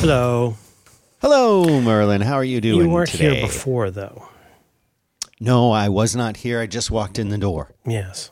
Hello. 0.00 0.56
Hello, 1.20 1.80
Merlin. 1.80 2.20
How 2.20 2.34
are 2.34 2.44
you 2.44 2.60
doing 2.60 2.82
You 2.86 2.88
weren't 2.88 3.10
today? 3.10 3.34
here 3.34 3.46
before, 3.46 3.90
though. 3.90 4.28
No, 5.40 5.72
I 5.72 5.88
was 5.88 6.14
not 6.14 6.36
here. 6.38 6.60
I 6.60 6.66
just 6.66 6.90
walked 6.90 7.18
in 7.18 7.28
the 7.30 7.38
door. 7.38 7.72
Yes, 7.84 8.30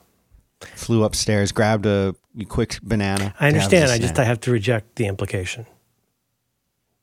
Flew 0.61 1.03
upstairs, 1.05 1.53
grabbed 1.53 1.85
a 1.87 2.15
quick 2.49 2.79
banana. 2.83 3.35
I 3.41 3.51
to 3.51 3.59
have 3.59 3.73
as 3.73 3.73
a 3.73 3.77
understand. 3.77 3.91
I 3.91 3.99
just 3.99 4.19
I 4.19 4.25
have 4.25 4.41
to 4.43 4.51
reject 4.53 4.95
the 4.97 5.07
implication. 5.07 5.67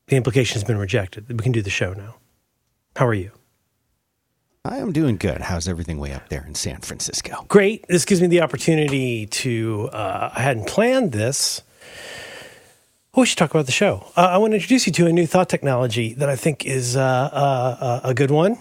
The 0.08 0.16
implication 0.16 0.54
has 0.56 0.64
been 0.64 0.78
rejected. 0.78 1.30
We 1.30 1.38
can 1.44 1.52
do 1.52 1.62
the 1.62 1.70
show 1.70 1.94
now. 1.94 2.16
How 2.96 3.06
are 3.08 3.14
you? 3.14 3.32
I 4.66 4.78
am 4.78 4.94
doing 4.94 5.18
good. 5.18 5.42
How's 5.42 5.68
everything 5.68 5.98
way 6.00 6.14
up 6.14 6.30
there 6.30 6.46
in 6.46 6.56
San 6.56 6.80
Francisco? 6.82 7.46
Great. 7.50 7.86
This 7.90 8.06
gives 8.06 8.22
me 8.22 8.28
the 8.28 8.42
opportunity 8.42 9.26
to. 9.28 9.90
Uh, 9.92 10.32
I 10.34 10.42
hadn't 10.42 10.68
planned 10.68 11.12
this. 11.12 11.62
We 13.16 13.28
should 13.28 13.38
talk 13.38 13.52
about 13.52 13.68
the 13.68 13.72
show. 13.72 14.08
Uh, 14.16 14.22
I 14.32 14.38
want 14.38 14.52
to 14.52 14.56
introduce 14.56 14.88
you 14.88 14.94
to 14.94 15.06
a 15.06 15.12
new 15.12 15.28
thought 15.28 15.48
technology 15.48 16.14
that 16.16 16.30
I 16.30 16.36
think 16.36 16.66
is 16.66 16.98
uh, 16.98 17.02
uh, 17.02 18.02
a 18.04 18.14
good 18.16 18.32
one. 18.32 18.58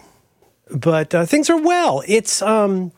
But 0.70 1.14
uh, 1.14 1.24
things 1.24 1.48
are 1.48 1.60
well. 1.60 2.02
It's 2.06 2.42
um, 2.42 2.92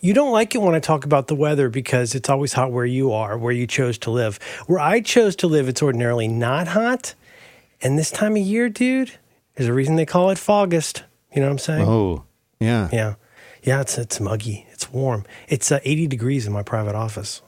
you 0.00 0.12
don't 0.12 0.32
like 0.32 0.54
it 0.56 0.58
when 0.58 0.74
I 0.74 0.80
talk 0.80 1.04
about 1.04 1.28
the 1.28 1.36
weather 1.36 1.68
because 1.68 2.16
it's 2.16 2.28
always 2.28 2.54
hot 2.54 2.72
where 2.72 2.84
you 2.84 3.12
are, 3.12 3.38
where 3.38 3.52
you 3.52 3.68
chose 3.68 3.98
to 3.98 4.10
live. 4.10 4.40
Where 4.66 4.80
I 4.80 5.00
chose 5.00 5.36
to 5.36 5.46
live, 5.46 5.68
it's 5.68 5.80
ordinarily 5.80 6.26
not 6.26 6.68
hot. 6.68 7.14
And 7.80 7.96
this 7.96 8.10
time 8.10 8.36
of 8.36 8.42
year, 8.42 8.68
dude, 8.68 9.12
there's 9.54 9.68
a 9.68 9.72
reason 9.72 9.94
they 9.94 10.06
call 10.06 10.30
it 10.30 10.38
Fogust. 10.38 11.02
You 11.32 11.40
know 11.40 11.46
what 11.46 11.52
I'm 11.52 11.58
saying? 11.58 11.88
Oh, 11.88 12.24
yeah. 12.58 12.88
Yeah. 12.92 13.14
Yeah, 13.62 13.80
it's 13.80 13.96
it's 13.96 14.18
muggy. 14.18 14.66
It's 14.72 14.90
warm. 14.92 15.24
It's 15.46 15.70
uh, 15.70 15.78
80 15.84 16.08
degrees 16.08 16.48
in 16.48 16.52
my 16.52 16.64
private 16.64 16.96
office 16.96 17.42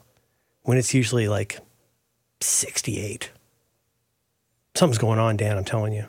when 0.61 0.77
it's 0.77 0.93
usually 0.93 1.27
like 1.27 1.59
68. 2.41 3.31
Something's 4.75 4.97
going 4.97 5.19
on, 5.19 5.37
Dan, 5.37 5.57
I'm 5.57 5.63
telling 5.65 5.93
you. 5.93 6.05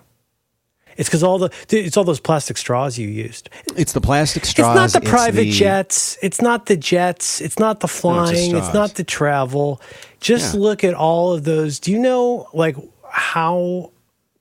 It's 0.97 1.09
because 1.11 1.23
all 1.23 1.39
the 1.39 1.51
it's 1.69 1.97
all 1.99 2.05
those 2.05 2.21
plastic 2.21 2.57
straws 2.57 2.97
you 2.99 3.07
used. 3.07 3.51
It's 3.77 3.93
the 3.93 4.01
plastic 4.01 4.47
straws. 4.47 4.77
it's 4.87 4.95
not 4.95 5.03
the 5.03 5.07
private 5.09 5.43
the- 5.43 5.51
jets. 5.53 6.17
It's 6.23 6.41
not 6.41 6.67
the 6.67 6.77
jets. 6.77 7.41
It's 7.43 7.59
not 7.59 7.81
the 7.81 7.89
flying. 7.89 8.57
it's 8.57 8.67
straws. 8.69 8.75
not 8.75 8.95
the 8.95 9.05
travel. 9.05 9.81
Just 10.21 10.55
Yeah. 10.55 10.61
look 10.61 10.85
at 10.85 10.95
all 10.95 11.35
of 11.35 11.45
those. 11.45 11.79
Do 11.79 11.93
you 11.93 11.99
know 11.99 12.49
like 12.55 12.77
how 13.11 13.93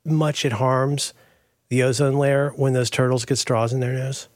much 0.05 0.45
it 0.45 0.53
harms 0.53 1.13
the 1.67 1.83
ozone 1.83 2.13
layer 2.15 2.53
when 2.55 2.71
those 2.71 2.89
turtles 2.89 3.25
get 3.25 3.35
straws 3.37 3.73
in 3.73 3.81
their 3.81 3.91
nose? 3.93 4.29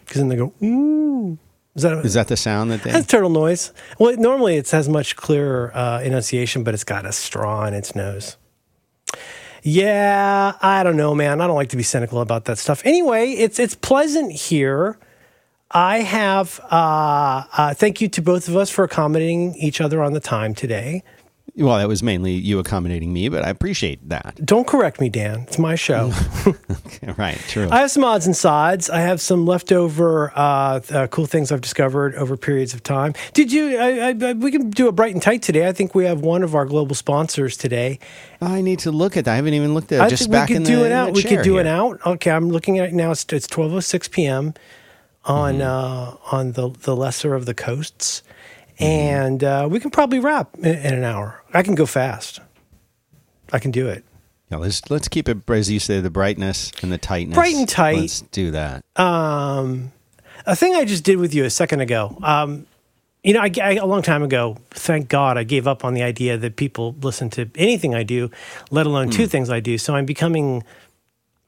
Because 0.00 0.16
then 0.16 0.28
they 0.28 0.36
go, 0.36 0.52
ooh. 0.62 1.38
Is 1.78 1.82
that, 1.82 2.04
Is 2.04 2.14
that 2.14 2.26
the 2.28 2.36
sound 2.36 2.70
that 2.72 2.82
they? 2.82 2.90
that's 2.90 3.06
turtle 3.06 3.30
noise. 3.30 3.72
Well, 3.98 4.16
normally 4.16 4.56
it 4.56 4.68
has 4.70 4.88
much 4.88 5.14
clearer 5.14 5.70
uh, 5.76 6.00
enunciation, 6.00 6.64
but 6.64 6.74
it's 6.74 6.84
got 6.84 7.06
a 7.06 7.12
straw 7.12 7.64
in 7.66 7.74
its 7.74 7.94
nose. 7.94 8.36
Yeah, 9.62 10.54
I 10.60 10.82
don't 10.82 10.96
know, 10.96 11.14
man. 11.14 11.40
I 11.40 11.46
don't 11.46 11.56
like 11.56 11.68
to 11.70 11.76
be 11.76 11.82
cynical 11.82 12.20
about 12.20 12.46
that 12.46 12.58
stuff. 12.58 12.82
Anyway, 12.84 13.30
it's 13.32 13.58
it's 13.58 13.74
pleasant 13.74 14.32
here. 14.32 14.98
I 15.70 15.98
have. 15.98 16.60
Uh, 16.70 17.44
uh, 17.52 17.74
thank 17.74 18.00
you 18.00 18.08
to 18.08 18.22
both 18.22 18.48
of 18.48 18.56
us 18.56 18.70
for 18.70 18.84
accommodating 18.84 19.54
each 19.56 19.80
other 19.80 20.02
on 20.02 20.14
the 20.14 20.20
time 20.20 20.54
today. 20.54 21.02
Well, 21.58 21.76
that 21.78 21.88
was 21.88 22.02
mainly 22.04 22.32
you 22.32 22.60
accommodating 22.60 23.12
me, 23.12 23.28
but 23.28 23.44
I 23.44 23.50
appreciate 23.50 24.08
that. 24.08 24.38
Don't 24.44 24.66
correct 24.66 25.00
me, 25.00 25.08
Dan. 25.08 25.40
It's 25.40 25.58
my 25.58 25.74
show. 25.74 26.12
right, 27.16 27.36
true. 27.48 27.68
I 27.70 27.80
have 27.80 27.90
some 27.90 28.04
odds 28.04 28.26
and 28.26 28.36
sods. 28.36 28.88
I 28.88 29.00
have 29.00 29.20
some 29.20 29.44
leftover 29.44 30.32
uh, 30.36 30.80
uh, 30.90 31.06
cool 31.08 31.26
things 31.26 31.50
I've 31.50 31.60
discovered 31.60 32.14
over 32.14 32.36
periods 32.36 32.74
of 32.74 32.84
time. 32.84 33.12
Did 33.34 33.52
you? 33.52 33.76
I, 33.76 34.10
I, 34.10 34.32
we 34.34 34.52
can 34.52 34.70
do 34.70 34.86
a 34.86 34.92
bright 34.92 35.14
and 35.14 35.22
tight 35.22 35.42
today. 35.42 35.66
I 35.66 35.72
think 35.72 35.94
we 35.96 36.04
have 36.04 36.20
one 36.20 36.44
of 36.44 36.54
our 36.54 36.64
global 36.64 36.94
sponsors 36.94 37.56
today. 37.56 37.98
I 38.40 38.60
need 38.60 38.78
to 38.80 38.92
look 38.92 39.16
at 39.16 39.24
that. 39.24 39.32
I 39.32 39.36
haven't 39.36 39.54
even 39.54 39.74
looked 39.74 39.90
at 39.90 40.00
it. 40.00 40.02
I 40.04 40.08
just 40.08 40.22
think 40.24 40.32
back 40.32 40.48
we 40.48 40.54
could 40.54 40.62
in 40.62 40.68
do 40.68 40.76
the, 40.76 40.86
it 40.86 40.92
out. 40.92 41.12
We 41.12 41.22
could 41.24 41.42
do 41.42 41.58
it 41.58 41.66
here. 41.66 41.74
out. 41.74 41.98
Okay, 42.06 42.30
I'm 42.30 42.50
looking 42.50 42.78
at 42.78 42.90
it 42.90 42.94
now. 42.94 43.10
It's 43.10 43.24
it's 43.32 43.48
12:06 43.48 44.10
p.m. 44.12 44.54
on 45.24 45.54
Mm-hmm. 45.56 45.62
uh, 45.62 46.36
on 46.36 46.52
the 46.52 46.70
the 46.70 46.94
lesser 46.94 47.34
of 47.34 47.46
the 47.46 47.54
coasts. 47.54 48.22
And 48.78 49.42
uh, 49.42 49.68
we 49.70 49.80
can 49.80 49.90
probably 49.90 50.18
wrap 50.18 50.56
in, 50.58 50.64
in 50.64 50.94
an 50.94 51.04
hour. 51.04 51.42
I 51.52 51.62
can 51.62 51.74
go 51.74 51.86
fast. 51.86 52.40
I 53.52 53.58
can 53.58 53.70
do 53.70 53.88
it. 53.88 54.04
Yeah, 54.50 54.58
let's 54.58 54.90
let's 54.90 55.08
keep 55.08 55.28
it 55.28 55.48
as 55.48 55.70
you 55.70 55.78
say, 55.80 56.00
the 56.00 56.10
brightness 56.10 56.72
and 56.82 56.90
the 56.90 56.98
tightness. 56.98 57.34
Bright 57.34 57.54
and 57.54 57.68
tight. 57.68 57.96
Let's 57.98 58.22
do 58.22 58.50
that. 58.52 58.84
Um, 58.96 59.92
a 60.46 60.56
thing 60.56 60.74
I 60.74 60.84
just 60.84 61.04
did 61.04 61.18
with 61.18 61.34
you 61.34 61.44
a 61.44 61.50
second 61.50 61.80
ago. 61.80 62.16
Um, 62.22 62.66
you 63.24 63.34
know, 63.34 63.40
I, 63.40 63.50
I, 63.62 63.72
a 63.74 63.84
long 63.84 64.02
time 64.02 64.22
ago, 64.22 64.56
thank 64.70 65.08
God, 65.08 65.36
I 65.36 65.42
gave 65.42 65.66
up 65.66 65.84
on 65.84 65.92
the 65.94 66.02
idea 66.02 66.38
that 66.38 66.56
people 66.56 66.94
listen 67.02 67.28
to 67.30 67.50
anything 67.56 67.94
I 67.94 68.04
do, 68.04 68.30
let 68.70 68.86
alone 68.86 69.10
two 69.10 69.26
things 69.26 69.50
I 69.50 69.60
do. 69.60 69.76
So 69.76 69.96
I'm 69.96 70.06
becoming, 70.06 70.62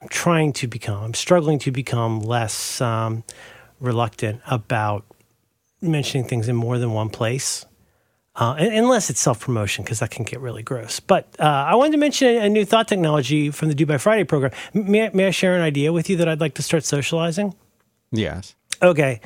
I'm 0.01 0.09
trying 0.09 0.53
to 0.53 0.67
become, 0.67 1.01
I'm 1.01 1.13
struggling 1.13 1.59
to 1.59 1.71
become 1.71 2.19
less 2.19 2.81
um, 2.81 3.23
reluctant 3.79 4.41
about 4.47 5.05
mentioning 5.81 6.27
things 6.27 6.47
in 6.47 6.55
more 6.55 6.77
than 6.77 6.93
one 6.93 7.09
place. 7.09 7.65
Uh, 8.33 8.55
unless 8.57 9.09
it's 9.09 9.19
self 9.19 9.41
promotion, 9.41 9.83
because 9.83 9.99
that 9.99 10.09
can 10.09 10.23
get 10.23 10.39
really 10.39 10.63
gross. 10.63 11.01
But 11.01 11.27
uh, 11.37 11.43
I 11.43 11.75
wanted 11.75 11.91
to 11.91 11.97
mention 11.97 12.27
a, 12.29 12.45
a 12.45 12.49
new 12.49 12.63
thought 12.63 12.87
technology 12.87 13.51
from 13.51 13.67
the 13.67 13.75
Do 13.75 13.85
By 13.85 13.97
Friday 13.97 14.23
program. 14.23 14.53
May, 14.73 15.07
I- 15.07 15.11
may 15.13 15.27
I 15.27 15.31
share 15.31 15.53
an 15.55 15.61
idea 15.61 15.91
with 15.91 16.09
you 16.09 16.15
that 16.17 16.29
I'd 16.29 16.39
like 16.39 16.53
to 16.53 16.61
start 16.63 16.85
socializing? 16.85 17.53
Yes. 18.11 18.55
Okay. 18.81 19.19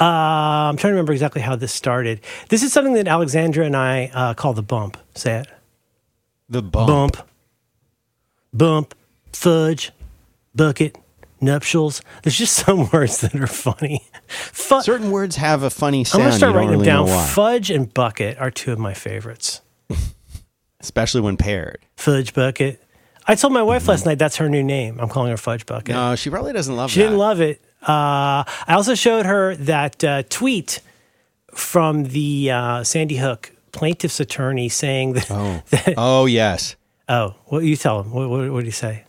Uh, 0.00 0.04
I'm 0.04 0.78
trying 0.78 0.92
to 0.92 0.94
remember 0.94 1.12
exactly 1.12 1.42
how 1.42 1.54
this 1.54 1.72
started. 1.74 2.22
This 2.48 2.62
is 2.62 2.72
something 2.72 2.94
that 2.94 3.06
Alexandra 3.06 3.66
and 3.66 3.76
I 3.76 4.10
uh, 4.14 4.32
call 4.32 4.54
the 4.54 4.62
bump. 4.62 4.96
Say 5.14 5.40
it. 5.40 5.46
The 6.48 6.62
bump. 6.62 6.88
Bump. 6.88 7.28
Bump. 8.54 8.94
Fudge. 9.34 9.92
Bucket. 10.54 10.96
Nuptials. 11.40 12.02
There's 12.22 12.36
just 12.36 12.54
some 12.66 12.88
words 12.90 13.20
that 13.22 13.34
are 13.34 13.46
funny. 13.46 14.02
Fu- 14.28 14.80
Certain 14.82 15.10
words 15.10 15.36
have 15.36 15.62
a 15.62 15.70
funny 15.70 16.04
I'm 16.12 16.20
going 16.20 16.30
to 16.32 16.36
start 16.36 16.54
writing 16.54 16.70
really 16.70 16.84
them 16.84 17.06
down. 17.06 17.26
Fudge 17.28 17.70
and 17.70 17.92
bucket 17.92 18.38
are 18.38 18.50
two 18.50 18.72
of 18.72 18.78
my 18.78 18.94
favorites. 18.94 19.60
especially 20.80 21.20
when 21.20 21.36
paired. 21.36 21.78
Fudge 21.96 22.32
bucket. 22.34 22.82
I 23.26 23.34
told 23.34 23.52
my 23.52 23.62
wife 23.62 23.86
last 23.86 24.06
night 24.06 24.18
that's 24.18 24.36
her 24.36 24.48
new 24.48 24.62
name. 24.62 24.98
I'm 24.98 25.08
calling 25.08 25.30
her 25.30 25.36
Fudge 25.36 25.64
Bucket. 25.66 25.94
No, 25.94 26.16
she 26.16 26.30
probably 26.30 26.52
doesn't 26.52 26.74
love 26.74 26.90
She 26.90 26.98
that. 27.00 27.06
didn't 27.06 27.18
love 27.18 27.40
it. 27.40 27.62
Uh, 27.82 28.42
I 28.66 28.74
also 28.74 28.94
showed 28.94 29.26
her 29.26 29.54
that 29.56 30.02
uh, 30.02 30.22
tweet 30.28 30.80
from 31.54 32.04
the 32.04 32.50
uh, 32.50 32.82
Sandy 32.84 33.16
Hook 33.16 33.52
plaintiff's 33.72 34.20
attorney 34.20 34.68
saying 34.68 35.12
that. 35.12 35.30
Oh. 35.30 35.62
that 35.70 35.94
oh 35.96 36.26
yes. 36.26 36.76
oh, 37.08 37.34
well, 37.50 37.62
you 37.62 37.76
tell 37.76 38.00
him. 38.02 38.10
What, 38.10 38.28
what, 38.30 38.50
what 38.50 38.60
did 38.60 38.66
he 38.66 38.72
say? 38.72 39.04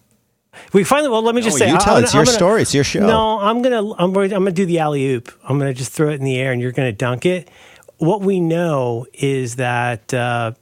We 0.73 0.84
finally. 0.84 1.09
Well, 1.09 1.22
let 1.22 1.34
me 1.35 1.41
just 1.41 1.57
say. 1.57 1.69
you 1.69 1.78
tell. 1.78 1.95
I'm 1.95 2.03
It's 2.03 2.12
gonna- 2.13 2.19
your 2.19 2.22
I'm 2.22 2.25
gonna- 2.25 2.38
story. 2.38 2.62
It's 2.62 2.73
your 2.73 2.84
show. 2.84 3.06
No, 3.06 3.39
I'm 3.39 3.62
gonna. 3.62 3.91
I'm. 3.94 4.16
I'm 4.16 4.29
gonna 4.29 4.51
do 4.51 4.66
the 4.66 4.79
alley 4.79 5.06
oop. 5.13 5.31
I'm 5.47 5.57
gonna 5.57 5.73
just 5.73 5.91
throw 5.91 6.09
it 6.09 6.16
in 6.16 6.23
the 6.25 6.38
air, 6.38 6.51
and 6.51 6.62
you're 6.62 6.72
gonna 6.73 6.91
dunk 6.91 7.25
it. 7.25 7.50
What 7.97 8.22
we 8.22 8.39
know 8.39 9.06
is 9.13 9.56
that. 9.57 10.13
Uh, 10.13 10.53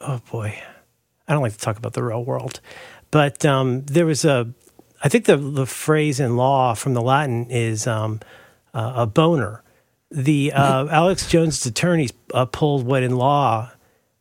oh 0.00 0.20
boy, 0.30 0.58
I 1.26 1.32
don't 1.32 1.42
like 1.42 1.52
to 1.52 1.58
talk 1.58 1.78
about 1.78 1.94
the 1.94 2.02
real 2.02 2.22
world, 2.24 2.60
but 3.10 3.44
um, 3.46 3.82
there 3.86 4.06
was 4.06 4.24
a. 4.24 4.50
I 5.02 5.08
think 5.08 5.24
the 5.24 5.36
the 5.36 5.66
phrase 5.66 6.20
in 6.20 6.36
law 6.36 6.74
from 6.74 6.92
the 6.94 7.02
Latin 7.02 7.46
is 7.50 7.86
um, 7.86 8.20
uh, 8.74 8.92
a 8.96 9.06
boner. 9.06 9.62
The 10.10 10.52
uh, 10.52 10.86
Alex 10.88 11.28
Jones' 11.28 11.64
attorneys 11.66 12.12
uh, 12.32 12.44
pulled 12.44 12.86
what 12.86 13.02
in 13.02 13.16
law, 13.16 13.70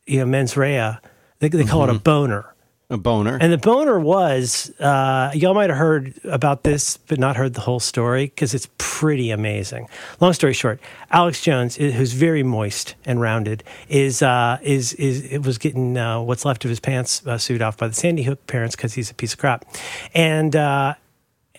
you 0.07 0.19
know, 0.19 0.25
mens 0.25 0.55
rea. 0.57 0.97
They, 1.39 1.49
they 1.49 1.65
call 1.65 1.83
it 1.83 1.89
a 1.89 1.99
boner. 1.99 2.52
A 2.93 2.97
boner. 2.97 3.39
And 3.41 3.51
the 3.51 3.57
boner 3.57 3.99
was, 3.99 4.71
uh, 4.79 5.31
y'all 5.33 5.55
might 5.55 5.71
have 5.71 5.79
heard 5.79 6.13
about 6.25 6.61
this, 6.61 6.97
but 6.97 7.17
not 7.17 7.35
heard 7.35 7.55
the 7.55 7.61
whole 7.61 7.79
story 7.79 8.27
because 8.27 8.53
it's 8.53 8.69
pretty 8.77 9.31
amazing. 9.31 9.87
Long 10.19 10.31
story 10.33 10.53
short, 10.53 10.79
Alex 11.09 11.41
Jones, 11.41 11.75
who's 11.75 12.13
very 12.13 12.43
moist 12.43 12.93
and 13.03 13.19
rounded, 13.19 13.63
is 13.89 14.21
uh, 14.21 14.59
is 14.61 14.93
is 14.93 15.25
it 15.25 15.39
was 15.43 15.57
getting 15.57 15.97
uh, 15.97 16.21
what's 16.21 16.45
left 16.45 16.65
of 16.65 16.69
his 16.69 16.79
pants 16.79 17.25
uh, 17.25 17.39
sued 17.39 17.63
off 17.63 17.77
by 17.77 17.87
the 17.87 17.95
Sandy 17.95 18.21
Hook 18.21 18.45
parents 18.45 18.75
because 18.75 18.93
he's 18.93 19.09
a 19.09 19.15
piece 19.15 19.33
of 19.33 19.39
crap, 19.39 19.65
and 20.13 20.55
uh, 20.55 20.93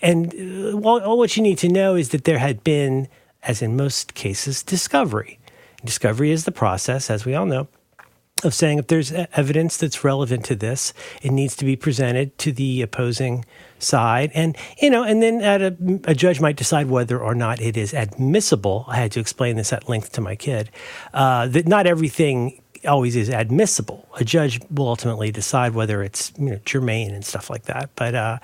and 0.01 0.33
uh, 0.33 0.79
all 0.87 1.17
what 1.17 1.35
you 1.35 1.43
need 1.43 1.57
to 1.57 1.67
know 1.67 1.95
is 1.95 2.09
that 2.11 2.23
there 2.23 2.39
had 2.39 2.63
been, 2.63 3.09
as 3.43 3.61
in 3.61 3.75
most 3.75 4.13
cases, 4.13 4.63
discovery. 4.63 5.37
Discovery 5.83 6.31
is 6.31 6.45
the 6.45 6.53
process, 6.53 7.09
as 7.09 7.25
we 7.25 7.35
all 7.35 7.45
know, 7.45 7.67
of 8.45 8.53
saying 8.53 8.79
if 8.79 8.87
there's 8.87 9.11
evidence 9.11 9.77
that's 9.77 10.03
relevant 10.03 10.45
to 10.45 10.55
this, 10.55 10.93
it 11.21 11.31
needs 11.31 11.55
to 11.57 11.65
be 11.65 11.75
presented 11.75 12.37
to 12.39 12.51
the 12.51 12.81
opposing 12.81 13.45
side, 13.79 14.31
and 14.33 14.57
you 14.81 14.89
know, 14.89 15.03
and 15.03 15.21
then 15.21 15.41
at 15.41 15.61
a, 15.61 15.75
a 16.05 16.15
judge 16.15 16.39
might 16.39 16.55
decide 16.55 16.89
whether 16.89 17.19
or 17.19 17.35
not 17.35 17.59
it 17.61 17.77
is 17.77 17.93
admissible. 17.93 18.85
I 18.87 18.97
had 18.97 19.11
to 19.13 19.19
explain 19.19 19.55
this 19.55 19.73
at 19.73 19.89
length 19.89 20.11
to 20.13 20.21
my 20.21 20.35
kid 20.35 20.69
uh, 21.13 21.47
that 21.47 21.67
not 21.67 21.87
everything 21.87 22.61
always 22.87 23.15
is 23.15 23.29
admissible. 23.29 24.07
A 24.19 24.23
judge 24.23 24.59
will 24.69 24.87
ultimately 24.87 25.31
decide 25.31 25.73
whether 25.73 26.03
it's 26.03 26.31
you 26.37 26.51
know 26.51 26.59
germane 26.65 27.13
and 27.13 27.25
stuff 27.25 27.49
like 27.49 27.63
that, 27.63 27.89
but. 27.95 28.15
Uh, 28.15 28.39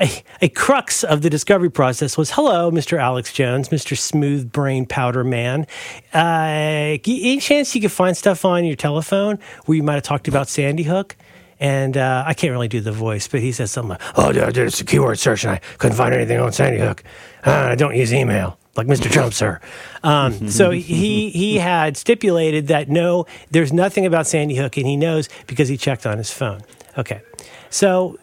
a, 0.00 0.10
a 0.42 0.48
crux 0.48 1.04
of 1.04 1.22
the 1.22 1.30
discovery 1.30 1.70
process 1.70 2.16
was 2.16 2.32
hello, 2.32 2.70
Mr. 2.70 2.98
Alex 2.98 3.32
Jones, 3.32 3.68
Mr. 3.68 3.96
Smooth 3.96 4.50
Brain 4.50 4.86
Powder 4.86 5.24
Man. 5.24 5.66
Uh, 6.12 6.98
any 7.06 7.38
chance 7.38 7.74
you 7.74 7.80
could 7.80 7.92
find 7.92 8.16
stuff 8.16 8.44
on 8.44 8.64
your 8.64 8.76
telephone 8.76 9.38
where 9.66 9.76
you 9.76 9.82
might 9.82 9.94
have 9.94 10.02
talked 10.02 10.28
about 10.28 10.48
Sandy 10.48 10.82
Hook? 10.82 11.16
And 11.58 11.98
uh, 11.98 12.24
I 12.26 12.32
can't 12.32 12.52
really 12.52 12.68
do 12.68 12.80
the 12.80 12.92
voice, 12.92 13.28
but 13.28 13.40
he 13.40 13.52
says 13.52 13.70
something 13.70 13.90
like, 13.90 14.00
Oh, 14.16 14.28
I 14.28 14.50
did 14.50 14.58
a 14.58 14.84
keyword 14.84 15.18
search 15.18 15.44
and 15.44 15.52
I 15.52 15.60
couldn't 15.76 15.96
find 15.96 16.14
anything 16.14 16.40
on 16.40 16.52
Sandy 16.52 16.78
Hook. 16.78 17.04
Uh, 17.44 17.50
I 17.50 17.74
don't 17.74 17.94
use 17.94 18.14
email 18.14 18.58
like 18.76 18.86
Mr. 18.86 19.10
Trump, 19.10 19.34
sir. 19.34 19.60
Um, 20.02 20.48
so 20.48 20.70
he 20.70 21.30
he 21.30 21.56
had 21.56 21.96
stipulated 21.96 22.68
that 22.68 22.88
no, 22.88 23.26
there's 23.50 23.72
nothing 23.72 24.06
about 24.06 24.26
Sandy 24.26 24.56
Hook, 24.56 24.76
and 24.78 24.86
he 24.86 24.96
knows 24.96 25.28
because 25.46 25.68
he 25.68 25.76
checked 25.76 26.06
on 26.06 26.16
his 26.18 26.30
phone. 26.30 26.62
Okay, 26.96 27.20
so 27.68 28.18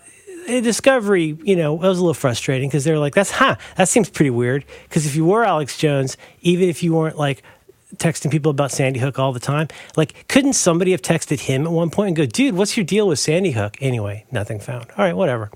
discovery, 0.47 1.37
you 1.43 1.55
know, 1.55 1.75
it 1.75 1.81
was 1.81 1.99
a 1.99 2.01
little 2.01 2.13
frustrating 2.13 2.69
because 2.69 2.83
they're 2.83 2.99
like, 2.99 3.13
that's 3.13 3.31
huh, 3.31 3.55
that 3.75 3.89
seems 3.89 4.09
pretty 4.09 4.29
weird. 4.29 4.65
Because 4.83 5.05
if 5.05 5.15
you 5.15 5.25
were 5.25 5.43
Alex 5.43 5.77
Jones, 5.77 6.17
even 6.41 6.69
if 6.69 6.81
you 6.83 6.93
weren't 6.93 7.17
like 7.17 7.43
texting 7.95 8.31
people 8.31 8.51
about 8.51 8.71
Sandy 8.71 8.99
Hook 8.99 9.19
all 9.19 9.31
the 9.31 9.39
time, 9.39 9.67
like, 9.95 10.27
couldn't 10.27 10.53
somebody 10.53 10.91
have 10.91 11.01
texted 11.01 11.41
him 11.41 11.65
at 11.65 11.71
one 11.71 11.89
point 11.89 12.09
and 12.09 12.15
go, 12.17 12.25
dude, 12.25 12.55
what's 12.55 12.75
your 12.75 12.85
deal 12.85 13.07
with 13.07 13.19
Sandy 13.19 13.51
Hook? 13.51 13.77
Anyway, 13.81 14.25
nothing 14.31 14.59
found. 14.59 14.87
All 14.97 15.05
right, 15.05 15.15
whatever. 15.15 15.51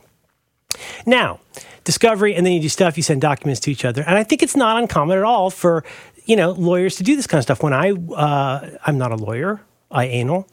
Now, 1.05 1.39
discovery, 1.83 2.35
and 2.35 2.45
then 2.45 2.53
you 2.53 2.61
do 2.61 2.69
stuff, 2.69 2.97
you 2.97 3.03
send 3.03 3.21
documents 3.21 3.59
to 3.61 3.71
each 3.71 3.85
other. 3.85 4.03
And 4.03 4.17
I 4.17 4.23
think 4.23 4.43
it's 4.43 4.55
not 4.55 4.77
uncommon 4.77 5.17
at 5.17 5.23
all 5.23 5.49
for, 5.49 5.83
you 6.25 6.35
know, 6.35 6.51
lawyers 6.51 6.95
to 6.97 7.03
do 7.03 7.15
this 7.15 7.27
kind 7.27 7.39
of 7.39 7.43
stuff. 7.43 7.63
When 7.63 7.73
I, 7.73 7.91
uh, 7.91 8.77
I'm 8.85 8.97
not 8.97 9.11
a 9.11 9.15
lawyer, 9.15 9.61
I 9.89 10.05
anal, 10.05 10.47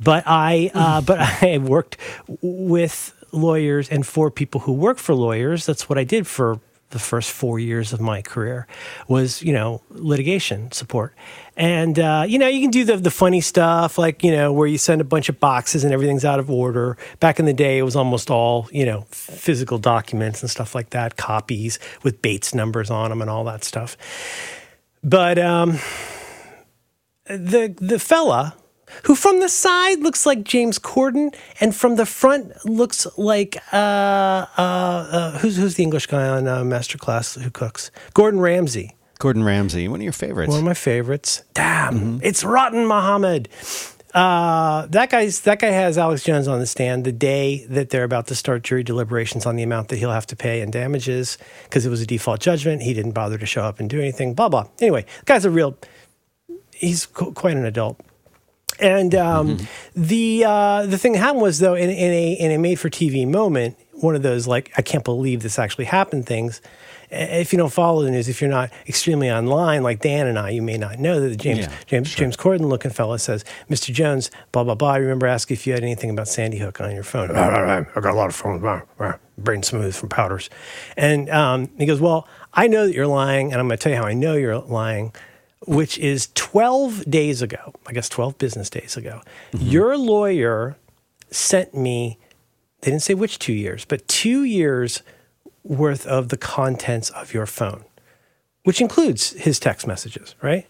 but 0.00 0.24
I, 0.26 0.70
uh, 0.74 1.00
but 1.00 1.18
I 1.42 1.58
worked 1.58 1.96
with 2.42 3.13
lawyers 3.34 3.88
and 3.88 4.06
for 4.06 4.30
people 4.30 4.62
who 4.62 4.72
work 4.72 4.98
for 4.98 5.14
lawyers. 5.14 5.66
That's 5.66 5.88
what 5.88 5.98
I 5.98 6.04
did 6.04 6.26
for 6.26 6.60
the 6.94 6.98
first 7.00 7.32
four 7.32 7.58
years 7.58 7.92
of 7.92 8.00
my 8.00 8.22
career 8.22 8.68
was 9.08 9.42
you 9.42 9.52
know 9.52 9.82
litigation 9.90 10.70
support 10.70 11.12
and 11.56 11.98
uh, 11.98 12.24
you 12.26 12.38
know 12.38 12.46
you 12.46 12.60
can 12.60 12.70
do 12.70 12.84
the, 12.84 12.96
the 12.96 13.10
funny 13.10 13.40
stuff 13.40 13.98
like 13.98 14.22
you 14.22 14.30
know 14.30 14.52
where 14.52 14.68
you 14.68 14.78
send 14.78 15.00
a 15.00 15.04
bunch 15.04 15.28
of 15.28 15.40
boxes 15.40 15.82
and 15.82 15.92
everything's 15.92 16.24
out 16.24 16.38
of 16.38 16.48
order 16.48 16.96
back 17.18 17.40
in 17.40 17.46
the 17.46 17.52
day 17.52 17.78
it 17.78 17.82
was 17.82 17.96
almost 17.96 18.30
all 18.30 18.68
you 18.70 18.86
know 18.86 19.04
physical 19.10 19.76
documents 19.76 20.40
and 20.40 20.48
stuff 20.48 20.72
like 20.72 20.90
that 20.90 21.16
copies 21.16 21.80
with 22.04 22.22
bates 22.22 22.54
numbers 22.54 22.90
on 22.90 23.10
them 23.10 23.20
and 23.20 23.28
all 23.28 23.42
that 23.42 23.64
stuff 23.64 23.96
but 25.02 25.36
um, 25.36 25.78
the 27.26 27.74
the 27.76 27.98
fella 27.98 28.54
who 29.04 29.14
from 29.14 29.40
the 29.40 29.48
side 29.48 30.00
looks 30.00 30.24
like 30.24 30.44
James 30.44 30.78
Corden 30.78 31.34
and 31.60 31.74
from 31.74 31.96
the 31.96 32.06
front 32.06 32.52
looks 32.64 33.06
like 33.16 33.56
uh, 33.72 33.76
uh, 33.76 34.46
uh, 34.58 35.38
who's 35.38 35.56
who's 35.56 35.74
the 35.74 35.82
English 35.82 36.06
guy 36.06 36.28
on 36.28 36.46
uh, 36.46 36.62
Masterclass 36.62 37.40
who 37.40 37.50
cooks? 37.50 37.90
Gordon 38.14 38.40
Ramsay. 38.40 38.94
Gordon 39.18 39.44
Ramsay, 39.44 39.88
one 39.88 40.00
of 40.00 40.04
your 40.04 40.12
favorites. 40.12 40.50
One 40.50 40.58
of 40.58 40.64
my 40.64 40.74
favorites. 40.74 41.42
Damn, 41.54 41.94
mm-hmm. 41.94 42.18
it's 42.22 42.44
Rotten 42.44 42.86
Mohammed. 42.86 43.48
Uh, 44.14 44.86
that 44.86 45.10
guy's 45.10 45.40
that 45.40 45.58
guy 45.58 45.70
has 45.70 45.98
Alex 45.98 46.22
Jones 46.22 46.46
on 46.46 46.60
the 46.60 46.66
stand 46.66 47.04
the 47.04 47.12
day 47.12 47.66
that 47.68 47.90
they're 47.90 48.04
about 48.04 48.28
to 48.28 48.34
start 48.36 48.62
jury 48.62 48.84
deliberations 48.84 49.44
on 49.44 49.56
the 49.56 49.64
amount 49.64 49.88
that 49.88 49.96
he'll 49.96 50.12
have 50.12 50.26
to 50.26 50.36
pay 50.36 50.60
in 50.60 50.70
damages 50.70 51.36
because 51.64 51.84
it 51.84 51.90
was 51.90 52.00
a 52.00 52.06
default 52.06 52.40
judgment. 52.40 52.82
He 52.82 52.94
didn't 52.94 53.10
bother 53.12 53.38
to 53.38 53.46
show 53.46 53.62
up 53.62 53.80
and 53.80 53.90
do 53.90 53.98
anything. 54.00 54.34
Blah 54.34 54.48
blah. 54.50 54.68
Anyway, 54.80 55.04
the 55.20 55.24
guy's 55.24 55.44
a 55.44 55.50
real. 55.50 55.76
He's 56.72 57.06
quite 57.06 57.56
an 57.56 57.64
adult. 57.64 58.00
And 58.80 59.14
um, 59.14 59.56
mm-hmm. 59.58 60.02
the 60.02 60.44
uh, 60.44 60.86
the 60.86 60.98
thing 60.98 61.12
that 61.12 61.18
happened 61.18 61.42
was 61.42 61.58
though 61.58 61.74
in, 61.74 61.90
in 61.90 62.12
a 62.12 62.32
in 62.32 62.50
a 62.50 62.58
made 62.58 62.80
for 62.80 62.90
TV 62.90 63.28
moment, 63.28 63.76
one 63.92 64.14
of 64.14 64.22
those 64.22 64.46
like 64.46 64.72
I 64.76 64.82
can't 64.82 65.04
believe 65.04 65.42
this 65.42 65.58
actually 65.58 65.86
happened 65.86 66.26
things. 66.26 66.60
If 67.10 67.52
you 67.52 67.58
don't 67.58 67.72
follow 67.72 68.02
the 68.02 68.10
news, 68.10 68.28
if 68.28 68.40
you're 68.40 68.50
not 68.50 68.72
extremely 68.88 69.30
online 69.30 69.82
like 69.82 70.00
Dan 70.00 70.26
and 70.26 70.38
I, 70.38 70.50
you 70.50 70.62
may 70.62 70.76
not 70.76 70.98
know 70.98 71.20
that 71.20 71.28
the 71.28 71.36
James 71.36 71.60
yeah, 71.60 71.72
James 71.86 72.08
sure. 72.08 72.24
James 72.24 72.36
Corden 72.36 72.68
looking 72.68 72.90
fella 72.90 73.18
says, 73.18 73.44
"Mr. 73.70 73.92
Jones, 73.92 74.30
blah 74.50 74.64
blah 74.64 74.74
blah." 74.74 74.92
I 74.92 74.96
remember 74.96 75.26
asking 75.26 75.56
if 75.56 75.66
you 75.66 75.74
had 75.74 75.82
anything 75.82 76.10
about 76.10 76.26
Sandy 76.28 76.58
Hook 76.58 76.80
on 76.80 76.92
your 76.92 77.04
phone. 77.04 77.30
I 77.30 78.00
got 78.00 78.12
a 78.12 78.16
lot 78.16 78.28
of 78.28 78.34
phones, 78.34 78.62
brain 79.38 79.62
smooth 79.62 79.94
from 79.94 80.08
powders, 80.08 80.50
and 80.96 81.30
um, 81.30 81.70
he 81.78 81.86
goes, 81.86 82.00
"Well, 82.00 82.26
I 82.52 82.66
know 82.66 82.86
that 82.86 82.94
you're 82.94 83.06
lying, 83.06 83.52
and 83.52 83.60
I'm 83.60 83.68
going 83.68 83.78
to 83.78 83.82
tell 83.82 83.92
you 83.92 83.98
how 83.98 84.06
I 84.06 84.14
know 84.14 84.34
you're 84.34 84.58
lying." 84.58 85.12
Which 85.66 85.98
is 85.98 86.28
12 86.34 87.08
days 87.10 87.42
ago, 87.42 87.74
I 87.86 87.92
guess 87.92 88.08
12 88.08 88.38
business 88.38 88.70
days 88.70 88.96
ago, 88.96 89.20
mm-hmm. 89.52 89.66
your 89.66 89.96
lawyer 89.96 90.76
sent 91.30 91.74
me, 91.74 92.18
they 92.80 92.90
didn't 92.90 93.02
say 93.02 93.14
which 93.14 93.38
two 93.38 93.52
years, 93.52 93.84
but 93.84 94.06
two 94.08 94.44
years 94.44 95.02
worth 95.62 96.06
of 96.06 96.28
the 96.28 96.36
contents 96.36 97.10
of 97.10 97.32
your 97.32 97.46
phone, 97.46 97.84
which 98.64 98.80
includes 98.80 99.30
his 99.32 99.58
text 99.58 99.86
messages, 99.86 100.34
right? 100.42 100.66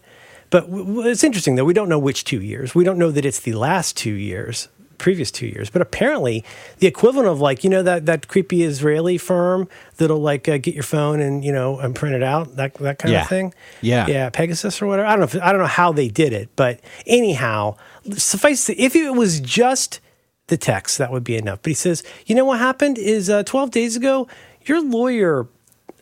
But 0.49 0.67
it's 0.69 1.23
interesting 1.23 1.55
though, 1.55 1.65
we 1.65 1.73
don't 1.73 1.89
know 1.89 1.99
which 1.99 2.23
two 2.23 2.41
years. 2.41 2.73
We 2.73 2.83
don't 2.83 2.97
know 2.97 3.11
that 3.11 3.25
it's 3.25 3.39
the 3.39 3.53
last 3.53 3.97
two 3.97 4.13
years 4.13 4.69
previous 4.97 5.31
two 5.31 5.47
years. 5.47 5.69
But 5.69 5.81
apparently, 5.81 6.43
the 6.79 6.87
equivalent 6.87 7.27
of 7.27 7.39
like 7.39 7.63
you 7.63 7.69
know 7.69 7.83
that 7.83 8.05
that 8.05 8.27
creepy 8.27 8.63
Israeli 8.63 9.17
firm 9.17 9.67
that'll 9.97 10.19
like 10.19 10.47
uh, 10.47 10.57
get 10.57 10.73
your 10.73 10.83
phone 10.83 11.19
and 11.21 11.43
you 11.43 11.51
know 11.51 11.79
and 11.79 11.95
print 11.95 12.15
it 12.15 12.23
out 12.23 12.55
that 12.55 12.73
that 12.75 12.99
kind 12.99 13.13
yeah. 13.13 13.21
of 13.21 13.27
thing. 13.27 13.53
Yeah, 13.81 14.07
yeah, 14.07 14.29
Pegasus 14.29 14.81
or 14.81 14.87
whatever. 14.87 15.07
I 15.07 15.11
don't 15.11 15.19
know. 15.19 15.39
If, 15.39 15.43
I 15.43 15.51
don't 15.51 15.61
know 15.61 15.67
how 15.67 15.91
they 15.91 16.07
did 16.07 16.33
it, 16.33 16.49
but 16.55 16.79
anyhow, 17.05 17.77
suffice 18.13 18.65
to, 18.65 18.79
if 18.79 18.95
it 18.95 19.11
was 19.11 19.39
just 19.39 19.99
the 20.47 20.57
text, 20.57 20.97
that 20.97 21.11
would 21.11 21.23
be 21.23 21.35
enough. 21.35 21.59
But 21.61 21.71
he 21.71 21.75
says, 21.75 22.03
you 22.25 22.35
know 22.35 22.45
what 22.45 22.59
happened 22.59 22.97
is 22.97 23.29
uh, 23.29 23.43
12 23.43 23.71
days 23.71 23.95
ago, 23.95 24.27
your 24.65 24.81
lawyer 24.81 25.47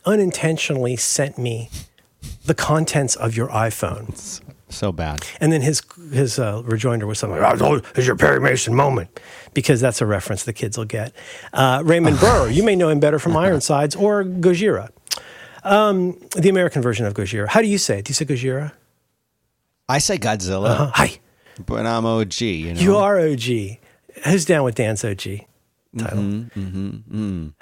unintentionally 0.06 0.96
sent 0.96 1.38
me 1.38 1.70
the 2.46 2.54
contents 2.54 3.16
of 3.16 3.36
your 3.36 3.48
iPhone. 3.50 4.42
So 4.74 4.92
bad. 4.92 5.26
And 5.40 5.52
then 5.52 5.62
his 5.62 5.82
his 6.12 6.40
uh, 6.40 6.64
rejoinder 6.66 7.06
was 7.06 7.20
something 7.20 7.40
like, 7.40 7.62
oh, 7.62 7.82
"It's 7.96 8.08
your 8.08 8.16
Perry 8.16 8.40
Mason 8.40 8.74
moment," 8.74 9.20
because 9.54 9.80
that's 9.80 10.02
a 10.02 10.06
reference 10.06 10.44
the 10.44 10.54
kids 10.54 10.78
will 10.78 10.86
get. 10.86 11.14
Uh, 11.54 11.82
Raymond 11.86 12.20
Burr, 12.22 12.50
you 12.50 12.64
may 12.64 12.76
know 12.76 12.90
him 12.90 13.00
better 13.00 13.20
from 13.20 13.38
Ironsides 13.38 13.96
or 13.96 14.24
Gojira, 14.24 14.90
um, 15.64 16.18
the 16.36 16.50
American 16.50 16.82
version 16.82 17.06
of 17.06 17.14
Gojira. 17.14 17.48
How 17.48 17.62
do 17.62 17.68
you 17.68 17.78
say 17.78 18.00
it? 18.00 18.06
Do 18.06 18.10
you 18.10 18.16
say 18.16 18.26
Gojira? 18.26 18.72
I 19.88 20.00
say 20.00 20.18
Godzilla. 20.18 20.70
Uh-huh. 20.70 20.92
Hi, 20.96 21.20
but 21.66 21.86
I'm 21.86 22.06
OG. 22.06 22.42
You, 22.42 22.74
know? 22.74 22.82
you 22.82 22.96
are 22.98 23.20
OG. 23.20 23.78
Who's 24.26 24.46
down 24.46 24.64
with 24.64 24.76
Dan's 24.76 25.06
OG 25.06 25.22
title? 25.98 26.24
Mm-hmm, 26.24 26.60
mm-hmm, 26.60 27.16
mm. 27.16 27.54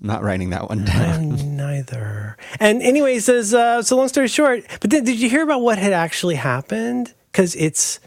Not 0.00 0.22
writing 0.22 0.50
that 0.50 0.68
one 0.68 0.84
down. 0.84 1.56
neither. 1.56 2.36
And 2.60 2.82
anyway, 2.82 3.14
he 3.14 3.20
says, 3.20 3.52
uh, 3.52 3.82
so 3.82 3.96
long 3.96 4.08
story 4.08 4.28
short, 4.28 4.64
but 4.80 4.90
then 4.90 5.04
did 5.04 5.18
you 5.18 5.28
hear 5.28 5.42
about 5.42 5.60
what 5.60 5.78
had 5.78 5.92
actually 5.92 6.36
happened? 6.36 7.14
Because 7.32 7.56
it's 7.56 7.98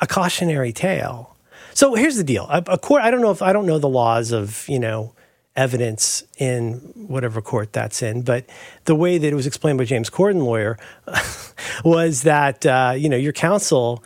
a 0.00 0.06
cautionary 0.06 0.72
tale. 0.72 1.36
So 1.72 1.94
here's 1.94 2.16
the 2.16 2.24
deal. 2.24 2.46
A, 2.50 2.62
a 2.66 2.78
court, 2.78 3.02
I 3.02 3.10
don't 3.10 3.22
know 3.22 3.30
if, 3.30 3.40
I 3.40 3.52
don't 3.52 3.66
know 3.66 3.78
the 3.78 3.88
laws 3.88 4.32
of, 4.32 4.68
you 4.68 4.78
know, 4.78 5.14
evidence 5.56 6.24
in 6.38 6.74
whatever 6.94 7.42
court 7.42 7.72
that's 7.72 8.02
in. 8.02 8.22
But 8.22 8.46
the 8.84 8.94
way 8.94 9.18
that 9.18 9.26
it 9.26 9.34
was 9.34 9.46
explained 9.46 9.78
by 9.78 9.84
James 9.84 10.10
Corden 10.10 10.42
lawyer 10.44 10.78
was 11.84 12.22
that 12.22 12.64
uh, 12.66 12.94
you 12.96 13.08
know 13.08 13.16
your 13.16 13.32
counsel. 13.32 14.02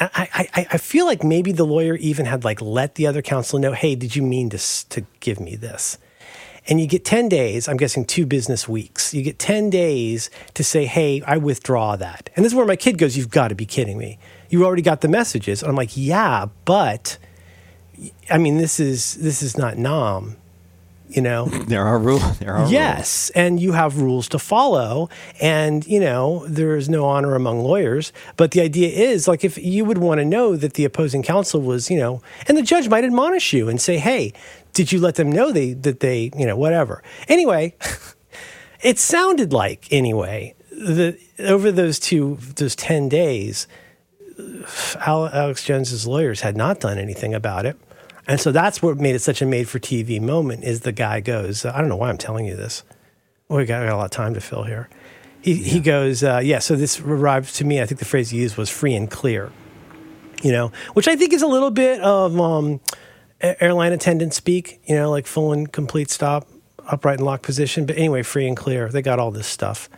I, 0.00 0.48
I, 0.54 0.66
I 0.74 0.78
feel 0.78 1.06
like 1.06 1.24
maybe 1.24 1.50
the 1.50 1.64
lawyer 1.64 1.96
even 1.96 2.24
had 2.26 2.44
like 2.44 2.62
let 2.62 2.94
the 2.94 3.08
other 3.08 3.20
counsel 3.20 3.58
know, 3.58 3.72
hey, 3.72 3.96
did 3.96 4.14
you 4.14 4.22
mean 4.22 4.48
to 4.50 4.58
to 4.90 5.04
give 5.18 5.40
me 5.40 5.56
this? 5.56 5.98
And 6.68 6.78
you 6.78 6.86
get 6.86 7.04
10 7.04 7.30
days, 7.30 7.66
I'm 7.66 7.78
guessing 7.78 8.04
two 8.04 8.26
business 8.26 8.68
weeks. 8.68 9.14
You 9.14 9.22
get 9.22 9.38
10 9.38 9.70
days 9.70 10.28
to 10.54 10.62
say, 10.62 10.84
hey, 10.84 11.22
I 11.26 11.38
withdraw 11.38 11.96
that. 11.96 12.28
And 12.36 12.44
this 12.44 12.52
is 12.52 12.56
where 12.56 12.66
my 12.66 12.76
kid 12.76 12.98
goes, 12.98 13.16
you've 13.16 13.30
got 13.30 13.48
to 13.48 13.54
be 13.54 13.64
kidding 13.64 13.96
me. 13.96 14.18
You 14.50 14.66
already 14.66 14.82
got 14.82 15.00
the 15.00 15.08
messages. 15.08 15.62
And 15.62 15.70
I'm 15.70 15.76
like, 15.76 15.96
yeah, 15.96 16.46
but 16.66 17.16
I 18.30 18.36
mean, 18.36 18.58
this 18.58 18.78
is 18.78 19.14
this 19.14 19.42
is 19.42 19.56
not 19.56 19.78
Nam 19.78 20.36
you 21.08 21.22
know 21.22 21.46
there 21.66 21.84
are 21.84 21.98
rules 21.98 22.38
there 22.38 22.54
are 22.54 22.68
yes 22.70 23.30
rules. 23.34 23.46
and 23.46 23.60
you 23.60 23.72
have 23.72 23.98
rules 24.00 24.28
to 24.28 24.38
follow 24.38 25.08
and 25.40 25.86
you 25.86 26.00
know 26.00 26.46
there 26.46 26.76
is 26.76 26.88
no 26.88 27.06
honor 27.06 27.34
among 27.34 27.60
lawyers 27.60 28.12
but 28.36 28.50
the 28.52 28.60
idea 28.60 28.88
is 28.88 29.26
like 29.26 29.44
if 29.44 29.58
you 29.58 29.84
would 29.84 29.98
want 29.98 30.18
to 30.18 30.24
know 30.24 30.56
that 30.56 30.74
the 30.74 30.84
opposing 30.84 31.22
counsel 31.22 31.60
was 31.60 31.90
you 31.90 31.98
know 31.98 32.20
and 32.46 32.56
the 32.56 32.62
judge 32.62 32.88
might 32.88 33.04
admonish 33.04 33.52
you 33.52 33.68
and 33.68 33.80
say 33.80 33.98
hey 33.98 34.32
did 34.78 34.92
you 34.92 35.00
let 35.00 35.16
them 35.16 35.32
know 35.32 35.50
they 35.50 35.72
that 35.72 35.98
they 35.98 36.30
you 36.38 36.46
know 36.46 36.56
whatever 36.56 37.02
anyway 37.26 37.74
it 38.80 38.96
sounded 38.96 39.52
like 39.52 39.88
anyway 39.90 40.54
that 40.70 41.18
over 41.40 41.72
those 41.72 41.98
two 41.98 42.38
those 42.54 42.76
10 42.76 43.08
days 43.08 43.66
alex 45.04 45.64
jones's 45.64 46.06
lawyers 46.06 46.42
had 46.42 46.56
not 46.56 46.78
done 46.78 46.96
anything 46.96 47.34
about 47.34 47.66
it 47.66 47.76
and 48.28 48.38
so 48.38 48.52
that's 48.52 48.80
what 48.80 48.98
made 48.98 49.16
it 49.16 49.20
such 49.20 49.42
a 49.42 49.46
made 49.46 49.68
for 49.68 49.78
TV 49.78 50.20
moment 50.20 50.62
is 50.62 50.82
the 50.82 50.92
guy 50.92 51.20
goes, 51.20 51.64
I 51.64 51.80
don't 51.80 51.88
know 51.88 51.96
why 51.96 52.10
I'm 52.10 52.18
telling 52.18 52.44
you 52.44 52.54
this. 52.54 52.84
We 53.48 53.64
got, 53.64 53.86
got 53.86 53.94
a 53.94 53.96
lot 53.96 54.04
of 54.04 54.10
time 54.10 54.34
to 54.34 54.40
fill 54.42 54.64
here. 54.64 54.90
He, 55.40 55.54
yeah. 55.54 55.72
he 55.72 55.80
goes, 55.80 56.22
uh, 56.22 56.42
yeah, 56.44 56.58
so 56.58 56.76
this 56.76 57.00
arrived 57.00 57.54
to 57.54 57.64
me. 57.64 57.80
I 57.80 57.86
think 57.86 58.00
the 58.00 58.04
phrase 58.04 58.28
he 58.28 58.38
used 58.38 58.58
was 58.58 58.68
free 58.68 58.94
and 58.94 59.10
clear, 59.10 59.50
you 60.42 60.52
know, 60.52 60.72
which 60.92 61.08
I 61.08 61.16
think 61.16 61.32
is 61.32 61.40
a 61.40 61.46
little 61.46 61.70
bit 61.70 62.02
of, 62.02 62.38
um, 62.38 62.80
airline 63.40 63.92
attendant 63.92 64.34
speak, 64.34 64.80
you 64.84 64.94
know, 64.94 65.10
like 65.10 65.26
full 65.26 65.52
and 65.52 65.70
complete 65.72 66.10
stop, 66.10 66.48
upright 66.86 67.18
and 67.18 67.26
locked 67.26 67.42
position. 67.44 67.86
But 67.86 67.96
anyway, 67.96 68.22
free 68.22 68.46
and 68.46 68.56
clear. 68.56 68.88
They 68.88 69.02
got 69.02 69.18
all 69.18 69.30
this 69.30 69.46
stuff, 69.46 69.88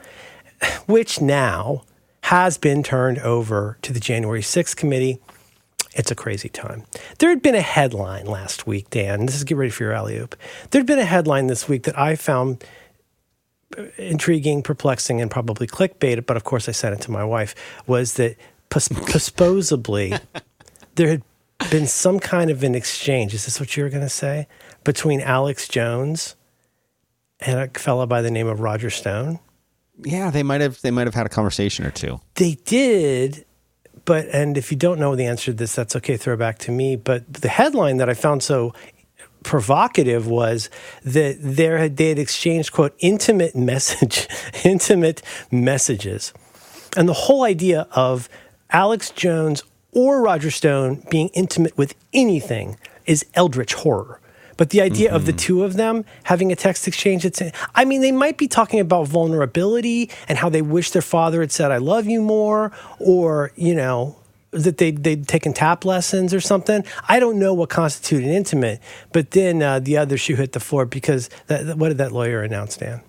which 0.87 1.21
now 1.21 1.83
has 2.25 2.59
been 2.59 2.83
turned 2.83 3.19
over 3.21 3.79
to 3.83 3.93
the 3.93 4.01
January 4.01 4.43
6th 4.43 4.77
committee. 4.77 5.19
It's 5.95 6.11
a 6.11 6.15
crazy 6.15 6.49
time. 6.49 6.85
There 7.19 7.31
had 7.31 7.43
been 7.43 7.57
a 7.57 7.61
headline 7.61 8.27
last 8.27 8.67
week, 8.67 8.91
Dan. 8.91 9.27
This 9.27 9.35
is 9.35 9.45
get 9.45 9.57
ready 9.57 9.71
for 9.71 9.83
your 9.85 9.93
alley 9.93 10.17
oop. 10.19 10.37
There 10.71 10.79
had 10.79 10.87
been 10.87 11.01
a 11.01 11.05
headline 11.05 11.49
this 11.49 11.69
week 11.69 11.83
that 11.85 11.99
I 11.99 12.15
found 12.15 12.63
intriguing, 13.97 14.63
perplexing, 14.63 15.21
and 15.21 15.31
probably 15.31 15.67
clickbait. 15.67 16.27
But 16.27 16.37
of 16.37 16.45
course, 16.45 16.69
I 16.69 16.73
sent 16.73 16.95
it 16.95 17.01
to 17.03 17.11
my 17.11 17.25
wife. 17.25 17.55
Was 17.89 18.15
that 18.15 18.37
pos- 18.69 18.85
supposedly 19.23 20.15
there 20.95 21.09
had 21.09 21.23
been 21.71 21.87
some 21.87 22.21
kind 22.21 22.51
of 22.51 22.63
an 22.63 22.75
exchange? 22.75 23.35
Is 23.35 23.45
this 23.45 23.61
what 23.61 23.77
you 23.77 23.83
were 23.83 23.91
going 23.91 24.03
to 24.03 24.09
say 24.09 24.47
between 24.85 25.21
Alex 25.21 25.69
Jones 25.69 26.37
and 27.41 27.59
a 27.59 27.79
fellow 27.79 28.07
by 28.07 28.23
the 28.23 28.31
name 28.31 28.47
of 28.47 28.61
Roger 28.61 28.91
Stone? 28.91 29.39
Yeah, 30.03 30.31
they 30.31 30.43
might 30.43 30.61
have 30.61 30.81
they 30.81 30.91
might 30.91 31.07
have 31.07 31.15
had 31.15 31.27
a 31.27 31.31
conversation 31.31 31.85
or 31.85 31.91
two. 31.91 32.21
They 32.37 32.55
did, 32.65 33.45
but 34.07 34.27
and 34.29 34.57
if 34.57 34.71
you 34.71 34.79
don't 34.79 34.99
know 34.99 35.15
the 35.15 35.27
answer 35.27 35.47
to 35.47 35.53
this, 35.53 35.75
that's 35.75 35.95
okay. 35.97 36.17
Throw 36.17 36.37
back 36.37 36.59
to 36.61 36.71
me. 36.71 36.97
But 36.97 37.31
the 37.33 37.49
headline 37.49 37.99
that 37.99 38.09
I 38.09 38.15
found 38.15 38.43
so 38.43 38.73
provocative 39.43 40.27
was 40.27 40.71
that 41.05 41.37
there 41.41 41.79
had 41.79 41.97
they 41.97 42.11
had 42.11 42.19
exchanged 42.19 42.73
quote 42.73 42.95
intimate 42.99 43.57
message 43.57 44.29
intimate 44.65 45.23
messages 45.51 46.33
and 46.97 47.09
the 47.09 47.15
whole 47.15 47.45
idea 47.45 47.87
of 47.93 48.29
alex 48.71 49.11
jones 49.11 49.63
or 49.93 50.23
roger 50.23 50.51
stone 50.51 51.03
being 51.11 51.29
intimate 51.29 51.77
with 51.77 51.95
anything 52.13 52.77
is 53.07 53.25
eldritch 53.35 53.75
horror 53.75 54.21
but 54.57 54.71
the 54.71 54.83
idea 54.83 55.11
of 55.11 55.25
the 55.25 55.33
two 55.33 55.65
of 55.65 55.75
them 55.75 56.05
having 56.25 56.53
a 56.53 56.57
text 56.57 56.87
exchange 56.87 57.25
it's 57.25 57.43
i 57.75 57.85
mean 57.85 58.01
they 58.01 58.13
might 58.13 58.37
be 58.37 58.49
talking 58.49 58.81
about 58.81 59.07
vulnerability 59.09 60.11
and 60.29 60.39
how 60.39 60.49
they 60.49 60.63
wish 60.63 60.91
their 60.91 61.03
father 61.03 61.41
had 61.41 61.53
said 61.53 61.71
i 61.71 61.79
love 61.79 62.07
you 62.07 62.21
more 62.21 62.73
or 62.99 63.53
you 63.57 63.75
know 63.75 64.17
that 64.53 64.79
they 64.79 64.91
they'd 64.91 65.27
taken 65.29 65.53
tap 65.53 65.85
lessons 65.85 66.35
or 66.35 66.41
something. 66.41 66.85
I 67.09 67.21
don't 67.21 67.39
know 67.39 67.55
what 67.55 67.71
constituted 67.71 68.29
intimate, 68.29 68.81
but 69.13 69.31
then 69.31 69.63
uh, 69.63 69.79
the 69.81 69.97
other 69.97 70.17
shoe 70.17 70.37
hit 70.37 70.53
the 70.53 70.61
floor 70.61 70.87
because 70.87 71.31
that, 71.47 71.77
what 71.77 71.89
did 71.89 71.99
that 71.99 72.13
lawyer 72.13 72.43
announce, 72.43 72.77
Dan? 72.77 73.01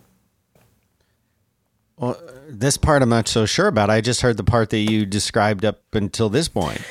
Well, 1.97 2.19
this 2.51 2.77
part 2.77 3.01
I'm 3.01 3.09
not 3.09 3.27
so 3.27 3.45
sure 3.45 3.67
about. 3.67 3.89
I 3.89 4.01
just 4.01 4.21
heard 4.21 4.37
the 4.37 4.43
part 4.43 4.69
that 4.71 4.79
you 4.79 5.05
described 5.05 5.65
up 5.65 5.81
until 5.93 6.29
this 6.29 6.47
point. 6.47 6.81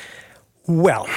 Well, 0.67 1.07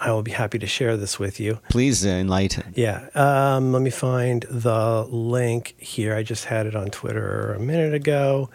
I 0.00 0.12
will 0.12 0.22
be 0.22 0.32
happy 0.32 0.58
to 0.58 0.66
share 0.66 0.96
this 0.96 1.18
with 1.18 1.40
you. 1.40 1.60
Please 1.70 2.04
enlighten. 2.04 2.72
Yeah, 2.76 3.08
um, 3.14 3.72
let 3.72 3.82
me 3.82 3.90
find 3.90 4.44
the 4.50 5.04
link 5.08 5.74
here. 5.78 6.14
I 6.14 6.22
just 6.22 6.44
had 6.44 6.66
it 6.66 6.76
on 6.76 6.90
Twitter 6.90 7.54
a 7.54 7.58
minute 7.58 7.94
ago. 7.94 8.50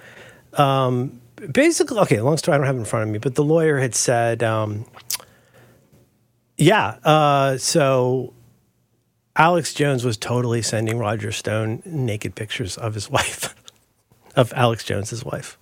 Um, 0.53 1.22
basically, 1.51 2.00
okay, 2.00 2.22
long 2.22 2.38
story. 2.38 2.56
I 2.56 2.58
don't 2.58 2.68
have 2.68 2.75
it 2.75 2.80
in 2.80 2.86
front 2.86 3.03
of 3.03 3.10
me, 3.10 3.20
but 3.20 3.36
the 3.36 3.44
lawyer 3.44 3.80
had 3.80 3.96
said, 3.96 4.44
um, 4.44 4.86
yeah, 6.58 6.98
uh, 7.03 7.58
so 7.58 8.34
Alex 9.36 9.74
Jones 9.74 10.03
was 10.03 10.18
totally 10.18 10.62
sending 10.62 11.00
Roger 11.00 11.32
Stone 11.32 11.82
naked 11.86 12.36
pictures 12.36 12.77
of 12.77 12.94
his 12.94 13.10
wife, 13.10 13.56
of 14.35 14.53
Alex 14.55 14.83
Jones's 14.83 15.23
wife. 15.25 15.57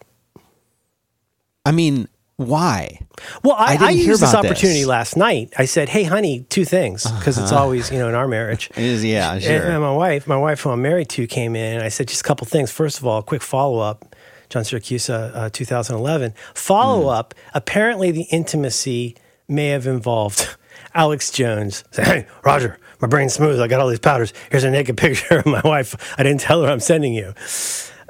I 1.66 1.72
mean, 1.72 2.08
why? 2.38 3.00
Well, 3.44 3.56
I, 3.58 3.76
I 3.80 3.88
I, 3.88 3.90
used 3.90 4.22
this 4.22 4.34
opportunity 4.34 4.80
this. 4.80 4.88
last 4.88 5.18
night. 5.18 5.54
I 5.58 5.66
said, 5.66 5.90
"Hey, 5.90 6.04
honey, 6.04 6.46
two 6.50 6.64
things," 6.64 7.04
because 7.12 7.38
it's 7.38 7.52
always, 7.52 7.92
you 7.92 8.00
know, 8.00 8.08
in 8.08 8.16
our 8.16 8.28
marriage. 8.28 8.70
It 8.78 8.84
is, 8.84 9.04
yeah, 9.04 9.38
sure. 9.40 9.62
And 9.72 9.82
my 9.82 9.92
wife, 9.94 10.26
my 10.26 10.38
wife 10.38 10.62
who 10.62 10.70
I'm 10.70 10.82
married 10.82 11.10
to, 11.10 11.28
came 11.28 11.56
in, 11.56 11.76
and 11.76 11.84
I 11.84 11.90
said 11.90 12.08
just 12.08 12.22
a 12.22 12.24
couple 12.24 12.48
things. 12.48 12.72
First 12.72 12.98
of 13.00 13.06
all, 13.06 13.20
a 13.20 13.24
quick 13.24 13.42
follow 13.42 13.80
up. 13.80 14.16
John 14.50 14.64
Siracusa, 14.64 15.36
uh, 15.36 15.50
2011. 15.52 16.34
Follow 16.56 17.04
Hmm. 17.04 17.08
up. 17.10 17.36
Apparently, 17.54 18.10
the 18.12 18.24
intimacy 18.32 19.16
may 19.48 19.68
have 19.68 19.86
involved 19.86 20.56
Alex 20.96 21.30
Jones 21.32 21.84
saying, 21.92 22.08
"Hey, 22.08 22.28
Roger, 22.46 22.80
my 23.02 23.08
brain's 23.10 23.34
smooth. 23.34 23.60
I 23.60 23.68
got 23.68 23.82
all 23.82 23.90
these 23.90 24.00
powders. 24.00 24.32
Here's 24.50 24.64
a 24.64 24.72
naked 24.72 24.96
picture 24.98 25.40
of 25.40 25.46
my 25.46 25.62
wife. 25.66 25.94
I 26.18 26.24
didn't 26.24 26.40
tell 26.40 26.64
her 26.64 26.70
I'm 26.72 26.80
sending 26.80 27.14
you." 27.14 27.34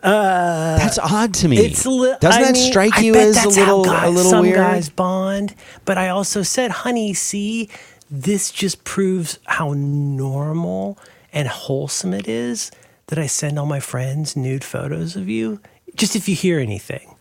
That's 0.01 0.98
odd 1.00 1.34
to 1.36 1.48
me. 1.48 1.58
It's 1.58 1.86
li- 1.86 2.15
Doesn't 2.20 2.41
I 2.41 2.46
that 2.46 2.53
mean, 2.56 2.72
strike 2.72 2.98
I 2.98 3.01
you 3.01 3.13
bet 3.13 3.27
as 3.27 3.38
a 3.38 3.41
that's 3.44 3.56
how 3.58 3.77
little 3.77 3.84
guys, 3.86 4.08
a 4.08 4.10
little 4.12 4.32
some 4.32 4.41
weird? 4.41 4.56
guys 4.58 4.89
bond, 4.89 5.56
but 5.86 5.98
I 5.98 6.10
also 6.10 6.41
said, 6.44 6.72
"Honey, 6.72 7.13
see, 7.13 7.70
this 8.10 8.51
just 8.51 8.84
proves 8.84 9.39
how 9.46 9.74
normal 9.75 10.98
and 11.34 11.48
wholesome 11.48 12.13
it 12.13 12.27
is 12.27 12.72
that 13.08 13.20
I 13.20 13.27
send 13.27 13.60
all 13.60 13.65
my 13.65 13.79
friends 13.79 14.36
nude 14.36 14.63
photos 14.63 15.15
of 15.15 15.27
you. 15.29 15.60
Just 15.96 16.15
if 16.15 16.29
you 16.29 16.36
hear 16.36 16.60
anything, 16.60 17.15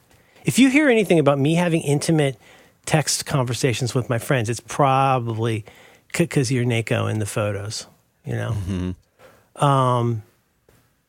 if 0.45 0.59
you 0.59 0.71
hear 0.71 0.89
anything 0.89 1.19
about 1.19 1.39
me 1.39 1.55
having 1.55 1.83
intimate 1.83 2.37
text 2.87 3.27
conversations 3.27 3.95
with 3.95 4.09
my 4.09 4.19
friends, 4.19 4.49
it's 4.49 4.61
probably 4.61 5.65
because 6.13 6.51
you're 6.53 6.65
Nako 6.65 7.11
in 7.11 7.19
the 7.19 7.27
photos, 7.27 7.87
you 8.25 8.35
know." 8.35 8.53
Mm-hmm. 8.69 9.65
Um, 9.65 10.23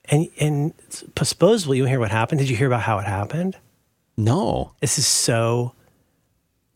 and 0.09 0.27
and 0.39 0.73
supposedly 1.15 1.77
you 1.77 1.85
hear 1.85 1.99
what 1.99 2.11
happened. 2.11 2.39
Did 2.39 2.49
you 2.49 2.55
hear 2.55 2.67
about 2.67 2.81
how 2.81 2.99
it 2.99 3.05
happened? 3.05 3.57
no. 4.19 4.73
This 4.81 4.99
is 4.99 5.07
so. 5.07 5.73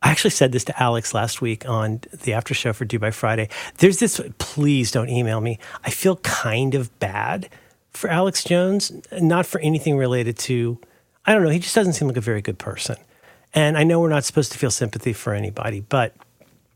I 0.01 0.09
actually 0.09 0.31
said 0.31 0.51
this 0.51 0.65
to 0.65 0.81
Alex 0.81 1.13
last 1.13 1.41
week 1.41 1.67
on 1.67 2.01
the 2.23 2.33
after 2.33 2.53
show 2.53 2.73
for 2.73 2.83
Do 2.85 2.99
By 2.99 3.11
Friday. 3.11 3.49
There's 3.77 3.99
this. 3.99 4.19
Please 4.37 4.91
don't 4.91 5.09
email 5.09 5.41
me. 5.41 5.59
I 5.83 5.89
feel 5.89 6.17
kind 6.17 6.75
of 6.75 6.97
bad 6.99 7.49
for 7.91 8.09
Alex 8.09 8.43
Jones, 8.43 8.91
not 9.11 9.45
for 9.45 9.59
anything 9.61 9.97
related 9.97 10.37
to. 10.39 10.79
I 11.25 11.33
don't 11.33 11.43
know. 11.43 11.49
He 11.49 11.59
just 11.59 11.75
doesn't 11.75 11.93
seem 11.93 12.07
like 12.07 12.17
a 12.17 12.21
very 12.21 12.41
good 12.41 12.59
person, 12.59 12.97
and 13.53 13.77
I 13.77 13.83
know 13.83 13.99
we're 13.99 14.09
not 14.09 14.25
supposed 14.25 14.51
to 14.53 14.57
feel 14.57 14.71
sympathy 14.71 15.13
for 15.13 15.33
anybody, 15.33 15.79
but 15.81 16.13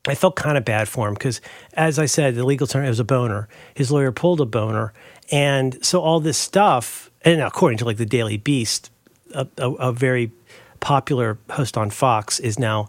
I 0.07 0.15
felt 0.15 0.35
kind 0.35 0.57
of 0.57 0.65
bad 0.65 0.87
for 0.87 1.07
him 1.07 1.13
because, 1.13 1.41
as 1.73 1.99
I 1.99 2.05
said, 2.05 2.35
the 2.35 2.45
legal 2.45 2.67
term 2.67 2.85
it 2.85 2.89
was 2.89 2.99
a 2.99 3.03
boner. 3.05 3.47
His 3.73 3.91
lawyer 3.91 4.11
pulled 4.11 4.41
a 4.41 4.45
boner, 4.45 4.93
and 5.31 5.83
so 5.85 6.01
all 6.01 6.19
this 6.19 6.37
stuff, 6.37 7.11
and 7.23 7.41
according 7.41 7.77
to 7.79 7.85
like 7.85 7.97
the 7.97 8.05
Daily 8.05 8.37
Beast, 8.37 8.91
a, 9.33 9.47
a, 9.57 9.71
a 9.73 9.91
very 9.91 10.31
popular 10.79 11.37
host 11.51 11.77
on 11.77 11.89
Fox 11.89 12.39
is 12.39 12.57
now 12.59 12.87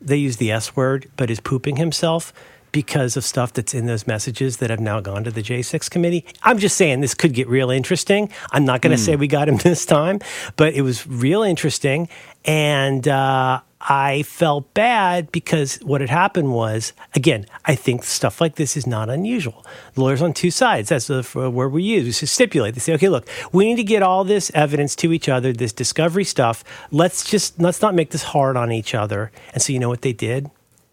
they 0.00 0.16
use 0.16 0.38
the 0.38 0.50
S 0.50 0.74
word, 0.76 1.10
but 1.16 1.30
is 1.30 1.40
pooping 1.40 1.76
himself 1.76 2.32
because 2.72 3.16
of 3.16 3.24
stuff 3.24 3.52
that's 3.52 3.74
in 3.74 3.86
those 3.86 4.06
messages 4.06 4.58
that 4.58 4.70
have 4.70 4.80
now 4.80 5.00
gone 5.00 5.24
to 5.24 5.30
the 5.30 5.42
J6 5.42 5.90
committee. 5.90 6.24
I'm 6.42 6.58
just 6.58 6.76
saying 6.76 7.00
this 7.00 7.14
could 7.14 7.34
get 7.34 7.48
real 7.48 7.70
interesting. 7.70 8.30
I'm 8.52 8.64
not 8.64 8.80
going 8.80 8.96
to 8.96 9.02
say 9.02 9.16
we 9.16 9.26
got 9.26 9.48
him 9.48 9.56
this 9.62 9.84
time, 9.84 10.20
but 10.56 10.74
it 10.74 10.82
was 10.82 11.06
real 11.06 11.42
interesting. 11.42 12.08
And 12.44 13.06
uh, 13.08 13.60
I 13.80 14.24
felt 14.24 14.74
bad 14.74 15.32
because 15.32 15.76
what 15.76 16.02
had 16.02 16.10
happened 16.10 16.52
was, 16.52 16.92
again, 17.14 17.46
I 17.64 17.74
think 17.74 18.04
stuff 18.04 18.40
like 18.40 18.56
this 18.56 18.76
is 18.76 18.86
not 18.86 19.08
unusual. 19.08 19.64
Lawyers 19.96 20.20
on 20.20 20.34
two 20.34 20.50
sides, 20.50 20.90
that's 20.90 21.06
the 21.06 21.26
uh, 21.34 21.48
word 21.48 21.72
we 21.72 21.82
use. 21.82 22.04
We 22.04 22.10
just 22.12 22.34
stipulate. 22.34 22.74
They 22.74 22.80
say, 22.80 22.92
okay, 22.94 23.08
look, 23.08 23.26
we 23.52 23.64
need 23.64 23.76
to 23.76 23.84
get 23.84 24.02
all 24.02 24.22
this 24.22 24.50
evidence 24.54 24.94
to 24.96 25.14
each 25.14 25.30
other, 25.30 25.54
this 25.54 25.72
discovery 25.72 26.24
stuff. 26.24 26.62
Let's 26.90 27.24
just, 27.24 27.58
let's 27.58 27.80
not 27.80 27.94
make 27.94 28.10
this 28.10 28.22
hard 28.22 28.56
on 28.58 28.70
each 28.70 28.94
other. 28.94 29.32
And 29.54 29.62
so 29.62 29.72
you 29.72 29.78
know 29.78 29.88
what 29.88 30.02
they 30.02 30.12
did? 30.12 30.50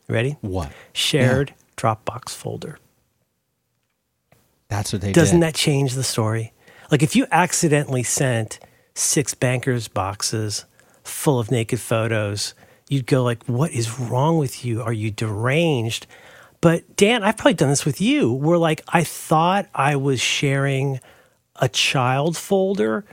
Ready? 0.07 0.37
What? 0.39 0.71
Shared 0.93 1.53
Dropbox 1.75 2.29
folder. 2.29 2.79
That's 4.69 4.93
what 4.93 5.01
they 5.01 5.11
Doesn't 5.11 5.41
did. 5.41 5.47
that 5.47 5.55
change 5.55 5.93
the 5.93 6.03
story? 6.03 6.53
Like 6.89 7.03
if 7.03 7.17
you 7.17 7.27
accidentally 7.31 8.03
sent 8.03 8.59
six 8.93 9.33
bankers 9.33 9.89
boxes 9.89 10.63
full 11.03 11.37
of 11.39 11.51
naked 11.51 11.81
photos, 11.81 12.53
you'd 12.89 13.07
go 13.07 13.23
like, 13.23 13.43
"What 13.45 13.71
is 13.71 13.99
wrong 13.99 14.37
with 14.37 14.65
you? 14.65 14.81
Are 14.81 14.93
you 14.93 15.11
deranged?" 15.11 16.07
But 16.61 16.95
Dan, 16.95 17.23
I've 17.23 17.37
probably 17.37 17.53
done 17.53 17.69
this 17.69 17.85
with 17.85 18.01
you. 18.01 18.31
Where 18.31 18.57
like 18.57 18.83
I 18.87 19.03
thought 19.03 19.67
I 19.75 19.95
was 19.95 20.19
sharing 20.19 20.99
a 21.57 21.69
child 21.69 22.37
folder, 22.37 23.05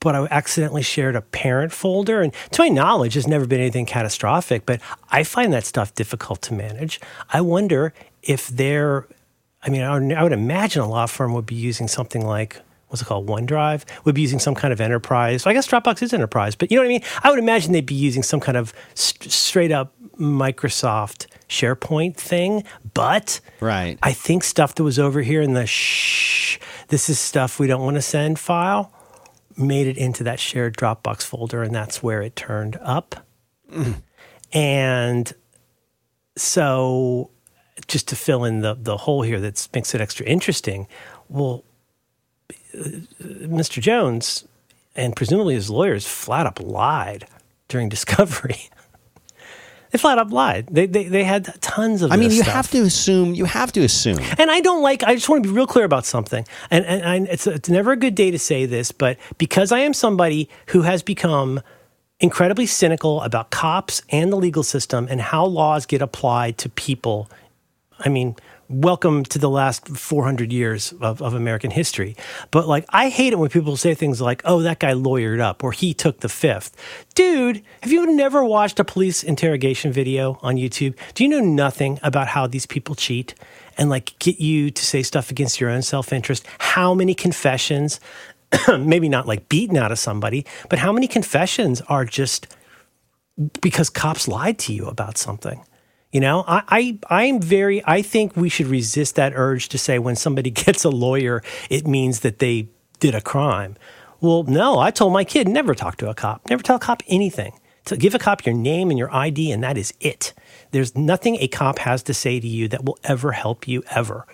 but 0.00 0.14
I 0.14 0.26
accidentally 0.30 0.82
shared 0.82 1.16
a 1.16 1.20
parent 1.20 1.72
folder. 1.72 2.22
And 2.22 2.32
to 2.52 2.62
my 2.62 2.68
knowledge, 2.68 3.14
there's 3.14 3.28
never 3.28 3.46
been 3.46 3.60
anything 3.60 3.86
catastrophic, 3.86 4.66
but 4.66 4.80
I 5.10 5.22
find 5.22 5.52
that 5.52 5.64
stuff 5.64 5.94
difficult 5.94 6.42
to 6.42 6.54
manage. 6.54 7.00
I 7.32 7.40
wonder 7.40 7.92
if 8.22 8.48
they're, 8.48 9.06
I 9.62 9.70
mean, 9.70 9.82
I 9.82 10.22
would 10.22 10.32
imagine 10.32 10.82
a 10.82 10.88
law 10.88 11.06
firm 11.06 11.34
would 11.34 11.46
be 11.46 11.54
using 11.54 11.88
something 11.88 12.24
like, 12.24 12.60
what's 12.92 13.00
it 13.00 13.06
called, 13.06 13.26
OneDrive, 13.26 13.84
would 14.04 14.14
be 14.14 14.20
using 14.20 14.38
some 14.38 14.54
kind 14.54 14.70
of 14.70 14.80
enterprise. 14.80 15.46
I 15.46 15.54
guess 15.54 15.66
Dropbox 15.66 16.02
is 16.02 16.12
enterprise, 16.12 16.54
but 16.54 16.70
you 16.70 16.76
know 16.76 16.82
what 16.82 16.86
I 16.86 16.88
mean? 16.88 17.02
I 17.22 17.30
would 17.30 17.38
imagine 17.38 17.72
they'd 17.72 17.86
be 17.86 17.94
using 17.94 18.22
some 18.22 18.38
kind 18.38 18.58
of 18.58 18.74
st- 18.94 19.32
straight 19.32 19.72
up 19.72 19.94
Microsoft 20.18 21.26
SharePoint 21.48 22.16
thing, 22.16 22.64
but 22.92 23.40
Right. 23.60 23.98
I 24.02 24.12
think 24.12 24.44
stuff 24.44 24.74
that 24.74 24.84
was 24.84 24.98
over 24.98 25.22
here 25.22 25.40
in 25.40 25.54
the 25.54 25.66
shh, 25.66 26.58
this 26.88 27.08
is 27.08 27.18
stuff 27.18 27.58
we 27.58 27.66
don't 27.66 27.82
want 27.82 27.96
to 27.96 28.02
send 28.02 28.38
file 28.38 28.92
made 29.56 29.86
it 29.86 29.96
into 29.96 30.24
that 30.24 30.40
shared 30.40 30.76
Dropbox 30.76 31.22
folder, 31.22 31.62
and 31.62 31.74
that's 31.74 32.02
where 32.02 32.22
it 32.22 32.36
turned 32.36 32.78
up. 32.82 33.16
Mm. 33.70 34.02
And 34.52 35.32
so 36.36 37.30
just 37.88 38.08
to 38.08 38.16
fill 38.16 38.44
in 38.44 38.60
the 38.60 38.74
the 38.74 38.96
hole 38.96 39.22
here 39.22 39.40
that 39.40 39.68
makes 39.74 39.94
it 39.94 40.00
extra 40.00 40.24
interesting. 40.26 40.86
Well, 41.28 41.64
Uh, 42.74 42.88
Mr. 43.48 43.80
Jones 43.80 44.46
and 44.94 45.16
presumably 45.16 45.54
his 45.54 45.70
lawyers 45.70 46.06
flat 46.06 46.46
up 46.46 46.60
lied 46.60 47.26
during 47.68 47.88
discovery. 47.96 48.68
they 49.90 49.98
flat 49.98 50.18
up 50.18 50.30
lied. 50.30 50.66
They, 50.70 50.86
they, 50.86 51.04
they 51.04 51.24
had 51.24 51.60
tons 51.60 52.02
of 52.02 52.12
I 52.12 52.16
mean, 52.16 52.30
you 52.30 52.42
stuff. 52.42 52.54
have 52.54 52.70
to 52.72 52.82
assume. 52.82 53.34
You 53.34 53.44
have 53.44 53.72
to 53.72 53.82
assume. 53.82 54.18
And 54.38 54.50
I 54.50 54.60
don't 54.60 54.82
like. 54.82 55.02
I 55.02 55.14
just 55.14 55.28
want 55.28 55.42
to 55.44 55.48
be 55.48 55.54
real 55.54 55.66
clear 55.66 55.84
about 55.84 56.04
something. 56.04 56.46
And 56.70 56.84
and, 56.84 57.02
and 57.02 57.28
it's 57.28 57.46
it's 57.46 57.68
never 57.68 57.92
a 57.92 57.96
good 57.96 58.14
day 58.14 58.30
to 58.30 58.38
say 58.38 58.66
this, 58.66 58.92
but 58.92 59.18
because 59.38 59.72
I 59.72 59.80
am 59.80 59.94
somebody 59.94 60.48
who 60.68 60.82
has 60.82 61.02
become 61.02 61.60
incredibly 62.20 62.66
cynical 62.66 63.20
about 63.22 63.50
cops 63.50 64.00
and 64.10 64.32
the 64.32 64.36
legal 64.36 64.62
system 64.62 65.08
and 65.10 65.20
how 65.20 65.44
laws 65.44 65.84
get 65.86 66.00
applied 66.00 66.56
to 66.56 66.68
people. 66.68 67.28
I 67.98 68.08
mean, 68.08 68.36
welcome 68.72 69.22
to 69.24 69.38
the 69.38 69.50
last 69.50 69.86
400 69.86 70.50
years 70.50 70.92
of, 71.00 71.20
of 71.20 71.34
American 71.34 71.70
history. 71.70 72.16
But 72.50 72.66
like, 72.66 72.86
I 72.88 73.10
hate 73.10 73.32
it 73.32 73.38
when 73.38 73.50
people 73.50 73.76
say 73.76 73.94
things 73.94 74.20
like, 74.20 74.40
oh, 74.44 74.62
that 74.62 74.78
guy 74.78 74.92
lawyered 74.92 75.40
up 75.40 75.62
or 75.62 75.72
he 75.72 75.92
took 75.92 76.20
the 76.20 76.28
fifth. 76.28 76.74
Dude, 77.14 77.62
have 77.82 77.92
you 77.92 78.14
never 78.14 78.44
watched 78.44 78.80
a 78.80 78.84
police 78.84 79.22
interrogation 79.22 79.92
video 79.92 80.38
on 80.42 80.56
YouTube? 80.56 80.96
Do 81.14 81.22
you 81.22 81.28
know 81.28 81.40
nothing 81.40 82.00
about 82.02 82.28
how 82.28 82.46
these 82.46 82.66
people 82.66 82.94
cheat 82.94 83.34
and 83.76 83.90
like 83.90 84.18
get 84.18 84.40
you 84.40 84.70
to 84.70 84.84
say 84.84 85.02
stuff 85.02 85.30
against 85.30 85.60
your 85.60 85.68
own 85.68 85.82
self 85.82 86.12
interest? 86.12 86.46
How 86.58 86.94
many 86.94 87.14
confessions, 87.14 88.00
maybe 88.78 89.08
not 89.08 89.28
like 89.28 89.48
beaten 89.48 89.76
out 89.76 89.92
of 89.92 89.98
somebody, 89.98 90.46
but 90.70 90.78
how 90.78 90.92
many 90.92 91.06
confessions 91.06 91.82
are 91.82 92.04
just 92.04 92.56
because 93.60 93.90
cops 93.90 94.26
lied 94.28 94.58
to 94.60 94.72
you 94.72 94.86
about 94.86 95.18
something? 95.18 95.62
You 96.12 96.20
know, 96.20 96.44
I, 96.46 96.62
I 96.68 97.22
I'm 97.22 97.40
very 97.40 97.82
I 97.86 98.02
think 98.02 98.36
we 98.36 98.50
should 98.50 98.66
resist 98.66 99.16
that 99.16 99.32
urge 99.34 99.70
to 99.70 99.78
say 99.78 99.98
when 99.98 100.14
somebody 100.14 100.50
gets 100.64 100.84
a 100.84 100.90
lawyer, 100.90 101.42
it 101.70 101.86
means 101.86 102.20
that 102.20 102.38
they 102.38 102.68
did 103.00 103.14
a 103.14 103.20
crime. 103.20 103.76
Well, 104.20 104.44
no, 104.44 104.78
I 104.78 104.92
told 104.92 105.12
my 105.12 105.24
kid 105.24 105.48
never 105.48 105.74
talk 105.74 105.96
to 105.96 106.08
a 106.08 106.14
cop, 106.14 106.48
never 106.48 106.62
tell 106.62 106.76
a 106.76 106.80
cop 106.80 107.02
anything. 107.08 107.58
To 107.86 107.96
give 107.96 108.14
a 108.14 108.18
cop 108.20 108.46
your 108.46 108.54
name 108.54 108.90
and 108.90 108.98
your 108.98 109.12
ID, 109.12 109.50
and 109.50 109.64
that 109.64 109.76
is 109.76 109.92
it. 109.98 110.34
There's 110.70 110.94
nothing 110.94 111.36
a 111.40 111.48
cop 111.48 111.80
has 111.80 112.04
to 112.04 112.14
say 112.14 112.38
to 112.38 112.46
you 112.46 112.68
that 112.68 112.84
will 112.84 112.96
ever 113.02 113.32
help 113.32 113.66
you 113.66 113.82
ever. 113.90 114.24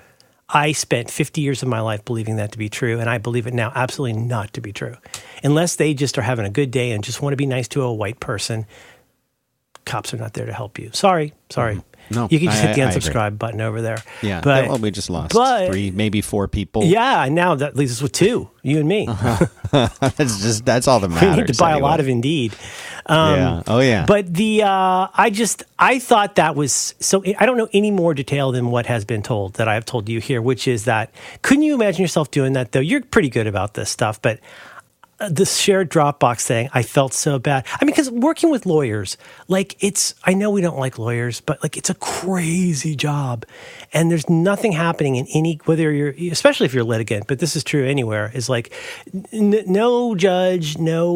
I 0.50 0.72
spent 0.72 1.10
50 1.10 1.40
years 1.40 1.62
of 1.62 1.68
my 1.68 1.80
life 1.80 2.04
believing 2.04 2.36
that 2.36 2.52
to 2.52 2.58
be 2.58 2.68
true, 2.68 3.00
and 3.00 3.08
I 3.08 3.16
believe 3.16 3.46
it 3.46 3.54
now 3.54 3.72
absolutely 3.74 4.20
not 4.20 4.52
to 4.54 4.60
be 4.60 4.72
true. 4.72 4.96
Unless 5.42 5.76
they 5.76 5.94
just 5.94 6.18
are 6.18 6.22
having 6.22 6.44
a 6.44 6.50
good 6.50 6.70
day 6.70 6.90
and 6.90 7.02
just 7.02 7.22
want 7.22 7.32
to 7.32 7.38
be 7.38 7.46
nice 7.46 7.68
to 7.68 7.82
a 7.82 7.92
white 7.92 8.20
person, 8.20 8.66
cops 9.88 10.14
are 10.14 10.18
not 10.18 10.34
there 10.34 10.46
to 10.46 10.52
help 10.52 10.78
you. 10.78 10.90
Sorry, 10.92 11.34
sorry. 11.50 11.74
Mm-hmm. 11.76 11.84
No, 12.10 12.26
you 12.30 12.38
can 12.38 12.48
just 12.48 12.62
I- 12.64 12.68
hit 12.68 12.76
the 12.76 12.80
unsubscribe 12.82 13.38
button 13.38 13.60
over 13.60 13.82
there. 13.82 14.02
Yeah. 14.22 14.40
but 14.42 14.68
well, 14.68 14.78
we 14.78 14.90
just 14.90 15.10
lost 15.10 15.34
but- 15.34 15.70
three, 15.70 15.90
maybe 15.90 16.22
four 16.22 16.48
people. 16.48 16.84
yeah, 16.84 17.24
and 17.24 17.34
now 17.34 17.54
that 17.56 17.76
leaves 17.76 17.92
us 17.92 18.00
with 18.00 18.12
two, 18.12 18.48
you 18.62 18.78
and 18.78 18.88
me. 18.88 19.06
that's 19.72 20.40
just 20.40 20.64
that's 20.64 20.88
all 20.88 21.00
that 21.00 21.08
we 21.08 21.14
matters. 21.16 21.36
need 21.36 21.46
to 21.48 21.58
buy 21.58 21.72
a 21.72 21.78
lot 21.78 22.00
of. 22.00 22.08
Indeed. 22.08 22.54
Um, 23.06 23.36
yeah. 23.36 23.62
Oh 23.66 23.80
yeah. 23.80 24.06
But 24.06 24.32
the 24.32 24.62
uh, 24.62 25.08
I 25.14 25.28
just 25.30 25.64
I 25.78 25.98
thought 25.98 26.36
that 26.36 26.54
was 26.56 26.94
so 27.00 27.22
I 27.38 27.44
don't 27.46 27.56
know 27.58 27.68
any 27.74 27.90
more 27.90 28.14
detail 28.14 28.52
than 28.52 28.70
what 28.70 28.86
has 28.86 29.04
been 29.04 29.22
told 29.22 29.54
that 29.54 29.68
I 29.68 29.74
have 29.74 29.84
told 29.84 30.08
you 30.08 30.20
here, 30.20 30.40
which 30.40 30.66
is 30.68 30.84
that 30.86 31.10
couldn't 31.42 31.62
you 31.64 31.74
imagine 31.74 32.00
yourself 32.02 32.30
doing 32.30 32.54
that 32.54 32.72
though? 32.72 32.80
You're 32.80 33.02
pretty 33.02 33.28
good 33.30 33.46
about 33.46 33.74
this 33.74 33.90
stuff, 33.90 34.20
but 34.22 34.40
the 35.18 35.44
shared 35.44 35.90
Dropbox 35.90 36.46
thing, 36.46 36.68
I 36.72 36.82
felt 36.82 37.12
so 37.12 37.38
bad. 37.38 37.66
I 37.80 37.84
mean, 37.84 37.92
because 37.92 38.10
working 38.10 38.50
with 38.50 38.66
lawyers, 38.66 39.16
like 39.48 39.76
it's, 39.80 40.14
I 40.24 40.34
know 40.34 40.50
we 40.50 40.60
don't 40.60 40.78
like 40.78 40.98
lawyers, 40.98 41.40
but 41.40 41.60
like 41.62 41.76
it's 41.76 41.90
a 41.90 41.94
crazy 41.94 42.94
job. 42.94 43.44
And 43.92 44.10
there's 44.10 44.28
nothing 44.30 44.72
happening 44.72 45.16
in 45.16 45.26
any, 45.34 45.60
whether 45.64 45.90
you're, 45.92 46.14
especially 46.30 46.66
if 46.66 46.74
you're 46.74 46.84
litigant, 46.84 47.26
but 47.26 47.40
this 47.40 47.56
is 47.56 47.64
true 47.64 47.84
anywhere, 47.84 48.30
is 48.32 48.48
like 48.48 48.72
n- 49.32 49.64
no 49.66 50.14
judge, 50.14 50.78
no 50.78 51.10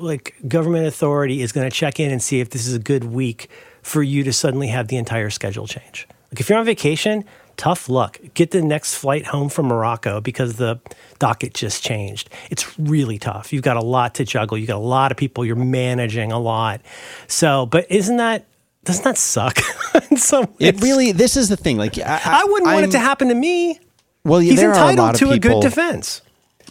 like 0.00 0.36
government 0.46 0.86
authority 0.86 1.42
is 1.42 1.50
going 1.50 1.68
to 1.68 1.74
check 1.74 1.98
in 1.98 2.12
and 2.12 2.22
see 2.22 2.40
if 2.40 2.50
this 2.50 2.66
is 2.66 2.74
a 2.74 2.78
good 2.78 3.04
week 3.04 3.50
for 3.82 4.02
you 4.02 4.22
to 4.22 4.32
suddenly 4.32 4.68
have 4.68 4.86
the 4.88 4.96
entire 4.96 5.30
schedule 5.30 5.66
change. 5.66 6.06
Like 6.30 6.40
if 6.40 6.48
you're 6.48 6.58
on 6.58 6.64
vacation, 6.64 7.24
tough 7.58 7.90
luck. 7.90 8.18
Get 8.32 8.52
the 8.52 8.62
next 8.62 8.94
flight 8.94 9.26
home 9.26 9.50
from 9.50 9.66
Morocco 9.66 10.22
because 10.22 10.54
the 10.56 10.80
docket 11.18 11.52
just 11.52 11.82
changed. 11.84 12.30
It's 12.50 12.78
really 12.78 13.18
tough. 13.18 13.52
You've 13.52 13.62
got 13.62 13.76
a 13.76 13.82
lot 13.82 14.14
to 14.14 14.24
juggle. 14.24 14.56
You've 14.56 14.68
got 14.68 14.76
a 14.76 14.78
lot 14.78 15.10
of 15.10 15.18
people. 15.18 15.44
You're 15.44 15.56
managing 15.56 16.32
a 16.32 16.38
lot. 16.38 16.80
So, 17.26 17.66
but 17.66 17.90
isn't 17.90 18.16
that 18.16 18.46
doesn't 18.84 19.04
that 19.04 19.18
suck? 19.18 19.58
in 20.10 20.16
some 20.16 20.48
it 20.58 20.80
really. 20.80 21.12
This 21.12 21.36
is 21.36 21.50
the 21.50 21.56
thing. 21.56 21.76
Like 21.76 21.98
I, 21.98 22.20
I 22.24 22.44
wouldn't 22.44 22.64
want 22.66 22.78
it 22.78 22.82
I'm- 22.84 22.90
to 22.92 22.98
happen 23.00 23.28
to 23.28 23.34
me. 23.34 23.78
Well, 24.24 24.40
He's 24.40 24.56
there 24.56 24.70
are 24.70 24.72
a 24.72 24.76
entitled 24.76 24.98
lot 24.98 25.14
of 25.14 25.18
to 25.20 25.30
a 25.30 25.34
people, 25.34 25.60
good 25.60 25.68
defense. 25.68 26.22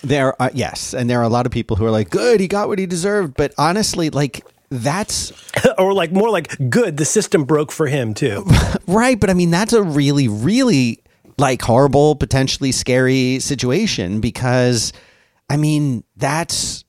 There, 0.04 0.28
are, 0.28 0.36
uh, 0.40 0.50
yes, 0.54 0.94
and 0.94 1.10
there 1.10 1.20
are 1.20 1.24
a 1.24 1.30
lot 1.30 1.48
of 1.48 1.52
people 1.52 1.76
who 1.76 1.86
are 1.86 1.92
like, 1.92 2.12
"Good, 2.12 2.40
he 2.40 2.48
got 2.48 2.68
what 2.68 2.78
he 2.78 2.86
deserved." 2.86 3.36
But 3.36 3.54
honestly, 3.58 4.12
like 4.12 4.46
that's 4.70 5.32
or 5.78 5.94
like 5.94 6.12
more 6.12 6.30
like 6.30 6.56
good. 6.70 6.98
The 6.98 7.06
system 7.06 7.44
broke 7.46 7.72
for 7.72 7.88
him 7.88 8.14
too. 8.14 8.46
right. 8.88 9.20
But 9.20 9.30
I 9.30 9.34
mean, 9.34 9.52
that's 9.52 9.74
a 9.74 9.84
really, 9.84 10.28
really 10.28 11.04
like 11.38 11.62
horrible, 11.62 12.16
potentially 12.16 12.72
scary 12.72 13.40
situation 13.40 14.20
because, 14.22 14.92
I 15.50 15.58
mean, 15.58 16.04
that's 16.16 16.84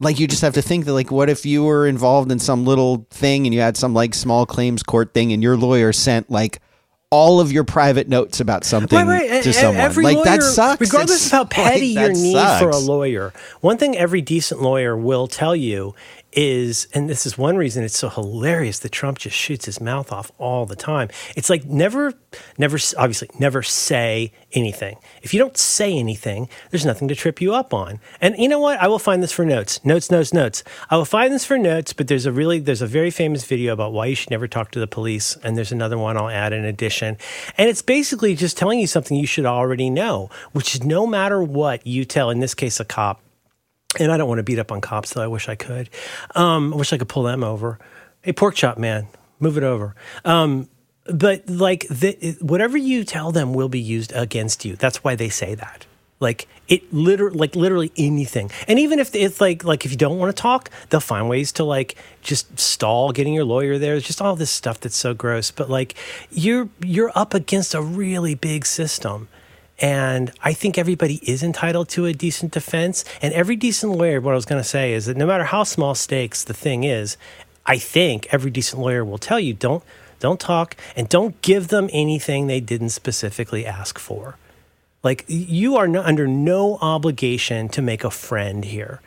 like 0.00 0.20
you 0.20 0.28
just 0.28 0.42
have 0.42 0.54
to 0.54 0.62
think 0.62 0.84
that 0.84 0.92
like, 0.92 1.10
what 1.10 1.28
if 1.28 1.44
you 1.44 1.64
were 1.64 1.86
involved 1.86 2.30
in 2.30 2.38
some 2.38 2.64
little 2.64 3.06
thing 3.10 3.46
and 3.46 3.54
you 3.54 3.60
had 3.60 3.76
some 3.76 3.94
like 3.94 4.14
small 4.14 4.46
claims 4.46 4.82
court 4.82 5.12
thing 5.14 5.32
and 5.32 5.42
your 5.42 5.56
lawyer 5.56 5.92
sent 5.92 6.30
like. 6.30 6.60
All 7.10 7.40
of 7.40 7.50
your 7.50 7.64
private 7.64 8.06
notes 8.06 8.38
about 8.38 8.64
something 8.64 8.98
Right, 9.06 9.30
right. 9.30 9.42
to 9.42 9.50
someone, 9.54 9.80
Every 9.80 10.04
like 10.04 10.16
lawyer, 10.16 10.24
that 10.26 10.42
sucks. 10.42 10.78
Regardless 10.82 11.24
It's- 11.24 11.26
of 11.28 11.32
how 11.32 11.38
like, 11.64 11.72
petty 11.72 11.86
your 11.86 12.08
that 12.08 12.14
need 12.14 12.58
for 12.58 12.68
a 12.68 12.76
lawyer, 12.76 13.32
one 13.62 13.78
thing 13.78 13.96
every 13.96 14.20
decent 14.20 14.60
lawyer 14.60 14.94
will 14.94 15.26
tell 15.26 15.56
you 15.56 15.94
is, 16.32 16.88
and 16.94 17.08
this 17.08 17.26
is 17.26 17.38
one 17.38 17.56
reason 17.56 17.84
it's 17.84 17.98
so 17.98 18.08
hilarious 18.08 18.78
that 18.80 18.92
Trump 18.92 19.18
just 19.18 19.36
shoots 19.36 19.64
his 19.64 19.80
mouth 19.80 20.12
off 20.12 20.30
all 20.38 20.66
the 20.66 20.76
time. 20.76 21.08
It's 21.36 21.50
like 21.50 21.64
never, 21.64 22.14
never, 22.58 22.78
obviously, 22.96 23.30
never 23.38 23.62
say 23.62 24.32
anything. 24.52 24.98
If 25.22 25.32
you 25.32 25.40
don't 25.40 25.56
say 25.56 25.92
anything, 25.92 26.48
there's 26.70 26.84
nothing 26.84 27.08
to 27.08 27.14
trip 27.14 27.40
you 27.40 27.54
up 27.54 27.72
on. 27.72 28.00
And 28.20 28.36
you 28.36 28.48
know 28.48 28.60
what? 28.60 28.78
I 28.80 28.88
will 28.88 28.98
find 28.98 29.22
this 29.22 29.32
for 29.32 29.44
notes, 29.44 29.84
notes, 29.84 30.10
notes, 30.10 30.32
notes. 30.32 30.62
I 30.90 30.96
will 30.96 31.04
find 31.04 31.32
this 31.32 31.44
for 31.44 31.58
notes. 31.58 31.92
But 31.92 32.08
there's 32.08 32.26
a 32.26 32.32
really, 32.32 32.58
there's 32.58 32.82
a 32.82 32.86
very 32.86 33.10
famous 33.10 33.44
video 33.44 33.72
about 33.72 33.92
why 33.92 34.06
you 34.06 34.14
should 34.14 34.30
never 34.30 34.46
talk 34.46 34.70
to 34.72 34.80
the 34.80 34.86
police, 34.86 35.36
and 35.42 35.56
there's 35.56 35.72
another 35.72 35.98
one 35.98 36.16
I'll 36.16 36.28
add 36.28 36.52
in 36.52 36.64
addition. 36.64 37.16
And 37.56 37.68
it's 37.68 37.82
basically 37.82 38.34
just 38.34 38.56
telling 38.56 38.78
you 38.78 38.86
something 38.86 39.16
you 39.16 39.26
should 39.26 39.46
already 39.46 39.90
know, 39.90 40.30
which 40.52 40.74
is 40.74 40.84
no 40.84 41.06
matter 41.06 41.42
what 41.42 41.86
you 41.86 42.04
tell, 42.04 42.30
in 42.30 42.40
this 42.40 42.54
case, 42.54 42.80
a 42.80 42.84
cop, 42.84 43.20
and 43.98 44.12
I 44.12 44.16
don't 44.16 44.28
want 44.28 44.38
to 44.38 44.42
beat 44.42 44.58
up 44.58 44.70
on 44.70 44.80
cops, 44.80 45.14
though 45.14 45.22
I 45.22 45.26
wish 45.28 45.48
I 45.48 45.54
could. 45.54 45.88
Um, 46.34 46.74
I 46.74 46.76
wish 46.76 46.92
I 46.92 46.98
could 46.98 47.08
pull 47.08 47.22
them 47.22 47.42
over. 47.42 47.78
Hey, 48.22 48.32
pork 48.32 48.54
chop 48.54 48.76
man, 48.76 49.08
move 49.40 49.56
it 49.56 49.62
over. 49.62 49.94
Um, 50.24 50.68
but 51.06 51.48
like 51.48 51.86
the, 51.88 52.36
whatever 52.40 52.76
you 52.76 53.04
tell 53.04 53.32
them 53.32 53.54
will 53.54 53.70
be 53.70 53.80
used 53.80 54.12
against 54.14 54.64
you. 54.64 54.76
That's 54.76 55.02
why 55.02 55.14
they 55.14 55.30
say 55.30 55.54
that. 55.54 55.86
Like 56.20 56.48
it 56.66 56.92
literally, 56.92 57.38
like 57.38 57.56
literally 57.56 57.92
anything. 57.96 58.50
And 58.66 58.78
even 58.78 58.98
if 58.98 59.14
it's 59.14 59.40
like, 59.40 59.64
like 59.64 59.86
if 59.86 59.92
you 59.92 59.96
don't 59.96 60.18
want 60.18 60.36
to 60.36 60.40
talk, 60.40 60.68
they'll 60.90 61.00
find 61.00 61.28
ways 61.28 61.52
to 61.52 61.64
like 61.64 61.96
just 62.22 62.58
stall 62.58 63.12
getting 63.12 63.32
your 63.32 63.44
lawyer 63.44 63.78
there. 63.78 63.94
It's 63.94 64.06
just 64.06 64.20
all 64.20 64.36
this 64.36 64.50
stuff 64.50 64.80
that's 64.80 64.96
so 64.96 65.14
gross. 65.14 65.50
But 65.50 65.70
like 65.70 65.94
you're 66.30 66.68
you're 66.84 67.12
up 67.14 67.34
against 67.34 67.72
a 67.72 67.80
really 67.80 68.34
big 68.34 68.66
system. 68.66 69.28
And 69.80 70.32
I 70.42 70.52
think 70.52 70.76
everybody 70.76 71.16
is 71.22 71.42
entitled 71.42 71.88
to 71.90 72.06
a 72.06 72.12
decent 72.12 72.52
defense. 72.52 73.04
And 73.22 73.32
every 73.32 73.56
decent 73.56 73.92
lawyer, 73.92 74.20
what 74.20 74.32
I 74.32 74.34
was 74.34 74.44
going 74.44 74.60
to 74.60 74.68
say 74.68 74.92
is 74.92 75.06
that 75.06 75.16
no 75.16 75.26
matter 75.26 75.44
how 75.44 75.62
small 75.62 75.94
stakes 75.94 76.42
the 76.42 76.54
thing 76.54 76.84
is, 76.84 77.16
I 77.64 77.78
think 77.78 78.26
every 78.30 78.50
decent 78.50 78.82
lawyer 78.82 79.04
will 79.04 79.18
tell 79.18 79.38
you 79.38 79.54
don't 79.54 79.82
don't 80.20 80.40
talk 80.40 80.74
and 80.96 81.08
don't 81.08 81.40
give 81.42 81.68
them 81.68 81.88
anything 81.92 82.48
they 82.48 82.58
didn't 82.58 82.88
specifically 82.88 83.64
ask 83.64 84.00
for. 84.00 84.36
Like 85.04 85.24
you 85.28 85.76
are 85.76 85.86
no, 85.86 86.02
under 86.02 86.26
no 86.26 86.76
obligation 86.80 87.68
to 87.68 87.80
make 87.80 88.02
a 88.02 88.10
friend 88.10 88.64
here 88.64 89.00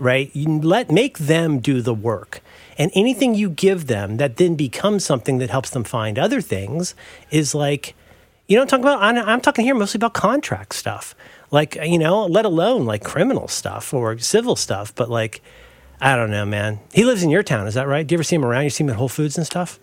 right? 0.00 0.34
You 0.34 0.58
let 0.60 0.90
make 0.90 1.18
them 1.18 1.60
do 1.60 1.82
the 1.82 1.94
work. 1.94 2.40
And 2.78 2.90
anything 2.94 3.34
you 3.34 3.50
give 3.50 3.86
them 3.86 4.16
that 4.16 4.38
then 4.38 4.56
becomes 4.56 5.04
something 5.04 5.38
that 5.38 5.50
helps 5.50 5.70
them 5.70 5.84
find 5.84 6.18
other 6.18 6.40
things 6.40 6.94
is 7.30 7.54
like, 7.54 7.94
you 8.50 8.56
know, 8.56 8.62
I'm 8.62 8.68
talking 8.68 8.84
about. 8.84 9.00
I'm, 9.00 9.16
I'm 9.16 9.40
talking 9.40 9.64
here 9.64 9.76
mostly 9.76 9.98
about 9.98 10.12
contract 10.12 10.74
stuff, 10.74 11.14
like 11.52 11.76
you 11.76 11.98
know, 11.98 12.26
let 12.26 12.44
alone 12.44 12.84
like 12.84 13.04
criminal 13.04 13.46
stuff 13.46 13.94
or 13.94 14.18
civil 14.18 14.56
stuff. 14.56 14.92
But 14.92 15.08
like, 15.08 15.40
I 16.00 16.16
don't 16.16 16.32
know, 16.32 16.44
man. 16.44 16.80
He 16.92 17.04
lives 17.04 17.22
in 17.22 17.30
your 17.30 17.44
town, 17.44 17.68
is 17.68 17.74
that 17.74 17.86
right? 17.86 18.04
Do 18.04 18.12
you 18.12 18.16
ever 18.16 18.24
see 18.24 18.34
him 18.34 18.44
around? 18.44 18.64
You 18.64 18.70
see 18.70 18.82
him 18.82 18.90
at 18.90 18.96
Whole 18.96 19.08
Foods 19.08 19.36
and 19.38 19.46
stuff. 19.46 19.78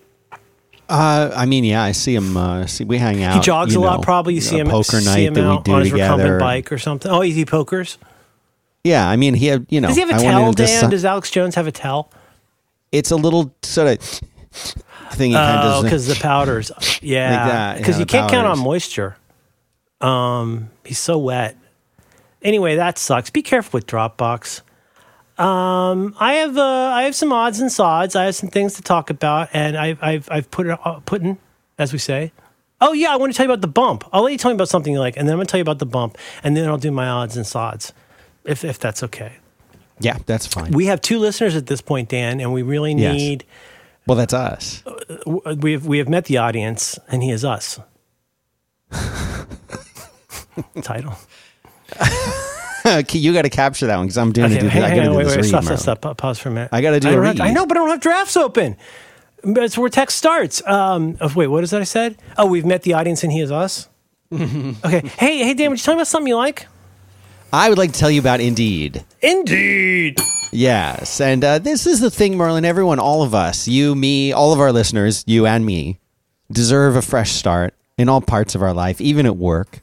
Uh, 0.89 1.31
I 1.33 1.45
mean, 1.45 1.63
yeah, 1.63 1.81
I 1.81 1.93
see 1.93 2.13
him. 2.13 2.35
Uh, 2.35 2.65
see, 2.67 2.83
we 2.83 2.97
hang 2.97 3.23
out. 3.23 3.35
He 3.35 3.39
jogs 3.39 3.73
a 3.73 3.79
lot, 3.79 4.01
probably. 4.01 4.33
You 4.33 4.41
see 4.41 4.59
him 4.59 4.67
poker 4.67 4.99
see 4.99 5.05
night 5.05 5.19
him 5.19 5.33
that 5.35 5.41
we 5.43 5.47
out 5.47 5.63
do 5.63 5.71
on 5.71 5.79
his 5.81 5.91
together. 5.91 6.15
recumbent 6.15 6.39
bike 6.41 6.71
or 6.73 6.77
something. 6.77 7.09
Oh, 7.09 7.21
he 7.21 7.45
pokers. 7.45 7.97
Yeah, 8.83 9.07
I 9.07 9.15
mean, 9.15 9.33
he 9.33 9.47
had 9.47 9.65
you 9.69 9.79
know. 9.79 9.87
Does 9.87 9.95
he 9.95 10.01
have 10.01 10.11
a 10.11 10.15
I 10.15 10.21
tell, 10.21 10.51
Dan? 10.51 10.89
Does 10.89 11.05
Alex 11.05 11.31
Jones 11.31 11.55
have 11.55 11.67
a 11.67 11.71
tell? 11.71 12.11
it's 12.91 13.11
a 13.11 13.15
little 13.15 13.53
sort 13.63 13.87
of. 13.87 14.21
Thing. 15.13 15.31
He 15.31 15.35
kind 15.37 15.59
of 15.59 15.65
Oh, 15.65 15.69
does. 15.75 15.83
because 15.83 16.07
the 16.07 16.15
powders. 16.15 16.71
Yeah, 17.01 17.75
because 17.77 17.95
yeah, 17.95 17.99
you 17.99 18.05
the 18.05 18.11
can't 18.11 18.29
count 18.31 18.47
on 18.47 18.59
moisture. 18.59 19.15
Um, 20.01 20.69
he's 20.83 20.99
so 20.99 21.17
wet. 21.17 21.55
Anyway, 22.41 22.75
that 22.75 22.97
sucks. 22.97 23.29
Be 23.29 23.41
careful 23.41 23.77
with 23.77 23.87
Dropbox. 23.87 24.61
Um, 25.37 26.15
I 26.19 26.33
have 26.35 26.57
uh, 26.57 26.63
I 26.63 27.03
have 27.03 27.15
some 27.15 27.31
odds 27.31 27.59
and 27.59 27.71
sods. 27.71 28.15
I 28.15 28.25
have 28.25 28.35
some 28.35 28.49
things 28.49 28.73
to 28.75 28.81
talk 28.81 29.09
about, 29.09 29.49
and 29.53 29.77
I've 29.77 30.01
I've 30.01 30.27
I've 30.31 30.49
put 30.51 30.65
it 30.67 30.79
uh, 30.83 30.99
put 31.05 31.21
in, 31.21 31.37
as 31.77 31.93
we 31.93 31.99
say. 31.99 32.31
Oh 32.81 32.93
yeah, 32.93 33.11
I 33.13 33.17
want 33.17 33.31
to 33.33 33.37
tell 33.37 33.45
you 33.45 33.51
about 33.51 33.61
the 33.61 33.67
bump. 33.67 34.03
I'll 34.11 34.23
let 34.23 34.31
you 34.31 34.37
tell 34.37 34.49
me 34.51 34.55
about 34.55 34.69
something 34.69 34.93
you 34.93 34.99
like, 34.99 35.15
and 35.17 35.27
then 35.27 35.33
I'm 35.33 35.37
gonna 35.39 35.45
tell 35.47 35.59
you 35.59 35.63
about 35.63 35.79
the 35.79 35.85
bump, 35.85 36.17
and 36.43 36.57
then 36.57 36.67
I'll 36.67 36.77
do 36.77 36.91
my 36.91 37.07
odds 37.07 37.37
and 37.37 37.45
sods, 37.45 37.93
if 38.45 38.63
if 38.63 38.79
that's 38.79 39.03
okay. 39.03 39.33
yeah, 39.99 40.17
that's 40.25 40.47
fine. 40.47 40.71
We 40.71 40.87
have 40.87 41.01
two 41.01 41.19
listeners 41.19 41.55
at 41.55 41.67
this 41.67 41.81
point, 41.81 42.09
Dan, 42.09 42.39
and 42.39 42.51
we 42.53 42.61
really 42.63 42.93
Yes. 42.93 43.41
Well, 44.07 44.17
that's 44.17 44.33
us. 44.33 44.83
we 45.25 45.73
have 45.73 45.85
we 45.85 45.97
have 45.99 46.09
met 46.09 46.25
the 46.25 46.37
audience, 46.37 46.97
and 47.09 47.21
he 47.21 47.31
is 47.31 47.45
us. 47.45 47.79
Title. 50.81 51.13
You 53.11 53.33
got 53.33 53.41
to 53.41 53.49
capture 53.49 53.85
that 53.87 53.97
one 53.97 54.05
because 54.05 54.17
I'm 54.17 54.31
doing 54.31 54.53
Okay, 54.53 54.65
it. 54.65 54.71
hang, 54.71 54.83
I 54.83 54.87
hang 54.87 54.97
got 54.97 55.03
to 55.03 55.09
do 55.09 55.15
wait, 55.15 55.23
this 55.25 55.31
wait, 55.35 55.41
read, 55.41 55.63
stop, 55.63 55.63
stop, 55.77 55.99
stop. 55.99 56.17
Pause 56.17 56.39
for 56.39 56.49
a 56.49 56.51
minute. 56.53 56.69
I 56.71 56.81
gotta 56.81 56.99
do 57.01 57.09
I 57.09 57.11
a 57.11 57.19
read. 57.19 57.41
I 57.41 57.51
know, 57.51 57.65
but 57.65 57.75
I 57.75 57.81
don't 57.81 57.89
have 57.89 57.99
drafts 57.99 58.37
open. 58.37 58.77
That's 59.43 59.77
where 59.77 59.89
text 59.89 60.17
starts. 60.17 60.65
Um, 60.65 61.17
oh, 61.21 61.31
wait, 61.35 61.47
what 61.47 61.63
is 61.63 61.71
that 61.71 61.81
I 61.81 61.83
said? 61.85 62.17
Oh, 62.37 62.45
we've 62.45 62.65
met 62.65 62.83
the 62.83 62.93
audience, 62.93 63.23
and 63.23 63.31
he 63.31 63.41
is 63.41 63.51
us. 63.51 63.89
okay. 64.33 65.01
Hey, 65.17 65.39
hey, 65.39 65.53
Dan, 65.53 65.69
would 65.69 65.79
you 65.79 65.83
tell 65.83 65.95
me 65.95 65.99
about 65.99 66.07
something 66.07 66.27
you 66.27 66.35
like? 66.37 66.65
I 67.53 67.69
would 67.69 67.77
like 67.77 67.93
to 67.93 67.99
tell 67.99 68.11
you 68.11 68.19
about 68.19 68.41
Indeed. 68.41 69.05
Indeed. 69.21 70.19
Yes, 70.51 71.21
and 71.21 71.43
uh, 71.43 71.59
this 71.59 71.85
is 71.85 71.99
the 71.99 72.11
thing, 72.11 72.35
Merlin. 72.37 72.65
Everyone, 72.65 72.99
all 72.99 73.23
of 73.23 73.33
us, 73.33 73.67
you, 73.67 73.95
me, 73.95 74.31
all 74.33 74.53
of 74.53 74.59
our 74.59 74.71
listeners, 74.71 75.23
you 75.27 75.45
and 75.45 75.65
me, 75.65 75.99
deserve 76.51 76.95
a 76.95 77.01
fresh 77.01 77.31
start 77.31 77.73
in 77.97 78.09
all 78.09 78.21
parts 78.21 78.55
of 78.55 78.61
our 78.61 78.73
life, 78.73 78.99
even 79.01 79.25
at 79.25 79.37
work. 79.37 79.81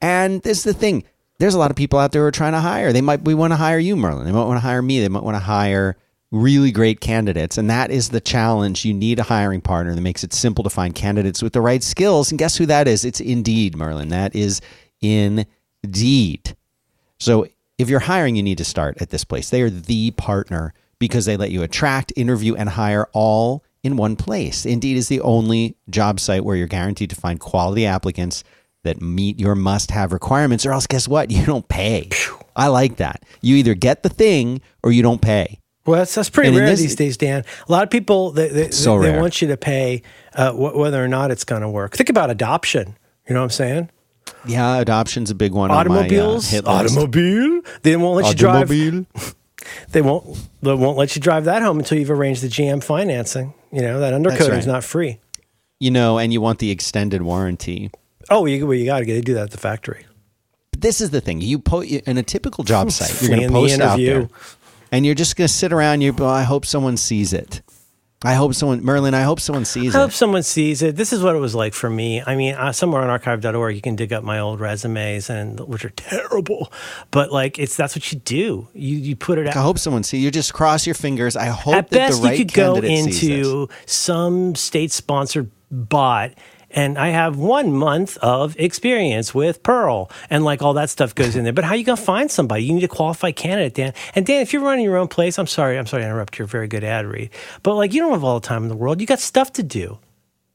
And 0.00 0.42
this 0.42 0.58
is 0.58 0.64
the 0.64 0.74
thing. 0.74 1.04
There's 1.38 1.54
a 1.54 1.58
lot 1.58 1.70
of 1.70 1.76
people 1.76 1.98
out 1.98 2.12
there 2.12 2.22
who 2.22 2.28
are 2.28 2.32
trying 2.32 2.52
to 2.52 2.60
hire. 2.60 2.92
They 2.92 3.00
might 3.00 3.22
we 3.22 3.34
want 3.34 3.52
to 3.52 3.56
hire 3.56 3.78
you, 3.78 3.96
Merlin. 3.96 4.24
They 4.24 4.32
might 4.32 4.44
want 4.44 4.56
to 4.56 4.66
hire 4.66 4.82
me. 4.82 5.00
They 5.00 5.08
might 5.08 5.24
want 5.24 5.34
to 5.34 5.40
hire 5.40 5.96
really 6.30 6.70
great 6.70 7.00
candidates. 7.00 7.58
And 7.58 7.70
that 7.70 7.90
is 7.90 8.10
the 8.10 8.20
challenge. 8.20 8.84
You 8.84 8.94
need 8.94 9.18
a 9.18 9.24
hiring 9.24 9.60
partner 9.60 9.94
that 9.94 10.00
makes 10.00 10.24
it 10.24 10.32
simple 10.32 10.64
to 10.64 10.70
find 10.70 10.94
candidates 10.94 11.42
with 11.42 11.52
the 11.52 11.60
right 11.60 11.82
skills. 11.82 12.30
And 12.30 12.38
guess 12.38 12.56
who 12.56 12.66
that 12.66 12.86
is? 12.86 13.04
It's 13.04 13.20
Indeed, 13.20 13.76
Merlin. 13.76 14.08
That 14.08 14.34
is 14.34 14.60
Indeed. 15.00 16.56
So 17.20 17.46
if 17.78 17.88
you're 17.88 18.00
hiring, 18.00 18.36
you 18.36 18.42
need 18.42 18.58
to 18.58 18.64
start 18.64 18.98
at 19.00 19.10
this 19.10 19.24
place. 19.24 19.50
They 19.50 19.62
are 19.62 19.70
the 19.70 20.10
partner 20.12 20.74
because 20.98 21.24
they 21.24 21.36
let 21.36 21.50
you 21.50 21.62
attract, 21.62 22.12
interview, 22.16 22.54
and 22.54 22.68
hire 22.68 23.08
all 23.12 23.64
in 23.82 23.96
one 23.96 24.16
place. 24.16 24.64
Indeed 24.64 24.96
is 24.96 25.08
the 25.08 25.20
only 25.20 25.76
job 25.90 26.20
site 26.20 26.44
where 26.44 26.56
you're 26.56 26.66
guaranteed 26.66 27.10
to 27.10 27.16
find 27.16 27.38
quality 27.40 27.84
applicants 27.86 28.44
that 28.84 29.00
meet 29.00 29.40
your 29.40 29.54
must 29.54 29.90
have 29.90 30.12
requirements, 30.12 30.64
or 30.66 30.72
else 30.72 30.86
guess 30.86 31.08
what? 31.08 31.30
You 31.30 31.44
don't 31.46 31.66
pay. 31.68 32.10
I 32.54 32.68
like 32.68 32.96
that. 32.96 33.22
You 33.40 33.56
either 33.56 33.74
get 33.74 34.02
the 34.02 34.08
thing 34.08 34.60
or 34.82 34.92
you 34.92 35.02
don't 35.02 35.20
pay. 35.22 35.58
Well, 35.86 35.98
that's, 35.98 36.14
that's 36.14 36.30
pretty 36.30 36.48
And 36.48 36.58
rare 36.58 36.68
this- 36.68 36.80
these 36.80 36.94
days, 36.96 37.16
Dan. 37.16 37.44
A 37.68 37.72
lot 37.72 37.82
of 37.82 37.90
people 37.90 38.30
they 38.30 38.48
they, 38.48 38.70
So 38.70 39.00
they 39.00 39.18
want 39.18 39.42
you 39.42 39.48
to 39.48 39.56
pay 39.56 40.02
uh, 40.34 40.52
wh- 40.52 40.76
whether 40.76 41.02
or 41.02 41.08
not 41.08 41.30
it's 41.30 41.44
going 41.44 41.60
to 41.62 41.68
work. 41.68 41.96
Think 41.96 42.08
about 42.08 42.30
adoption. 42.30 42.96
You 43.28 43.34
know 43.34 43.40
what 43.40 43.44
I'm 43.44 43.50
saying? 43.50 43.90
Yeah, 44.46 44.76
adoption's 44.78 45.30
a 45.30 45.34
big 45.34 45.52
one. 45.52 45.70
on 45.70 45.76
my, 45.88 45.94
uh, 45.94 45.98
Automobiles, 46.00 46.48
hit 46.48 46.64
list. 46.64 46.96
automobile. 46.96 47.62
They 47.82 47.96
won't 47.96 48.22
let 48.22 48.28
you 48.28 48.34
drive. 48.34 48.70
Automobile. 48.70 49.06
They 49.92 50.02
won't. 50.02 50.26
They 50.62 50.74
won't 50.74 50.98
let 50.98 51.16
you 51.16 51.22
drive 51.22 51.44
that 51.44 51.62
home 51.62 51.78
until 51.78 51.98
you've 51.98 52.10
arranged 52.10 52.42
the 52.42 52.48
GM 52.48 52.82
financing. 52.82 53.54
You 53.72 53.80
know 53.80 54.00
that 54.00 54.12
undercoating's 54.12 54.48
right. 54.48 54.66
not 54.66 54.84
free. 54.84 55.20
You 55.80 55.90
know, 55.90 56.18
and 56.18 56.32
you 56.32 56.40
want 56.42 56.58
the 56.58 56.70
extended 56.70 57.22
warranty. 57.22 57.90
Oh, 58.30 58.46
you, 58.46 58.66
well, 58.66 58.76
you 58.76 58.86
got 58.86 58.98
to 59.00 59.04
get 59.04 59.24
do 59.24 59.34
that 59.34 59.44
at 59.44 59.50
the 59.50 59.58
factory. 59.58 60.04
But 60.70 60.80
this 60.80 61.00
is 61.00 61.10
the 61.10 61.20
thing. 61.20 61.40
You 61.40 61.58
put 61.58 61.86
in 61.88 62.18
a 62.18 62.22
typical 62.22 62.64
job 62.64 62.90
site. 62.92 63.20
You're 63.22 63.36
going 63.36 63.42
to 63.42 63.48
Fleeing 63.48 63.78
the 63.78 63.84
post 63.84 63.92
out 63.92 63.96
there, 63.98 64.28
and 64.92 65.06
you're 65.06 65.14
just 65.14 65.36
going 65.36 65.48
to 65.48 65.52
sit 65.52 65.72
around. 65.72 66.02
You, 66.02 66.14
oh, 66.18 66.26
I 66.26 66.42
hope 66.42 66.66
someone 66.66 66.96
sees 66.96 67.32
it. 67.32 67.62
I 68.24 68.34
hope 68.34 68.54
someone, 68.54 68.82
Merlin. 68.82 69.12
I 69.12 69.22
hope 69.22 69.38
someone 69.38 69.64
sees 69.66 69.94
it. 69.94 69.98
I 69.98 70.00
hope 70.00 70.12
someone 70.12 70.42
sees 70.42 70.82
it. 70.82 70.96
This 70.96 71.12
is 71.12 71.22
what 71.22 71.36
it 71.36 71.38
was 71.38 71.54
like 71.54 71.74
for 71.74 71.90
me. 71.90 72.22
I 72.26 72.36
mean, 72.36 72.54
uh, 72.54 72.72
somewhere 72.72 73.02
on 73.02 73.10
archive.org, 73.10 73.74
you 73.76 73.82
can 73.82 73.96
dig 73.96 74.12
up 74.12 74.24
my 74.24 74.38
old 74.38 74.60
resumes, 74.60 75.28
and 75.28 75.60
which 75.60 75.84
are 75.84 75.90
terrible. 75.90 76.72
But 77.10 77.30
like, 77.30 77.58
it's 77.58 77.76
that's 77.76 77.94
what 77.94 78.10
you 78.12 78.18
do. 78.20 78.68
You 78.72 78.96
you 78.96 79.14
put 79.16 79.38
it 79.38 79.46
out. 79.46 79.56
I 79.56 79.62
hope 79.62 79.78
someone 79.78 80.02
sees. 80.04 80.24
You 80.24 80.30
just 80.30 80.54
cross 80.54 80.86
your 80.86 80.94
fingers. 80.94 81.36
I 81.36 81.46
hope 81.46 81.74
At 81.74 81.90
that 81.90 81.96
best, 82.08 82.22
the 82.22 82.28
right 82.28 82.38
you 82.38 82.44
could 82.46 82.54
go 82.54 82.74
candidate 82.74 83.04
sees 83.04 83.20
this. 83.20 83.22
into 83.46 83.68
some 83.86 84.54
state-sponsored 84.54 85.50
bot. 85.70 86.32
And 86.74 86.98
I 86.98 87.08
have 87.10 87.36
one 87.36 87.72
month 87.72 88.18
of 88.18 88.58
experience 88.58 89.32
with 89.32 89.62
Perl, 89.62 90.10
and 90.28 90.44
like 90.44 90.60
all 90.60 90.74
that 90.74 90.90
stuff 90.90 91.14
goes 91.14 91.36
in 91.36 91.44
there. 91.44 91.52
But 91.52 91.64
how 91.64 91.74
you 91.74 91.84
gonna 91.84 91.96
find 91.96 92.30
somebody? 92.30 92.64
You 92.64 92.74
need 92.74 92.84
a 92.84 92.88
qualified 92.88 93.36
candidate, 93.36 93.74
Dan. 93.74 93.92
And 94.14 94.26
Dan, 94.26 94.42
if 94.42 94.52
you're 94.52 94.62
running 94.62 94.84
your 94.84 94.96
own 94.96 95.08
place, 95.08 95.38
I'm 95.38 95.46
sorry, 95.46 95.78
I'm 95.78 95.86
sorry 95.86 96.02
to 96.02 96.08
interrupt 96.08 96.36
your 96.36 96.48
very 96.48 96.66
good 96.66 96.82
ad 96.82 97.06
read, 97.06 97.30
but 97.62 97.76
like 97.76 97.94
you 97.94 98.00
don't 98.00 98.12
have 98.12 98.24
all 98.24 98.40
the 98.40 98.46
time 98.46 98.64
in 98.64 98.68
the 98.68 98.76
world. 98.76 99.00
You 99.00 99.06
got 99.06 99.20
stuff 99.20 99.52
to 99.54 99.62
do. 99.62 99.98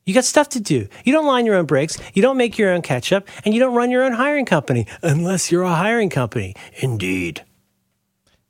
You 0.05 0.13
got 0.13 0.25
stuff 0.25 0.49
to 0.49 0.59
do. 0.59 0.87
You 1.05 1.13
don't 1.13 1.27
line 1.27 1.45
your 1.45 1.55
own 1.55 1.65
brakes. 1.65 1.97
You 2.13 2.21
don't 2.21 2.35
make 2.35 2.57
your 2.57 2.71
own 2.71 2.81
ketchup, 2.81 3.27
and 3.45 3.53
you 3.53 3.59
don't 3.59 3.75
run 3.75 3.89
your 3.89 4.03
own 4.03 4.11
hiring 4.11 4.45
company 4.45 4.87
unless 5.01 5.51
you're 5.51 5.63
a 5.63 5.75
hiring 5.75 6.09
company. 6.09 6.53
Indeed. 6.81 7.45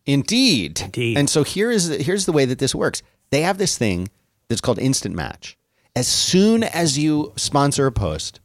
Indeed. 0.06 0.82
Indeed. 0.82 1.18
And 1.18 1.30
so 1.30 1.44
here 1.44 1.70
is 1.70 1.88
here's 1.88 2.26
the 2.26 2.32
way 2.32 2.46
that 2.46 2.58
this 2.58 2.74
works. 2.74 3.04
They 3.30 3.42
have 3.42 3.60
this 3.60 3.78
thing 3.78 4.10
that's 4.48 4.62
called 4.62 4.80
Instant 4.80 5.16
Match. 5.16 5.59
As 6.00 6.08
soon 6.08 6.64
as 6.64 6.98
you 6.98 7.34
sponsor 7.36 7.86
a 7.86 7.92
post, 7.92 8.40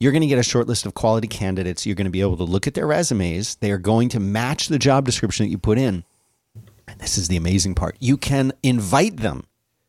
you're 0.00 0.10
going 0.10 0.22
to 0.22 0.26
get 0.26 0.40
a 0.40 0.42
short 0.42 0.66
list 0.66 0.86
of 0.86 0.94
quality 0.94 1.28
candidates. 1.28 1.86
You're 1.86 1.94
going 1.94 2.06
to 2.06 2.10
be 2.10 2.20
able 2.20 2.36
to 2.38 2.42
look 2.42 2.66
at 2.66 2.74
their 2.74 2.88
resumes. 2.88 3.54
They 3.54 3.70
are 3.70 3.78
going 3.78 4.08
to 4.08 4.18
match 4.18 4.66
the 4.66 4.78
job 4.80 5.04
description 5.04 5.46
that 5.46 5.50
you 5.50 5.56
put 5.56 5.78
in. 5.78 6.02
And 6.88 6.98
this 6.98 7.16
is 7.16 7.28
the 7.28 7.36
amazing 7.36 7.76
part. 7.76 7.94
You 8.00 8.16
can 8.16 8.52
invite 8.64 9.18
them 9.18 9.44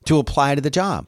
to 0.05 0.19
apply 0.19 0.53
to 0.53 0.61
the 0.61 0.69
job. 0.69 1.07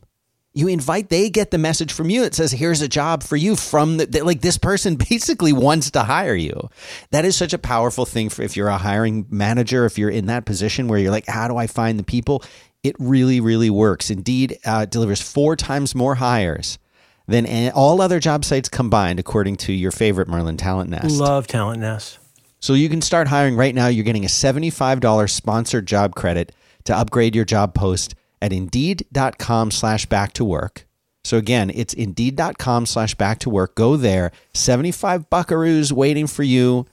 You 0.55 0.67
invite, 0.67 1.09
they 1.09 1.29
get 1.29 1.51
the 1.51 1.59
message 1.59 1.93
from 1.93 2.09
you 2.09 2.21
that 2.21 2.33
says, 2.33 2.51
here's 2.51 2.81
a 2.81 2.87
job 2.87 3.21
for 3.21 3.35
you 3.35 3.55
from 3.55 3.97
the, 3.97 4.23
like 4.23 4.41
this 4.41 4.57
person 4.57 4.95
basically 5.09 5.53
wants 5.53 5.91
to 5.91 6.01
hire 6.01 6.33
you. 6.33 6.71
That 7.11 7.23
is 7.23 7.35
such 7.35 7.53
a 7.53 7.59
powerful 7.59 8.07
thing 8.07 8.29
for 8.29 8.41
if 8.41 8.57
you're 8.57 8.67
a 8.67 8.79
hiring 8.79 9.27
manager, 9.29 9.85
if 9.85 9.99
you're 9.99 10.09
in 10.09 10.25
that 10.25 10.45
position 10.45 10.87
where 10.87 10.97
you're 10.97 11.11
like, 11.11 11.27
how 11.27 11.47
do 11.47 11.55
I 11.55 11.67
find 11.67 11.99
the 11.99 12.03
people? 12.03 12.41
It 12.87 12.95
really, 12.99 13.39
really 13.39 13.69
works. 13.69 14.09
Indeed, 14.09 14.57
uh, 14.65 14.85
delivers 14.85 15.21
four 15.21 15.55
times 15.55 15.93
more 15.93 16.15
hires 16.15 16.79
than 17.27 17.71
all 17.71 18.01
other 18.01 18.19
job 18.19 18.45
sites 18.45 18.69
combined, 18.69 19.19
according 19.19 19.57
to 19.57 19.73
your 19.73 19.91
favorite 19.91 20.27
Merlin 20.27 20.57
Talent 20.57 20.89
Nest. 20.89 21.19
Love 21.19 21.47
Talent 21.47 21.81
Nest. 21.81 22.19
So 22.59 22.73
you 22.73 22.89
can 22.89 23.01
start 23.01 23.27
hiring 23.27 23.55
right 23.55 23.75
now. 23.75 23.87
You're 23.87 24.05
getting 24.05 24.25
a 24.25 24.29
$75 24.29 25.29
sponsored 25.29 25.85
job 25.85 26.15
credit 26.15 26.53
to 26.85 26.97
upgrade 26.97 27.35
your 27.35 27.45
job 27.45 27.73
post 27.73 28.15
at 28.41 28.53
indeed.com 28.53 29.71
slash 29.71 30.05
back 30.05 30.33
to 30.33 30.45
work. 30.45 30.87
So 31.23 31.37
again, 31.37 31.69
it's 31.75 31.93
indeed.com 31.93 32.85
slash 32.85 33.13
back 33.15 33.39
to 33.39 33.49
work. 33.49 33.75
Go 33.75 33.97
there. 33.97 34.31
75 34.53 35.29
buckaroos 35.29 35.91
waiting 35.91 36.25
for 36.25 36.43
you. 36.43 36.85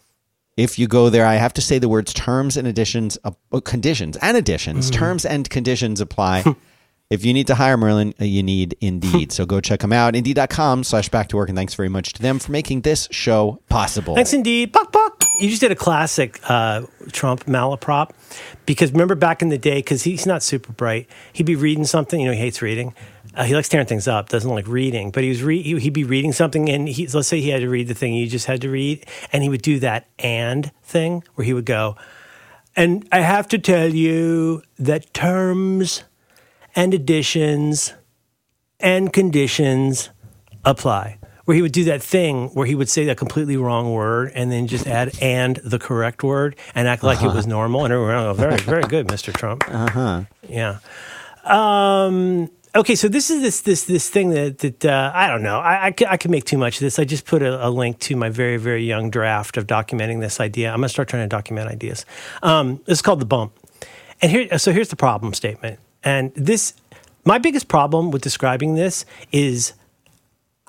If 0.57 0.79
you 0.79 0.87
go 0.87 1.11
there, 1.11 1.27
I 1.27 1.35
have 1.35 1.53
to 1.55 1.61
say 1.61 1.79
the 1.79 1.89
words 1.89 2.13
terms 2.13 2.57
and 2.57 2.69
additions, 2.69 3.19
uh, 3.25 3.33
uh, 3.53 3.61
conditions 3.61 4.17
and 4.19 4.37
additions, 4.37 4.89
terms 4.91 5.25
and 5.25 5.51
conditions 5.51 6.01
apply. 6.01 6.45
if 7.11 7.25
you 7.25 7.33
need 7.33 7.49
to 7.49 7.57
hire 7.57 7.77
Merlin, 7.77 8.15
uh, 8.21 8.25
you 8.25 8.43
need 8.43 8.77
Indeed. 8.81 9.33
so 9.33 9.47
go 9.47 9.61
check 9.61 9.81
them 9.81 9.93
out. 9.93 10.15
Indeed.com 10.15 10.85
slash 10.85 11.09
back 11.09 11.29
to 11.29 11.37
work. 11.37 11.49
And 11.49 11.59
thanks 11.59 11.75
very 11.75 11.89
much 11.89 12.13
to 12.15 12.23
them 12.23 12.39
for 12.39 12.53
making 12.53 12.83
this 12.83 13.09
show 13.11 13.61
possible. 13.69 14.15
Thanks 14.15 14.33
indeed. 14.33 14.71
Buck, 14.71 14.93
buck. 14.93 15.25
You 15.41 15.49
just 15.49 15.61
did 15.61 15.73
a 15.73 15.77
classic 15.77 16.39
uh, 16.49 16.83
Trump 17.11 17.47
malaprop 17.47 18.11
because 18.67 18.93
remember 18.93 19.17
back 19.17 19.43
in 19.43 19.49
the 19.49 19.59
day, 19.59 19.77
because 19.77 20.05
he's 20.05 20.25
not 20.25 20.45
super 20.45 20.73
bright, 20.73 21.09
he'd 21.33 21.47
be 21.47 21.57
reading 21.57 21.85
something. 21.85 22.21
You 22.21 22.27
know, 22.27 22.33
he 22.33 22.39
hates 22.39 22.63
reading. 22.63 22.95
Uh, 23.37 23.45
he 23.45 23.55
likes 23.55 23.69
tearing 23.69 23.87
things 23.87 24.07
up, 24.07 24.29
doesn't 24.29 24.51
like 24.51 24.67
reading. 24.69 25.11
But 25.11 25.23
he 25.25 25.29
was 25.29 25.43
re- 25.43 25.63
he- 25.63 25.79
he'd 25.81 25.93
be 25.93 26.05
reading 26.05 26.33
something, 26.33 26.69
and 26.69 26.89
he, 26.89 27.07
let's 27.09 27.29
say 27.29 27.41
he 27.41 27.51
had 27.51 27.61
to 27.61 27.69
read 27.69 27.89
the 27.89 27.95
thing 27.95 28.13
he 28.15 28.27
just 28.29 28.47
had 28.47 28.61
to 28.61 28.71
read, 28.71 29.05
and 29.33 29.43
he 29.43 29.49
would 29.49 29.63
do 29.63 29.79
that 29.81 30.07
and 30.19 30.71
thing 30.83 31.25
where 31.35 31.45
he 31.45 31.53
would 31.53 31.65
go, 31.67 31.97
and 32.77 33.07
I 33.13 33.21
have 33.21 33.49
to 33.49 33.59
tell 33.59 33.89
you 33.89 34.63
that 34.79 35.13
terms 35.15 36.05
and 36.77 36.93
additions 36.95 37.95
and 38.81 39.13
conditions 39.13 40.11
apply. 40.65 41.19
Where 41.45 41.55
he 41.55 41.61
would 41.63 41.73
do 41.73 41.85
that 41.85 42.03
thing 42.03 42.49
where 42.55 42.67
he 42.67 42.75
would 42.75 42.89
say 42.89 43.05
that 43.05 43.19
completely 43.19 43.59
wrong 43.59 43.93
word 43.93 44.33
and 44.35 44.51
then 44.51 44.67
just 44.67 44.87
add 44.87 45.13
and 45.21 45.57
the 45.63 45.79
correct 45.79 46.23
word 46.25 46.57
and 46.75 46.89
act 46.89 47.03
like 47.03 47.23
it 47.23 47.29
was 47.35 47.47
normal. 47.47 47.85
And 47.85 47.93
everyone, 47.93 48.15
oh, 48.15 48.33
very, 48.33 48.57
very 48.57 48.83
good, 48.85 49.09
Mr. 49.09 49.31
Trump. 49.31 49.63
Uh 49.69 49.91
huh. 49.91 50.23
Yeah. 50.49 50.79
Um, 51.45 52.51
okay, 52.75 52.95
so 52.95 53.09
this 53.09 53.31
is 53.31 53.43
this 53.43 53.61
this 53.63 53.85
this 53.85 54.09
thing 54.11 54.31
that 54.31 54.59
that 54.59 54.85
uh, 54.85 55.13
I 55.15 55.29
don't 55.29 55.43
know. 55.43 55.59
I 55.59 55.87
I 55.87 56.17
could, 56.17 56.31
make 56.31 56.45
too 56.45 56.59
much 56.59 56.77
of 56.77 56.81
this. 56.81 56.99
I 56.99 57.05
just 57.05 57.27
put 57.27 57.43
a, 57.43 57.67
a 57.67 57.71
link 57.71 57.99
to 58.01 58.17
my 58.17 58.29
very 58.29 58.57
very 58.57 58.85
young 58.85 59.11
draft 59.11 59.57
of 59.57 59.67
documenting 59.67 60.21
this 60.21 60.41
idea. 60.41 60.71
I'm 60.71 60.79
gonna 60.79 60.89
start 60.89 61.09
trying 61.09 61.25
to 61.25 61.29
document 61.29 61.71
ideas. 61.71 62.05
Um, 62.43 62.81
it's 62.87 63.03
called 63.03 63.21
the 63.21 63.27
bump, 63.27 63.53
and 64.21 64.31
here 64.31 64.59
so 64.59 64.73
here's 64.73 64.89
the 64.89 64.97
problem 64.97 65.35
statement. 65.35 65.79
And 66.03 66.33
this 66.35 66.75
My 67.25 67.39
biggest 67.39 67.69
problem 67.69 68.11
with 68.11 68.23
describing 68.23 68.75
this 68.75 69.07
is 69.33 69.73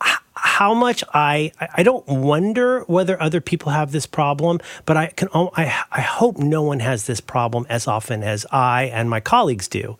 h- 0.05 0.17
how 0.35 0.73
much 0.73 1.03
I 1.13 1.51
I 1.59 1.83
don't 1.83 2.07
wonder 2.07 2.81
whether 2.87 3.21
other 3.21 3.41
people 3.41 3.71
have 3.73 3.91
this 3.91 4.05
problem, 4.05 4.59
but 4.85 4.95
I 4.97 5.07
can 5.07 5.27
I 5.33 5.83
I 5.91 6.01
hope 6.01 6.37
no 6.37 6.61
one 6.61 6.79
has 6.79 7.05
this 7.07 7.19
problem 7.21 7.65
as 7.69 7.87
often 7.87 8.23
as 8.23 8.45
I 8.51 8.83
and 8.93 9.09
my 9.09 9.19
colleagues 9.19 9.67
do, 9.67 9.97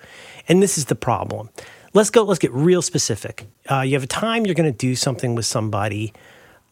and 0.47 0.63
this 0.63 0.77
is 0.77 0.85
the 0.85 0.95
problem. 0.95 1.49
Let's 1.95 2.09
go. 2.09 2.23
Let's 2.23 2.39
get 2.39 2.51
real 2.51 2.81
specific. 2.81 3.47
Uh, 3.71 3.81
you 3.81 3.93
have 3.93 4.03
a 4.03 4.07
time 4.07 4.45
you're 4.45 4.53
going 4.53 4.71
to 4.71 4.77
do 4.77 4.95
something 4.95 5.33
with 5.33 5.45
somebody, 5.45 6.13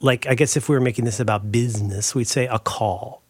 like 0.02 0.28
I 0.28 0.36
guess 0.36 0.58
if 0.58 0.68
we 0.68 0.76
were 0.76 0.82
making 0.82 1.06
this 1.06 1.20
about 1.22 1.50
business, 1.50 2.14
we'd 2.14 2.28
say 2.28 2.46
a 2.48 2.60
call 2.60 3.24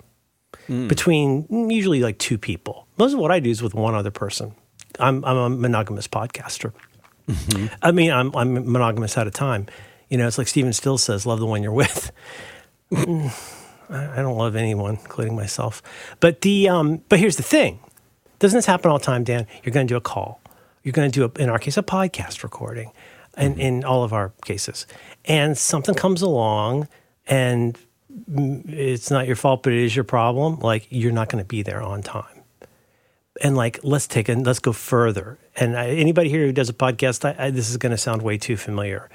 between 0.68 1.70
usually 1.70 2.02
like 2.02 2.18
two 2.18 2.40
people. 2.40 2.88
Most 2.98 3.14
of 3.14 3.20
what 3.20 3.32
I 3.32 3.40
do 3.40 3.50
is 3.50 3.62
with 3.62 3.76
one 3.76 3.94
other 3.94 4.12
person. 4.12 4.56
I'm 5.00 5.24
I'm 5.24 5.38
a 5.38 5.50
monogamous 5.50 6.08
podcaster. 6.08 6.74
I 7.82 7.92
mean, 7.92 8.12
I'm 8.12 8.36
I'm 8.36 8.72
monogamous 8.72 9.16
at 9.18 9.28
a 9.28 9.32
time. 9.32 9.68
You 10.10 10.18
know, 10.18 10.28
it's 10.28 10.38
like 10.40 10.48
Stephen 10.48 10.74
Stills 10.74 11.04
says, 11.04 11.26
"Love 11.28 11.40
the 11.40 11.46
one 11.46 11.62
you're 11.64 11.74
with." 11.74 12.12
Mm, 12.92 13.32
I 13.90 14.20
I 14.20 14.22
don't 14.22 14.38
love 14.38 14.56
anyone, 14.56 15.00
including 15.02 15.36
myself. 15.36 15.82
But 16.20 16.42
the 16.42 16.70
um, 16.70 17.02
but 17.10 17.20
here's 17.20 17.38
the 17.38 17.44
thing: 17.44 17.80
doesn't 18.40 18.58
this 18.58 18.66
happen 18.66 18.92
all 18.92 19.00
the 19.00 19.06
time, 19.06 19.24
Dan? 19.24 19.48
You're 19.64 19.74
going 19.74 19.88
to 19.88 19.92
do 19.92 19.98
a 19.98 20.02
call. 20.02 20.43
You're 20.84 20.94
going 20.94 21.10
to 21.10 21.20
do, 21.20 21.26
a, 21.26 21.42
in 21.42 21.50
our 21.50 21.60
case, 21.60 21.78
a 21.78 21.84
podcast 21.84 22.44
recording, 22.44 22.92
and 23.36 23.60
in 23.60 23.84
all 23.84 24.04
of 24.04 24.14
our 24.14 24.34
cases, 24.46 24.86
and 25.26 25.58
something 25.58 25.96
comes 25.96 26.22
along, 26.22 26.88
and 27.26 27.78
it's 28.68 29.10
not 29.10 29.28
your 29.28 29.36
fault, 29.36 29.64
but 29.64 29.74
it 29.74 29.80
is 29.80 29.96
your 29.96 30.04
problem. 30.04 30.60
Like 30.60 30.88
you're 30.90 31.12
not 31.12 31.30
going 31.30 31.44
to 31.44 31.48
be 31.48 31.62
there 31.64 31.82
on 31.82 32.02
time. 32.02 32.44
And 33.42 33.56
like 33.56 33.80
let's 33.84 34.08
take 34.08 34.30
and 34.30 34.46
let's 34.46 34.60
go 34.60 34.74
further. 34.74 35.38
And 35.56 35.78
I, 35.78 35.88
anybody 35.90 36.30
here 36.30 36.46
who 36.46 36.52
does 36.52 36.70
a 36.70 36.74
podcast 36.74 37.26
I, 37.26 37.48
I, 37.48 37.50
this 37.50 37.70
is 37.70 37.78
going 37.78 37.92
to 37.92 37.98
sound 37.98 38.22
way 38.22 38.38
too 38.38 38.58
familiar. 38.58 39.10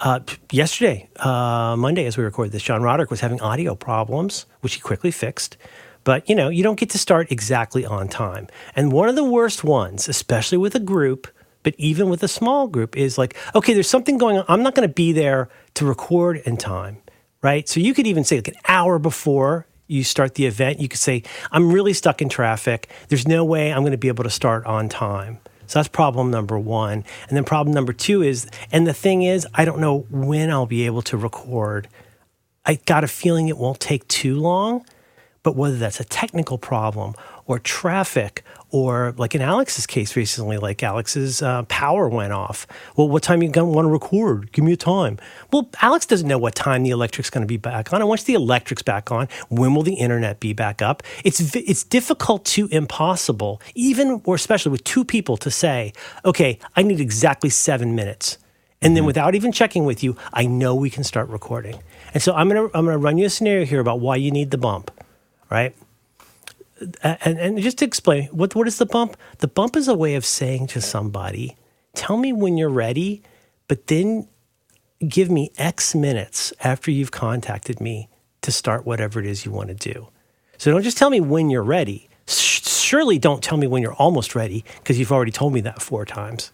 Uh, 0.00 0.18
yesterday 0.50 1.08
uh, 1.20 1.76
monday 1.78 2.04
as 2.04 2.16
we 2.16 2.24
recorded 2.24 2.50
this 2.50 2.64
john 2.64 2.82
roderick 2.82 3.10
was 3.10 3.20
having 3.20 3.40
audio 3.40 3.76
problems 3.76 4.44
which 4.60 4.74
he 4.74 4.80
quickly 4.80 5.12
fixed 5.12 5.56
but 6.04 6.28
you 6.28 6.34
know 6.34 6.48
you 6.48 6.62
don't 6.62 6.78
get 6.78 6.90
to 6.90 6.98
start 6.98 7.30
exactly 7.30 7.84
on 7.84 8.08
time 8.08 8.46
and 8.76 8.92
one 8.92 9.08
of 9.08 9.16
the 9.16 9.24
worst 9.24 9.64
ones 9.64 10.08
especially 10.08 10.58
with 10.58 10.74
a 10.74 10.80
group 10.80 11.26
but 11.62 11.74
even 11.78 12.08
with 12.08 12.22
a 12.22 12.28
small 12.28 12.68
group 12.68 12.96
is 12.96 13.18
like 13.18 13.36
okay 13.54 13.74
there's 13.74 13.90
something 13.90 14.18
going 14.18 14.38
on 14.38 14.44
i'm 14.48 14.62
not 14.62 14.74
going 14.74 14.88
to 14.88 14.94
be 14.94 15.12
there 15.12 15.48
to 15.74 15.84
record 15.84 16.36
in 16.44 16.56
time 16.56 16.98
right 17.42 17.68
so 17.68 17.80
you 17.80 17.94
could 17.94 18.06
even 18.06 18.24
say 18.24 18.36
like 18.36 18.48
an 18.48 18.54
hour 18.68 18.98
before 18.98 19.66
you 19.86 20.02
start 20.02 20.34
the 20.34 20.46
event, 20.46 20.80
you 20.80 20.88
could 20.88 20.98
say, 20.98 21.22
I'm 21.52 21.70
really 21.72 21.92
stuck 21.92 22.22
in 22.22 22.28
traffic. 22.28 22.88
There's 23.08 23.28
no 23.28 23.44
way 23.44 23.72
I'm 23.72 23.82
going 23.82 23.92
to 23.92 23.98
be 23.98 24.08
able 24.08 24.24
to 24.24 24.30
start 24.30 24.64
on 24.66 24.88
time. 24.88 25.40
So 25.66 25.78
that's 25.78 25.88
problem 25.88 26.30
number 26.30 26.58
one. 26.58 27.04
And 27.28 27.36
then 27.36 27.44
problem 27.44 27.74
number 27.74 27.92
two 27.92 28.22
is, 28.22 28.46
and 28.70 28.86
the 28.86 28.94
thing 28.94 29.22
is, 29.22 29.46
I 29.54 29.64
don't 29.64 29.80
know 29.80 30.06
when 30.10 30.50
I'll 30.50 30.66
be 30.66 30.86
able 30.86 31.02
to 31.02 31.16
record. 31.16 31.88
I 32.66 32.76
got 32.86 33.04
a 33.04 33.08
feeling 33.08 33.48
it 33.48 33.58
won't 33.58 33.80
take 33.80 34.06
too 34.08 34.38
long, 34.38 34.84
but 35.44 35.54
whether 35.54 35.76
that's 35.76 36.00
a 36.00 36.04
technical 36.04 36.58
problem 36.58 37.14
or 37.46 37.60
traffic 37.60 38.42
or 38.70 39.14
like 39.16 39.36
in 39.36 39.42
Alex's 39.42 39.86
case 39.86 40.16
recently, 40.16 40.56
like 40.56 40.82
Alex's 40.82 41.42
uh, 41.42 41.62
power 41.64 42.08
went 42.08 42.32
off. 42.32 42.66
Well, 42.96 43.08
what 43.08 43.22
time 43.22 43.40
you 43.42 43.48
going 43.50 43.68
to 43.68 43.72
want 43.72 43.86
to 43.86 43.90
record? 43.90 44.50
Give 44.50 44.64
me 44.64 44.72
a 44.72 44.76
time. 44.76 45.18
Well, 45.52 45.68
Alex 45.80 46.06
doesn't 46.06 46.26
know 46.26 46.38
what 46.38 46.56
time 46.56 46.82
the 46.82 46.90
electric's 46.90 47.30
going 47.30 47.42
to 47.42 47.46
be 47.46 47.58
back 47.58 47.92
on. 47.92 48.00
And 48.00 48.08
once 48.08 48.24
the 48.24 48.34
electric's 48.34 48.82
back 48.82 49.12
on, 49.12 49.28
when 49.48 49.76
will 49.76 49.84
the 49.84 49.94
internet 49.94 50.40
be 50.40 50.54
back 50.54 50.82
up? 50.82 51.04
It's 51.22 51.54
it's 51.54 51.84
difficult 51.84 52.44
to 52.46 52.66
impossible, 52.72 53.62
even 53.76 54.22
or 54.24 54.34
especially 54.34 54.72
with 54.72 54.82
two 54.82 55.04
people, 55.04 55.36
to 55.36 55.50
say, 55.50 55.92
okay, 56.24 56.58
I 56.74 56.82
need 56.82 57.00
exactly 57.00 57.50
seven 57.50 57.94
minutes. 57.94 58.38
And 58.82 58.96
then 58.96 59.04
without 59.04 59.34
even 59.34 59.52
checking 59.52 59.84
with 59.84 60.02
you, 60.02 60.16
I 60.32 60.46
know 60.46 60.74
we 60.74 60.90
can 60.90 61.04
start 61.04 61.28
recording. 61.28 61.80
And 62.12 62.22
so 62.22 62.34
I'm 62.34 62.48
gonna 62.48 62.64
I'm 62.74 62.84
gonna 62.84 62.98
run 62.98 63.18
you 63.18 63.26
a 63.26 63.30
scenario 63.30 63.64
here 63.64 63.80
about 63.80 64.00
why 64.00 64.16
you 64.16 64.30
need 64.30 64.50
the 64.50 64.58
bump, 64.58 64.90
right? 65.54 65.74
and, 67.02 67.38
and 67.38 67.58
just 67.60 67.78
to 67.78 67.84
explain, 67.84 68.26
what, 68.26 68.54
what 68.54 68.66
is 68.66 68.78
the 68.78 68.86
bump? 68.86 69.16
The 69.38 69.48
bump 69.48 69.76
is 69.76 69.88
a 69.88 69.94
way 69.94 70.16
of 70.16 70.24
saying 70.24 70.66
to 70.68 70.80
somebody, 70.80 71.56
tell 71.94 72.16
me 72.16 72.32
when 72.32 72.56
you're 72.56 72.68
ready, 72.68 73.22
but 73.68 73.86
then 73.86 74.28
give 75.06 75.30
me 75.30 75.50
X 75.56 75.94
minutes 75.94 76.52
after 76.62 76.90
you've 76.90 77.12
contacted 77.12 77.80
me 77.80 78.08
to 78.42 78.50
start 78.52 78.84
whatever 78.84 79.20
it 79.20 79.26
is 79.26 79.44
you 79.44 79.52
want 79.52 79.68
to 79.68 79.74
do. 79.74 80.08
So 80.58 80.70
don't 80.70 80.82
just 80.82 80.98
tell 80.98 81.10
me 81.10 81.20
when 81.20 81.50
you're 81.50 81.62
ready. 81.62 82.08
Sh- 82.26 82.62
surely 82.62 83.18
don't 83.18 83.42
tell 83.42 83.56
me 83.56 83.66
when 83.66 83.82
you're 83.82 83.94
almost 83.94 84.34
ready 84.34 84.64
because 84.78 84.98
you've 84.98 85.12
already 85.12 85.32
told 85.32 85.52
me 85.52 85.60
that 85.62 85.80
four 85.80 86.04
times. 86.04 86.52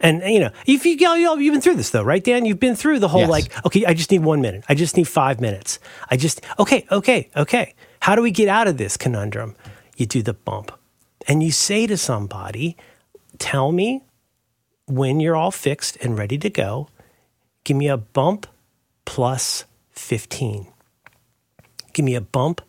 And 0.00 0.22
you 0.22 0.40
know, 0.40 0.50
if 0.66 0.84
you, 0.84 0.92
you 0.96 1.40
you've 1.40 1.54
been 1.54 1.60
through 1.60 1.76
this 1.76 1.90
though, 1.90 2.02
right, 2.02 2.22
Dan? 2.22 2.44
You've 2.44 2.60
been 2.60 2.74
through 2.74 2.98
the 2.98 3.08
whole 3.08 3.22
Yes. 3.22 3.30
like, 3.30 3.66
okay, 3.66 3.86
I 3.86 3.94
just 3.94 4.10
need 4.10 4.22
one 4.22 4.40
minute. 4.40 4.64
I 4.68 4.74
just 4.74 4.96
need 4.96 5.08
five 5.08 5.40
minutes. 5.40 5.78
I 6.10 6.16
just, 6.16 6.40
okay, 6.58 6.86
okay, 6.90 7.30
okay. 7.36 7.74
How 8.04 8.14
do 8.14 8.20
we 8.20 8.32
get 8.32 8.48
out 8.48 8.68
of 8.68 8.76
this 8.76 8.98
conundrum? 8.98 9.56
You 9.96 10.04
do 10.04 10.22
the 10.22 10.34
bump, 10.34 10.70
and 11.26 11.42
you 11.42 11.50
say 11.50 11.86
to 11.86 11.96
somebody, 11.96 12.76
"Tell 13.38 13.72
me 13.72 14.02
when 14.84 15.20
you're 15.20 15.34
all 15.34 15.50
fixed 15.50 15.96
and 16.02 16.18
ready 16.18 16.36
to 16.36 16.50
go. 16.50 16.88
Give 17.64 17.78
me 17.78 17.88
a 17.88 17.96
bump 17.96 18.46
plus 19.06 19.64
fifteen. 19.90 20.66
Give 21.94 22.04
me 22.04 22.14
a 22.14 22.20
bump 22.20 22.60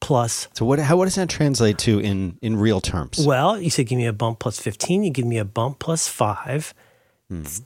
plus 0.00 0.48
So 0.54 0.64
what 0.64 0.78
how 0.78 0.96
what 0.96 1.04
does 1.04 1.16
that 1.16 1.28
translate 1.28 1.76
to 1.80 1.98
in 1.98 2.38
in 2.40 2.56
real 2.56 2.80
terms? 2.80 3.26
well, 3.26 3.60
you 3.60 3.68
said 3.68 3.88
give 3.88 3.98
me 3.98 4.06
a 4.06 4.12
bump 4.14 4.38
plus 4.38 4.58
15, 4.58 5.02
you 5.02 5.10
give 5.10 5.26
me 5.26 5.36
a 5.36 5.44
bump 5.44 5.80
plus 5.80 6.08
five. 6.08 6.72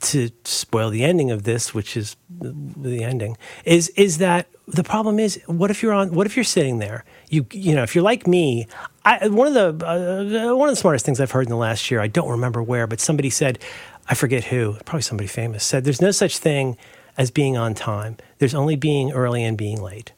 To 0.01 0.29
spoil 0.43 0.91
the 0.91 1.05
ending 1.05 1.31
of 1.31 1.45
this, 1.45 1.73
which 1.73 1.97
is 1.97 2.17
the- 2.29 3.05
ending, 3.05 3.37
is 3.65 3.91
is 3.91 4.19
that 4.19 4.49
the 4.67 4.83
problem 4.83 5.21
is 5.21 5.41
what 5.47 5.71
if 5.71 5.85
you're 5.85 5.93
on 5.93 6.13
what 6.13 6.27
if 6.27 6.37
you're 6.37 6.43
sitting 6.43 6.81
there? 6.81 7.05
You 7.31 7.47
you 7.53 7.73
know 7.73 7.85
if 7.85 7.95
you're 7.95 8.03
like 8.03 8.27
me 8.27 8.67
I, 9.05 9.29
one 9.29 9.47
of 9.47 9.55
the 9.55 9.87
uh, 9.87 10.57
one 10.57 10.69
of 10.69 10.73
the 10.73 10.81
smartest 10.81 11.07
things 11.07 11.21
I've 11.21 11.31
heard 11.31 11.47
in 11.47 11.51
the 11.51 11.57
last 11.57 11.93
year 11.93 12.01
I 12.01 12.09
don't 12.09 12.29
remember 12.29 12.61
where 12.61 12.89
but 12.89 12.99
somebody 12.99 13.31
said 13.31 13.61
I 14.09 14.15
forget 14.15 14.43
who 14.45 14.79
probably 14.85 15.03
somebody 15.03 15.29
famous 15.29 15.65
said 15.65 15.85
there's 15.85 16.01
no 16.01 16.11
such 16.11 16.39
thing 16.39 16.77
as 17.17 17.31
being 17.31 17.57
on 17.57 17.75
time. 17.75 18.17
There's 18.39 18.55
only 18.55 18.75
being 18.75 19.13
early 19.13 19.45
and 19.45 19.57
being 19.57 19.81
late. 19.81 20.13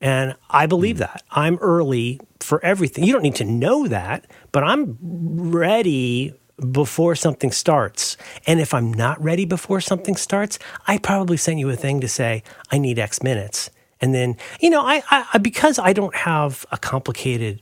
And 0.00 0.34
I 0.48 0.66
believe 0.66 0.98
that. 0.98 1.22
I'm 1.30 1.58
early 1.58 2.18
for 2.40 2.64
everything. 2.64 3.04
You 3.04 3.12
don't 3.12 3.22
need 3.22 3.34
to 3.36 3.44
know 3.44 3.86
that, 3.86 4.26
but 4.50 4.64
I'm 4.64 4.96
ready 5.00 6.34
before 6.72 7.14
something 7.14 7.50
starts. 7.50 8.16
And 8.46 8.60
if 8.60 8.74
I'm 8.74 8.92
not 8.92 9.22
ready 9.22 9.44
before 9.44 9.80
something 9.80 10.16
starts, 10.16 10.58
I 10.86 10.98
probably 10.98 11.36
sent 11.36 11.58
you 11.58 11.70
a 11.70 11.76
thing 11.76 12.00
to 12.00 12.08
say, 12.08 12.42
I 12.70 12.78
need 12.78 12.98
X 12.98 13.22
minutes. 13.22 13.70
And 14.00 14.14
then, 14.14 14.36
you 14.60 14.70
know, 14.70 14.82
I, 14.82 15.02
I 15.10 15.38
because 15.38 15.78
I 15.78 15.92
don't 15.92 16.14
have 16.14 16.64
a 16.72 16.78
complicated 16.78 17.60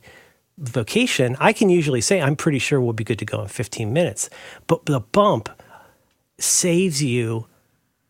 vocation, 0.57 1.37
I 1.39 1.53
can 1.53 1.69
usually 1.69 2.01
say, 2.01 2.21
I'm 2.21 2.35
pretty 2.35 2.59
sure 2.59 2.81
we'll 2.81 2.93
be 2.93 3.03
good 3.03 3.19
to 3.19 3.25
go 3.25 3.41
in 3.41 3.47
15 3.47 3.91
minutes. 3.93 4.29
But 4.67 4.85
the 4.85 4.99
bump 4.99 5.49
saves 6.37 7.03
you 7.03 7.47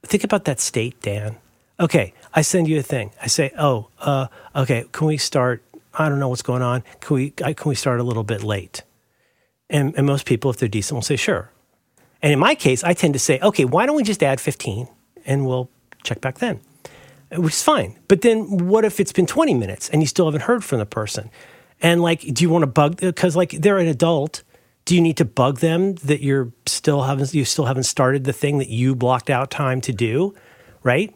think 0.04 0.24
about 0.24 0.46
that 0.46 0.60
state, 0.60 1.00
Dan. 1.02 1.38
Okay, 1.80 2.14
I 2.34 2.42
send 2.42 2.68
you 2.68 2.78
a 2.80 2.84
thing. 2.84 3.12
I 3.22 3.28
say, 3.28 3.52
"Oh, 3.58 3.88
uh, 4.00 4.28
okay, 4.56 4.86
can 4.92 5.08
we 5.08 5.18
start? 5.18 5.64
I 5.94 6.10
don't 6.10 6.20
know 6.20 6.28
what's 6.28 6.42
going 6.42 6.62
on. 6.62 6.84
Can 7.00 7.16
we 7.16 7.30
can 7.32 7.56
we 7.66 7.76
start 7.76 8.00
a 8.00 8.04
little 8.04 8.24
bit 8.24 8.44
late?" 8.44 8.84
And, 9.70 9.94
and 9.96 10.06
most 10.06 10.26
people, 10.26 10.50
if 10.52 10.58
they're 10.58 10.70
decent, 10.70 10.96
will 10.96 11.02
say, 11.02 11.16
"Sure." 11.16 11.52
And 12.22 12.34
in 12.34 12.40
my 12.40 12.56
case, 12.56 12.84
I 12.84 12.94
tend 12.94 13.14
to 13.14 13.20
say, 13.20 13.40
"Okay, 13.40 13.66
why 13.66 13.86
don't 13.86 13.96
we 13.96 14.04
just 14.04 14.24
add 14.24 14.42
15 14.42 14.88
and 15.26 15.46
we'll 15.46 15.70
check 16.04 16.22
back 16.22 16.40
then," 16.40 16.60
which 17.32 17.54
is 17.54 17.64
fine. 17.64 17.98
But 18.08 18.22
then, 18.22 18.68
what 18.68 18.86
if 18.86 19.00
it's 19.00 19.12
been 19.12 19.28
20 19.28 19.54
minutes 19.54 19.90
and 19.90 20.02
you 20.02 20.08
still 20.08 20.26
haven't 20.26 20.42
heard 20.42 20.64
from 20.64 20.80
the 20.80 20.86
person? 20.86 21.30
And 21.82 22.02
like, 22.02 22.22
do 22.22 22.44
you 22.44 22.50
want 22.50 22.64
to 22.64 22.68
bug? 22.68 22.98
Because 22.98 23.36
like 23.36 23.52
they're 23.52 23.78
an 23.78 23.88
adult. 23.88 24.44
Do 24.86 24.96
you 24.96 25.02
need 25.02 25.18
to 25.18 25.26
bug 25.26 25.60
them 25.60 25.96
that 25.96 26.22
you're 26.22 26.52
still 26.66 27.04
haven't 27.04 27.34
you 27.34 27.46
still 27.46 27.66
haven't 27.66 27.84
started 27.84 28.24
the 28.24 28.34
thing 28.34 28.58
that 28.58 28.70
you 28.70 28.96
blocked 28.96 29.30
out 29.30 29.52
time 29.52 29.82
to 29.82 29.94
do, 29.94 30.34
right? 30.84 31.14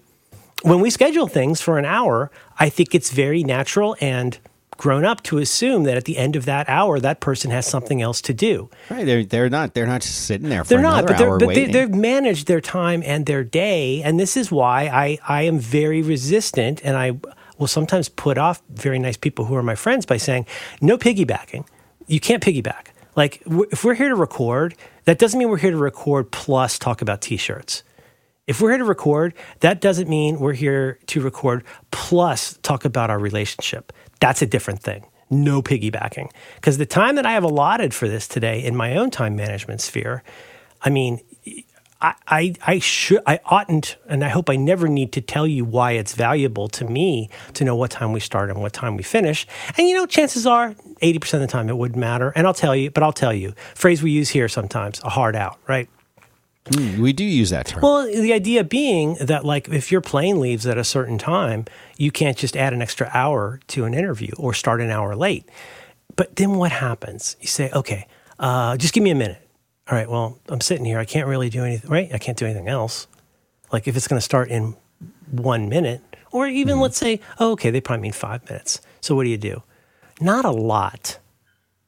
when 0.64 0.80
we 0.80 0.90
schedule 0.90 1.28
things 1.28 1.62
for 1.62 1.78
an 1.78 1.86
hour, 1.86 2.32
I 2.58 2.70
think 2.70 2.96
it's 2.96 3.12
very 3.12 3.44
natural 3.44 3.96
and 4.02 4.40
grown 4.78 5.06
up 5.06 5.24
to 5.24 5.38
assume 5.38 5.84
that 5.84 5.98
at 5.98 6.06
the 6.06 6.18
end 6.18 6.36
of 6.36 6.46
that 6.46 6.68
hour, 6.70 7.00
that 7.00 7.20
person 7.20 7.52
has 7.52 7.66
something 7.66 8.02
else 8.02 8.22
to 8.22 8.34
do. 8.34 8.70
Right, 8.90 9.06
they're 9.06 9.24
they're 9.24 9.50
not 9.50 9.74
they're 9.74 9.88
not 9.88 10.02
just 10.02 10.26
sitting 10.26 10.50
there 10.50 10.64
for 10.64 10.70
They're 10.70 10.82
not, 10.82 11.06
but, 11.08 11.18
they're, 11.18 11.38
but 11.38 11.54
they, 11.54 11.66
they've 11.66 11.94
managed 11.94 12.48
their 12.48 12.62
time 12.62 13.04
and 13.06 13.26
their 13.26 13.44
day. 13.44 14.02
And 14.04 14.20
this 14.20 14.38
is 14.38 14.52
why 14.52 14.88
I, 14.88 15.18
I 15.28 15.44
am 15.44 15.60
very 15.60 16.02
resistant 16.02 16.82
and 16.84 16.98
I 16.98 17.20
will 17.58 17.68
sometimes 17.68 18.10
put 18.10 18.38
off 18.38 18.62
very 18.70 19.00
nice 19.00 19.18
people 19.18 19.46
who 19.46 19.56
are 19.56 19.64
my 19.64 19.76
friends 19.76 20.06
by 20.06 20.18
saying, 20.18 20.46
no 20.82 20.98
piggybacking. 20.98 21.66
You 22.08 22.20
can't 22.20 22.44
piggyback. 22.44 22.88
Like, 23.16 23.44
w- 23.44 23.68
if 23.72 23.84
we're 23.84 23.94
here 23.94 24.10
to 24.10 24.16
record, 24.16 24.76
that 25.06 25.20
doesn't 25.20 25.38
mean 25.38 25.50
we're 25.50 25.58
here 25.58 25.72
to 25.72 25.78
record 25.78 26.32
plus 26.32 26.80
talk 26.80 27.02
about 27.02 27.22
t 27.22 27.38
shirts. 27.38 27.84
If 28.46 28.60
we're 28.60 28.72
here 28.72 28.80
to 28.80 28.86
record, 28.86 29.34
that 29.62 29.80
doesn't 29.80 30.10
mean 30.10 30.40
we're 30.40 30.54
here 30.54 31.00
to 31.08 31.22
record 31.22 31.64
plus 31.92 32.58
talk 32.62 32.84
about 32.84 33.10
our 33.10 33.20
relationship. 33.20 33.94
That's 34.24 34.42
a 34.42 34.46
different 34.46 34.82
thing. 34.82 35.06
No 35.30 35.62
piggybacking. 35.62 36.32
Because 36.56 36.78
the 36.78 36.86
time 36.86 37.16
that 37.16 37.26
I 37.26 37.34
have 37.34 37.44
allotted 37.44 37.94
for 37.94 38.08
this 38.08 38.26
today 38.26 38.64
in 38.64 38.74
my 38.74 38.96
own 38.96 39.12
time 39.12 39.36
management 39.36 39.82
sphere, 39.82 40.24
I 40.82 40.90
mean, 40.90 41.20
I, 42.00 42.14
I, 42.26 42.54
I 42.66 42.80
should, 42.80 43.22
I 43.28 43.42
oughtn't, 43.44 43.98
and 44.08 44.24
I 44.24 44.30
hope 44.30 44.50
I 44.50 44.56
never 44.56 44.88
need 44.88 45.12
to 45.12 45.20
tell 45.20 45.46
you 45.46 45.66
why 45.66 45.92
it's 45.92 46.16
valuable 46.16 46.70
to 46.70 46.86
me 46.86 47.30
to 47.56 47.66
know 47.66 47.76
what 47.76 47.92
time 47.92 48.14
we 48.14 48.22
start 48.22 48.50
and 48.50 48.62
what 48.62 48.72
time 48.72 48.96
we 48.96 49.04
finish. 49.04 49.46
And 49.78 49.90
you 49.90 49.94
know, 49.94 50.06
chances 50.06 50.48
are 50.48 50.74
80% 51.02 51.34
of 51.34 51.40
the 51.42 51.48
time 51.48 51.68
it 51.68 51.76
wouldn't 51.76 52.00
matter. 52.00 52.32
And 52.34 52.48
I'll 52.48 52.54
tell 52.54 52.78
you, 52.78 52.92
but 52.92 53.04
I'll 53.04 53.12
tell 53.12 53.34
you, 53.34 53.54
phrase 53.76 54.02
we 54.02 54.12
use 54.12 54.30
here 54.30 54.48
sometimes, 54.48 55.02
a 55.04 55.10
hard 55.10 55.36
out, 55.36 55.60
right? 55.68 55.90
Mm, 56.66 57.00
we 57.00 57.12
do 57.12 57.26
use 57.26 57.50
that 57.50 57.68
term. 57.68 57.82
Well, 57.82 58.06
the 58.06 58.32
idea 58.32 58.64
being 58.64 59.16
that, 59.16 59.44
like, 59.44 59.68
if 59.68 59.92
your 59.92 60.02
plane 60.02 60.40
leaves 60.40 60.66
at 60.66 60.78
a 60.78 60.84
certain 60.84 61.18
time, 61.18 61.66
you 61.98 62.10
can't 62.10 62.38
just 62.38 62.56
add 62.56 62.74
an 62.74 62.82
extra 62.82 63.10
hour 63.14 63.60
to 63.68 63.84
an 63.84 63.94
interview 63.94 64.32
or 64.38 64.54
start 64.54 64.80
an 64.80 64.90
hour 64.90 65.16
late. 65.16 65.48
But 66.16 66.38
then 66.38 66.56
what 66.56 66.72
happens? 66.72 67.36
You 67.42 67.48
say, 67.48 67.70
okay, 67.72 68.08
uh, 68.40 68.78
just 68.78 68.94
give 68.94 69.04
me 69.04 69.12
a 69.12 69.16
minute 69.16 69.44
all 69.90 69.98
right, 69.98 70.10
well, 70.10 70.40
I'm 70.48 70.62
sitting 70.62 70.86
here. 70.86 70.98
I 70.98 71.06
can't 71.06 71.28
really 71.28 71.50
do 71.50 71.64
anything, 71.64 71.90
right? 71.90 72.10
I 72.14 72.18
can't 72.18 72.38
do 72.38 72.46
anything 72.46 72.68
else. 72.68 73.08
Like 73.72 73.88
if 73.88 73.98
it's 73.98 74.08
going 74.08 74.18
to 74.18 74.24
start 74.24 74.50
in 74.50 74.76
one 75.32 75.68
minute, 75.68 76.02
or 76.32 76.48
even 76.48 76.76
mm-hmm. 76.76 76.84
let's 76.84 76.98
say, 76.98 77.20
oh, 77.40 77.52
okay, 77.52 77.70
they 77.70 77.82
probably 77.82 78.04
mean 78.04 78.14
five 78.14 78.46
minutes. 78.46 78.82
So 79.02 79.14
what 79.16 79.24
do 79.24 79.30
you 79.30 79.38
do? 79.38 79.62
Not 80.22 80.46
a 80.46 80.52
lot 80.52 81.20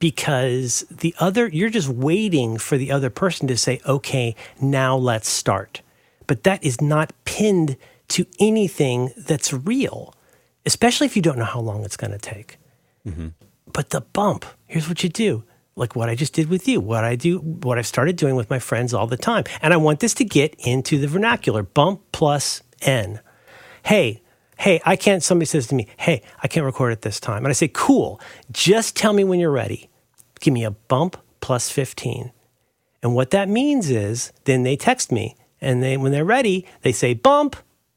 because 0.06 0.86
the 0.92 1.16
other, 1.20 1.48
you're 1.48 1.72
just 1.72 1.90
waiting 1.90 2.60
for 2.60 2.78
the 2.78 2.92
other 2.92 3.10
person 3.10 3.48
to 3.48 3.58
say, 3.58 3.82
okay, 3.88 4.36
now 4.62 4.96
let's 4.96 5.28
start. 5.28 5.82
But 6.28 6.44
that 6.44 6.64
is 6.64 6.80
not 6.80 7.12
pinned 7.26 7.76
to 8.10 8.28
anything 8.40 9.12
that's 9.18 9.52
real, 9.52 10.14
especially 10.64 11.08
if 11.08 11.16
you 11.16 11.24
don't 11.24 11.40
know 11.40 11.44
how 11.44 11.60
long 11.60 11.84
it's 11.84 11.98
going 11.98 12.12
to 12.12 12.20
take. 12.20 12.60
Mm-hmm. 13.04 13.30
But 13.74 13.90
the 13.90 14.02
bump, 14.02 14.46
here's 14.68 14.88
what 14.88 15.02
you 15.02 15.10
do 15.10 15.44
like 15.76 15.96
what 15.96 16.08
I 16.08 16.14
just 16.14 16.34
did 16.34 16.50
with 16.50 16.68
you, 16.68 16.80
what 16.80 17.04
I 17.04 17.16
do, 17.16 17.40
what 17.40 17.80
I've 17.80 17.88
started 17.88 18.16
doing 18.16 18.36
with 18.36 18.52
my 18.52 18.60
friends 18.60 18.94
all 18.94 19.08
the 19.08 19.18
time. 19.18 19.44
And 19.64 19.74
I 19.74 19.78
want 19.78 20.02
this 20.02 20.14
to 20.14 20.24
get 20.24 20.54
into 20.60 21.00
the 21.00 21.08
vernacular 21.08 21.64
bump 21.64 22.02
plus 22.12 22.62
N. 22.84 23.22
Hey, 23.84 24.22
hey, 24.60 24.80
I 24.86 24.98
can't, 24.98 25.24
somebody 25.24 25.48
says 25.48 25.66
to 25.68 25.76
me, 25.76 25.88
hey, 25.98 26.22
I 26.44 26.48
can't 26.48 26.64
record 26.64 26.92
at 26.92 27.02
this 27.02 27.20
time. 27.20 27.40
And 27.40 27.48
I 27.48 27.54
say, 27.54 27.70
cool, 27.74 28.22
just 28.52 28.96
tell 28.96 29.14
me 29.14 29.24
when 29.24 29.40
you're 29.40 29.50
ready. 29.50 29.90
Give 30.46 30.54
me 30.54 30.64
a 30.64 30.70
bump 30.70 31.18
plus 31.42 31.72
15. 31.72 32.32
And 33.02 33.16
what 33.16 33.32
that 33.32 33.50
means 33.50 33.90
is 33.90 34.32
then 34.44 34.62
they 34.62 34.76
text 34.76 35.12
me 35.12 35.36
and 35.60 35.82
they, 35.82 35.98
when 35.98 36.12
they're 36.12 36.24
ready, 36.24 36.68
they 36.84 36.92
say 36.92 37.16
bump 37.16 37.56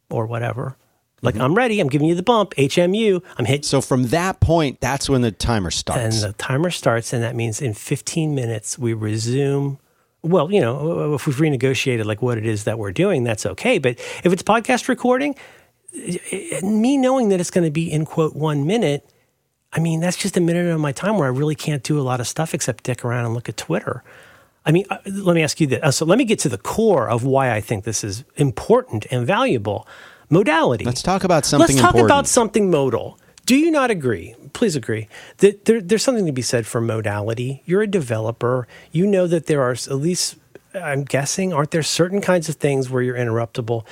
or 0.09 0.25
whatever. 0.25 0.79
Like 1.21 1.35
mm-hmm. 1.35 1.45
I'm 1.45 1.55
ready. 1.55 1.79
I'm 1.79 1.91
giving 1.91 2.09
you 2.09 2.15
the 2.15 2.23
bump. 2.23 2.55
HMU. 2.55 3.23
I'm 3.37 3.45
hit. 3.45 3.67
So 3.67 3.83
from 3.83 4.05
that 4.05 4.41
point, 4.41 4.81
that's 4.81 5.11
when 5.11 5.21
the 5.21 5.31
timer 5.31 5.71
starts. 5.71 6.23
And 6.23 6.33
the 6.33 6.39
timer 6.39 6.71
starts, 6.71 7.13
and 7.13 7.23
that 7.23 7.37
means 7.37 7.61
in 7.61 7.75
15 7.75 8.35
minutes 8.35 8.79
we 8.79 8.95
resume. 8.95 9.79
Well, 10.23 10.51
you 10.51 10.63
know, 10.63 11.13
if 11.13 11.27
we've 11.27 11.37
renegotiated 11.37 12.07
like 12.07 12.23
what 12.23 12.39
it 12.39 12.47
is 12.47 12.65
that 12.65 12.79
we're 12.79 12.93
doing, 12.93 13.25
that's 13.25 13.45
okay. 13.45 13.77
But 13.77 13.99
if 14.25 14.33
it's 14.33 14.43
podcast 14.43 14.89
recording, 14.89 15.35
me 16.63 16.97
knowing 16.97 17.29
that 17.29 17.41
it's 17.41 17.51
going 17.51 17.67
to 17.67 17.71
be 17.71 17.93
in 17.93 18.07
quote 18.07 18.35
one 18.35 18.67
minute, 18.67 19.07
I 19.73 19.81
mean 19.81 20.01
that's 20.01 20.17
just 20.17 20.37
a 20.37 20.41
minute 20.41 20.67
of 20.67 20.81
my 20.81 20.93
time 20.93 21.19
where 21.19 21.27
I 21.27 21.31
really 21.31 21.55
can't 21.55 21.83
do 21.83 22.01
a 22.01 22.03
lot 22.03 22.21
of 22.21 22.27
stuff 22.27 22.55
except 22.55 22.85
dick 22.85 23.05
around 23.05 23.27
and 23.27 23.35
look 23.35 23.49
at 23.49 23.57
Twitter. 23.57 24.03
I 24.65 24.73
mean, 24.73 24.85
uh, 24.91 24.99
let 25.07 25.35
me 25.35 25.43
ask 25.43 25.61
you 25.61 25.67
this. 25.67 25.81
Uh, 25.83 25.91
so 25.91 26.05
let 26.05 26.19
me 26.19 26.25
get 26.25 26.39
to 26.41 26.49
the 26.49 26.59
core 26.59 27.09
of 27.09 27.25
why 27.25 27.55
I 27.55 27.61
think 27.61 27.85
this 27.85 28.05
is 28.05 28.25
important 28.37 29.07
and 29.11 29.27
valuable 29.27 29.87
modality. 30.29 30.85
Let's 30.85 31.03
talk 31.03 31.25
about 31.25 31.47
something 31.47 31.69
Let's 31.69 31.81
talk 31.81 31.95
important. 31.95 32.11
about 32.11 32.27
something 32.27 32.71
modal. 32.71 33.19
Do 33.47 33.57
you 33.57 33.71
not 33.71 33.91
agree? 33.91 34.35
Please 34.53 34.77
agree 34.77 35.09
that 35.39 35.65
there, 35.65 35.81
there's 35.81 36.03
something 36.03 36.27
to 36.27 36.33
be 36.33 36.43
said 36.43 36.67
for 36.67 36.83
modality. 36.83 37.63
You're 37.65 37.81
a 37.81 37.87
developer. 37.87 38.69
You 38.93 39.07
know 39.07 39.27
that 39.27 39.47
there 39.47 39.63
are 39.63 39.71
at 39.73 39.91
least, 39.91 40.37
I'm 40.75 41.05
guessing, 41.05 41.55
aren't 41.55 41.71
there 41.71 41.83
certain 41.83 42.21
kinds 42.21 42.51
of 42.51 42.57
things 42.57 42.91
where 42.91 43.03
you're 43.03 43.17
interruptible 43.17 43.87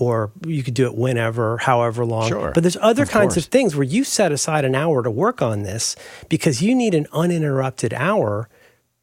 or 0.00 0.32
you 0.46 0.62
could 0.62 0.74
do 0.74 0.86
it 0.86 0.94
whenever, 0.94 1.58
however 1.58 2.04
long. 2.04 2.28
Sure. 2.28 2.52
But 2.52 2.62
there's 2.62 2.78
other 2.80 3.02
of 3.02 3.10
kinds 3.10 3.34
course. 3.34 3.44
of 3.44 3.52
things 3.52 3.76
where 3.76 3.84
you 3.84 4.02
set 4.02 4.32
aside 4.32 4.64
an 4.64 4.74
hour 4.74 5.02
to 5.02 5.10
work 5.10 5.42
on 5.42 5.62
this 5.62 5.94
because 6.28 6.62
you 6.62 6.74
need 6.74 6.94
an 6.94 7.06
uninterrupted 7.12 7.92
hour 7.92 8.48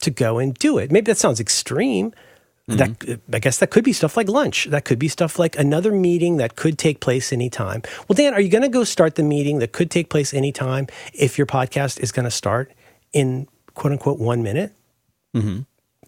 to 0.01 0.09
go 0.09 0.39
and 0.39 0.53
do 0.55 0.77
it. 0.77 0.91
Maybe 0.91 1.05
that 1.05 1.17
sounds 1.17 1.39
extreme, 1.39 2.13
Mm-hmm. 2.69 2.77
That 3.05 3.21
I 3.31 3.39
guess 3.39 3.59
that 3.59 3.69
could 3.69 3.85
be 3.85 3.93
stuff 3.93 4.17
like 4.17 4.27
lunch. 4.27 4.65
That 4.65 4.83
could 4.83 4.99
be 4.99 5.07
stuff 5.07 5.39
like 5.39 5.57
another 5.57 5.89
meeting 5.93 6.35
that 6.35 6.57
could 6.57 6.77
take 6.77 6.99
place 6.99 7.31
anytime. 7.31 7.81
Well, 8.09 8.15
Dan, 8.15 8.33
are 8.33 8.41
you 8.41 8.49
going 8.49 8.63
to 8.63 8.67
go 8.67 8.83
start 8.83 9.15
the 9.15 9.23
meeting 9.23 9.59
that 9.59 9.71
could 9.71 9.89
take 9.89 10.09
place 10.09 10.33
anytime 10.33 10.87
if 11.13 11.37
your 11.37 11.47
podcast 11.47 11.97
is 12.01 12.11
going 12.11 12.25
to 12.25 12.31
start 12.31 12.73
in 13.13 13.47
quote 13.73 13.93
unquote 13.93 14.19
one 14.19 14.43
minute? 14.43 14.75
Mm-hmm. 15.33 15.59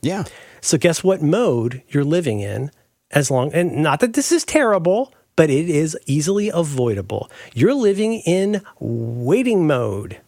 Yeah. 0.02 0.25
So 0.60 0.78
guess 0.78 1.02
what 1.02 1.21
mode 1.21 1.82
you're 1.88 2.04
living 2.04 2.41
in? 2.41 2.71
As 3.12 3.32
long 3.32 3.52
and 3.54 3.78
not 3.78 4.02
that 4.02 4.13
this 4.13 4.32
is 4.32 4.43
terrible, 4.43 5.13
but 5.36 5.50
it 5.50 5.69
is 5.69 5.98
easily 6.06 6.50
avoidable. 6.50 7.32
You're 7.54 7.74
living 7.74 8.19
in 8.26 8.62
waiting 8.80 9.65
mode. 9.65 10.19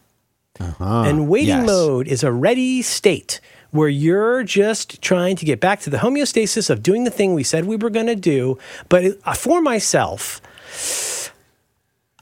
Uh-huh. 0.58 1.02
And 1.02 1.28
waiting 1.28 1.48
yes. 1.48 1.66
mode 1.66 2.08
is 2.08 2.22
a 2.22 2.32
ready 2.32 2.82
state 2.82 3.40
where 3.72 3.88
you're 3.88 4.42
just 4.42 5.00
trying 5.00 5.34
to 5.36 5.44
get 5.44 5.60
back 5.60 5.80
to 5.80 5.90
the 5.90 5.98
homeostasis 5.98 6.70
of 6.70 6.82
doing 6.82 7.04
the 7.04 7.10
thing 7.10 7.34
we 7.34 7.42
said 7.42 7.64
we 7.64 7.76
were 7.76 7.90
going 7.90 8.06
to 8.06 8.16
do. 8.16 8.58
But 8.88 9.18
uh, 9.24 9.34
for 9.34 9.60
myself, 9.62 10.40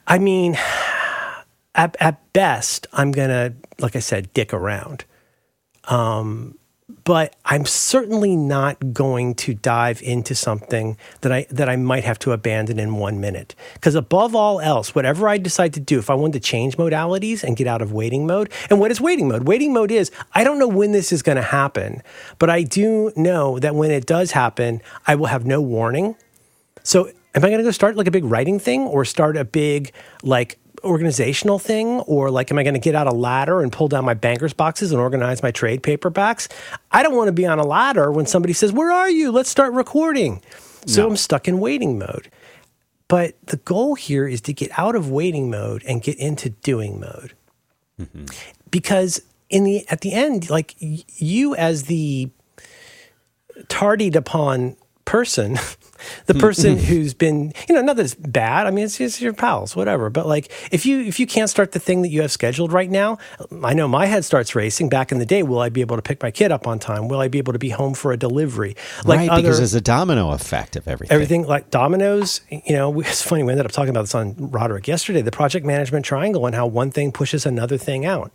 I 0.06 0.18
mean, 0.18 0.56
at, 1.74 1.96
at 2.00 2.32
best, 2.32 2.86
I'm 2.92 3.10
going 3.10 3.28
to, 3.28 3.54
like 3.78 3.96
I 3.96 4.00
said, 4.00 4.32
dick 4.32 4.54
around. 4.54 5.04
Um, 5.84 6.56
but 7.04 7.36
I'm 7.44 7.66
certainly 7.66 8.36
not 8.36 8.92
going 8.92 9.34
to 9.36 9.54
dive 9.54 10.02
into 10.02 10.34
something 10.34 10.96
that 11.20 11.32
I 11.32 11.46
that 11.50 11.68
I 11.68 11.76
might 11.76 12.04
have 12.04 12.18
to 12.20 12.32
abandon 12.32 12.78
in 12.78 12.96
one 12.96 13.20
minute. 13.20 13.54
Because 13.74 13.94
above 13.94 14.34
all 14.34 14.60
else, 14.60 14.94
whatever 14.94 15.28
I 15.28 15.38
decide 15.38 15.74
to 15.74 15.80
do, 15.80 15.98
if 15.98 16.10
I 16.10 16.14
want 16.14 16.32
to 16.34 16.40
change 16.40 16.76
modalities 16.76 17.42
and 17.42 17.56
get 17.56 17.66
out 17.66 17.82
of 17.82 17.92
waiting 17.92 18.26
mode, 18.26 18.50
and 18.68 18.80
what 18.80 18.90
is 18.90 19.00
waiting 19.00 19.28
mode? 19.28 19.44
Waiting 19.44 19.72
mode 19.72 19.90
is 19.90 20.10
I 20.34 20.44
don't 20.44 20.58
know 20.58 20.68
when 20.68 20.92
this 20.92 21.12
is 21.12 21.22
going 21.22 21.36
to 21.36 21.42
happen, 21.42 22.02
but 22.38 22.50
I 22.50 22.62
do 22.62 23.12
know 23.16 23.58
that 23.58 23.74
when 23.74 23.90
it 23.90 24.06
does 24.06 24.32
happen, 24.32 24.82
I 25.06 25.14
will 25.14 25.26
have 25.26 25.46
no 25.46 25.60
warning. 25.60 26.16
So 26.82 27.06
am 27.34 27.44
I 27.44 27.48
going 27.48 27.58
to 27.58 27.64
go 27.64 27.70
start 27.70 27.96
like 27.96 28.06
a 28.06 28.10
big 28.10 28.24
writing 28.24 28.58
thing 28.58 28.82
or 28.82 29.04
start 29.04 29.36
a 29.36 29.44
big 29.44 29.92
like 30.22 30.58
organizational 30.84 31.58
thing 31.58 32.00
or 32.00 32.30
like 32.30 32.50
am 32.50 32.58
i 32.58 32.62
going 32.62 32.74
to 32.74 32.80
get 32.80 32.94
out 32.94 33.06
a 33.06 33.12
ladder 33.12 33.60
and 33.62 33.72
pull 33.72 33.88
down 33.88 34.04
my 34.04 34.14
bankers 34.14 34.52
boxes 34.52 34.92
and 34.92 35.00
organize 35.00 35.42
my 35.42 35.50
trade 35.50 35.82
paperbacks? 35.82 36.48
I 36.90 37.02
don't 37.02 37.16
want 37.16 37.28
to 37.28 37.32
be 37.32 37.46
on 37.46 37.58
a 37.58 37.66
ladder 37.66 38.10
when 38.10 38.26
somebody 38.26 38.52
says 38.52 38.72
where 38.72 38.90
are 38.90 39.10
you? 39.10 39.30
Let's 39.30 39.50
start 39.50 39.72
recording. 39.72 40.42
So 40.86 41.02
no. 41.02 41.08
i'm 41.10 41.16
stuck 41.16 41.46
in 41.46 41.58
waiting 41.58 41.98
mode. 41.98 42.30
But 43.08 43.34
the 43.46 43.56
goal 43.58 43.96
here 43.96 44.26
is 44.26 44.40
to 44.42 44.52
get 44.52 44.70
out 44.78 44.94
of 44.94 45.10
waiting 45.10 45.50
mode 45.50 45.82
and 45.86 46.00
get 46.00 46.16
into 46.18 46.50
doing 46.50 47.00
mode. 47.00 47.34
Mm-hmm. 48.00 48.24
because 48.70 49.20
in 49.50 49.64
the 49.64 49.86
at 49.90 50.00
the 50.00 50.14
end 50.14 50.48
like 50.48 50.74
you 50.78 51.54
as 51.54 51.82
the 51.82 52.30
tardied 53.64 54.14
upon 54.14 54.76
person 55.04 55.58
the 56.26 56.32
mm-hmm. 56.32 56.40
person 56.40 56.76
mm-hmm. 56.76 56.86
who's 56.86 57.14
been, 57.14 57.52
you 57.68 57.74
know, 57.74 57.82
not 57.82 57.96
that 57.96 58.04
it's 58.04 58.14
bad. 58.14 58.66
I 58.66 58.70
mean, 58.70 58.84
it's, 58.84 59.00
it's 59.00 59.20
your 59.20 59.32
pals, 59.32 59.76
whatever. 59.76 60.10
But 60.10 60.26
like, 60.26 60.50
if 60.70 60.86
you 60.86 61.00
if 61.00 61.20
you 61.20 61.26
can't 61.26 61.50
start 61.50 61.72
the 61.72 61.78
thing 61.78 62.02
that 62.02 62.08
you 62.08 62.22
have 62.22 62.32
scheduled 62.32 62.72
right 62.72 62.90
now, 62.90 63.18
I 63.62 63.74
know 63.74 63.88
my 63.88 64.06
head 64.06 64.24
starts 64.24 64.54
racing. 64.54 64.88
Back 64.88 65.12
in 65.12 65.18
the 65.18 65.26
day, 65.26 65.42
will 65.42 65.60
I 65.60 65.68
be 65.68 65.80
able 65.80 65.96
to 65.96 66.02
pick 66.02 66.22
my 66.22 66.30
kid 66.30 66.52
up 66.52 66.66
on 66.66 66.78
time? 66.78 67.08
Will 67.08 67.20
I 67.20 67.28
be 67.28 67.38
able 67.38 67.52
to 67.52 67.58
be 67.58 67.70
home 67.70 67.94
for 67.94 68.12
a 68.12 68.16
delivery? 68.16 68.76
Like 69.04 69.18
right, 69.18 69.30
other, 69.30 69.42
because 69.42 69.58
there's 69.58 69.74
a 69.74 69.80
domino 69.80 70.30
effect 70.30 70.76
of 70.76 70.88
everything. 70.88 71.14
Everything 71.14 71.46
like 71.46 71.70
dominoes. 71.70 72.40
You 72.50 72.74
know, 72.74 73.00
it's 73.00 73.22
funny. 73.22 73.42
We 73.42 73.52
ended 73.52 73.66
up 73.66 73.72
talking 73.72 73.90
about 73.90 74.02
this 74.02 74.14
on 74.14 74.34
Roderick 74.38 74.88
yesterday. 74.88 75.22
The 75.22 75.30
project 75.30 75.66
management 75.66 76.04
triangle 76.04 76.46
and 76.46 76.54
how 76.54 76.66
one 76.66 76.90
thing 76.90 77.12
pushes 77.12 77.46
another 77.46 77.76
thing 77.76 78.06
out. 78.06 78.32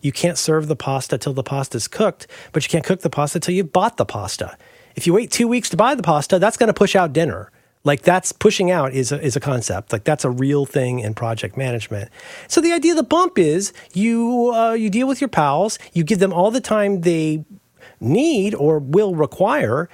You 0.00 0.12
can't 0.12 0.38
serve 0.38 0.68
the 0.68 0.76
pasta 0.76 1.18
till 1.18 1.34
the 1.34 1.42
pasta's 1.42 1.88
cooked, 1.88 2.26
but 2.52 2.62
you 2.62 2.68
can't 2.68 2.84
cook 2.84 3.00
the 3.00 3.10
pasta 3.10 3.40
till 3.40 3.54
you've 3.54 3.72
bought 3.72 3.96
the 3.96 4.04
pasta 4.04 4.56
if 4.98 5.06
you 5.06 5.14
wait 5.14 5.30
two 5.30 5.46
weeks 5.46 5.70
to 5.70 5.76
buy 5.76 5.94
the 5.94 6.02
pasta, 6.02 6.40
that's 6.40 6.56
going 6.56 6.66
to 6.66 6.74
push 6.74 6.96
out 6.96 7.12
dinner. 7.12 7.52
Like 7.84 8.02
that's 8.02 8.32
pushing 8.32 8.68
out 8.68 8.92
is 8.92 9.12
a, 9.12 9.22
is 9.22 9.36
a 9.36 9.40
concept. 9.40 9.92
Like 9.92 10.02
that's 10.02 10.24
a 10.24 10.30
real 10.30 10.66
thing 10.66 10.98
in 10.98 11.14
project 11.14 11.56
management. 11.56 12.10
So 12.48 12.60
the 12.60 12.72
idea 12.72 12.92
of 12.92 12.96
the 12.96 13.04
bump 13.04 13.38
is 13.38 13.72
you 13.92 14.50
uh, 14.52 14.72
you 14.72 14.90
deal 14.90 15.06
with 15.06 15.20
your 15.20 15.28
pals, 15.28 15.78
you 15.92 16.02
give 16.02 16.18
them 16.18 16.32
all 16.32 16.50
the 16.50 16.60
time 16.60 17.02
they 17.02 17.44
need 18.00 18.56
or 18.56 18.80
will 18.80 19.14
require. 19.14 19.88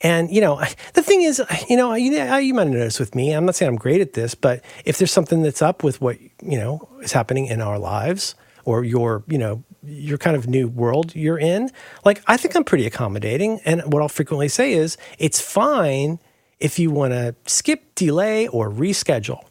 And 0.00 0.28
you 0.28 0.40
know, 0.40 0.60
the 0.94 1.02
thing 1.04 1.22
is, 1.22 1.40
you 1.68 1.76
know, 1.76 1.94
you, 1.94 2.10
you 2.10 2.54
might 2.54 2.64
have 2.64 2.72
noticed 2.72 2.98
with 2.98 3.14
me. 3.14 3.30
I'm 3.30 3.46
not 3.46 3.54
saying 3.54 3.68
I'm 3.68 3.76
great 3.76 4.00
at 4.00 4.14
this, 4.14 4.34
but 4.34 4.60
if 4.84 4.98
there's 4.98 5.12
something 5.12 5.42
that's 5.42 5.62
up 5.62 5.84
with 5.84 6.00
what 6.00 6.20
you 6.42 6.58
know 6.58 6.88
is 7.00 7.12
happening 7.12 7.46
in 7.46 7.62
our 7.62 7.78
lives, 7.78 8.34
or 8.64 8.82
your 8.82 9.22
you 9.28 9.38
know 9.38 9.62
your 9.84 10.18
kind 10.18 10.36
of 10.36 10.48
new 10.48 10.68
world 10.68 11.14
you're 11.14 11.38
in, 11.38 11.70
like 12.04 12.22
I 12.26 12.36
think 12.36 12.56
I'm 12.56 12.64
pretty 12.64 12.86
accommodating. 12.86 13.60
And 13.64 13.82
what 13.92 14.02
I'll 14.02 14.08
frequently 14.08 14.48
say 14.48 14.72
is 14.72 14.96
it's 15.18 15.40
fine 15.40 16.18
if 16.60 16.78
you 16.78 16.90
want 16.90 17.12
to 17.12 17.34
skip, 17.46 17.94
delay, 17.94 18.48
or 18.48 18.70
reschedule. 18.70 19.44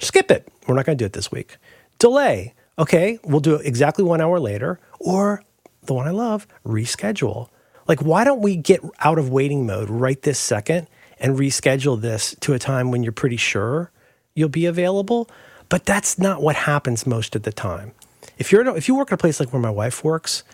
Skip 0.00 0.30
it. 0.30 0.48
We're 0.66 0.74
not 0.74 0.86
going 0.86 0.98
to 0.98 1.02
do 1.02 1.06
it 1.06 1.12
this 1.12 1.30
week. 1.30 1.56
Delay. 1.98 2.54
Okay, 2.78 3.20
we'll 3.22 3.40
do 3.40 3.54
it 3.54 3.66
exactly 3.66 4.04
one 4.04 4.20
hour 4.20 4.40
later. 4.40 4.80
Or 4.98 5.42
the 5.82 5.94
one 5.94 6.08
I 6.08 6.10
love, 6.10 6.46
reschedule. 6.66 7.48
Like, 7.86 8.00
why 8.00 8.24
don't 8.24 8.40
we 8.40 8.56
get 8.56 8.80
out 9.00 9.18
of 9.18 9.28
waiting 9.28 9.66
mode 9.66 9.90
right 9.90 10.20
this 10.22 10.38
second 10.38 10.88
and 11.18 11.38
reschedule 11.38 12.00
this 12.00 12.34
to 12.40 12.54
a 12.54 12.58
time 12.58 12.90
when 12.90 13.02
you're 13.02 13.12
pretty 13.12 13.36
sure 13.36 13.92
you'll 14.34 14.48
be 14.48 14.66
available? 14.66 15.28
But 15.68 15.84
that's 15.86 16.18
not 16.18 16.42
what 16.42 16.56
happens 16.56 17.06
most 17.06 17.36
of 17.36 17.42
the 17.42 17.52
time. 17.52 17.92
If 18.38 18.52
you're 18.52 18.66
if 18.76 18.88
you 18.88 18.94
work 18.94 19.08
at 19.08 19.14
a 19.14 19.18
place 19.18 19.40
like 19.40 19.52
where 19.52 19.62
my 19.62 19.70
wife 19.70 20.04
works, 20.04 20.44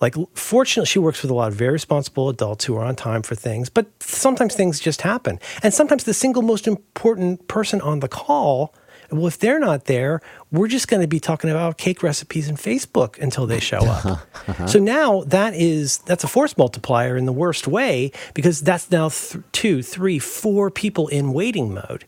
like 0.00 0.14
fortunately 0.34 0.86
she 0.86 0.98
works 0.98 1.22
with 1.22 1.30
a 1.30 1.34
lot 1.34 1.48
of 1.48 1.54
very 1.54 1.72
responsible 1.72 2.28
adults 2.28 2.64
who 2.64 2.76
are 2.76 2.84
on 2.84 2.96
time 2.96 3.22
for 3.22 3.34
things, 3.34 3.68
but 3.68 3.86
sometimes 4.00 4.54
things 4.54 4.80
just 4.80 5.02
happen. 5.02 5.38
And 5.62 5.72
sometimes 5.72 6.04
the 6.04 6.14
single 6.14 6.42
most 6.42 6.66
important 6.66 7.46
person 7.48 7.80
on 7.80 8.00
the 8.00 8.08
call 8.08 8.74
well, 9.10 9.26
if 9.26 9.38
they're 9.38 9.60
not 9.60 9.84
there, 9.84 10.20
we're 10.50 10.68
just 10.68 10.88
going 10.88 11.02
to 11.02 11.08
be 11.08 11.20
talking 11.20 11.50
about 11.50 11.78
cake 11.78 12.02
recipes 12.02 12.48
and 12.48 12.58
Facebook 12.58 13.18
until 13.20 13.46
they 13.46 13.60
show 13.60 13.78
up. 13.78 14.04
uh-huh. 14.48 14.66
So 14.66 14.78
now 14.78 15.22
that 15.22 15.54
is 15.54 15.98
that's 15.98 16.24
a 16.24 16.28
force 16.28 16.56
multiplier 16.56 17.16
in 17.16 17.26
the 17.26 17.32
worst 17.32 17.66
way 17.68 18.12
because 18.34 18.60
that's 18.60 18.90
now 18.90 19.10
th- 19.10 19.42
two, 19.52 19.82
three, 19.82 20.18
four 20.18 20.70
people 20.70 21.08
in 21.08 21.32
waiting 21.32 21.74
mode. 21.74 22.06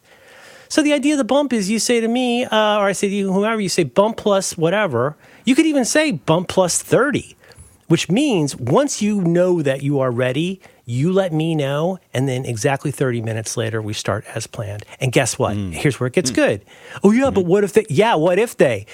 So 0.68 0.82
the 0.82 0.92
idea 0.92 1.14
of 1.14 1.18
the 1.18 1.24
bump 1.24 1.52
is 1.52 1.70
you 1.70 1.78
say 1.78 2.00
to 2.00 2.08
me, 2.08 2.44
uh, 2.44 2.78
or 2.78 2.86
I 2.86 2.92
say 2.92 3.08
to 3.08 3.14
you, 3.14 3.32
whoever, 3.32 3.60
you 3.60 3.68
say 3.68 3.84
bump 3.84 4.16
plus 4.16 4.56
whatever. 4.56 5.16
You 5.44 5.54
could 5.54 5.66
even 5.66 5.84
say 5.84 6.12
bump 6.12 6.48
plus 6.48 6.82
30, 6.82 7.36
which 7.88 8.10
means 8.10 8.56
once 8.56 9.00
you 9.00 9.20
know 9.20 9.62
that 9.62 9.82
you 9.82 10.00
are 10.00 10.10
ready, 10.10 10.60
you 10.84 11.12
let 11.12 11.32
me 11.32 11.54
know, 11.54 11.98
and 12.14 12.28
then 12.28 12.44
exactly 12.44 12.92
30 12.92 13.20
minutes 13.20 13.56
later, 13.56 13.82
we 13.82 13.92
start 13.92 14.24
as 14.34 14.46
planned. 14.46 14.84
And 15.00 15.12
guess 15.12 15.38
what? 15.38 15.56
Mm. 15.56 15.72
Here's 15.72 15.98
where 15.98 16.06
it 16.06 16.12
gets 16.12 16.30
mm. 16.30 16.36
good. 16.36 16.64
Oh, 17.02 17.10
yeah, 17.10 17.24
mm-hmm. 17.24 17.34
but 17.34 17.44
what 17.44 17.64
if 17.64 17.72
they, 17.72 17.86
yeah, 17.88 18.14
what 18.14 18.38
if 18.38 18.56
they? 18.56 18.86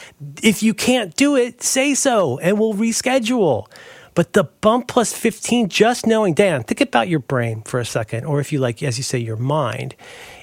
If 0.43 0.63
you 0.63 0.73
can't 0.73 1.15
do 1.17 1.37
it, 1.37 1.63
say 1.63 1.95
so, 1.95 2.39
and 2.39 2.59
we'll 2.59 2.75
reschedule. 2.75 3.67
But 4.15 4.35
the 4.35 4.45
bump 4.45 4.89
plus 4.89 5.13
15, 5.13 5.69
just 5.69 6.07
knowing, 6.07 6.35
Dan, 6.35 6.65
think 6.65 6.81
about 6.81 7.09
your 7.09 7.19
brain 7.19 7.63
for 7.63 7.81
a 7.81 7.85
second, 7.85 8.25
or 8.25 8.41
if 8.41 8.53
you 8.53 8.59
like, 8.59 8.83
as 8.83 8.99
you 8.99 9.05
say, 9.05 9.19
your 9.19 9.37
mind. 9.37 9.95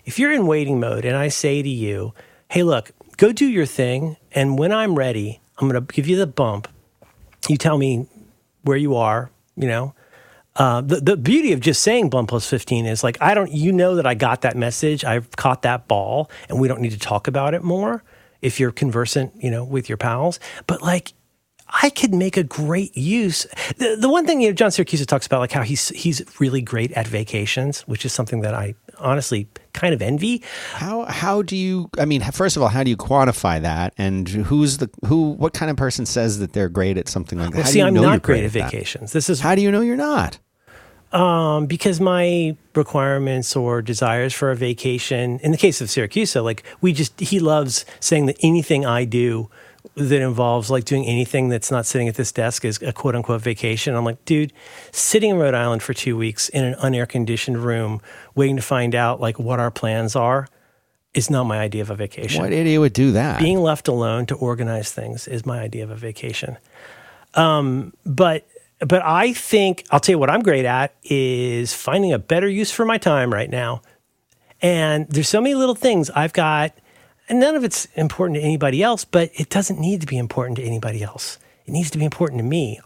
If 0.09 0.17
you're 0.17 0.31
in 0.31 0.47
waiting 0.47 0.79
mode 0.79 1.05
and 1.05 1.15
I 1.15 1.27
say 1.27 1.61
to 1.61 1.69
you, 1.69 2.15
hey, 2.49 2.63
look, 2.63 2.89
go 3.17 3.31
do 3.31 3.45
your 3.45 3.67
thing. 3.67 4.17
And 4.31 4.57
when 4.57 4.71
I'm 4.71 4.95
ready, 4.95 5.39
I'm 5.59 5.69
going 5.69 5.85
to 5.85 5.93
give 5.93 6.07
you 6.07 6.17
the 6.17 6.25
bump. 6.25 6.67
You 7.47 7.57
tell 7.57 7.77
me 7.77 8.07
where 8.63 8.75
you 8.75 8.95
are, 8.95 9.29
you 9.55 9.67
know. 9.67 9.93
Uh, 10.55 10.81
the, 10.81 10.95
the 10.95 11.15
beauty 11.15 11.53
of 11.53 11.59
just 11.59 11.83
saying 11.83 12.09
bump 12.09 12.29
plus 12.29 12.49
15 12.49 12.87
is 12.87 13.03
like, 13.03 13.21
I 13.21 13.35
don't, 13.35 13.51
you 13.51 13.71
know 13.71 13.97
that 13.97 14.07
I 14.07 14.15
got 14.15 14.41
that 14.41 14.57
message. 14.57 15.05
I've 15.05 15.29
caught 15.35 15.61
that 15.61 15.87
ball 15.87 16.31
and 16.49 16.59
we 16.59 16.67
don't 16.67 16.81
need 16.81 16.93
to 16.93 16.99
talk 16.99 17.27
about 17.27 17.53
it 17.53 17.61
more 17.61 18.03
if 18.41 18.59
you're 18.59 18.71
conversant, 18.71 19.31
you 19.35 19.51
know, 19.51 19.63
with 19.63 19.89
your 19.89 19.99
pals. 19.99 20.39
But 20.65 20.81
like, 20.81 21.13
I 21.69 21.91
could 21.91 22.15
make 22.15 22.35
a 22.35 22.43
great 22.43 22.97
use. 22.97 23.45
The, 23.77 23.95
the 23.95 24.09
one 24.09 24.25
thing, 24.25 24.41
you 24.41 24.47
know, 24.47 24.53
John 24.55 24.71
Siracusa 24.71 25.05
talks 25.05 25.27
about 25.27 25.39
like 25.39 25.51
how 25.51 25.61
he's 25.61 25.89
he's 25.89 26.23
really 26.39 26.63
great 26.63 26.91
at 26.93 27.07
vacations, 27.07 27.81
which 27.81 28.05
is 28.05 28.11
something 28.11 28.41
that 28.41 28.55
I 28.55 28.73
honestly 28.97 29.47
kind 29.79 29.93
of 29.93 30.01
envy. 30.01 30.43
How 30.73 31.05
how 31.05 31.41
do 31.41 31.55
you? 31.55 31.89
I 31.97 32.05
mean, 32.05 32.21
first 32.21 32.55
of 32.57 32.61
all, 32.61 32.69
how 32.69 32.83
do 32.83 32.89
you 32.89 32.97
quantify 32.97 33.61
that? 33.61 33.93
And 33.97 34.27
who's 34.27 34.77
the 34.77 34.89
who? 35.05 35.31
What 35.31 35.53
kind 35.53 35.71
of 35.71 35.77
person 35.77 36.05
says 36.05 36.39
that 36.39 36.53
they're 36.53 36.69
great 36.69 36.97
at 36.97 37.07
something 37.07 37.39
like 37.39 37.51
that? 37.51 37.57
Well, 37.57 37.65
see, 37.65 37.81
I'm 37.81 37.93
not 37.93 38.21
great, 38.21 38.41
great 38.41 38.45
at 38.45 38.51
vacations. 38.51 39.11
That? 39.11 39.17
This 39.17 39.29
is 39.29 39.39
how 39.39 39.55
do 39.55 39.61
you 39.61 39.71
know 39.71 39.81
you're 39.81 39.95
not? 39.95 40.39
Um, 41.11 41.65
because 41.65 41.99
my 41.99 42.55
requirements 42.75 43.55
or 43.55 43.81
desires 43.81 44.33
for 44.33 44.51
a 44.51 44.55
vacation, 44.55 45.39
in 45.39 45.51
the 45.51 45.57
case 45.57 45.81
of 45.81 45.87
Siracusa, 45.87 46.43
like 46.43 46.63
we 46.81 46.93
just, 46.93 47.19
he 47.19 47.39
loves 47.39 47.83
saying 47.99 48.27
that 48.27 48.37
anything 48.43 48.85
I 48.85 49.05
do 49.05 49.49
that 49.95 50.21
involves 50.21 50.69
like 50.69 50.85
doing 50.85 51.05
anything 51.05 51.49
that's 51.49 51.71
not 51.71 51.85
sitting 51.85 52.07
at 52.07 52.15
this 52.15 52.31
desk 52.31 52.65
is 52.65 52.81
a 52.81 52.91
quote 52.91 53.15
unquote 53.15 53.41
vacation. 53.41 53.95
I'm 53.95 54.05
like, 54.05 54.23
dude, 54.25 54.53
sitting 54.91 55.31
in 55.31 55.37
Rhode 55.37 55.53
Island 55.53 55.81
for 55.81 55.93
two 55.93 56.17
weeks 56.17 56.49
in 56.49 56.63
an 56.63 56.73
unair 56.75 57.07
conditioned 57.07 57.63
room, 57.63 58.01
waiting 58.35 58.57
to 58.57 58.61
find 58.61 58.93
out 58.93 59.21
like 59.21 59.39
what 59.39 59.59
our 59.59 59.71
plans 59.71 60.15
are, 60.15 60.47
is 61.13 61.29
not 61.29 61.45
my 61.45 61.59
idea 61.59 61.81
of 61.81 61.89
a 61.89 61.95
vacation. 61.95 62.41
What 62.41 62.51
idiot 62.51 62.79
would 62.79 62.93
do 62.93 63.13
that? 63.13 63.39
Being 63.39 63.59
left 63.59 63.87
alone 63.87 64.25
to 64.27 64.35
organize 64.35 64.91
things 64.91 65.27
is 65.27 65.45
my 65.45 65.59
idea 65.59 65.83
of 65.83 65.89
a 65.89 65.95
vacation. 65.95 66.57
Um, 67.35 67.93
but 68.05 68.47
but 68.79 69.01
I 69.03 69.33
think 69.33 69.85
I'll 69.91 69.99
tell 69.99 70.13
you 70.13 70.19
what 70.19 70.29
I'm 70.29 70.41
great 70.41 70.65
at 70.65 70.93
is 71.03 71.73
finding 71.73 72.13
a 72.13 72.19
better 72.19 72.47
use 72.47 72.71
for 72.71 72.85
my 72.85 72.97
time 72.97 73.33
right 73.33 73.49
now. 73.49 73.81
And 74.61 75.07
there's 75.07 75.29
so 75.29 75.41
many 75.41 75.55
little 75.55 75.75
things 75.75 76.09
I've 76.09 76.33
got 76.33 76.73
and 77.29 77.39
none 77.39 77.55
of 77.55 77.63
it's 77.63 77.85
important 77.95 78.37
to 78.37 78.43
anybody 78.43 78.81
else, 78.81 79.05
but 79.05 79.31
it 79.35 79.49
doesn't 79.49 79.79
need 79.79 80.01
to 80.01 80.07
be 80.07 80.17
important 80.17 80.57
to 80.57 80.63
anybody 80.63 81.03
else. 81.03 81.37
It 81.65 81.71
needs 81.71 81.91
to 81.91 81.97
be 81.97 82.05
important 82.05 82.39
to 82.39 82.45
me. 82.45 82.81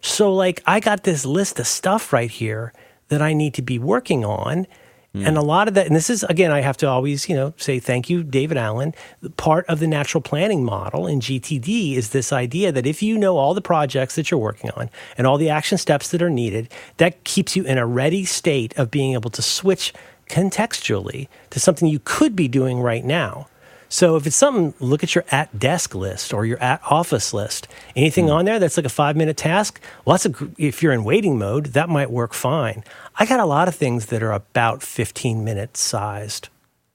So, 0.00 0.32
like, 0.34 0.62
I 0.66 0.80
got 0.80 1.04
this 1.04 1.26
list 1.26 1.58
of 1.58 1.66
stuff 1.66 2.12
right 2.12 2.30
here 2.30 2.72
that 3.08 3.20
I 3.20 3.32
need 3.32 3.54
to 3.54 3.62
be 3.62 3.78
working 3.78 4.24
on. 4.24 4.66
Mm. 5.14 5.26
And 5.26 5.36
a 5.36 5.42
lot 5.42 5.68
of 5.68 5.74
that, 5.74 5.86
and 5.86 5.94
this 5.94 6.08
is, 6.08 6.22
again, 6.24 6.50
I 6.50 6.60
have 6.60 6.76
to 6.78 6.88
always, 6.88 7.28
you 7.28 7.36
know, 7.36 7.52
say 7.56 7.78
thank 7.78 8.08
you, 8.08 8.22
David 8.22 8.56
Allen. 8.56 8.94
Part 9.36 9.66
of 9.66 9.78
the 9.80 9.86
natural 9.86 10.22
planning 10.22 10.64
model 10.64 11.06
in 11.06 11.20
GTD 11.20 11.96
is 11.96 12.10
this 12.10 12.32
idea 12.32 12.72
that 12.72 12.86
if 12.86 13.02
you 13.02 13.18
know 13.18 13.36
all 13.36 13.52
the 13.52 13.60
projects 13.60 14.14
that 14.14 14.30
you're 14.30 14.40
working 14.40 14.70
on 14.70 14.88
and 15.18 15.26
all 15.26 15.36
the 15.36 15.50
action 15.50 15.76
steps 15.76 16.08
that 16.10 16.22
are 16.22 16.30
needed, 16.30 16.72
that 16.96 17.24
keeps 17.24 17.54
you 17.54 17.64
in 17.64 17.78
a 17.78 17.86
ready 17.86 18.24
state 18.24 18.76
of 18.78 18.90
being 18.90 19.12
able 19.12 19.30
to 19.30 19.42
switch 19.42 19.92
contextually 20.28 21.28
to 21.50 21.60
something 21.60 21.88
you 21.88 22.00
could 22.02 22.34
be 22.34 22.48
doing 22.48 22.80
right 22.80 23.04
now. 23.04 23.46
So 23.92 24.16
if 24.16 24.26
it's 24.26 24.36
something, 24.36 24.72
look 24.80 25.04
at 25.04 25.14
your 25.14 25.26
at 25.30 25.58
desk 25.58 25.94
list 25.94 26.32
or 26.32 26.46
your 26.46 26.58
at 26.62 26.80
office 26.90 27.34
list. 27.34 27.68
Anything 27.94 28.28
mm. 28.28 28.32
on 28.32 28.46
there 28.46 28.58
that's 28.58 28.78
like 28.78 28.86
a 28.86 28.88
five 28.88 29.16
minute 29.16 29.36
task, 29.36 29.82
well, 30.06 30.14
that's 30.14 30.24
a, 30.24 30.50
if 30.56 30.82
you're 30.82 30.94
in 30.94 31.04
waiting 31.04 31.38
mode, 31.38 31.66
that 31.66 31.90
might 31.90 32.10
work 32.10 32.32
fine. 32.32 32.84
I 33.16 33.26
got 33.26 33.38
a 33.38 33.44
lot 33.44 33.68
of 33.68 33.74
things 33.74 34.06
that 34.06 34.22
are 34.22 34.32
about 34.32 34.82
15 34.82 35.44
minutes 35.44 35.78
sized 35.78 36.48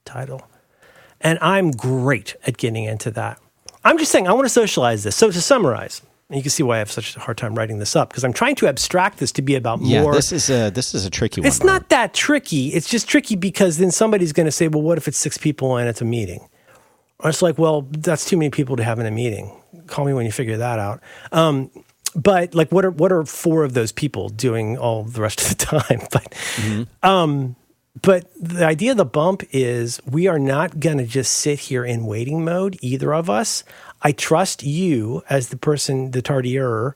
title. 0.06 0.48
And 1.22 1.38
I'm 1.40 1.70
great 1.70 2.36
at 2.48 2.58
getting 2.58 2.86
into 2.86 3.12
that. 3.12 3.40
I'm 3.84 4.00
just 4.00 4.12
saying, 4.12 4.28
I 4.28 4.34
want 4.34 4.46
to 4.46 4.50
socialize 4.50 5.04
this. 5.04 5.16
So 5.16 5.30
to 5.30 5.40
summarize, 5.40 6.02
and 6.30 6.38
you 6.38 6.42
can 6.42 6.50
see 6.50 6.64
why 6.64 6.78
I 6.78 6.80
have 6.80 6.92
such 6.92 7.16
a 7.16 7.20
hard 7.20 7.38
time 7.38 7.54
writing 7.54 7.78
this 7.78 7.96
up 7.96 8.10
because 8.10 8.24
I'm 8.24 8.34
trying 8.34 8.56
to 8.56 8.68
abstract 8.68 9.20
this 9.20 9.32
to 9.34 9.44
be 9.44 9.54
about 9.54 9.84
yeah, 9.84 10.02
more. 10.02 10.16
this 10.16 10.32
is 10.32 10.50
a 10.50 10.72
this 10.72 10.96
is 10.96 11.06
a 11.06 11.12
tricky 11.12 11.42
one. 11.42 11.48
It's 11.48 11.62
not 11.62 11.90
that 11.90 12.16
tricky. 12.16 12.70
It's 12.70 12.90
just 12.90 13.08
tricky 13.08 13.36
because 13.36 13.78
then 13.78 13.92
somebody's 13.92 14.34
going 14.34 14.48
to 14.48 14.52
say, 14.52 14.68
"Well, 14.68 14.82
what 14.82 14.98
if 14.98 15.08
it's 15.08 15.20
six 15.20 15.38
people 15.38 15.78
and 15.78 15.88
it's 15.88 16.02
a 16.02 16.06
meeting?" 16.06 16.50
It's 17.24 17.42
like, 17.42 17.58
well, 17.58 17.88
that's 17.90 18.26
too 18.26 18.38
many 18.38 18.50
people 18.50 18.76
to 18.76 18.84
have 18.84 19.00
in 19.00 19.06
a 19.06 19.12
meeting. 19.12 19.52
Call 19.88 20.06
me 20.06 20.14
when 20.14 20.26
you 20.26 20.32
figure 20.32 20.58
that 20.58 20.80
out. 20.80 21.02
Um, 21.32 21.72
but 22.16 22.54
like, 22.56 22.72
what 22.72 22.86
are 22.86 22.92
what 22.92 23.12
are 23.12 23.24
four 23.26 23.64
of 23.64 23.74
those 23.74 23.92
people 23.92 24.30
doing 24.30 24.78
all 24.78 25.04
the 25.04 25.22
rest 25.22 25.42
of 25.42 25.50
the 25.50 25.66
time? 25.66 26.08
But, 26.12 26.32
mm-hmm. 26.56 27.08
um, 27.08 27.56
but 28.02 28.30
the 28.40 28.66
idea 28.66 28.92
of 28.92 28.98
the 28.98 29.06
bump 29.06 29.44
is 29.52 30.00
we 30.06 30.28
are 30.28 30.40
not 30.40 30.80
going 30.80 31.00
to 31.00 31.06
just 31.06 31.34
sit 31.34 31.60
here 31.60 31.84
in 31.84 32.06
waiting 32.06 32.46
mode, 32.46 32.78
either 32.82 33.14
of 33.14 33.30
us. 33.30 33.64
I 34.04 34.12
trust 34.12 34.64
you 34.64 35.24
as 35.30 35.50
the 35.50 35.58
person, 35.58 36.12
the 36.12 36.22
tardier. 36.22 36.94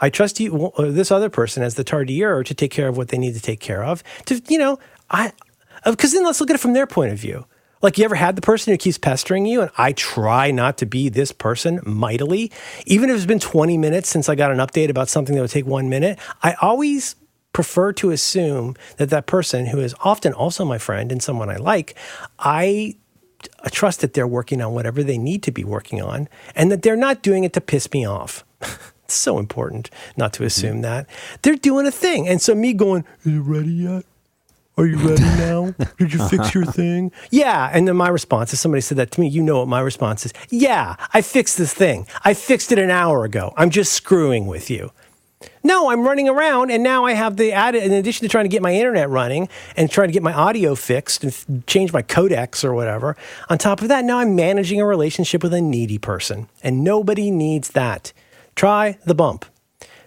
I 0.00 0.10
trust 0.10 0.38
you, 0.38 0.72
this 0.78 1.10
other 1.10 1.30
person 1.30 1.62
as 1.62 1.76
the 1.76 1.84
tardier 1.84 2.44
to 2.44 2.54
take 2.54 2.70
care 2.70 2.88
of 2.88 2.96
what 2.96 3.08
they 3.08 3.18
need 3.18 3.34
to 3.34 3.40
take 3.40 3.60
care 3.60 3.82
of. 3.82 4.02
To 4.26 4.40
you 4.48 4.58
know, 4.58 4.78
I 5.10 5.32
because 5.84 6.12
then 6.12 6.24
let's 6.24 6.40
look 6.40 6.50
at 6.50 6.56
it 6.56 6.60
from 6.60 6.74
their 6.74 6.86
point 6.86 7.12
of 7.12 7.18
view. 7.18 7.46
Like, 7.82 7.98
you 7.98 8.04
ever 8.04 8.14
had 8.14 8.36
the 8.36 8.42
person 8.42 8.72
who 8.72 8.78
keeps 8.78 8.96
pestering 8.96 9.44
you? 9.44 9.62
And 9.62 9.70
I 9.76 9.92
try 9.92 10.52
not 10.52 10.78
to 10.78 10.86
be 10.86 11.08
this 11.08 11.32
person 11.32 11.80
mightily. 11.84 12.52
Even 12.86 13.10
if 13.10 13.16
it's 13.16 13.26
been 13.26 13.40
20 13.40 13.76
minutes 13.76 14.08
since 14.08 14.28
I 14.28 14.36
got 14.36 14.52
an 14.52 14.58
update 14.58 14.88
about 14.88 15.08
something 15.08 15.34
that 15.34 15.40
would 15.40 15.50
take 15.50 15.66
one 15.66 15.88
minute, 15.88 16.18
I 16.42 16.54
always 16.62 17.16
prefer 17.52 17.92
to 17.92 18.10
assume 18.10 18.76
that 18.96 19.10
that 19.10 19.26
person, 19.26 19.66
who 19.66 19.80
is 19.80 19.94
often 20.00 20.32
also 20.32 20.64
my 20.64 20.78
friend 20.78 21.10
and 21.12 21.22
someone 21.22 21.50
I 21.50 21.56
like, 21.56 21.96
I 22.38 22.96
trust 23.70 24.00
that 24.00 24.14
they're 24.14 24.28
working 24.28 24.62
on 24.62 24.72
whatever 24.72 25.02
they 25.02 25.18
need 25.18 25.42
to 25.42 25.50
be 25.50 25.64
working 25.64 26.00
on 26.00 26.28
and 26.54 26.70
that 26.70 26.82
they're 26.82 26.96
not 26.96 27.22
doing 27.22 27.44
it 27.44 27.52
to 27.54 27.60
piss 27.60 27.92
me 27.92 28.06
off. 28.06 28.44
it's 29.04 29.14
so 29.14 29.38
important 29.38 29.90
not 30.16 30.32
to 30.34 30.44
assume 30.44 30.74
mm-hmm. 30.74 30.82
that. 30.82 31.06
They're 31.42 31.56
doing 31.56 31.86
a 31.86 31.90
thing. 31.90 32.28
And 32.28 32.40
so 32.40 32.54
me 32.54 32.72
going, 32.72 33.04
Is 33.24 33.34
it 33.34 33.40
ready 33.40 33.72
yet? 33.72 34.04
Are 34.78 34.86
you 34.86 34.96
ready 34.96 35.22
now? 35.22 35.74
Did 35.98 36.14
you 36.14 36.28
fix 36.28 36.54
your 36.54 36.64
thing? 36.64 37.12
Yeah. 37.30 37.70
And 37.72 37.86
then 37.86 37.96
my 37.96 38.08
response, 38.08 38.54
if 38.54 38.58
somebody 38.58 38.80
said 38.80 38.96
that 38.98 39.10
to 39.12 39.20
me, 39.20 39.28
you 39.28 39.42
know 39.42 39.58
what 39.58 39.68
my 39.68 39.80
response 39.80 40.24
is. 40.24 40.32
Yeah, 40.48 40.96
I 41.12 41.20
fixed 41.20 41.58
this 41.58 41.74
thing. 41.74 42.06
I 42.24 42.32
fixed 42.32 42.72
it 42.72 42.78
an 42.78 42.90
hour 42.90 43.24
ago. 43.24 43.52
I'm 43.56 43.68
just 43.68 43.92
screwing 43.92 44.46
with 44.46 44.70
you. 44.70 44.90
No, 45.62 45.90
I'm 45.90 46.02
running 46.02 46.28
around 46.28 46.70
and 46.70 46.82
now 46.82 47.04
I 47.04 47.12
have 47.12 47.36
the 47.36 47.52
added, 47.52 47.82
in 47.82 47.92
addition 47.92 48.26
to 48.26 48.30
trying 48.30 48.44
to 48.44 48.48
get 48.48 48.62
my 48.62 48.74
internet 48.74 49.10
running 49.10 49.48
and 49.76 49.90
trying 49.90 50.08
to 50.08 50.12
get 50.12 50.22
my 50.22 50.32
audio 50.32 50.74
fixed 50.74 51.22
and 51.22 51.32
f- 51.32 51.44
change 51.66 51.92
my 51.92 52.02
codecs 52.02 52.64
or 52.64 52.72
whatever, 52.72 53.16
on 53.50 53.58
top 53.58 53.82
of 53.82 53.88
that, 53.88 54.04
now 54.04 54.18
I'm 54.18 54.34
managing 54.34 54.80
a 54.80 54.86
relationship 54.86 55.42
with 55.42 55.52
a 55.52 55.60
needy 55.60 55.98
person. 55.98 56.48
And 56.62 56.82
nobody 56.82 57.30
needs 57.30 57.70
that. 57.70 58.12
Try 58.54 58.98
the 59.04 59.14
bump 59.14 59.44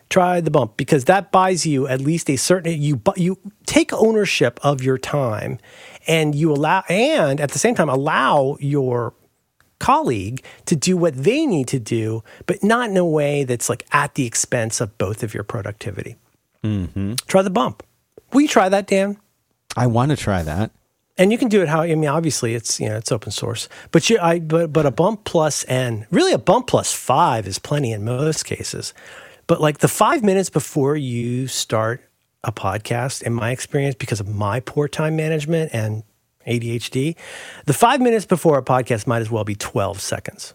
try 0.09 0.39
the 0.39 0.51
bump 0.51 0.77
because 0.77 1.05
that 1.05 1.31
buys 1.31 1.65
you 1.65 1.87
at 1.87 1.99
least 2.01 2.29
a 2.29 2.35
certain 2.35 2.81
you 2.81 3.01
you 3.15 3.37
take 3.65 3.91
ownership 3.93 4.59
of 4.63 4.83
your 4.83 4.97
time 4.97 5.57
and 6.07 6.35
you 6.35 6.51
allow 6.51 6.83
and 6.89 7.41
at 7.41 7.51
the 7.51 7.59
same 7.59 7.75
time 7.75 7.89
allow 7.89 8.55
your 8.59 9.13
colleague 9.79 10.43
to 10.65 10.75
do 10.75 10.95
what 10.95 11.15
they 11.15 11.45
need 11.45 11.67
to 11.67 11.79
do 11.79 12.23
but 12.45 12.63
not 12.63 12.89
in 12.89 12.97
a 12.97 13.05
way 13.05 13.43
that's 13.43 13.67
like 13.67 13.83
at 13.91 14.13
the 14.15 14.25
expense 14.25 14.79
of 14.79 14.97
both 14.97 15.23
of 15.23 15.33
your 15.33 15.43
productivity 15.43 16.15
Mm-hmm. 16.65 17.13
Try 17.27 17.41
the 17.43 17.49
bump. 17.49 17.83
Will 18.33 18.41
you 18.41 18.47
try 18.47 18.69
that, 18.69 18.87
Dan? 18.87 19.17
I 19.77 19.87
want 19.87 20.11
to 20.11 20.17
try 20.17 20.41
that. 20.43 20.71
And 21.17 21.31
you 21.31 21.37
can 21.37 21.47
do 21.47 21.61
it 21.61 21.69
how 21.69 21.81
I 21.81 21.95
mean. 21.95 22.09
Obviously, 22.09 22.55
it's 22.55 22.77
you 22.79 22.89
know 22.89 22.97
it's 22.97 23.11
open 23.11 23.31
source, 23.31 23.69
but 23.91 24.09
you 24.09 24.19
I 24.19 24.39
but 24.39 24.73
but 24.73 24.85
a 24.85 24.91
bump 24.91 25.23
plus 25.23 25.63
n 25.69 26.05
really 26.11 26.33
a 26.33 26.37
bump 26.37 26.67
plus 26.67 26.91
five 26.91 27.47
is 27.47 27.57
plenty 27.57 27.93
in 27.93 28.03
most 28.03 28.43
cases. 28.43 28.93
But 29.47 29.61
like 29.61 29.79
the 29.79 29.87
five 29.87 30.23
minutes 30.23 30.49
before 30.49 30.95
you 30.95 31.47
start 31.47 32.01
a 32.43 32.51
podcast, 32.51 33.23
in 33.23 33.33
my 33.33 33.51
experience, 33.51 33.95
because 33.95 34.19
of 34.19 34.27
my 34.27 34.59
poor 34.59 34.87
time 34.87 35.15
management 35.15 35.71
and 35.73 36.03
ADHD, 36.47 37.15
the 37.65 37.73
five 37.73 38.01
minutes 38.01 38.25
before 38.25 38.57
a 38.57 38.63
podcast 38.63 39.07
might 39.07 39.21
as 39.21 39.31
well 39.31 39.43
be 39.43 39.55
twelve 39.55 40.01
seconds. 40.01 40.53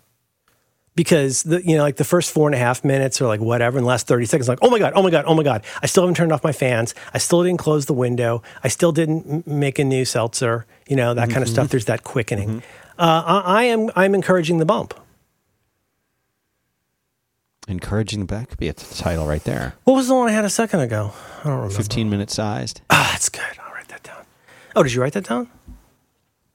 Because 0.97 1.45
the 1.45 1.65
you 1.65 1.77
know 1.77 1.83
like 1.83 1.97
the 1.97 2.05
first 2.05 2.33
four 2.33 2.49
and 2.49 2.55
a 2.55 2.59
half 2.59 2.85
minutes 2.85 3.21
or 3.21 3.27
like 3.27 3.41
whatever 3.41 3.79
in 3.79 3.85
the 3.85 3.89
last 3.89 4.09
30 4.09 4.27
seconds 4.27 4.49
like 4.49 4.59
oh 4.61 4.69
my 4.69 4.79
god 4.79 4.93
oh 4.97 5.03
my 5.03 5.11
god 5.11 5.25
oh 5.27 5.35
my 5.35 5.45
god. 5.45 5.65
I 5.83 5.87
still 5.87 6.03
haven't 6.03 6.17
turned 6.17 6.33
off 6.33 6.43
my 6.43 6.53
fans. 6.53 6.95
I 7.15 7.19
still 7.19 7.43
didn't 7.45 7.61
close 7.61 7.87
the 7.87 7.95
window. 7.95 8.43
I 8.65 8.69
still 8.69 8.91
didn't 8.91 9.47
make 9.47 9.79
a 9.79 9.85
new 9.85 10.05
seltzer 10.05 10.67
you 10.89 10.97
know 10.97 11.15
that 11.15 11.23
mm-hmm. 11.23 11.33
kind 11.33 11.43
of 11.43 11.49
stuff. 11.49 11.69
There's 11.69 11.85
that 11.87 12.03
quickening. 12.03 12.49
Mm-hmm. 12.49 12.59
uh, 12.99 13.23
I, 13.25 13.41
I, 13.61 13.63
am 13.65 13.91
i'm 13.95 14.15
encouraging 14.15 14.59
the 14.59 14.67
bump 14.67 14.93
encouraging 17.71 18.21
the 18.21 18.27
back 18.27 18.49
could 18.51 18.59
be 18.59 18.69
a 18.69 18.73
title 18.73 19.27
right 19.27 19.43
there. 19.45 19.75
What 19.85 19.95
was 19.95 20.09
the 20.09 20.15
one 20.15 20.29
i 20.29 20.33
had 20.33 20.45
a 20.45 20.51
second 20.51 20.81
ago? 20.81 21.13
I 21.41 21.45
don't 21.45 21.55
remember. 21.55 21.75
15 21.75 22.11
minute 22.11 22.31
sized. 22.31 22.81
Ah 22.91 23.09
that's 23.13 23.29
good. 23.29 23.43
I'll 23.65 23.73
write 23.73 23.89
that 23.89 24.03
down. 24.03 24.25
Oh 24.77 24.83
did 24.83 24.93
you 24.93 25.01
write 25.01 25.13
that 25.15 25.25
down? 25.25 25.49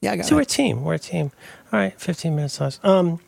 Yeah 0.02 0.12
i 0.12 0.16
got 0.18 0.26
so 0.26 0.36
it. 0.36 0.38
we're 0.38 0.42
a 0.42 0.46
team. 0.46 0.84
We're 0.84 0.94
a 0.96 1.00
team. 1.00 1.32
All 1.72 1.80
right 1.80 2.00
15 2.00 2.36
minutes 2.36 2.56
sized. 2.56 2.84
Um 2.86 3.20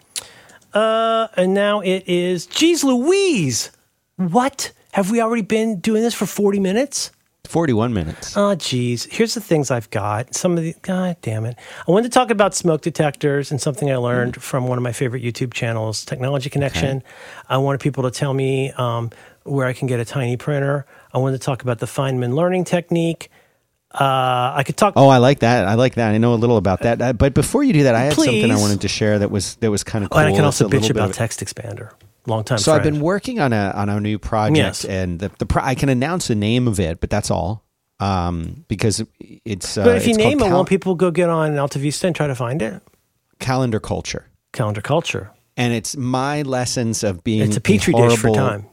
uh, 0.73 1.27
and 1.35 1.53
now 1.53 1.79
it 1.79 2.03
is, 2.07 2.45
geez 2.45 2.83
Louise, 2.83 3.71
what? 4.17 4.71
Have 4.91 5.09
we 5.09 5.21
already 5.21 5.41
been 5.41 5.79
doing 5.79 6.03
this 6.03 6.13
for 6.13 6.25
40 6.27 6.59
minutes? 6.59 7.11
41 7.48 7.93
minutes. 7.93 8.36
Oh, 8.38 8.56
geez. 8.56 9.06
Here's 9.06 9.34
the 9.34 9.41
things 9.41 9.72
I've 9.72 9.89
got. 9.89 10.36
Some 10.36 10.58
of 10.58 10.64
the, 10.64 10.76
God 10.82 11.18
damn 11.22 11.45
it. 11.45 11.58
I 11.88 11.91
wanted 11.91 12.12
to 12.12 12.14
talk 12.14 12.30
about 12.30 12.54
smoke 12.54 12.82
detectors 12.82 13.52
and 13.52 13.60
something 13.60 13.91
I 13.91 13.95
learned 13.95 14.36
mm. 14.36 14.41
from 14.41 14.68
one 14.68 14.78
of 14.78 14.84
my 14.84 14.91
favorite 14.91 15.24
YouTube 15.24 15.54
channels, 15.54 16.06
Technology 16.06 16.50
Connection. 16.50 16.98
Okay. 16.98 17.06
I 17.50 17.58
wanted 17.58 17.82
people 17.82 18.04
to 18.04 18.12
tell 18.12 18.34
me 18.34 18.72
um, 18.74 19.12
where 19.43 19.66
I 19.66 19.74
can 19.74 19.88
get 19.88 20.00
a 20.00 20.06
tiny 20.06 20.38
printer. 20.38 20.86
I 21.14 21.18
wanted 21.18 21.39
to 21.39 21.45
talk 21.45 21.62
about 21.64 21.80
the 21.80 21.86
Feynman 21.86 22.36
learning 22.36 22.66
technique. 22.66 23.32
Uh, 23.91 24.54
I 24.56 24.64
could 24.66 24.76
talk. 24.76 24.93
Oh, 24.98 25.08
I 25.08 25.18
like 25.18 25.39
that. 25.39 25.66
I 25.66 25.76
like 25.76 25.95
that. 25.95 26.14
I 26.14 26.18
know 26.18 26.34
a 26.34 26.36
little 26.36 26.58
about 26.58 26.82
that. 26.82 27.02
Uh, 27.02 27.14
but 27.14 27.34
before 27.34 27.64
you 27.64 27.72
do 27.72 27.84
that, 27.84 27.95
I 27.95 28.02
had 28.02 28.14
Please. 28.14 28.26
something 28.26 28.52
I 28.52 28.58
wanted 28.58 28.82
to 28.82 28.88
share 28.89 29.18
that 29.20 29.32
was 29.32 29.56
that 29.56 29.72
was 29.72 29.84
kind 29.84 30.04
of 30.04 30.12
cool. 30.12 30.20
Oh, 30.20 30.26
and 30.26 30.34
I 30.34 30.36
can 30.36 30.43
also 30.43 30.68
bitch 30.68 30.89
about 30.89 31.14
Text 31.14 31.39
Expander. 31.39 31.93
Long 32.28 32.43
time. 32.43 32.57
So 32.57 32.71
friend. 32.71 32.86
I've 32.86 32.93
been 32.93 33.01
working 33.01 33.39
on 33.39 33.53
a 33.53 33.71
on 33.73 33.89
a 33.89 33.99
new 34.01 34.19
project, 34.19 34.57
yes. 34.57 34.86
and 34.86 35.17
the, 35.19 35.32
the 35.39 35.45
pro- 35.45 35.63
I 35.63 35.75
can 35.75 35.88
announce 35.88 36.28
the 36.28 36.36
name 36.36 36.67
of 36.67 36.80
it, 36.80 36.99
but 36.99 37.09
that's 37.09 37.32
all. 37.32 37.63
Um, 37.99 38.65
because 38.67 39.03
it's. 39.19 39.78
Uh, 39.78 39.86
but 39.86 39.95
if 39.95 40.07
you 40.07 40.13
name 40.13 40.39
it, 40.39 40.43
cal- 40.43 40.57
won't 40.57 40.69
people 40.69 40.95
go 40.95 41.09
get 41.09 41.30
on 41.30 41.53
AltaVista 41.53 42.03
and 42.03 42.15
try 42.15 42.28
to 42.28 42.36
find 42.36 42.61
it? 42.61 42.84
Calendar 43.39 43.80
culture. 43.80 44.28
Calendar 44.51 44.82
culture. 44.82 45.32
And 45.55 45.73
it's 45.73 45.95
my 45.95 46.41
lessons 46.41 47.03
of 47.03 47.23
being. 47.23 47.41
It's 47.41 47.55
a 47.55 47.61
petri 47.61 47.93
a 47.93 47.97
horrible, 47.97 48.15
dish 48.15 48.21
for 48.21 48.34
time. 48.34 48.65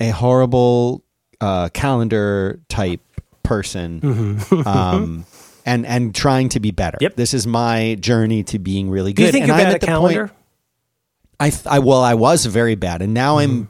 A 0.00 0.10
horrible 0.10 1.04
uh, 1.40 1.68
calendar 1.70 2.60
type 2.68 3.00
person 3.44 4.00
mm-hmm. 4.00 4.68
um, 4.68 5.24
and 5.64 5.86
and 5.86 6.12
trying 6.12 6.48
to 6.50 6.60
be 6.60 6.72
better. 6.72 6.98
Yep. 7.00 7.14
This 7.14 7.34
is 7.34 7.46
my 7.46 7.96
journey 8.00 8.42
to 8.44 8.58
being 8.58 8.90
really 8.90 9.12
good. 9.12 9.22
Do 9.22 9.26
you 9.26 9.32
think 9.32 9.42
and 9.42 9.48
you're 9.48 9.56
I'm 9.56 9.64
bad 9.64 9.74
at, 9.76 9.82
at 9.82 9.86
calendar? 9.86 10.28
Point, 10.28 10.38
I, 11.38 11.50
th- 11.50 11.66
I 11.66 11.78
well, 11.78 12.02
I 12.02 12.14
was 12.14 12.46
very 12.46 12.74
bad, 12.74 13.02
and 13.02 13.14
now. 13.14 13.38
I'm. 13.38 13.68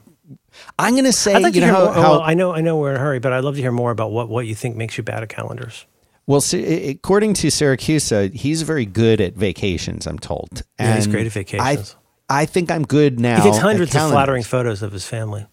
I'm 0.79 0.93
going 0.93 1.05
to 1.05 1.13
say, 1.13 1.35
I'd 1.35 1.43
like 1.43 1.53
you 1.53 1.61
know, 1.61 1.67
how, 1.67 1.83
more, 1.85 1.93
how 1.93 2.01
well, 2.01 2.21
I 2.21 2.33
know, 2.33 2.51
I 2.51 2.61
know 2.61 2.77
we're 2.77 2.89
in 2.89 2.95
a 2.95 2.99
hurry, 2.99 3.19
but 3.19 3.31
I'd 3.31 3.43
love 3.43 3.55
to 3.55 3.61
hear 3.61 3.71
more 3.71 3.91
about 3.91 4.11
what, 4.11 4.27
what 4.27 4.47
you 4.47 4.55
think 4.55 4.75
makes 4.75 4.97
you 4.97 5.03
bad 5.03 5.21
at 5.21 5.29
calendars. 5.29 5.85
Well, 6.25 6.41
according 6.51 7.35
to 7.35 7.47
Siracusa, 7.47 8.33
he's 8.33 8.63
very 8.63 8.85
good 8.85 9.21
at 9.21 9.35
vacations. 9.35 10.07
I'm 10.07 10.17
told. 10.17 10.63
And 10.79 10.89
yeah, 10.89 10.95
he's 10.95 11.07
great 11.07 11.27
at 11.27 11.31
vacations. 11.31 11.95
I, 12.27 12.41
I 12.41 12.45
think 12.45 12.71
I'm 12.71 12.83
good 12.83 13.19
now. 13.19 13.37
He 13.37 13.43
takes 13.43 13.59
hundreds 13.59 13.95
of 13.95 14.09
flattering 14.09 14.43
photos 14.43 14.81
of 14.81 14.91
his 14.91 15.05
family. 15.05 15.45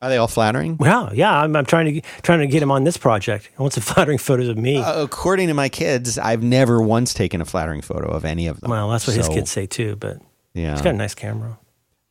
Are 0.00 0.08
they 0.08 0.16
all 0.16 0.28
flattering? 0.28 0.76
Well, 0.76 1.14
yeah. 1.14 1.40
I'm, 1.40 1.54
I'm, 1.56 1.66
trying 1.66 1.94
to 1.94 2.00
trying 2.22 2.40
to 2.40 2.46
get 2.46 2.62
him 2.62 2.70
on 2.70 2.84
this 2.84 2.96
project. 2.96 3.50
I 3.58 3.62
want 3.62 3.74
some 3.74 3.82
flattering 3.82 4.18
photos 4.18 4.48
of 4.48 4.56
me. 4.56 4.78
Uh, 4.78 5.02
according 5.02 5.48
to 5.48 5.54
my 5.54 5.68
kids, 5.68 6.18
I've 6.18 6.42
never 6.42 6.80
once 6.80 7.14
taken 7.14 7.40
a 7.40 7.44
flattering 7.44 7.82
photo 7.82 8.08
of 8.08 8.24
any 8.24 8.46
of 8.46 8.60
them. 8.60 8.70
Well, 8.70 8.90
that's 8.90 9.06
what 9.06 9.14
so, 9.14 9.20
his 9.20 9.28
kids 9.28 9.50
say 9.50 9.66
too. 9.66 9.96
But 9.96 10.20
yeah, 10.58 10.72
he's 10.72 10.82
got 10.82 10.94
a 10.94 10.98
nice 10.98 11.14
camera. 11.14 11.58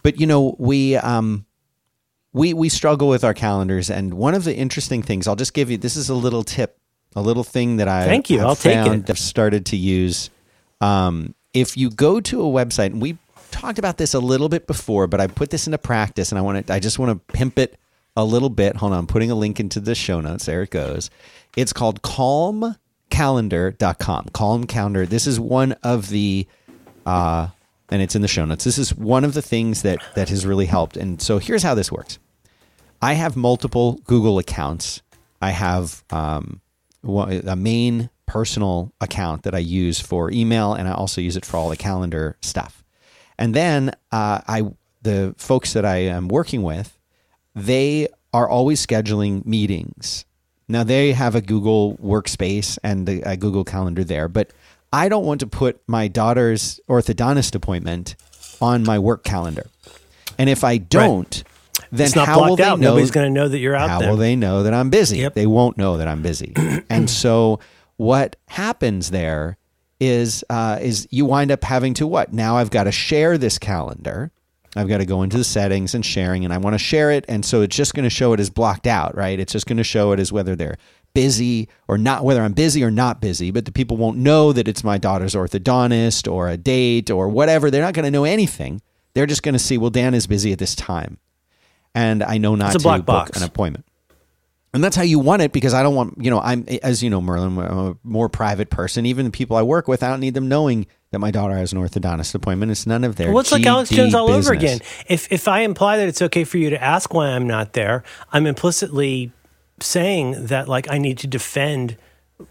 But 0.03 0.19
you 0.19 0.27
know, 0.27 0.55
we 0.57 0.95
um, 0.95 1.45
we 2.33 2.53
we 2.53 2.69
struggle 2.69 3.09
with 3.09 3.23
our 3.23 3.33
calendars, 3.33 3.89
and 3.89 4.13
one 4.13 4.35
of 4.35 4.43
the 4.43 4.55
interesting 4.55 5.01
things 5.03 5.27
I'll 5.27 5.35
just 5.35 5.53
give 5.53 5.69
you. 5.69 5.77
This 5.77 5.95
is 5.95 6.09
a 6.09 6.15
little 6.15 6.43
tip, 6.43 6.79
a 7.15 7.21
little 7.21 7.43
thing 7.43 7.77
that 7.77 7.87
I 7.87 8.05
thank 8.05 8.29
you. 8.29 8.41
I'll 8.41 8.55
take 8.55 8.85
it. 8.85 9.09
I've 9.09 9.19
started 9.19 9.65
to 9.67 9.77
use. 9.77 10.29
Um, 10.79 11.33
if 11.53 11.75
you 11.75 11.89
go 11.89 12.19
to 12.21 12.41
a 12.41 12.45
website, 12.45 12.87
and 12.87 13.01
we 13.01 13.17
talked 13.51 13.79
about 13.79 13.97
this 13.97 14.13
a 14.13 14.19
little 14.19 14.49
bit 14.49 14.67
before, 14.67 15.07
but 15.07 15.19
I 15.19 15.25
put 15.27 15.49
this 15.49 15.67
into 15.67 15.77
practice 15.77 16.31
and 16.31 16.39
I 16.39 16.41
want 16.41 16.67
to 16.67 16.73
I 16.73 16.79
just 16.79 16.99
want 16.99 17.11
to 17.11 17.17
pimp 17.33 17.59
it 17.59 17.77
a 18.15 18.23
little 18.23 18.49
bit. 18.49 18.77
Hold 18.77 18.93
on, 18.93 18.99
I'm 18.99 19.07
putting 19.07 19.31
a 19.31 19.35
link 19.35 19.59
into 19.59 19.79
the 19.79 19.95
show 19.95 20.21
notes. 20.21 20.45
There 20.45 20.61
it 20.63 20.69
goes. 20.69 21.09
It's 21.55 21.73
called 21.73 22.01
calmcalendar.com. 22.01 24.25
Calm 24.33 24.65
calendar. 24.65 25.05
This 25.05 25.27
is 25.27 25.39
one 25.39 25.73
of 25.83 26.09
the 26.09 26.47
uh 27.05 27.49
and 27.89 28.01
it's 28.01 28.15
in 28.15 28.21
the 28.21 28.27
show 28.27 28.45
notes. 28.45 28.63
This 28.63 28.77
is 28.77 28.95
one 28.95 29.23
of 29.23 29.33
the 29.33 29.41
things 29.41 29.81
that 29.81 29.99
that 30.15 30.29
has 30.29 30.45
really 30.45 30.65
helped. 30.65 30.97
And 30.97 31.21
so 31.21 31.37
here's 31.37 31.63
how 31.63 31.73
this 31.75 31.91
works. 31.91 32.19
I 33.01 33.13
have 33.13 33.35
multiple 33.35 33.99
Google 34.05 34.39
accounts. 34.39 35.01
I 35.41 35.51
have 35.51 36.03
um, 36.09 36.61
a 37.03 37.55
main 37.55 38.09
personal 38.25 38.91
account 38.99 39.43
that 39.43 39.53
I 39.53 39.59
use 39.59 39.99
for 39.99 40.31
email, 40.31 40.73
and 40.73 40.87
I 40.87 40.93
also 40.93 41.21
use 41.21 41.37
it 41.37 41.45
for 41.45 41.57
all 41.57 41.69
the 41.69 41.77
calendar 41.77 42.37
stuff. 42.41 42.83
And 43.37 43.53
then 43.53 43.91
uh, 44.11 44.41
I, 44.47 44.63
the 45.03 45.35
folks 45.37 45.73
that 45.73 45.85
I 45.85 45.97
am 45.97 46.27
working 46.27 46.63
with, 46.63 46.97
they 47.55 48.07
are 48.33 48.49
always 48.49 48.85
scheduling 48.85 49.45
meetings. 49.45 50.25
Now 50.67 50.83
they 50.83 51.13
have 51.13 51.35
a 51.35 51.41
Google 51.41 51.97
Workspace 51.97 52.77
and 52.83 53.07
a, 53.07 53.31
a 53.31 53.37
Google 53.37 53.63
Calendar 53.63 54.03
there, 54.03 54.27
but 54.27 54.51
I 54.91 55.09
don't 55.09 55.25
want 55.25 55.41
to 55.41 55.47
put 55.47 55.81
my 55.87 56.07
daughter's 56.07 56.79
orthodontist 56.89 57.55
appointment 57.55 58.15
on 58.61 58.83
my 58.83 58.99
work 58.99 59.23
calendar. 59.23 59.67
And 60.37 60.49
if 60.49 60.63
I 60.63 60.77
don't, 60.77 61.43
right. 61.81 61.91
then 61.91 62.11
how 62.11 62.45
will 62.45 62.55
they 62.55 62.63
out. 62.63 62.79
know? 62.79 62.89
Nobody's 62.89 63.11
going 63.11 63.27
to 63.27 63.33
know 63.33 63.47
that 63.47 63.57
you're 63.57 63.75
out 63.75 63.89
how 63.89 63.99
there. 63.99 64.09
will 64.09 64.17
they 64.17 64.35
know 64.35 64.63
that 64.63 64.73
I'm 64.73 64.89
busy? 64.89 65.19
Yep. 65.19 65.33
They 65.33 65.47
won't 65.47 65.77
know 65.77 65.97
that 65.97 66.07
I'm 66.07 66.21
busy. 66.21 66.53
and 66.89 67.09
so 67.09 67.59
what 67.97 68.35
happens 68.47 69.11
there 69.11 69.57
is 69.99 70.43
uh, 70.49 70.77
is 70.81 71.07
you 71.11 71.25
wind 71.25 71.51
up 71.51 71.63
having 71.63 71.93
to 71.95 72.07
what? 72.07 72.33
Now 72.33 72.57
I've 72.57 72.69
got 72.69 72.83
to 72.83 72.91
share 72.91 73.37
this 73.37 73.57
calendar. 73.57 74.31
I've 74.75 74.87
got 74.87 74.99
to 74.99 75.05
go 75.05 75.23
into 75.23 75.37
the 75.37 75.43
settings 75.43 75.95
and 75.95 76.05
sharing, 76.05 76.45
and 76.45 76.53
I 76.53 76.59
want 76.59 76.75
to 76.75 76.77
share 76.77 77.09
it, 77.09 77.25
and 77.27 77.43
so 77.43 77.61
it's 77.61 77.75
just 77.75 77.95
going 77.95 78.03
to 78.03 78.11
show 78.11 78.33
it 78.33 78.39
as 78.39 78.51
blocked 78.51 78.85
out, 78.85 79.15
right? 79.15 79.39
It's 79.39 79.51
just 79.51 79.65
going 79.65 79.77
to 79.77 79.83
show 79.83 80.11
it 80.11 80.19
as 80.19 80.31
whether 80.31 80.55
they're 80.55 80.77
busy 81.17 81.67
or 81.87 81.97
not, 81.97 82.23
whether 82.23 82.43
I'm 82.43 82.53
busy 82.53 82.83
or 82.83 82.91
not 82.91 83.19
busy. 83.19 83.49
But 83.49 83.65
the 83.65 83.71
people 83.71 83.97
won't 83.97 84.17
know 84.17 84.53
that 84.53 84.67
it's 84.67 84.83
my 84.83 84.99
daughter's 84.99 85.33
orthodontist 85.33 86.31
or 86.31 86.47
a 86.47 86.57
date 86.57 87.09
or 87.09 87.27
whatever. 87.27 87.71
They're 87.71 87.81
not 87.81 87.95
going 87.95 88.05
to 88.05 88.11
know 88.11 88.23
anything. 88.23 88.83
They're 89.15 89.25
just 89.25 89.41
going 89.41 89.53
to 89.53 89.59
see, 89.59 89.79
well, 89.79 89.89
Dan 89.89 90.13
is 90.13 90.27
busy 90.27 90.51
at 90.51 90.59
this 90.59 90.75
time, 90.75 91.17
and 91.95 92.21
I 92.21 92.37
know 92.37 92.53
not 92.53 92.73
to 92.73 92.79
book 92.79 93.03
box. 93.03 93.35
an 93.35 93.43
appointment 93.43 93.87
and 94.77 94.83
that's 94.83 94.95
how 94.95 95.01
you 95.01 95.17
want 95.17 95.41
it 95.41 95.51
because 95.51 95.73
I 95.73 95.81
don't 95.81 95.95
want 95.95 96.23
you 96.23 96.29
know 96.29 96.39
I'm 96.39 96.65
as 96.83 97.01
you 97.01 97.09
know 97.09 97.21
Merlin 97.21 97.57
I'm 97.57 97.87
a 97.89 97.97
more 98.03 98.29
private 98.29 98.69
person 98.69 99.05
even 99.05 99.25
the 99.25 99.31
people 99.31 99.57
I 99.57 99.63
work 99.63 99.87
with 99.87 100.03
I 100.03 100.09
don't 100.09 100.19
need 100.19 100.33
them 100.33 100.47
knowing 100.47 100.87
that 101.11 101.19
my 101.19 101.31
daughter 101.31 101.55
has 101.55 101.73
an 101.73 101.79
orthodontist 101.79 102.35
appointment 102.35 102.71
it's 102.71 102.85
none 102.85 103.03
of 103.03 103.15
their 103.15 103.31
well 103.31 103.39
it's 103.39 103.51
like 103.51 103.65
Alex 103.65 103.89
Jones 103.89 104.13
all 104.13 104.27
business. 104.27 104.45
over 104.45 104.53
again 104.53 104.79
if 105.07 105.31
if 105.31 105.47
I 105.47 105.61
imply 105.61 105.97
that 105.97 106.07
it's 106.07 106.21
okay 106.21 106.43
for 106.43 106.57
you 106.57 106.69
to 106.69 106.81
ask 106.81 107.13
why 107.13 107.27
I'm 107.29 107.47
not 107.47 107.73
there 107.73 108.03
I'm 108.31 108.45
implicitly 108.45 109.31
saying 109.79 110.47
that 110.47 110.67
like 110.67 110.89
I 110.89 110.97
need 110.97 111.17
to 111.19 111.27
defend 111.27 111.97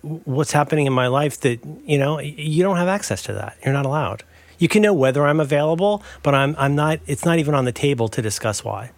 what's 0.02 0.52
happening 0.52 0.86
in 0.86 0.92
my 0.92 1.06
life 1.06 1.40
that 1.40 1.60
you 1.84 1.98
know 1.98 2.18
you 2.20 2.62
don't 2.62 2.76
have 2.76 2.88
access 2.88 3.22
to 3.22 3.32
that 3.34 3.56
you're 3.64 3.74
not 3.74 3.86
allowed 3.86 4.24
you 4.58 4.66
can 4.66 4.82
know 4.82 4.92
whether 4.92 5.24
I'm 5.24 5.38
available 5.38 6.02
but 6.22 6.34
I'm 6.34 6.56
I'm 6.58 6.74
not 6.74 6.98
it's 7.06 7.24
not 7.24 7.38
even 7.38 7.54
on 7.54 7.64
the 7.64 7.72
table 7.72 8.08
to 8.08 8.20
discuss 8.20 8.64
why 8.64 8.90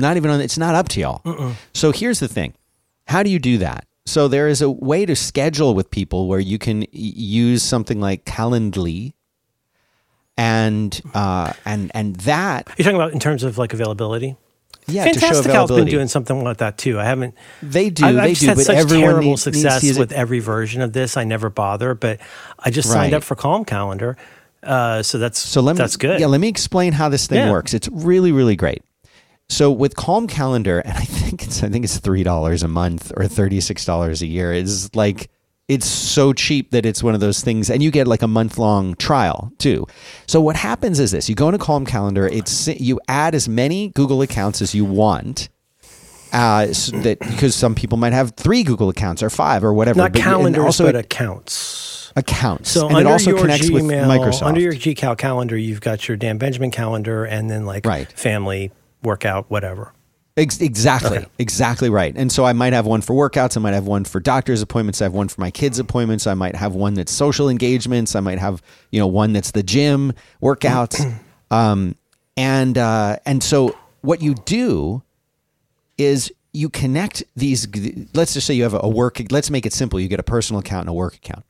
not 0.00 0.16
even 0.16 0.30
on. 0.30 0.40
It's 0.40 0.58
not 0.58 0.74
up 0.74 0.88
to 0.90 1.00
y'all. 1.00 1.20
Mm-mm. 1.24 1.54
So 1.74 1.92
here's 1.92 2.20
the 2.20 2.28
thing: 2.28 2.54
how 3.06 3.22
do 3.22 3.30
you 3.30 3.38
do 3.38 3.58
that? 3.58 3.86
So 4.06 4.26
there 4.26 4.48
is 4.48 4.62
a 4.62 4.70
way 4.70 5.06
to 5.06 5.14
schedule 5.14 5.74
with 5.74 5.90
people 5.90 6.26
where 6.26 6.40
you 6.40 6.58
can 6.58 6.86
use 6.90 7.62
something 7.62 8.00
like 8.00 8.24
Calendly, 8.24 9.12
and 10.36 11.00
uh, 11.14 11.52
and 11.64 11.90
and 11.94 12.16
that 12.16 12.68
you're 12.76 12.84
talking 12.84 12.96
about 12.96 13.12
in 13.12 13.20
terms 13.20 13.44
of 13.44 13.58
like 13.58 13.72
availability. 13.72 14.36
Yeah, 14.86 15.04
Fantastical 15.04 15.66
been 15.68 15.86
doing 15.86 16.08
something 16.08 16.42
like 16.42 16.58
that 16.58 16.78
too. 16.78 16.98
I 16.98 17.04
haven't. 17.04 17.34
They 17.62 17.90
do. 17.90 18.04
I've, 18.04 18.14
they 18.14 18.20
I've 18.20 18.38
do. 18.38 18.46
had 18.46 18.56
but 18.56 18.64
such 18.64 18.88
terrible 18.88 19.22
needs, 19.22 19.42
success 19.42 19.82
needs 19.82 19.98
with 19.98 20.12
every 20.12 20.40
version 20.40 20.82
of 20.82 20.92
this. 20.92 21.16
I 21.16 21.24
never 21.24 21.50
bother, 21.50 21.94
but 21.94 22.20
I 22.58 22.70
just 22.70 22.88
signed 22.88 23.12
right. 23.12 23.18
up 23.18 23.22
for 23.22 23.34
Calm 23.36 23.64
Calendar, 23.64 24.16
uh, 24.62 25.02
so 25.02 25.18
that's 25.18 25.38
so 25.38 25.60
let 25.60 25.74
me, 25.74 25.78
that's 25.78 25.96
good. 25.96 26.20
Yeah, 26.20 26.26
let 26.26 26.40
me 26.40 26.48
explain 26.48 26.92
how 26.92 27.08
this 27.08 27.26
thing 27.26 27.38
yeah. 27.38 27.50
works. 27.50 27.74
It's 27.74 27.88
really 27.88 28.32
really 28.32 28.56
great. 28.56 28.82
So 29.48 29.70
with 29.70 29.96
Calm 29.96 30.26
Calendar, 30.26 30.80
and 30.80 30.96
I 30.96 31.04
think 31.04 31.42
it's 31.44 31.62
I 31.62 31.68
think 31.68 31.84
it's 31.84 31.98
three 31.98 32.22
dollars 32.22 32.62
a 32.62 32.68
month 32.68 33.12
or 33.16 33.26
thirty 33.26 33.60
six 33.60 33.84
dollars 33.84 34.22
a 34.22 34.26
year. 34.26 34.52
Is 34.52 34.94
like 34.94 35.30
it's 35.70 35.86
so 35.86 36.32
cheap 36.32 36.72
that 36.72 36.84
it's 36.84 37.02
one 37.02 37.14
of 37.14 37.20
those 37.20 37.40
things, 37.42 37.70
and 37.70 37.82
you 37.82 37.90
get 37.90 38.06
like 38.08 38.22
a 38.22 38.26
month 38.28 38.58
long 38.58 38.94
trial 38.96 39.52
too. 39.58 39.86
So 40.26 40.40
what 40.40 40.56
happens 40.56 40.98
is 40.98 41.12
this: 41.12 41.28
you 41.28 41.34
go 41.36 41.46
into 41.48 41.58
Calm 41.58 41.86
Calendar. 41.86 42.26
It's 42.26 42.66
you 42.68 43.00
add 43.08 43.34
as 43.34 43.48
many 43.48 43.88
Google 43.90 44.20
accounts 44.22 44.60
as 44.60 44.74
you 44.74 44.84
want. 44.84 45.48
Uh, 46.32 46.72
so 46.72 46.96
that 47.00 47.18
because 47.20 47.54
some 47.56 47.74
people 47.74 47.98
might 47.98 48.12
have 48.12 48.32
three 48.36 48.62
Google 48.62 48.88
accounts 48.88 49.22
or 49.22 49.30
five 49.30 49.64
or 49.64 49.72
whatever. 49.74 49.98
Not 49.98 50.12
but- 50.12 50.22
calendars, 50.22 50.64
also 50.64 50.84
but 50.86 50.94
accounts. 50.96 52.12
accounts. 52.16 52.70
So 52.70 52.86
and 52.86 52.96
under 52.98 53.08
it 53.08 53.12
also 53.12 53.30
your 53.30 53.40
connects 53.40 53.70
with 53.70 53.82
Gmail, 53.84 54.06
Microsoft. 54.06 54.42
under 54.46 54.60
your 54.60 54.72
GCal 54.74 55.16
calendar, 55.18 55.56
you've 55.56 55.80
got 55.80 56.06
your 56.06 56.16
Dan 56.16 56.38
Benjamin 56.38 56.70
calendar, 56.70 57.24
and 57.24 57.50
then 57.50 57.64
like 57.66 57.84
Right. 57.86 58.10
family 58.12 58.70
workout, 59.02 59.50
whatever. 59.50 59.92
Ex- 60.36 60.60
exactly. 60.60 61.18
Okay. 61.18 61.26
Exactly 61.38 61.90
right. 61.90 62.14
And 62.16 62.30
so 62.30 62.44
I 62.44 62.52
might 62.52 62.72
have 62.72 62.86
one 62.86 63.00
for 63.00 63.14
workouts. 63.14 63.56
I 63.56 63.60
might 63.60 63.74
have 63.74 63.86
one 63.86 64.04
for 64.04 64.20
doctor's 64.20 64.62
appointments. 64.62 65.00
I 65.00 65.04
have 65.04 65.12
one 65.12 65.28
for 65.28 65.40
my 65.40 65.50
kids' 65.50 65.78
appointments. 65.78 66.26
I 66.26 66.34
might 66.34 66.56
have 66.56 66.74
one 66.74 66.94
that's 66.94 67.12
social 67.12 67.48
engagements. 67.48 68.14
I 68.14 68.20
might 68.20 68.38
have, 68.38 68.62
you 68.90 69.00
know, 69.00 69.06
one 69.06 69.32
that's 69.32 69.50
the 69.50 69.62
gym 69.62 70.12
workouts. 70.42 71.14
um, 71.50 71.94
and, 72.36 72.78
uh, 72.78 73.16
and 73.26 73.42
so 73.42 73.76
what 74.02 74.22
you 74.22 74.34
do 74.34 75.02
is 75.98 76.32
you 76.52 76.68
connect 76.68 77.22
these, 77.36 77.68
let's 78.14 78.34
just 78.34 78.46
say 78.46 78.54
you 78.54 78.62
have 78.62 78.74
a 78.74 78.88
work, 78.88 79.20
let's 79.30 79.50
make 79.50 79.66
it 79.66 79.72
simple. 79.72 80.00
You 80.00 80.08
get 80.08 80.20
a 80.20 80.24
personal 80.24 80.60
account 80.60 80.82
and 80.82 80.90
a 80.90 80.94
work 80.94 81.14
account 81.16 81.44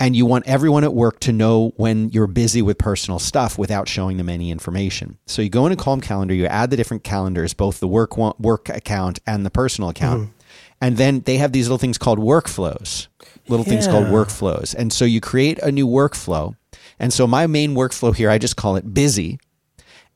and 0.00 0.16
you 0.16 0.24
want 0.24 0.48
everyone 0.48 0.82
at 0.82 0.94
work 0.94 1.20
to 1.20 1.32
know 1.32 1.74
when 1.76 2.08
you're 2.08 2.26
busy 2.26 2.62
with 2.62 2.78
personal 2.78 3.18
stuff 3.18 3.58
without 3.58 3.86
showing 3.86 4.16
them 4.16 4.30
any 4.30 4.50
information. 4.50 5.18
So 5.26 5.42
you 5.42 5.50
go 5.50 5.66
into 5.66 5.76
Calm 5.76 6.00
Calendar, 6.00 6.32
you 6.32 6.46
add 6.46 6.70
the 6.70 6.76
different 6.76 7.04
calendars, 7.04 7.52
both 7.52 7.80
the 7.80 7.86
work 7.86 8.16
one, 8.16 8.32
work 8.38 8.70
account 8.70 9.20
and 9.26 9.44
the 9.44 9.50
personal 9.50 9.90
account, 9.90 10.22
mm-hmm. 10.22 10.32
and 10.80 10.96
then 10.96 11.20
they 11.20 11.36
have 11.36 11.52
these 11.52 11.66
little 11.66 11.78
things 11.78 11.98
called 11.98 12.18
workflows, 12.18 13.08
little 13.46 13.64
things 13.64 13.86
called 13.86 14.06
workflows, 14.06 14.74
and 14.74 14.90
so 14.90 15.04
you 15.04 15.20
create 15.20 15.58
a 15.58 15.70
new 15.70 15.86
workflow. 15.86 16.56
And 16.98 17.12
so 17.12 17.26
my 17.26 17.46
main 17.46 17.74
workflow 17.74 18.14
here, 18.16 18.30
I 18.30 18.38
just 18.38 18.56
call 18.56 18.76
it 18.76 18.94
busy. 18.94 19.38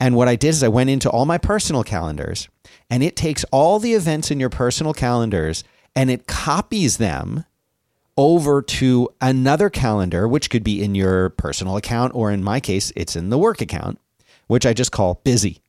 And 0.01 0.17
what 0.17 0.29
I 0.29 0.37
did 0.37 0.49
is 0.49 0.63
I 0.63 0.69
went 0.69 0.91
into 0.91 1.09
all 1.09 1.25
my 1.25 1.39
personal 1.39 1.85
calendars 1.85 2.49
and 2.91 3.03
it 3.03 3.17
takes 3.17 3.45
all 3.53 3.79
the 3.79 3.95
events 3.95 4.31
in 4.31 4.41
your 4.41 4.51
personal 4.51 4.93
calendars 4.93 5.63
and 5.95 6.11
it 6.11 6.27
copies 6.27 6.97
them 6.97 7.45
over 8.17 8.63
to 8.63 9.09
another 9.21 9.71
calendar, 9.71 10.29
which 10.29 10.51
could 10.51 10.65
be 10.65 10.83
in 10.83 10.95
your 10.95 11.31
personal 11.31 11.77
account, 11.77 12.15
or 12.15 12.31
in 12.31 12.45
my 12.45 12.61
case, 12.61 12.93
it's 12.97 13.17
in 13.17 13.31
the 13.31 13.39
work 13.39 13.61
account, 13.61 13.99
which 14.47 14.67
I 14.67 14.73
just 14.73 14.93
call 14.93 15.21
busy. 15.25 15.61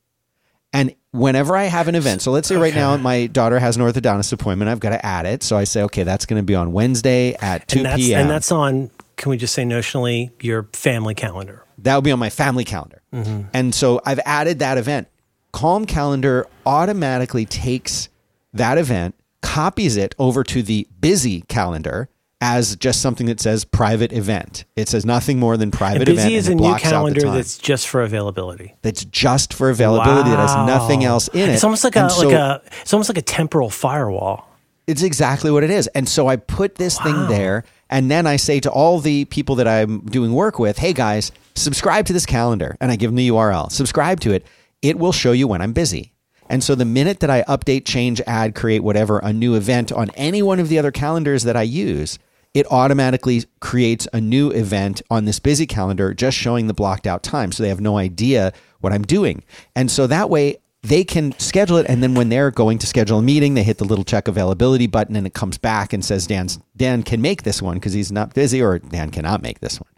And 0.72 0.94
whenever 1.12 1.56
I 1.56 1.64
have 1.64 1.88
an 1.88 1.94
event, 1.94 2.22
so 2.22 2.30
let's 2.30 2.48
say 2.48 2.56
right 2.56 2.74
now 2.74 2.96
my 2.96 3.26
daughter 3.26 3.58
has 3.58 3.76
an 3.76 3.82
orthodontist 3.82 4.32
appointment, 4.32 4.68
I've 4.68 4.80
got 4.80 4.90
to 4.90 5.04
add 5.04 5.24
it. 5.24 5.42
So 5.42 5.56
I 5.56 5.64
say, 5.64 5.82
okay, 5.84 6.02
that's 6.02 6.26
going 6.26 6.40
to 6.40 6.44
be 6.44 6.54
on 6.54 6.72
Wednesday 6.72 7.34
at 7.34 7.66
2 7.68 7.78
And 7.78 7.86
that's 7.86 7.96
p.m. 7.96 8.20
and 8.20 8.30
that's 8.30 8.52
on. 8.52 8.90
Can 9.16 9.30
we 9.30 9.38
just 9.38 9.54
say 9.54 9.64
notionally 9.64 10.30
your 10.42 10.68
family 10.74 11.14
calendar? 11.14 11.66
that 11.78 11.94
will 11.94 12.02
be 12.02 12.12
on 12.12 12.18
my 12.18 12.30
family 12.30 12.64
calendar. 12.64 13.02
Mm-hmm. 13.12 13.48
And 13.52 13.74
so 13.74 14.00
I've 14.04 14.20
added 14.24 14.60
that 14.60 14.78
event. 14.78 15.08
Calm 15.52 15.86
Calendar 15.86 16.46
automatically 16.64 17.46
takes 17.46 18.08
that 18.52 18.78
event, 18.78 19.14
copies 19.42 19.96
it 19.96 20.14
over 20.18 20.44
to 20.44 20.62
the 20.62 20.86
busy 21.00 21.42
calendar 21.42 22.08
as 22.40 22.76
just 22.76 23.00
something 23.00 23.26
that 23.26 23.40
says 23.40 23.64
private 23.64 24.12
event. 24.12 24.64
It 24.76 24.88
says 24.88 25.06
nothing 25.06 25.38
more 25.38 25.56
than 25.56 25.70
private 25.70 26.02
And 26.02 26.08
event. 26.10 26.18
busy 26.18 26.34
is 26.34 26.48
and 26.48 26.60
a 26.60 26.62
new 26.62 26.68
blocks 26.68 26.84
out 26.84 26.88
the 26.88 26.90
calendar 26.90 27.30
that's 27.30 27.56
just 27.56 27.88
for 27.88 28.02
availability. 28.02 28.74
that's 28.82 29.04
just 29.06 29.54
for 29.54 29.70
availability 29.70 30.30
that 30.30 30.38
has 30.38 30.54
nothing 30.66 31.02
else 31.04 31.28
in 31.28 31.48
it. 31.48 31.54
It's 31.54 31.64
almost 31.64 31.82
like 31.84 31.96
a 31.96 32.10
so 32.10 32.28
like 32.28 32.34
a 32.34 32.62
it's 32.82 32.92
almost 32.92 33.08
like 33.08 33.18
a 33.18 33.22
temporal 33.22 33.70
firewall. 33.70 34.48
It's 34.86 35.02
exactly 35.02 35.50
what 35.50 35.64
it 35.64 35.70
is. 35.70 35.88
And 35.88 36.08
so 36.08 36.28
I 36.28 36.36
put 36.36 36.76
this 36.76 37.00
thing 37.00 37.26
there, 37.26 37.64
and 37.90 38.08
then 38.08 38.24
I 38.24 38.36
say 38.36 38.60
to 38.60 38.70
all 38.70 39.00
the 39.00 39.24
people 39.24 39.56
that 39.56 39.66
I'm 39.66 40.00
doing 40.02 40.32
work 40.32 40.60
with, 40.60 40.78
hey 40.78 40.92
guys, 40.92 41.32
subscribe 41.56 42.06
to 42.06 42.12
this 42.12 42.24
calendar. 42.24 42.76
And 42.80 42.92
I 42.92 42.96
give 42.96 43.10
them 43.10 43.16
the 43.16 43.28
URL. 43.28 43.72
Subscribe 43.72 44.20
to 44.20 44.32
it. 44.32 44.46
It 44.82 44.96
will 44.96 45.10
show 45.10 45.32
you 45.32 45.48
when 45.48 45.60
I'm 45.60 45.72
busy. 45.72 46.12
And 46.48 46.62
so 46.62 46.76
the 46.76 46.84
minute 46.84 47.18
that 47.18 47.30
I 47.30 47.42
update, 47.44 47.84
change, 47.84 48.20
add, 48.28 48.54
create 48.54 48.84
whatever, 48.84 49.18
a 49.18 49.32
new 49.32 49.56
event 49.56 49.90
on 49.90 50.10
any 50.10 50.40
one 50.42 50.60
of 50.60 50.68
the 50.68 50.78
other 50.78 50.92
calendars 50.92 51.42
that 51.42 51.56
I 51.56 51.62
use, 51.62 52.20
it 52.56 52.66
automatically 52.72 53.44
creates 53.60 54.08
a 54.14 54.20
new 54.20 54.50
event 54.50 55.02
on 55.10 55.26
this 55.26 55.38
busy 55.38 55.66
calendar, 55.66 56.14
just 56.14 56.38
showing 56.38 56.68
the 56.68 56.72
blocked 56.72 57.06
out 57.06 57.22
time. 57.22 57.52
So 57.52 57.62
they 57.62 57.68
have 57.68 57.82
no 57.82 57.98
idea 57.98 58.54
what 58.80 58.94
I'm 58.94 59.02
doing. 59.02 59.44
And 59.74 59.90
so 59.90 60.06
that 60.06 60.30
way, 60.30 60.56
they 60.80 61.04
can 61.04 61.38
schedule 61.38 61.76
it 61.76 61.86
and 61.88 62.02
then 62.02 62.14
when 62.14 62.28
they're 62.28 62.50
going 62.50 62.78
to 62.78 62.86
schedule 62.86 63.18
a 63.18 63.22
meeting 63.22 63.54
they 63.54 63.64
hit 63.64 63.78
the 63.78 63.84
little 63.84 64.04
check 64.04 64.28
availability 64.28 64.86
button 64.86 65.16
and 65.16 65.26
it 65.26 65.34
comes 65.34 65.58
back 65.58 65.92
and 65.92 66.04
says 66.04 66.28
dan's 66.28 66.60
dan 66.76 67.02
can 67.02 67.20
make 67.20 67.42
this 67.42 67.60
one 67.60 67.74
because 67.74 67.92
he's 67.92 68.12
not 68.12 68.32
busy 68.34 68.62
or 68.62 68.78
dan 68.78 69.10
cannot 69.10 69.42
make 69.42 69.58
this 69.58 69.80
one 69.80 69.90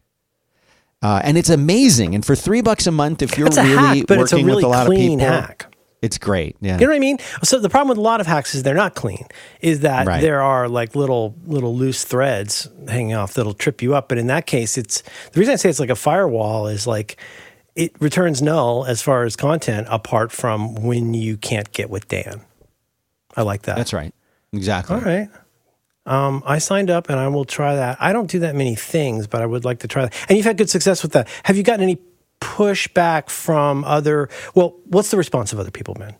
uh, 1.02 1.20
and 1.24 1.36
it's 1.36 1.50
amazing 1.50 2.14
and 2.14 2.24
for 2.24 2.34
three 2.34 2.62
bucks 2.62 2.86
a 2.86 2.90
month 2.92 3.20
if 3.20 3.36
you're 3.36 3.48
really 3.48 3.68
hack, 3.68 4.06
but 4.06 4.18
it's 4.18 4.32
a 4.32 4.36
working 4.36 4.46
really 4.46 4.56
with 4.56 4.64
a 4.64 4.68
lot 4.68 4.86
of 4.86 4.92
people 4.94 5.18
hack. 5.18 5.66
It's 6.02 6.18
great 6.18 6.56
yeah 6.60 6.74
You 6.78 6.86
know 6.86 6.92
what 6.92 6.96
I 6.96 7.00
mean? 7.00 7.18
So 7.42 7.58
the 7.58 7.68
problem 7.68 7.88
with 7.88 7.98
a 7.98 8.02
lot 8.02 8.20
of 8.20 8.26
hacks 8.26 8.54
is 8.54 8.62
they're 8.62 8.74
not 8.74 8.94
clean. 8.94 9.26
Is 9.60 9.80
that 9.80 10.06
Right. 10.06 10.20
there 10.20 10.40
are 10.42 10.68
like 10.68 10.94
little 10.94 11.34
little 11.46 11.74
loose 11.74 12.04
threads 12.04 12.68
hanging 12.88 13.14
off 13.14 13.34
that'll 13.34 13.54
trip 13.54 13.82
you 13.82 13.94
up. 13.94 14.08
But 14.08 14.18
in 14.18 14.26
that 14.28 14.46
case, 14.46 14.78
it's 14.78 15.02
the 15.32 15.40
reason 15.40 15.52
I 15.54 15.56
say 15.56 15.68
it's 15.70 15.80
like 15.80 15.90
a 15.90 15.96
firewall 15.96 16.68
is 16.68 16.86
like 16.86 17.16
it 17.74 17.92
returns 18.00 18.40
null 18.42 18.84
as 18.86 19.02
far 19.02 19.24
as 19.24 19.36
content 19.36 19.86
apart 19.90 20.32
from 20.32 20.74
when 20.76 21.14
you 21.14 21.36
can't 21.36 21.70
get 21.72 21.90
with 21.90 22.08
Dan. 22.08 22.42
I 23.36 23.42
like 23.42 23.62
that. 23.62 23.76
that's 23.76 23.92
right 23.92 24.12
exactly 24.52 24.96
All 24.96 25.02
right. 25.02 25.28
Um, 26.06 26.42
I 26.46 26.56
signed 26.58 26.90
up 26.90 27.10
and 27.10 27.18
I 27.20 27.28
will 27.28 27.44
try 27.44 27.76
that. 27.76 27.98
I 28.00 28.14
don't 28.14 28.30
do 28.30 28.38
that 28.38 28.54
many 28.56 28.74
things, 28.74 29.26
but 29.26 29.42
I 29.42 29.46
would 29.46 29.66
like 29.66 29.80
to 29.80 29.88
try 29.88 30.04
that. 30.06 30.14
And 30.28 30.38
you've 30.38 30.46
had 30.46 30.56
good 30.56 30.70
success 30.70 31.02
with 31.02 31.12
that. 31.12 31.28
Have 31.44 31.58
you 31.58 31.62
gotten 31.62 31.82
any 31.82 31.98
pushback 32.40 33.30
from 33.30 33.84
other? 33.84 34.28
Well, 34.54 34.76
what's 34.84 35.10
the 35.10 35.16
response 35.16 35.52
of 35.52 35.58
other 35.58 35.70
people, 35.70 35.94
man? 35.98 36.16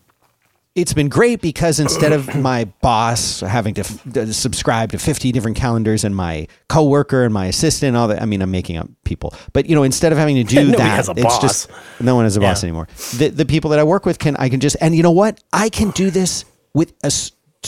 it's 0.75 0.93
been 0.93 1.09
great 1.09 1.41
because 1.41 1.79
instead 1.79 2.13
of 2.13 2.33
my 2.41 2.65
boss 2.81 3.41
having 3.41 3.73
to 3.73 3.81
f- 3.81 4.03
to 4.13 4.33
subscribe 4.33 4.91
to 4.91 4.99
50 4.99 5.31
different 5.31 5.57
calendars 5.57 6.03
and 6.03 6.15
my 6.15 6.47
coworker 6.67 7.23
and 7.23 7.33
my 7.33 7.47
assistant 7.47 7.89
and 7.89 7.97
all 7.97 8.07
that 8.07 8.21
i 8.21 8.25
mean 8.25 8.41
i'm 8.41 8.51
making 8.51 8.77
up 8.77 8.89
people 9.03 9.33
but 9.53 9.65
you 9.67 9.75
know 9.75 9.83
instead 9.83 10.11
of 10.11 10.17
having 10.17 10.35
to 10.35 10.43
do 10.55 10.71
that 10.71 11.07
it's 11.09 11.23
boss. 11.23 11.41
just 11.41 11.71
no 11.99 12.15
one 12.15 12.25
has 12.25 12.37
a 12.37 12.39
boss 12.39 12.63
anymore 12.63 12.87
the, 13.17 13.29
the 13.29 13.45
people 13.45 13.71
that 13.71 13.79
i 13.79 13.83
work 13.83 14.05
with 14.05 14.19
can 14.19 14.35
i 14.37 14.47
can 14.49 14.59
just 14.59 14.77
and 14.81 14.95
you 14.95 15.03
know 15.03 15.11
what 15.11 15.41
i 15.51 15.69
can 15.69 15.91
do 15.91 16.09
this 16.09 16.45
with 16.73 16.93
a 17.03 17.11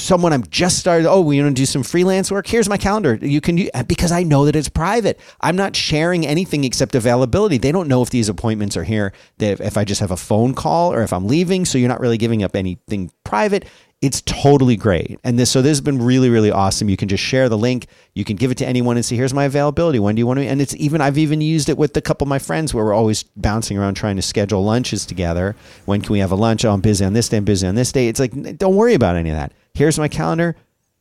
someone 0.01 0.33
i'm 0.33 0.43
just 0.49 0.77
started 0.79 1.07
oh 1.09 1.21
we 1.21 1.41
want 1.41 1.55
to 1.55 1.61
do 1.61 1.65
some 1.65 1.83
freelance 1.83 2.31
work? 2.31 2.47
Here's 2.47 2.69
my 2.69 2.77
calendar. 2.77 3.15
You 3.21 3.41
can 3.41 3.69
because 3.87 4.11
i 4.11 4.23
know 4.23 4.45
that 4.45 4.55
it's 4.55 4.69
private. 4.69 5.19
I'm 5.39 5.55
not 5.55 5.75
sharing 5.75 6.25
anything 6.25 6.63
except 6.63 6.95
availability. 6.95 7.57
They 7.57 7.71
don't 7.71 7.87
know 7.87 8.01
if 8.01 8.09
these 8.09 8.29
appointments 8.29 8.77
are 8.77 8.83
here 8.83 9.13
if 9.39 9.77
i 9.77 9.83
just 9.83 10.01
have 10.01 10.11
a 10.11 10.17
phone 10.17 10.53
call 10.53 10.93
or 10.93 11.01
if 11.01 11.13
i'm 11.13 11.27
leaving 11.27 11.65
so 11.65 11.77
you're 11.77 11.89
not 11.89 11.99
really 11.99 12.17
giving 12.17 12.43
up 12.43 12.55
anything 12.55 13.11
private 13.23 13.65
it's 14.01 14.21
totally 14.21 14.75
great. 14.75 15.19
And 15.23 15.37
this 15.37 15.51
so 15.51 15.61
this 15.61 15.69
has 15.69 15.81
been 15.81 16.01
really 16.01 16.29
really 16.29 16.51
awesome. 16.51 16.89
You 16.89 16.97
can 16.97 17.07
just 17.07 17.23
share 17.23 17.47
the 17.49 17.57
link. 17.57 17.85
You 18.15 18.25
can 18.25 18.35
give 18.35 18.49
it 18.49 18.57
to 18.57 18.65
anyone 18.65 18.97
and 18.97 19.05
say 19.05 19.15
here's 19.15 19.33
my 19.33 19.45
availability. 19.45 19.99
When 19.99 20.15
do 20.15 20.19
you 20.19 20.25
want 20.25 20.39
to? 20.39 20.45
And 20.45 20.59
it's 20.59 20.75
even 20.75 21.01
i've 21.01 21.19
even 21.19 21.39
used 21.39 21.69
it 21.69 21.77
with 21.77 21.95
a 21.95 22.01
couple 22.01 22.25
of 22.25 22.29
my 22.29 22.39
friends 22.39 22.73
where 22.73 22.83
we're 22.83 22.93
always 22.93 23.23
bouncing 23.23 23.77
around 23.77 23.93
trying 23.93 24.15
to 24.15 24.21
schedule 24.23 24.63
lunches 24.63 25.05
together. 25.05 25.55
When 25.85 26.01
can 26.01 26.13
we 26.13 26.19
have 26.19 26.31
a 26.31 26.35
lunch? 26.35 26.65
Oh 26.65 26.73
i'm 26.73 26.81
busy 26.81 27.05
on 27.05 27.13
this 27.13 27.29
day 27.29 27.37
i'm 27.37 27.45
busy 27.45 27.67
on 27.67 27.75
this 27.75 27.91
day. 27.91 28.07
It's 28.07 28.19
like 28.19 28.57
don't 28.57 28.75
worry 28.75 28.95
about 28.95 29.15
any 29.15 29.29
of 29.29 29.35
that. 29.35 29.53
Here's 29.75 29.99
my 29.99 30.07
calendar. 30.07 30.55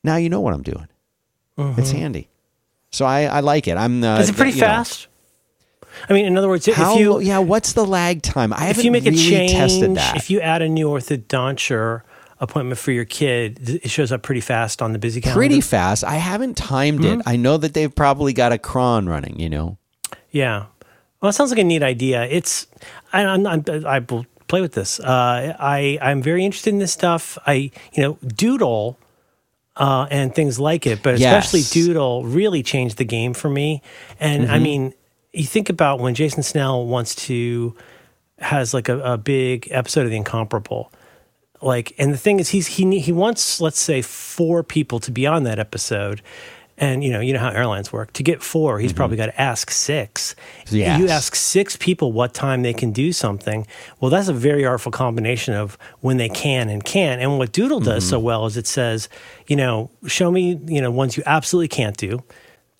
Now 0.04 0.16
you 0.16 0.28
know 0.28 0.40
what 0.40 0.52
i'm 0.52 0.62
doing. 0.62 0.86
It's 1.56 1.90
handy. 1.90 2.28
So 2.90 3.06
i 3.06 3.22
i 3.24 3.40
like 3.40 3.66
it. 3.66 3.76
I'm 3.76 4.04
uh, 4.04 4.18
Is 4.18 4.28
it 4.28 4.36
pretty 4.36 4.52
you 4.52 4.60
know, 4.60 4.66
fast? 4.66 5.06
I 6.08 6.12
mean, 6.12 6.24
in 6.24 6.36
other 6.38 6.48
words, 6.48 6.66
how 6.66 6.94
if 6.94 7.00
you 7.00 7.20
yeah 7.20 7.38
what's 7.38 7.72
the 7.72 7.84
lag 7.84 8.22
time? 8.22 8.52
I 8.52 8.56
if 8.56 8.76
haven't 8.76 8.84
you 8.84 8.90
make 8.90 9.04
really 9.04 9.16
a 9.16 9.30
change, 9.30 9.52
tested 9.52 9.94
that. 9.96 10.16
if 10.16 10.30
you 10.30 10.40
add 10.40 10.62
a 10.62 10.68
new 10.68 10.88
orthodonture 10.88 12.02
appointment 12.40 12.78
for 12.78 12.90
your 12.90 13.04
kid, 13.04 13.80
it 13.84 13.90
shows 13.90 14.10
up 14.12 14.22
pretty 14.22 14.40
fast 14.40 14.80
on 14.82 14.92
the 14.92 14.98
busy 14.98 15.20
calendar. 15.20 15.38
pretty 15.38 15.60
fast 15.60 16.02
i 16.04 16.14
haven't 16.14 16.56
timed 16.56 17.00
Mm-hmm. 17.00 17.20
it 17.20 17.26
i 17.26 17.36
know 17.36 17.56
that 17.58 17.74
they've 17.74 17.94
probably 17.94 18.32
got 18.32 18.50
a 18.52 18.58
cron 18.58 19.08
running 19.08 19.38
you 19.38 19.48
know 19.50 19.76
Yeah. 20.30 20.66
Well, 21.20 21.28
it 21.28 21.34
sounds 21.34 21.50
like 21.50 21.58
a 21.60 21.64
neat 21.64 21.82
idea. 21.82 22.24
It's 22.24 22.66
I, 23.12 23.24
I'm, 23.26 23.46
I'm, 23.46 23.62
I 23.86 23.98
will 23.98 24.24
play 24.48 24.62
with 24.62 24.72
this. 24.72 24.98
Uh, 25.00 25.54
I 25.60 25.98
I'm 26.00 26.22
very 26.22 26.46
interested 26.46 26.72
in 26.72 26.78
this 26.78 26.92
stuff. 26.92 27.36
I 27.46 27.70
you 27.92 28.02
know 28.02 28.18
Doodle. 28.26 28.96
Uh, 29.76 30.06
and 30.10 30.34
things 30.34 30.58
like 30.58 30.86
it, 30.86 31.02
but 31.02 31.14
especially 31.14 31.60
Yes. 31.60 31.70
Doodle 31.70 32.24
really 32.24 32.62
changed 32.62 32.96
the 32.98 33.04
game 33.04 33.32
for 33.34 33.48
me. 33.48 33.82
And 34.18 34.44
Mm-hmm. 34.44 34.52
I 34.52 34.58
mean, 34.58 34.94
you 35.32 35.44
think 35.44 35.68
about 35.70 36.00
when 36.00 36.14
Jason 36.14 36.42
Snell 36.42 36.86
wants 36.86 37.14
to 37.26 37.74
has 38.38 38.72
like 38.74 38.88
a, 38.88 38.98
a 39.00 39.16
big 39.18 39.68
episode 39.70 40.04
of 40.04 40.10
The 40.10 40.16
Incomparable, 40.16 40.90
like, 41.62 41.94
and 41.98 42.12
the 42.12 42.18
thing 42.18 42.40
is, 42.40 42.50
he's 42.50 42.66
he 42.66 43.00
he 43.00 43.12
wants 43.12 43.60
let's 43.60 43.80
say 43.80 44.02
four 44.02 44.62
people 44.62 44.98
to 45.00 45.10
be 45.10 45.26
on 45.26 45.44
that 45.44 45.58
episode, 45.58 46.22
And 46.80 47.04
you 47.04 47.12
know, 47.12 47.20
you 47.20 47.34
know 47.34 47.38
how 47.40 47.50
airlines 47.50 47.92
work. 47.92 48.10
To 48.14 48.22
get 48.22 48.42
four, 48.42 48.78
he's 48.78 48.90
mm-hmm. 48.90 48.96
probably 48.96 49.18
got 49.18 49.26
to 49.26 49.38
ask 49.38 49.70
six. 49.70 50.34
Yes. 50.70 50.98
You 50.98 51.08
ask 51.08 51.34
six 51.34 51.76
people 51.76 52.10
what 52.10 52.32
time 52.32 52.62
they 52.62 52.72
can 52.72 52.90
do 52.90 53.12
something. 53.12 53.66
Well, 54.00 54.10
that's 54.10 54.28
a 54.28 54.32
very 54.32 54.64
artful 54.64 54.90
combination 54.90 55.52
of 55.52 55.76
when 56.00 56.16
they 56.16 56.30
can 56.30 56.70
and 56.70 56.82
can't. 56.82 57.20
And 57.20 57.36
what 57.36 57.52
Doodle 57.52 57.80
does 57.80 58.08
so 58.08 58.16
mm-hmm. 58.16 58.24
well 58.24 58.46
is 58.46 58.56
it 58.56 58.66
says, 58.66 59.10
you 59.46 59.56
know, 59.56 59.90
show 60.06 60.30
me, 60.30 60.58
you 60.66 60.80
know, 60.80 60.90
ones 60.90 61.18
you 61.18 61.22
absolutely 61.26 61.68
can't 61.68 61.98
do. 61.98 62.22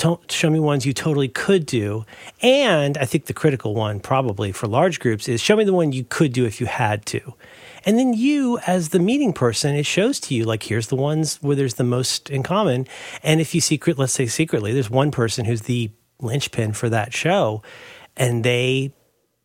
To- 0.01 0.19
show 0.31 0.49
me 0.49 0.61
ones 0.61 0.87
you 0.87 0.95
totally 0.95 1.29
could 1.29 1.67
do. 1.67 2.07
And 2.41 2.97
I 2.97 3.05
think 3.05 3.27
the 3.27 3.35
critical 3.35 3.75
one, 3.75 4.01
probably 4.01 4.51
for 4.51 4.67
large 4.67 4.99
groups, 4.99 5.29
is 5.29 5.43
show 5.43 5.57
me 5.57 5.65
the 5.65 5.75
one 5.75 5.93
you 5.93 6.05
could 6.05 6.33
do 6.33 6.47
if 6.47 6.59
you 6.59 6.67
had 6.67 7.05
to. 7.07 7.35
And 7.85 7.99
then 7.99 8.15
you, 8.15 8.59
as 8.67 8.91
the 8.91 8.99
meeting 8.99 9.35
person, 9.35 9.75
it 9.75 9.85
shows 9.85 10.19
to 10.21 10.35
you 10.35 10.45
like 10.45 10.63
here's 10.63 10.87
the 10.87 10.97
ones 10.97 11.37
where 11.43 11.55
there's 11.55 11.75
the 11.75 11.85
most 11.85 12.31
in 12.31 12.43
common. 12.43 12.87
And 13.23 13.43
if 13.43 13.55
you 13.55 13.61
secret, 13.61 13.99
let's 13.99 14.15
say 14.15 14.25
secretly, 14.25 14.73
there's 14.73 14.89
one 14.89 15.11
person 15.11 15.45
who's 15.45 15.63
the 15.63 15.91
linchpin 16.19 16.73
for 16.73 16.89
that 16.89 17.13
show, 17.13 17.63
and 18.17 18.43
they 18.43 18.95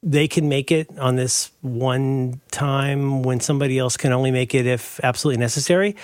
they 0.03 0.27
can 0.27 0.47
make 0.47 0.71
it 0.71 0.87
on 0.99 1.17
this 1.17 1.51
one 1.61 2.39
time 2.51 3.23
when 3.23 3.41
somebody 3.41 3.77
else 3.77 3.97
can 3.97 4.13
only 4.13 4.31
make 4.31 4.55
it 4.55 4.65
if 4.65 5.01
absolutely 5.03 5.39
necessary. 5.39 5.97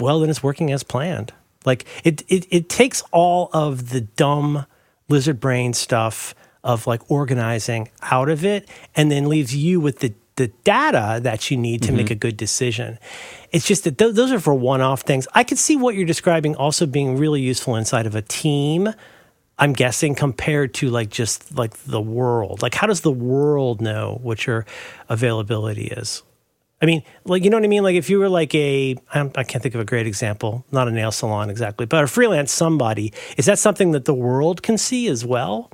Well, 0.00 0.20
then 0.20 0.30
it's 0.30 0.42
working 0.42 0.72
as 0.72 0.82
planned. 0.82 1.34
Like 1.64 1.84
it, 2.04 2.22
it, 2.28 2.46
it 2.50 2.68
takes 2.68 3.02
all 3.12 3.50
of 3.52 3.90
the 3.90 4.02
dumb 4.02 4.66
lizard 5.08 5.40
brain 5.40 5.72
stuff 5.72 6.34
of 6.62 6.86
like 6.86 7.10
organizing 7.10 7.90
out 8.02 8.28
of 8.28 8.44
it, 8.44 8.68
and 8.96 9.10
then 9.10 9.28
leaves 9.28 9.54
you 9.54 9.80
with 9.80 9.98
the 9.98 10.14
the 10.36 10.48
data 10.64 11.20
that 11.22 11.50
you 11.50 11.56
need 11.56 11.82
to 11.82 11.92
make 11.92 12.06
mm-hmm. 12.06 12.12
a 12.14 12.16
good 12.16 12.36
decision. 12.36 12.98
It's 13.52 13.66
just 13.66 13.84
that 13.84 13.98
th- 13.98 14.14
those 14.14 14.32
are 14.32 14.40
for 14.40 14.54
one 14.54 14.80
off 14.80 15.02
things. 15.02 15.28
I 15.34 15.44
could 15.44 15.58
see 15.58 15.76
what 15.76 15.94
you're 15.94 16.06
describing 16.06 16.56
also 16.56 16.86
being 16.86 17.16
really 17.16 17.40
useful 17.40 17.76
inside 17.76 18.06
of 18.06 18.16
a 18.16 18.22
team. 18.22 18.92
I'm 19.58 19.72
guessing 19.72 20.16
compared 20.16 20.74
to 20.74 20.90
like 20.90 21.10
just 21.10 21.56
like 21.56 21.74
the 21.84 22.00
world. 22.00 22.62
Like, 22.62 22.74
how 22.74 22.88
does 22.88 23.02
the 23.02 23.12
world 23.12 23.80
know 23.80 24.18
what 24.22 24.46
your 24.46 24.66
availability 25.08 25.86
is? 25.86 26.22
I 26.84 26.86
mean, 26.86 27.02
like, 27.24 27.44
you 27.44 27.48
know 27.50 27.56
what 27.56 27.64
I 27.64 27.68
mean? 27.68 27.82
Like, 27.82 27.96
if 27.96 28.10
you 28.10 28.18
were 28.18 28.28
like 28.28 28.54
a, 28.54 28.94
I'm- 29.14 29.32
I 29.36 29.42
can't 29.42 29.62
think 29.62 29.74
of 29.74 29.80
a 29.80 29.86
great 29.86 30.06
example, 30.06 30.66
not 30.70 30.86
a 30.86 30.90
nail 30.90 31.10
salon 31.12 31.48
exactly, 31.48 31.86
but 31.86 32.04
a 32.04 32.06
freelance 32.06 32.52
somebody, 32.52 33.10
is 33.38 33.46
that 33.46 33.58
something 33.58 33.92
that 33.92 34.04
the 34.04 34.12
world 34.12 34.62
can 34.62 34.76
see 34.76 35.08
as 35.08 35.24
well? 35.24 35.70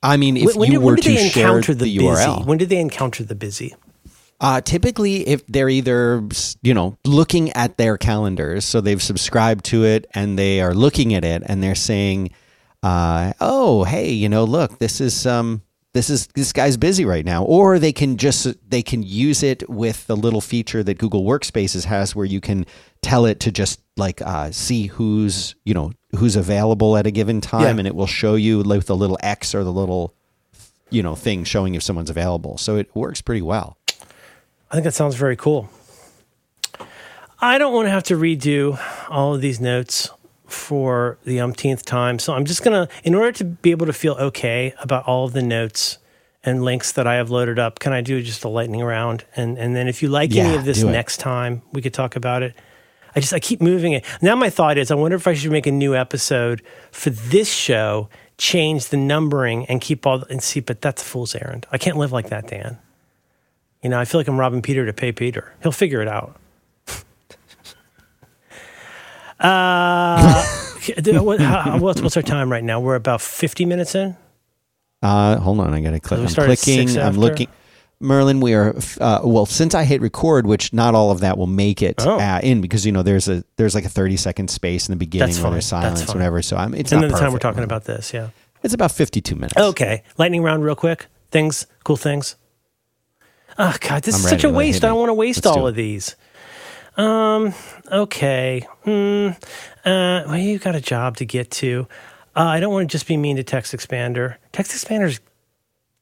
I 0.00 0.16
mean, 0.16 0.36
if 0.36 0.54
when, 0.54 0.70
you 0.70 0.78
did, 0.78 0.84
were 0.84 0.92
when 0.92 1.02
to 1.02 1.24
encounter 1.24 1.74
the, 1.74 1.86
the, 1.86 1.98
busy? 1.98 2.22
URL, 2.22 2.46
When 2.46 2.56
did 2.56 2.68
they 2.68 2.78
encounter 2.78 3.24
the 3.24 3.34
busy? 3.34 3.74
Uh, 4.40 4.60
typically, 4.60 5.26
if 5.26 5.44
they're 5.48 5.68
either 5.68 6.22
you 6.62 6.72
know 6.72 6.96
looking 7.04 7.50
at 7.54 7.76
their 7.78 7.98
calendars, 7.98 8.64
so 8.64 8.80
they've 8.80 9.02
subscribed 9.02 9.64
to 9.64 9.84
it 9.84 10.06
and 10.14 10.38
they 10.38 10.60
are 10.60 10.72
looking 10.72 11.14
at 11.14 11.24
it 11.24 11.42
and 11.46 11.60
they're 11.60 11.74
saying, 11.74 12.30
uh, 12.84 13.32
"Oh, 13.40 13.82
hey, 13.82 14.12
you 14.12 14.28
know, 14.28 14.44
look, 14.44 14.78
this 14.78 15.00
is 15.00 15.26
um, 15.26 15.62
this 15.98 16.08
is 16.10 16.28
this 16.28 16.52
guy's 16.52 16.76
busy 16.76 17.04
right 17.04 17.24
now," 17.24 17.42
or 17.44 17.78
they 17.78 17.92
can 17.92 18.16
just 18.16 18.46
they 18.70 18.82
can 18.82 19.02
use 19.02 19.42
it 19.42 19.68
with 19.68 20.06
the 20.06 20.16
little 20.16 20.40
feature 20.40 20.82
that 20.84 20.98
Google 20.98 21.24
Workspaces 21.24 21.84
has, 21.84 22.14
where 22.14 22.24
you 22.26 22.40
can 22.40 22.64
tell 23.02 23.26
it 23.26 23.40
to 23.40 23.50
just 23.50 23.80
like 23.96 24.22
uh, 24.22 24.50
see 24.52 24.86
who's 24.86 25.54
you 25.64 25.74
know 25.74 25.92
who's 26.16 26.36
available 26.36 26.96
at 26.96 27.06
a 27.06 27.10
given 27.10 27.40
time, 27.40 27.62
Yeah. 27.62 27.78
and 27.80 27.86
it 27.86 27.94
will 27.94 28.06
show 28.06 28.34
you 28.36 28.62
like 28.62 28.84
the 28.84 28.96
little 28.96 29.18
X 29.22 29.54
or 29.54 29.64
the 29.64 29.72
little 29.72 30.14
you 30.90 31.02
know 31.02 31.14
thing 31.16 31.44
showing 31.44 31.74
if 31.74 31.82
someone's 31.82 32.10
available. 32.10 32.58
So 32.58 32.76
it 32.76 32.88
works 32.94 33.20
pretty 33.20 33.42
well. 33.42 33.76
I 34.70 34.74
think 34.74 34.84
that 34.84 34.94
sounds 34.94 35.16
very 35.16 35.36
cool. 35.36 35.68
I 37.40 37.58
don't 37.58 37.72
want 37.72 37.86
to 37.86 37.90
have 37.90 38.02
to 38.04 38.14
redo 38.16 38.78
all 39.08 39.34
of 39.34 39.40
these 39.40 39.60
notes 39.60 40.10
for 40.48 41.18
the 41.24 41.38
umpteenth 41.40 41.84
time. 41.84 42.18
So 42.18 42.32
I'm 42.32 42.44
just 42.44 42.64
going 42.64 42.86
to, 42.86 42.92
in 43.04 43.14
order 43.14 43.30
to 43.32 43.44
be 43.44 43.70
able 43.70 43.86
to 43.86 43.92
feel 43.92 44.14
okay 44.14 44.74
about 44.80 45.06
all 45.06 45.26
of 45.26 45.32
the 45.34 45.42
notes 45.42 45.98
and 46.42 46.64
links 46.64 46.92
that 46.92 47.06
I 47.06 47.16
have 47.16 47.30
loaded 47.30 47.58
up, 47.58 47.78
can 47.78 47.92
I 47.92 48.00
do 48.00 48.22
just 48.22 48.44
a 48.44 48.48
lightning 48.48 48.82
round? 48.82 49.24
And, 49.36 49.58
and 49.58 49.76
then 49.76 49.88
if 49.88 50.02
you 50.02 50.08
like 50.08 50.34
any 50.34 50.56
of 50.56 50.64
this 50.64 50.82
next 50.82 51.18
time, 51.18 51.62
we 51.72 51.82
could 51.82 51.94
talk 51.94 52.16
about 52.16 52.42
it. 52.42 52.54
I 53.14 53.20
just, 53.20 53.32
I 53.32 53.40
keep 53.40 53.60
moving 53.60 53.92
it. 53.92 54.04
Now 54.22 54.36
my 54.36 54.48
thought 54.48 54.78
is, 54.78 54.90
I 54.90 54.94
wonder 54.94 55.16
if 55.16 55.26
I 55.26 55.34
should 55.34 55.52
make 55.52 55.66
a 55.66 55.72
new 55.72 55.94
episode 55.94 56.62
for 56.90 57.10
this 57.10 57.52
show, 57.52 58.08
change 58.36 58.88
the 58.88 58.96
numbering 58.96 59.66
and 59.66 59.80
keep 59.80 60.06
all, 60.06 60.22
and 60.30 60.42
see, 60.42 60.60
but 60.60 60.80
that's 60.80 61.02
a 61.02 61.04
fool's 61.04 61.34
errand. 61.34 61.66
I 61.72 61.78
can't 61.78 61.96
live 61.96 62.12
like 62.12 62.28
that, 62.30 62.46
Dan. 62.46 62.78
You 63.82 63.90
know, 63.90 63.98
I 63.98 64.04
feel 64.04 64.20
like 64.20 64.28
I'm 64.28 64.38
robbing 64.38 64.62
Peter 64.62 64.86
to 64.86 64.92
pay 64.92 65.12
Peter. 65.12 65.54
He'll 65.62 65.72
figure 65.72 66.00
it 66.00 66.08
out. 66.08 66.36
Uh, 69.40 70.44
what, 71.22 71.40
how, 71.40 71.78
what's, 71.78 72.00
what's 72.00 72.16
our 72.16 72.22
time 72.22 72.50
right 72.50 72.64
now? 72.64 72.80
We're 72.80 72.94
about 72.94 73.20
50 73.20 73.64
minutes 73.64 73.94
in. 73.94 74.16
Uh, 75.02 75.36
hold 75.38 75.60
on, 75.60 75.72
I 75.74 75.80
gotta 75.80 76.00
click. 76.00 76.20
I'm 76.20 76.26
clicking. 76.26 76.98
I'm 76.98 77.16
looking. 77.16 77.46
Merlin, 78.00 78.40
we 78.40 78.54
are 78.54 78.76
uh, 79.00 79.20
well 79.24 79.46
since 79.46 79.74
I 79.74 79.84
hit 79.84 80.00
record, 80.00 80.46
which 80.46 80.72
not 80.72 80.94
all 80.94 81.10
of 81.10 81.20
that 81.20 81.36
will 81.36 81.46
make 81.48 81.82
it 81.82 81.96
Oh. 82.06 82.18
uh, 82.18 82.40
in 82.42 82.60
because 82.60 82.86
you 82.86 82.92
know 82.92 83.02
there's 83.02 83.28
a 83.28 83.44
there's 83.56 83.74
like 83.74 83.84
a 83.84 83.88
30 83.88 84.16
second 84.16 84.50
space 84.50 84.88
in 84.88 84.92
the 84.92 84.96
beginning 84.96 85.28
That's 85.28 85.40
where 85.40 85.50
there's 85.52 85.66
silence, 85.66 86.06
whatever. 86.06 86.42
So 86.42 86.56
I'm 86.56 86.74
it's 86.74 86.92
and 86.92 87.00
not 87.00 87.08
then 87.08 87.12
the 87.14 87.18
time 87.20 87.32
we're 87.32 87.38
talking 87.38 87.64
about 87.64 87.84
this, 87.84 88.12
yeah. 88.12 88.30
It's 88.62 88.74
about 88.74 88.92
52 88.92 89.34
minutes. 89.34 89.56
Okay. 89.56 90.02
Lightning 90.16 90.42
round, 90.42 90.64
real 90.64 90.74
quick. 90.74 91.06
Things, 91.30 91.66
cool 91.84 91.96
things. 91.96 92.36
Oh, 93.58 93.76
God, 93.80 94.02
this 94.02 94.14
I'm 94.16 94.20
is 94.20 94.28
such 94.28 94.44
a 94.44 94.50
waste. 94.50 94.84
I 94.84 94.88
don't 94.88 94.98
want 94.98 95.10
to 95.10 95.14
waste 95.14 95.44
Let's 95.44 95.56
all 95.56 95.66
of 95.66 95.74
these. 95.74 96.16
Um, 96.96 97.54
okay. 97.90 98.66
Hmm. 98.84 99.28
Uh, 99.84 100.22
well, 100.26 100.38
you 100.38 100.58
got 100.58 100.74
a 100.74 100.80
job 100.80 101.16
to 101.18 101.24
get 101.24 101.50
to. 101.52 101.86
Uh, 102.36 102.42
I 102.42 102.60
don't 102.60 102.72
want 102.72 102.88
to 102.88 102.92
just 102.92 103.06
be 103.06 103.16
mean 103.16 103.36
to 103.36 103.42
Text 103.42 103.74
Expander. 103.74 104.36
Text 104.52 104.72
Expander's 104.72 105.20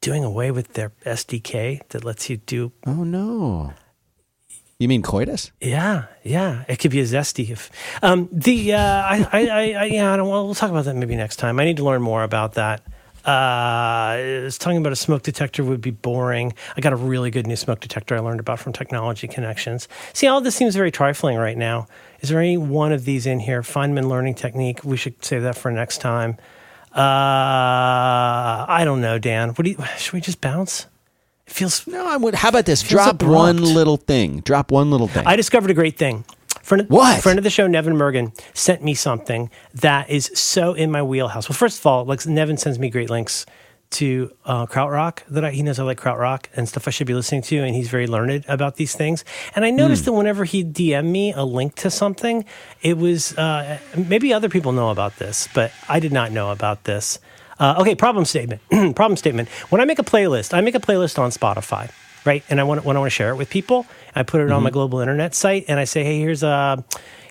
doing 0.01 0.24
away 0.24 0.51
with 0.51 0.74
their 0.74 0.93
SDK 1.05 1.87
that 1.89 2.05
lets 2.05 2.30
you 2.30 2.37
do 2.37 2.72
Oh 2.87 3.05
no. 3.05 3.72
You 4.78 4.89
mean 4.89 5.01
coitus? 5.01 5.53
Yeah, 5.61 6.05
yeah, 6.22 6.64
it 6.68 6.76
could 6.76 6.91
be 6.91 7.01
a 7.01 7.05
zesty. 7.05 7.49
If 7.49 7.70
um, 8.03 8.28
the 8.30 8.74
uh, 8.74 8.78
I, 8.78 9.28
I, 9.32 9.47
I, 9.47 9.61
I, 9.72 9.84
yeah, 9.87 10.12
I 10.12 10.16
don't. 10.18 10.28
Well, 10.28 10.45
we'll 10.45 10.55
talk 10.55 10.70
about 10.70 10.84
that 10.84 10.95
maybe 10.95 11.16
next 11.16 11.37
time. 11.37 11.59
I 11.59 11.64
need 11.64 11.78
to 11.78 11.84
learn 11.84 12.03
more 12.03 12.22
about 12.22 12.55
that. 12.55 12.82
Uh, 13.27 14.49
talking 14.59 14.79
about 14.79 14.93
a 14.93 14.97
smoke 14.97 15.22
detector 15.22 15.64
would 15.64 15.81
be 15.81 15.91
boring. 15.91 16.55
I 16.77 16.81
got 16.81 16.93
a 16.93 16.97
really 16.97 17.31
good 17.33 17.47
new 17.47 17.57
smoke 17.57 17.81
detector 17.81 18.14
I 18.14 18.20
learned 18.20 18.39
about 18.39 18.61
from 18.61 18.72
Technology 18.72 19.27
Connections. 19.27 19.89
See, 20.12 20.29
all 20.29 20.41
this 20.41 20.55
seems 20.55 20.77
very 20.77 20.93
trifling 20.93 21.37
right 21.37 21.59
now. 21.59 21.89
Is 22.20 22.29
there 22.29 22.39
any 22.39 22.57
one 22.57 22.93
of 22.93 23.05
these 23.05 23.27
in 23.27 23.41
here? 23.41 23.62
Feynman 23.62 24.09
learning 24.09 24.37
technique. 24.37 24.85
We 24.85 24.97
should 24.97 25.24
save 25.24 25.43
that 25.43 25.59
for 25.59 25.72
next 25.72 25.99
time. 25.99 26.37
Uh, 26.95 28.64
I 28.68 28.83
don't 28.85 29.01
know, 29.01 29.18
Dan. 29.18 29.51
What 29.51 29.64
do 29.64 29.70
you? 29.70 29.85
Should 29.99 30.12
we 30.12 30.20
just 30.20 30.41
bounce? 30.41 30.87
It 31.47 31.53
feels 31.53 31.87
No, 31.87 32.07
I 32.07 32.16
would. 32.16 32.35
How 32.35 32.49
about 32.49 32.64
this? 32.64 32.83
Drop 32.83 33.22
one 33.22 33.62
little 33.62 33.97
thing. 33.97 34.41
Drop 34.41 34.70
one 34.70 34.91
little 34.91 35.09
thing. 35.09 35.27
I 35.27 35.37
discovered 35.37 35.70
a 35.70 35.74
great 35.74 35.99
thing. 35.99 36.24
Friend 36.67 36.81
of, 36.81 36.91
What? 36.91 37.23
Friend 37.23 37.39
of 37.39 37.45
the 37.45 37.51
show, 37.51 37.69
Nevin 37.69 37.95
Mergen, 37.95 38.37
sent 38.53 38.83
me 38.83 38.95
something 38.95 39.51
that 39.75 40.11
is 40.11 40.33
so 40.35 40.75
in 40.75 40.91
my 40.91 41.01
wheelhouse. 41.01 41.49
Well, 41.49 41.55
first 41.57 41.79
of 41.79 41.87
all, 41.87 42.05
like 42.05 42.27
Nevin 42.27 42.57
sends 42.57 42.77
me 42.77 42.91
great 42.91 43.09
links 43.09 43.47
to 43.91 44.33
uh, 44.45 44.67
Krautrock 44.67 45.21
that 45.29 45.45
I, 45.45 45.53
he 45.53 45.62
knows 45.62 45.79
I 45.79 45.85
like 45.85 46.01
Krautrock 46.01 46.47
and 46.57 46.69
stuff 46.69 46.89
I 46.89 46.91
should 46.91 47.07
be 47.07 47.14
listening 47.14 47.43
to, 47.43 47.59
and 47.59 47.73
he's 47.73 47.89
very 47.89 48.09
learned 48.09 48.45
about 48.49 48.75
these 48.75 48.97
things. 48.97 49.25
And 49.55 49.64
I 49.64 49.71
noticed 49.71 50.03
Hmm. 50.03 50.07
that 50.07 50.12
whenever 50.14 50.43
he 50.45 50.64
DM 50.64 51.05
me 51.12 51.33
a 51.33 51.45
link 51.45 51.77
to 51.77 51.89
something, 51.89 52.45
it 52.83 52.99
was 52.99 53.39
uh, 53.39 53.79
maybe 53.97 54.33
other 54.33 54.49
people 54.49 54.73
know 54.73 54.91
about 54.91 55.17
this, 55.19 55.49
but 55.55 55.71
I 55.89 56.01
did 56.01 56.12
not 56.12 56.33
know 56.33 56.51
about 56.51 56.83
this. 56.83 57.21
Uh, 57.61 57.77
okay, 57.79 57.95
problem 57.95 58.25
statement. 58.25 58.61
problem 58.97 59.17
statement. 59.17 59.49
When 59.71 59.81
I 59.81 59.85
make 59.85 60.01
a 60.01 60.05
playlist, 60.05 60.53
I 60.53 60.62
make 60.62 60.75
a 60.75 60.81
playlist 60.81 61.17
on 61.17 61.31
Spotify, 61.31 61.93
right? 62.25 62.43
And 62.51 62.59
I 62.61 62.64
want 62.64 62.85
when 62.85 62.97
I 62.97 62.99
want 62.99 63.12
to 63.12 63.14
share 63.14 63.31
it 63.31 63.37
with 63.37 63.51
people, 63.51 63.87
I 64.17 64.23
put 64.23 64.41
it 64.41 64.51
on 64.51 64.62
my 64.62 64.71
global 64.71 64.99
internet 65.01 65.35
site, 65.35 65.67
and 65.69 65.79
I 65.79 65.85
say, 65.85 66.03
hey, 66.03 66.19
here's 66.19 66.43
uh, 66.43 66.81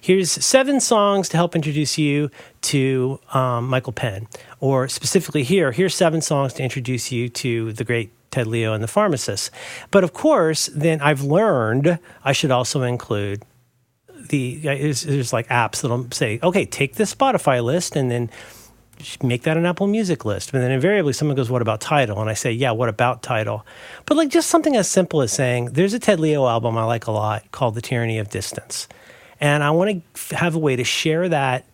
here's 0.01 0.31
seven 0.31 0.79
songs 0.79 1.27
to 1.29 1.38
help 1.38 1.55
introduce 1.55 1.97
you 1.97 2.29
to 2.61 3.19
um, 3.33 3.67
Michael 3.67 3.91
Penn, 3.91 4.27
or 4.59 4.88
specifically 4.88 5.43
here, 5.43 5.71
here's 5.71 5.95
seven 5.95 6.21
songs 6.21 6.53
to 6.53 6.63
introduce 6.63 7.11
you 7.11 7.27
to 7.29 7.73
the 7.73 7.83
great 7.83 8.11
Ted 8.29 8.45
Leo 8.47 8.73
and 8.73 8.83
the 8.83 8.88
Pharmacist. 8.88 9.49
But 9.89 10.03
of 10.03 10.13
course, 10.13 10.67
then 10.67 11.01
I've 11.01 11.23
learned 11.23 11.97
I 12.23 12.33
should 12.33 12.51
also 12.51 12.83
include 12.83 13.43
the 14.29 14.57
there's, 14.57 15.01
there's 15.01 15.33
like 15.33 15.47
apps 15.47 15.81
that'll 15.81 16.11
say, 16.11 16.39
okay, 16.43 16.65
take 16.65 16.95
this 16.95 17.13
Spotify 17.13 17.63
list 17.63 17.95
and 17.95 18.11
then 18.11 18.29
make 19.21 19.43
that 19.43 19.57
an 19.57 19.65
Apple 19.65 19.87
Music 19.87 20.25
list. 20.25 20.51
But 20.51 20.59
then 20.59 20.71
invariably 20.71 21.13
someone 21.13 21.35
goes, 21.35 21.49
what 21.49 21.61
about 21.61 21.81
Tidal? 21.81 22.19
And 22.21 22.29
I 22.29 22.33
say, 22.33 22.51
yeah, 22.51 22.71
what 22.71 22.89
about 22.89 23.23
Tidal? 23.23 23.65
But 24.05 24.17
like 24.17 24.29
just 24.29 24.49
something 24.49 24.75
as 24.75 24.87
simple 24.87 25.21
as 25.21 25.31
saying, 25.31 25.73
there's 25.73 25.93
a 25.93 25.99
Ted 25.99 26.19
Leo 26.19 26.47
album 26.47 26.77
I 26.77 26.83
like 26.83 27.07
a 27.07 27.11
lot 27.11 27.51
called 27.51 27.75
The 27.75 27.81
Tyranny 27.81 28.17
of 28.19 28.29
Distance. 28.29 28.87
And 29.39 29.63
I 29.63 29.71
want 29.71 30.03
to 30.13 30.35
have 30.35 30.55
a 30.55 30.59
way 30.59 30.75
to 30.75 30.83
share 30.83 31.27
that 31.29 31.65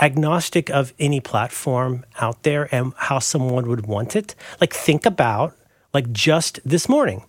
agnostic 0.00 0.70
of 0.70 0.92
any 0.98 1.20
platform 1.20 2.04
out 2.20 2.42
there 2.42 2.68
and 2.74 2.92
how 2.96 3.18
someone 3.18 3.68
would 3.68 3.86
want 3.86 4.16
it. 4.16 4.34
Like 4.60 4.72
think 4.72 5.06
about 5.06 5.56
like 5.92 6.12
just 6.12 6.60
this 6.64 6.88
morning, 6.88 7.24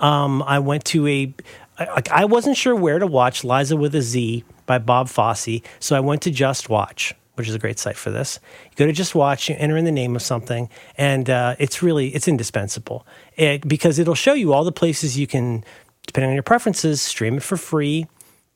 um, 0.00 0.42
I 0.42 0.58
went 0.58 0.84
to 0.86 1.06
a 1.06 1.34
like 1.78 2.10
I 2.10 2.24
wasn't 2.24 2.56
sure 2.56 2.74
where 2.74 2.98
to 2.98 3.06
watch 3.06 3.44
Liza 3.44 3.76
with 3.76 3.94
a 3.94 4.02
Z 4.02 4.44
by 4.66 4.78
Bob 4.78 5.08
Fosse. 5.08 5.60
So 5.80 5.96
I 5.96 6.00
went 6.00 6.22
to 6.22 6.30
Just 6.30 6.68
Watch, 6.68 7.14
which 7.34 7.48
is 7.48 7.54
a 7.54 7.58
great 7.58 7.78
site 7.78 7.96
for 7.96 8.10
this. 8.10 8.38
You 8.70 8.76
go 8.76 8.86
to 8.86 8.92
Just 8.92 9.14
Watch, 9.14 9.48
you 9.48 9.56
enter 9.58 9.76
in 9.76 9.84
the 9.84 9.92
name 9.92 10.14
of 10.16 10.22
something, 10.22 10.68
and 10.96 11.28
uh, 11.28 11.56
it's 11.58 11.82
really 11.82 12.08
it's 12.14 12.28
indispensable 12.28 13.06
it, 13.36 13.66
because 13.66 13.98
it'll 13.98 14.14
show 14.14 14.34
you 14.34 14.52
all 14.52 14.64
the 14.64 14.72
places 14.72 15.18
you 15.18 15.26
can, 15.26 15.64
depending 16.06 16.30
on 16.30 16.34
your 16.34 16.42
preferences, 16.42 17.02
stream 17.02 17.36
it 17.36 17.42
for 17.42 17.56
free, 17.56 18.06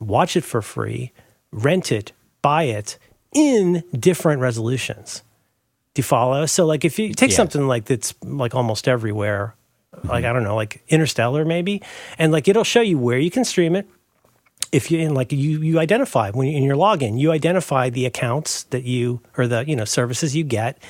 watch 0.00 0.36
it 0.36 0.44
for 0.44 0.62
free, 0.62 1.12
rent 1.50 1.90
it, 1.92 2.12
buy 2.42 2.64
it 2.64 2.98
in 3.32 3.82
different 3.98 4.40
resolutions. 4.40 5.22
Do 5.94 6.00
you 6.00 6.04
follow? 6.04 6.46
So, 6.46 6.64
like, 6.64 6.84
if 6.84 6.98
you 6.98 7.12
take 7.14 7.30
Yeah. 7.30 7.36
something 7.36 7.66
like 7.66 7.86
that's 7.86 8.14
like 8.22 8.54
almost 8.54 8.86
everywhere, 8.86 9.54
like 10.04 10.24
I 10.24 10.32
don't 10.32 10.44
know, 10.44 10.54
like 10.54 10.82
Interstellar 10.88 11.44
maybe, 11.44 11.82
and 12.18 12.30
like 12.30 12.46
it'll 12.46 12.62
show 12.64 12.80
you 12.80 12.98
where 12.98 13.18
you 13.18 13.30
can 13.30 13.44
stream 13.44 13.74
it. 13.74 13.88
If 14.70 14.90
you 14.90 15.00
and 15.00 15.14
like 15.14 15.32
you 15.32 15.62
you 15.62 15.78
identify 15.78 16.30
when 16.30 16.46
you, 16.46 16.56
in 16.56 16.62
your 16.62 16.76
login, 16.76 17.18
you 17.18 17.32
identify 17.32 17.90
the 17.90 18.06
accounts 18.06 18.64
that 18.64 18.84
you 18.84 19.20
or 19.36 19.46
the 19.46 19.64
you 19.66 19.74
know 19.74 19.84
services 19.84 20.36
you 20.36 20.44
get. 20.44 20.82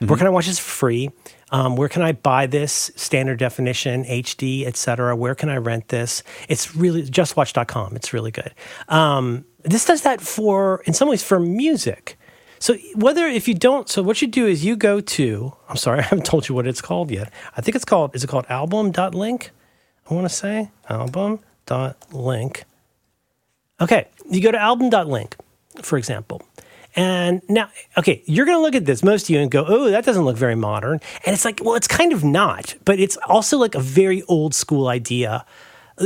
Where 0.00 0.16
can 0.16 0.26
I 0.26 0.30
watch 0.30 0.46
this 0.46 0.58
for 0.58 0.70
free? 0.70 1.10
Um, 1.52 1.76
where 1.76 1.88
can 1.88 2.02
I 2.02 2.12
buy 2.12 2.46
this 2.46 2.90
standard 2.96 3.38
definition, 3.38 4.04
HD, 4.04 4.66
et 4.66 4.76
cetera? 4.76 5.14
Where 5.14 5.34
can 5.34 5.48
I 5.48 5.58
rent 5.58 5.88
this? 5.88 6.22
It's 6.48 6.74
really 6.74 7.04
justwatch.com. 7.04 7.94
It's 7.94 8.12
really 8.12 8.32
good. 8.32 8.52
Um, 8.88 9.44
this 9.62 9.84
does 9.84 10.02
that 10.02 10.20
for, 10.20 10.82
in 10.86 10.92
some 10.92 11.08
ways, 11.08 11.22
for 11.22 11.38
music. 11.38 12.18
So 12.58 12.74
whether 12.94 13.26
if 13.26 13.46
you 13.46 13.54
don't, 13.54 13.88
so 13.88 14.02
what 14.02 14.22
you 14.22 14.28
do 14.28 14.46
is 14.46 14.64
you 14.64 14.76
go 14.76 15.00
to. 15.00 15.52
I'm 15.68 15.76
sorry, 15.76 15.98
I 16.00 16.02
haven't 16.02 16.26
told 16.26 16.48
you 16.48 16.54
what 16.54 16.66
it's 16.66 16.80
called 16.80 17.10
yet. 17.10 17.32
I 17.56 17.60
think 17.60 17.76
it's 17.76 17.84
called. 17.84 18.16
Is 18.16 18.24
it 18.24 18.28
called 18.28 18.46
album.link? 18.48 19.50
I 20.10 20.14
want 20.14 20.28
to 20.28 20.34
say 20.34 20.70
album.link. 20.88 22.64
Okay, 23.80 24.08
you 24.30 24.40
go 24.40 24.50
to 24.50 24.58
album.link, 24.58 25.36
for 25.82 25.98
example. 25.98 26.42
And 26.94 27.42
now, 27.48 27.68
okay, 27.98 28.22
you're 28.24 28.46
going 28.46 28.56
to 28.56 28.62
look 28.62 28.74
at 28.74 28.86
this, 28.86 29.02
most 29.02 29.24
of 29.24 29.30
you, 29.30 29.40
and 29.40 29.50
go, 29.50 29.66
oh, 29.68 29.90
that 29.90 30.06
doesn't 30.06 30.24
look 30.24 30.36
very 30.36 30.54
modern. 30.54 30.98
And 31.26 31.34
it's 31.34 31.44
like, 31.44 31.60
well, 31.62 31.74
it's 31.74 31.86
kind 31.86 32.14
of 32.14 32.24
not, 32.24 32.74
but 32.86 32.98
it's 32.98 33.18
also 33.26 33.58
like 33.58 33.74
a 33.74 33.80
very 33.80 34.22
old 34.22 34.54
school 34.54 34.88
idea 34.88 35.44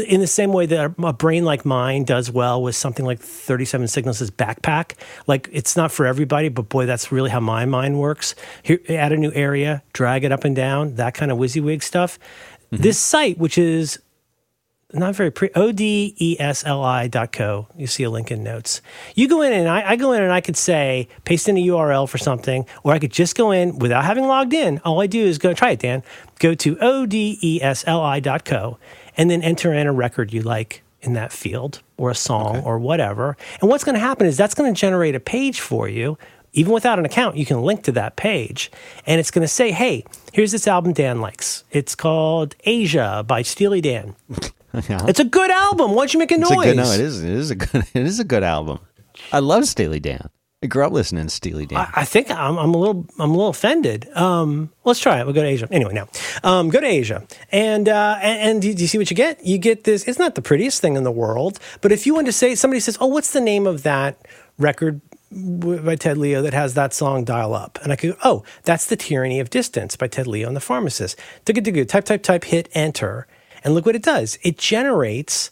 in 0.08 0.20
the 0.20 0.26
same 0.26 0.52
way 0.52 0.66
that 0.66 0.94
a 0.98 1.12
brain 1.12 1.44
like 1.44 1.64
mine 1.64 2.04
does 2.04 2.30
well 2.30 2.62
with 2.62 2.76
something 2.76 3.04
like 3.04 3.20
37 3.20 3.88
Signals' 3.88 4.30
backpack. 4.30 4.92
Like, 5.28 5.48
it's 5.52 5.76
not 5.76 5.92
for 5.92 6.06
everybody, 6.06 6.48
but 6.48 6.68
boy, 6.68 6.86
that's 6.86 7.12
really 7.12 7.30
how 7.30 7.40
my 7.40 7.66
mind 7.66 8.00
works. 8.00 8.34
Here, 8.62 8.80
add 8.88 9.12
a 9.12 9.16
new 9.16 9.32
area, 9.32 9.82
drag 9.92 10.24
it 10.24 10.32
up 10.32 10.44
and 10.44 10.54
down, 10.54 10.96
that 10.96 11.14
kind 11.14 11.30
of 11.30 11.38
WYSIWYG 11.38 11.82
stuff. 11.82 12.18
Mm-hmm. 12.72 12.82
This 12.82 12.98
site, 12.98 13.38
which 13.38 13.58
is 13.58 14.00
not 14.92 15.14
very 15.14 15.30
pre 15.30 15.48
E 15.48 15.52
O-D-E-S-L-I 15.54 17.08
dot 17.08 17.32
co. 17.32 17.66
You 17.76 17.86
see 17.86 18.02
a 18.02 18.10
link 18.10 18.30
in 18.30 18.42
notes. 18.42 18.82
You 19.14 19.28
go 19.28 19.42
in 19.42 19.52
and 19.52 19.68
I, 19.68 19.90
I 19.90 19.96
go 19.96 20.12
in 20.12 20.22
and 20.22 20.32
I 20.32 20.40
could 20.40 20.56
say, 20.56 21.08
paste 21.24 21.48
in 21.48 21.56
a 21.56 21.66
URL 21.66 22.08
for 22.08 22.18
something, 22.18 22.66
or 22.82 22.92
I 22.92 22.98
could 22.98 23.12
just 23.12 23.36
go 23.36 23.50
in 23.50 23.78
without 23.78 24.04
having 24.04 24.26
logged 24.26 24.52
in. 24.52 24.80
All 24.84 25.00
I 25.00 25.06
do 25.06 25.24
is 25.24 25.38
go, 25.38 25.52
try 25.54 25.70
it, 25.70 25.80
Dan. 25.80 26.02
Go 26.38 26.54
to 26.54 26.78
O 26.80 27.06
D 27.06 27.38
E 27.42 27.62
S 27.62 27.84
L 27.86 28.00
I 28.00 28.20
dot 28.20 28.44
co 28.44 28.78
and 29.16 29.30
then 29.30 29.42
enter 29.42 29.72
in 29.72 29.86
a 29.86 29.92
record 29.92 30.32
you 30.32 30.42
like 30.42 30.82
in 31.02 31.14
that 31.14 31.32
field 31.32 31.82
or 31.96 32.10
a 32.10 32.14
song 32.14 32.58
or 32.60 32.78
whatever. 32.78 33.36
And 33.60 33.68
what's 33.68 33.84
going 33.84 33.94
to 33.94 34.00
happen 34.00 34.26
is 34.26 34.36
that's 34.36 34.54
going 34.54 34.72
to 34.72 34.78
generate 34.78 35.14
a 35.14 35.20
page 35.20 35.60
for 35.60 35.88
you. 35.88 36.18
Even 36.52 36.72
without 36.72 36.98
an 36.98 37.04
account, 37.04 37.36
you 37.36 37.46
can 37.46 37.62
link 37.62 37.84
to 37.84 37.92
that 37.92 38.16
page 38.16 38.72
and 39.06 39.20
it's 39.20 39.30
going 39.30 39.42
to 39.42 39.48
say, 39.48 39.70
hey, 39.70 40.04
here's 40.32 40.52
this 40.52 40.66
album 40.66 40.92
Dan 40.92 41.20
likes. 41.20 41.64
It's 41.70 41.94
called 41.94 42.56
Aja 42.66 43.22
by 43.22 43.42
Steely 43.42 43.80
Dan. 43.80 44.16
Yeah. 44.88 45.04
It's 45.08 45.20
a 45.20 45.24
good 45.24 45.50
album. 45.50 45.92
Why 45.92 46.02
don't 46.02 46.14
you 46.14 46.18
make 46.20 46.30
a 46.32 46.36
It's 46.36 46.50
noise? 46.50 46.66
a 46.66 46.70
good 46.70 46.76
no. 46.76 46.92
It 46.92 47.00
is. 47.00 47.22
It 47.24 47.30
is 47.30 47.50
a 47.50 47.54
good. 47.56 47.84
It 47.94 48.06
is 48.06 48.20
a 48.20 48.24
good 48.24 48.42
album. 48.44 48.78
I 49.32 49.40
love 49.40 49.66
Steely 49.66 49.98
Dan. 50.00 50.28
I 50.62 50.66
grew 50.66 50.84
up 50.84 50.92
listening 50.92 51.24
to 51.24 51.30
Steely 51.30 51.64
Dan. 51.66 51.78
I, 51.78 51.90
I 52.02 52.04
think 52.04 52.30
I'm, 52.30 52.58
I'm 52.58 52.74
a 52.74 52.76
little 52.76 53.06
I'm 53.18 53.30
a 53.30 53.32
little 53.32 53.48
offended. 53.48 54.08
Um, 54.14 54.70
let's 54.84 55.00
try 55.00 55.18
it. 55.20 55.24
We'll 55.24 55.34
go 55.34 55.42
to 55.42 55.48
Aja 55.52 55.66
anyway. 55.70 55.94
Now, 55.94 56.08
um, 56.44 56.68
go 56.68 56.80
to 56.80 56.86
Aja, 56.86 57.26
and 57.50 57.88
uh, 57.88 58.18
and, 58.22 58.40
and 58.50 58.62
do, 58.62 58.72
do 58.74 58.82
you 58.82 58.86
see 58.88 58.98
what 58.98 59.10
you 59.10 59.16
get? 59.16 59.44
You 59.44 59.58
get 59.58 59.84
this. 59.84 60.04
It's 60.06 60.18
not 60.18 60.34
the 60.34 60.42
prettiest 60.42 60.80
thing 60.80 60.96
in 60.96 61.02
the 61.02 61.10
world, 61.10 61.58
but 61.80 61.90
if 61.92 62.06
you 62.06 62.14
want 62.14 62.26
to 62.26 62.32
say 62.32 62.54
somebody 62.54 62.78
says, 62.80 62.96
"Oh, 63.00 63.06
what's 63.06 63.32
the 63.32 63.40
name 63.40 63.66
of 63.66 63.82
that 63.84 64.18
record?" 64.58 65.00
By 65.32 65.94
Ted 65.94 66.18
Leo 66.18 66.42
that 66.42 66.54
has 66.54 66.74
that 66.74 66.92
song 66.92 67.22
dial 67.24 67.54
up, 67.54 67.78
and 67.84 67.92
I 67.92 67.96
could 67.96 68.14
go, 68.14 68.16
oh, 68.24 68.42
that's 68.64 68.86
the 68.86 68.96
Tyranny 68.96 69.38
of 69.38 69.48
Distance 69.48 69.94
by 69.94 70.08
Ted 70.08 70.26
Leo 70.26 70.48
and 70.48 70.56
the 70.56 70.60
Pharmacist. 70.60 71.16
Type 71.44 72.04
type 72.04 72.22
type 72.24 72.44
hit 72.44 72.68
enter, 72.72 73.28
and 73.64 73.74
look 73.74 73.86
what 73.86 73.96
it 73.96 74.02
does. 74.02 74.38
It 74.42 74.58
generates 74.58 75.50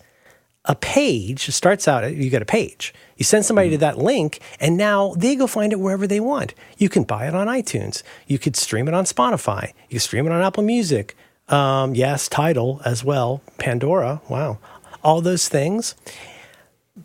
a 0.65 0.75
page. 0.75 1.49
It 1.49 1.53
starts 1.53 1.89
out, 1.89 2.15
you 2.15 2.31
get 2.31 2.43
a 2.43 2.47
page. 2.47 2.95
You 3.17 3.25
send 3.25 3.45
somebody 3.45 3.71
to 3.71 3.79
that 3.79 3.99
link, 3.99 4.41
and 4.61 4.77
now 4.77 5.15
they 5.17 5.35
go 5.35 5.47
find 5.47 5.73
it 5.73 5.81
wherever 5.81 6.07
they 6.07 6.21
want. 6.21 6.55
You 6.77 6.89
can 6.89 7.05
buy 7.05 7.27
it 7.27 7.35
on 7.35 7.47
iTunes. 7.47 8.03
You 8.27 8.39
could 8.39 8.55
stream 8.55 8.87
it 8.87 8.95
on 8.95 9.05
Spotify. 9.05 9.73
You 9.89 9.95
can 9.95 10.01
stream 10.01 10.27
it 10.27 10.33
on 10.33 10.43
Apple 10.43 10.63
Music. 10.63 11.17
Um, 11.49 11.95
yes, 11.95 12.29
Tidal 12.29 12.83
as 12.85 13.03
well. 13.03 13.41
Pandora. 13.57 14.21
Wow. 14.29 14.59
All 15.03 15.21
those 15.21 15.49
things. 15.49 15.95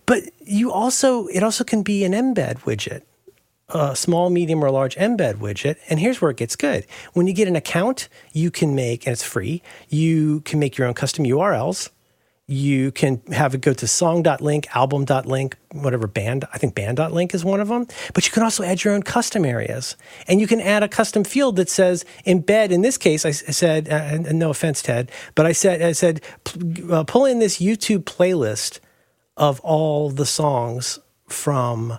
But 0.06 0.24
you 0.40 0.72
also, 0.72 1.28
it 1.28 1.44
also 1.44 1.64
can 1.64 1.84
be 1.84 2.04
an 2.04 2.12
embed 2.12 2.62
widget 2.62 3.04
a 3.70 3.96
small, 3.96 4.30
medium, 4.30 4.64
or 4.64 4.70
large 4.70 4.96
embed 4.96 5.36
widget. 5.36 5.78
And 5.90 6.00
here's 6.00 6.22
where 6.22 6.32
it 6.32 6.38
gets 6.38 6.56
good. 6.56 6.86
When 7.14 7.28
you 7.28 7.34
get 7.34 7.48
an 7.48 7.56
account, 7.56 8.10
you 8.32 8.52
can 8.52 8.76
make, 8.76 9.06
and 9.06 9.14
it's 9.14 9.24
free, 9.24 9.62
you 9.90 10.42
can 10.42 10.60
make 10.60 10.78
your 10.78 10.88
own 10.88 10.94
custom 10.94 11.26
URLs. 11.26 11.90
You 12.46 12.92
can 12.92 13.22
have 13.32 13.56
it 13.56 13.62
go 13.62 13.74
to 13.74 13.88
song.link, 13.88 14.68
album.link, 14.76 15.56
whatever 15.72 16.08
band, 16.08 16.44
I 16.54 16.58
think 16.58 16.76
band.link 16.76 17.34
is 17.34 17.46
one 17.46 17.62
of 17.62 17.70
them. 17.70 17.88
But 18.14 18.26
you 18.26 18.34
can 18.34 18.44
also 18.44 18.64
add 18.64 18.84
your 18.84 18.94
own 18.94 19.02
custom 19.02 19.46
areas. 19.46 19.96
And 20.28 20.42
you 20.42 20.48
can 20.48 20.60
add 20.60 20.84
a 20.84 20.90
custom 20.90 21.24
field 21.24 21.56
that 21.56 21.70
says 21.70 22.04
embed. 22.28 22.72
In 22.72 22.82
this 22.82 22.98
case, 22.98 23.26
I, 23.26 23.32
said, 23.32 23.88
uh, 23.88 23.94
and 23.94 24.38
no 24.38 24.50
offense, 24.50 24.82
Ted, 24.82 25.10
but 25.36 25.46
I 25.46 25.54
said, 25.54 25.82
I 25.82 25.94
said, 25.94 26.20
uh, 26.92 27.06
pull 27.06 27.26
in 27.26 27.40
this 27.40 27.60
YouTube 27.60 28.04
playlist 28.04 28.80
of 29.38 29.62
all 29.62 30.10
the 30.10 30.26
songs 30.26 31.00
from 31.30 31.98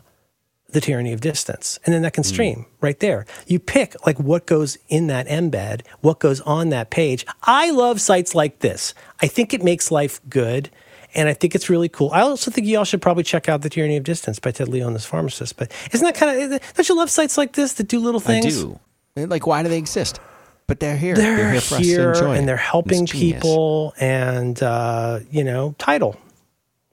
the 0.75 0.81
tyranny 0.81 1.13
of 1.13 1.21
distance 1.21 1.79
and 1.85 1.95
then 1.95 2.03
that 2.03 2.13
can 2.13 2.25
stream 2.25 2.67
right 2.81 3.01
there 3.01 3.25
you 3.47 3.59
pick 3.59 3.95
like 4.07 4.19
what 4.19 4.45
goes 4.45 4.77
in 4.89 5.07
that 5.07 5.27
embed 5.29 5.81
what 6.01 6.19
goes 6.19 6.41
on 6.43 6.69
that 6.69 6.91
page 6.91 7.25
i 7.45 7.71
love 7.71 8.01
sites 8.01 8.35
like 8.35 8.59
this 8.59 8.93
i 9.23 9.27
think 9.27 9.55
it 9.55 9.63
makes 9.63 9.91
life 9.91 10.21
good 10.29 10.69
and 11.15 11.29
i 11.29 11.33
think 11.33 11.55
it's 11.55 11.71
really 11.71 11.89
cool 11.89 12.11
i 12.13 12.21
also 12.21 12.51
think 12.51 12.67
you 12.67 12.77
all 12.77 12.85
should 12.85 13.01
probably 13.01 13.23
check 13.23 13.49
out 13.49 13.63
the 13.63 13.71
tyranny 13.71 13.97
of 13.97 14.03
distance 14.05 14.39
by 14.39 14.51
ted 14.51 14.69
leo 14.69 14.87
and 14.87 14.97
this 14.97 15.07
pharmacist 15.07 15.57
but 15.57 15.71
isn't 15.93 16.05
that 16.05 16.15
kind 16.15 16.53
of 16.53 16.61
don't 16.75 16.89
you 16.89 16.97
love 16.97 17.09
sites 17.11 17.39
like 17.39 17.53
this 17.53 17.75
that 17.75 17.89
do 17.89 18.01
little 18.01 18.21
things? 18.21 18.47
I 18.47 18.49
do. 18.51 18.81
Like, 19.17 19.47
why 19.47 19.63
do 19.63 19.69
they 19.69 19.79
exist? 19.79 20.19
But 20.67 20.81
they're 20.81 20.97
here. 20.97 21.15
they're, 21.15 21.53
here 21.53 21.61
for 21.61 21.77
us 21.77 21.83
to 21.83 22.09
enjoy. 22.09 22.35
and 22.35 22.49
they're 22.49 22.57
helping 22.57 23.07
people 23.07 23.95
and 24.01 24.61
uh, 24.63 25.21
you 25.31 25.45
know 25.45 25.75
Tidal 25.79 26.17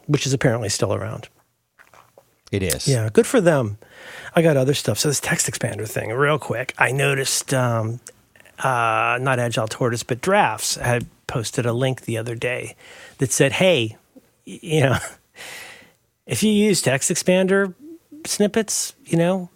which 0.08 0.28
is 0.28 0.34
apparently 0.34 0.70
still 0.70 0.94
around 0.94 1.30
It 2.52 2.64
is. 2.64 2.88
Yeah, 2.88 3.10
good 3.12 3.26
for 3.26 3.40
them. 3.42 3.78
I 4.36 4.42
got 4.42 4.58
other 4.58 4.74
stuff. 4.74 5.00
So 5.00 5.08
this 5.08 5.20
text 5.20 5.50
expander 5.50 5.88
thing, 5.88 6.12
real 6.12 6.38
quick. 6.38 6.74
I 6.78 6.92
noticed 6.92 7.54
um, 7.54 8.02
uh, 8.60 9.18
not 9.22 9.40
Agile 9.40 9.68
Tortoise, 9.68 10.04
but 10.04 10.22
Drafts 10.22 10.76
had 10.76 11.08
posted 11.28 11.66
a 11.66 11.74
link 11.74 12.02
the 12.02 12.18
other 12.18 12.36
day 12.36 12.76
that 13.20 13.32
said, 13.32 13.54
"Hey, 13.54 13.98
you 14.46 14.82
know, 14.82 14.98
if 16.26 16.44
you 16.44 16.52
use 16.52 16.82
text 16.82 17.10
expander 17.10 17.74
snippets, 18.26 18.96
you 19.06 19.18
know." 19.18 19.50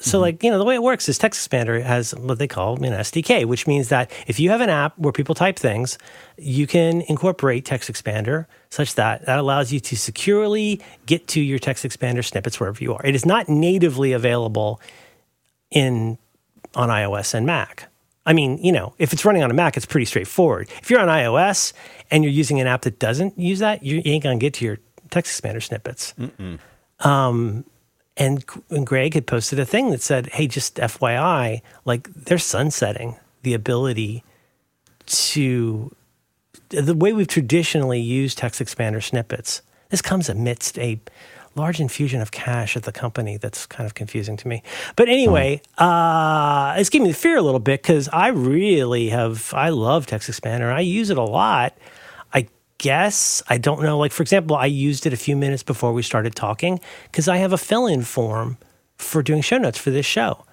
So, 0.00 0.16
mm-hmm. 0.16 0.22
like, 0.22 0.42
you 0.42 0.50
know, 0.50 0.58
the 0.58 0.64
way 0.64 0.74
it 0.74 0.82
works 0.82 1.08
is 1.08 1.18
Text 1.18 1.48
Expander 1.48 1.82
has 1.82 2.14
what 2.14 2.38
they 2.38 2.48
call 2.48 2.76
an 2.76 2.92
SDK, 2.92 3.44
which 3.44 3.66
means 3.66 3.88
that 3.88 4.10
if 4.26 4.40
you 4.40 4.48
have 4.48 4.62
an 4.62 4.70
app 4.70 4.96
where 4.98 5.12
people 5.12 5.34
type 5.34 5.58
things, 5.58 5.98
you 6.38 6.66
can 6.66 7.02
incorporate 7.02 7.66
Text 7.66 7.92
Expander 7.92 8.46
such 8.70 8.94
that 8.94 9.26
that 9.26 9.38
allows 9.38 9.70
you 9.70 9.80
to 9.80 9.96
securely 9.96 10.80
get 11.04 11.28
to 11.28 11.42
your 11.42 11.58
Text 11.58 11.84
Expander 11.84 12.24
snippets 12.24 12.58
wherever 12.58 12.82
you 12.82 12.94
are. 12.94 13.04
It 13.04 13.14
is 13.14 13.26
not 13.26 13.50
natively 13.50 14.12
available 14.12 14.80
in 15.70 16.16
on 16.74 16.88
iOS 16.88 17.34
and 17.34 17.44
Mac. 17.44 17.88
I 18.24 18.32
mean, 18.32 18.58
you 18.58 18.72
know, 18.72 18.94
if 18.98 19.12
it's 19.12 19.24
running 19.24 19.42
on 19.42 19.50
a 19.50 19.54
Mac, 19.54 19.76
it's 19.76 19.84
pretty 19.84 20.06
straightforward. 20.06 20.70
If 20.80 20.90
you're 20.90 21.00
on 21.00 21.08
iOS 21.08 21.72
and 22.10 22.24
you're 22.24 22.32
using 22.32 22.60
an 22.60 22.66
app 22.66 22.82
that 22.82 22.98
doesn't 22.98 23.38
use 23.38 23.58
that, 23.58 23.82
you 23.82 24.00
ain't 24.04 24.22
gonna 24.22 24.38
get 24.38 24.54
to 24.54 24.64
your 24.64 24.78
text 25.10 25.42
expander 25.42 25.62
snippets. 25.62 26.14
Um, 27.00 27.64
And, 28.16 28.44
and 28.70 28.86
Greg 28.86 29.14
had 29.14 29.26
posted 29.26 29.58
a 29.58 29.64
thing 29.64 29.90
that 29.90 30.02
said, 30.02 30.26
"Hey, 30.32 30.46
just 30.46 30.76
FYI, 30.76 31.62
like 31.84 32.12
they're 32.12 32.38
sunsetting 32.38 33.16
the 33.42 33.54
ability 33.54 34.22
to 35.06 35.94
the 36.68 36.94
way 36.94 37.12
we've 37.12 37.28
traditionally 37.28 38.00
used 38.00 38.38
text 38.38 38.60
expander 38.60 39.02
snippets. 39.02 39.62
This 39.90 40.00
comes 40.00 40.28
amidst 40.28 40.78
a 40.78 41.00
large 41.54 41.80
infusion 41.80 42.22
of 42.22 42.30
cash 42.30 42.76
at 42.76 42.84
the 42.84 42.92
company 42.92 43.36
that's 43.36 43.66
kind 43.66 43.86
of 43.86 43.94
confusing 43.94 44.38
to 44.38 44.48
me. 44.48 44.62
But 44.96 45.08
anyway, 45.08 45.60
uh, 45.76 46.74
it's 46.78 46.88
giving 46.88 47.04
me 47.04 47.12
the 47.12 47.18
fear 47.18 47.36
a 47.36 47.42
little 47.42 47.60
bit 47.60 47.82
because 47.82 48.08
I 48.08 48.28
really 48.28 49.10
have, 49.10 49.52
I 49.52 49.68
love 49.68 50.06
text 50.06 50.30
expander. 50.30 50.72
I 50.72 50.80
use 50.80 51.10
it 51.10 51.18
a 51.18 51.22
lot. 51.22 51.76
Guess. 52.82 53.44
I 53.48 53.58
don't 53.58 53.80
know. 53.80 53.96
Like, 53.96 54.10
for 54.10 54.24
example, 54.24 54.56
I 54.56 54.66
used 54.66 55.06
it 55.06 55.12
a 55.12 55.16
few 55.16 55.36
minutes 55.36 55.62
before 55.62 55.92
we 55.92 56.02
started 56.02 56.34
talking 56.34 56.80
because 57.04 57.28
I 57.28 57.36
have 57.36 57.52
a 57.52 57.56
fill 57.56 57.86
in 57.86 58.02
form 58.02 58.58
for 58.96 59.22
doing 59.22 59.40
show 59.40 59.56
notes 59.56 59.78
for 59.78 59.92
this 59.92 60.04
show 60.04 60.44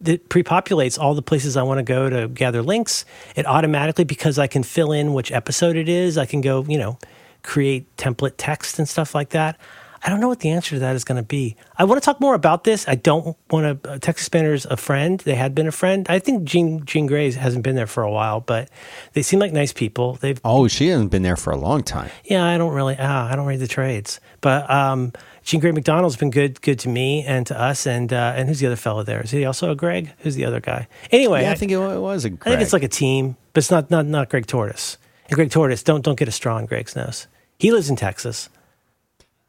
that 0.00 0.28
pre-populates 0.28 0.98
all 0.98 1.14
the 1.14 1.22
places 1.22 1.56
I 1.56 1.62
want 1.62 1.78
to 1.78 1.84
go 1.84 2.10
to 2.10 2.26
gather 2.26 2.60
links. 2.60 3.04
It 3.36 3.46
automatically, 3.46 4.02
because 4.02 4.36
I 4.36 4.48
can 4.48 4.64
fill 4.64 4.90
in 4.90 5.14
which 5.14 5.30
episode 5.30 5.76
it 5.76 5.88
is, 5.88 6.18
I 6.18 6.26
can 6.26 6.40
go, 6.40 6.64
you 6.64 6.76
know, 6.76 6.98
create 7.44 7.96
template 7.96 8.34
text 8.36 8.80
and 8.80 8.88
stuff 8.88 9.14
like 9.14 9.28
that. 9.28 9.56
I 10.02 10.10
don't 10.10 10.20
know 10.20 10.28
what 10.28 10.40
the 10.40 10.50
answer 10.50 10.70
to 10.76 10.78
that 10.80 10.94
is 10.94 11.04
going 11.04 11.16
to 11.16 11.22
be. 11.26 11.56
I 11.78 11.84
want 11.84 12.00
to 12.00 12.04
talk 12.04 12.20
more 12.20 12.34
about 12.34 12.64
this. 12.64 12.86
I 12.88 12.94
don't 12.94 13.36
want 13.50 13.82
to. 13.82 13.90
Uh, 13.90 13.98
TextExpander's 13.98 14.66
a 14.66 14.76
friend. 14.76 15.20
They 15.20 15.34
had 15.34 15.54
been 15.54 15.66
a 15.66 15.72
friend. 15.72 16.06
I 16.08 16.18
think 16.18 16.44
Jean 16.44 16.84
Jean 16.84 17.06
Grey 17.06 17.30
hasn't 17.32 17.64
been 17.64 17.76
there 17.76 17.86
for 17.86 18.02
a 18.02 18.10
while, 18.10 18.40
but 18.40 18.68
they 19.14 19.22
seem 19.22 19.40
like 19.40 19.52
nice 19.52 19.72
people. 19.72 20.14
They've 20.14 20.40
Oh, 20.44 20.68
she 20.68 20.88
hasn't 20.88 21.10
been 21.10 21.22
there 21.22 21.36
for 21.36 21.50
a 21.52 21.56
long 21.56 21.82
time. 21.82 22.10
yeah. 22.24 22.44
I 22.44 22.58
don't 22.58 22.72
really. 22.74 22.96
Ah, 22.98 23.30
I 23.30 23.36
don't 23.36 23.46
read 23.46 23.60
the 23.60 23.66
trades, 23.68 24.20
but 24.40 24.68
um, 24.70 25.12
Jean 25.42 25.60
Grey 25.60 25.72
MacDonald's 25.72 26.16
been 26.16 26.30
good 26.30 26.60
good 26.62 26.78
to 26.80 26.88
me 26.88 27.24
and 27.24 27.46
to 27.46 27.60
us. 27.60 27.86
And 27.86 28.12
uh, 28.12 28.34
and 28.36 28.48
who's 28.48 28.60
the 28.60 28.66
other 28.66 28.76
fellow 28.76 29.02
there? 29.02 29.22
Is 29.22 29.30
he 29.30 29.44
also 29.44 29.70
a 29.70 29.74
Greg? 29.74 30.12
Who's 30.18 30.34
the 30.36 30.44
other 30.44 30.60
guy? 30.60 30.88
Anyway, 31.10 31.42
Yeah, 31.42 31.52
I 31.52 31.54
think 31.54 31.72
it 31.72 31.78
wa- 31.78 31.94
it 31.94 32.00
was 32.00 32.24
a 32.24 32.28
I 32.42 32.50
think 32.50 32.60
it's 32.60 32.72
like 32.72 32.82
a 32.84 32.88
team, 32.88 33.36
but 33.52 33.58
it's 33.60 33.70
not 33.70 33.90
not 33.90 34.06
not 34.06 34.28
Greg 34.28 34.46
Tortoise. 34.46 34.98
And 35.28 35.34
Greg 35.36 35.50
Tortoise, 35.50 35.82
don't 35.82 36.04
don't 36.04 36.18
get 36.18 36.28
a 36.28 36.32
straw 36.32 36.58
in 36.58 36.66
Greg's 36.66 36.94
nose. 36.94 37.26
He 37.58 37.72
lives 37.72 37.88
in 37.90 37.96
Texas. 37.96 38.48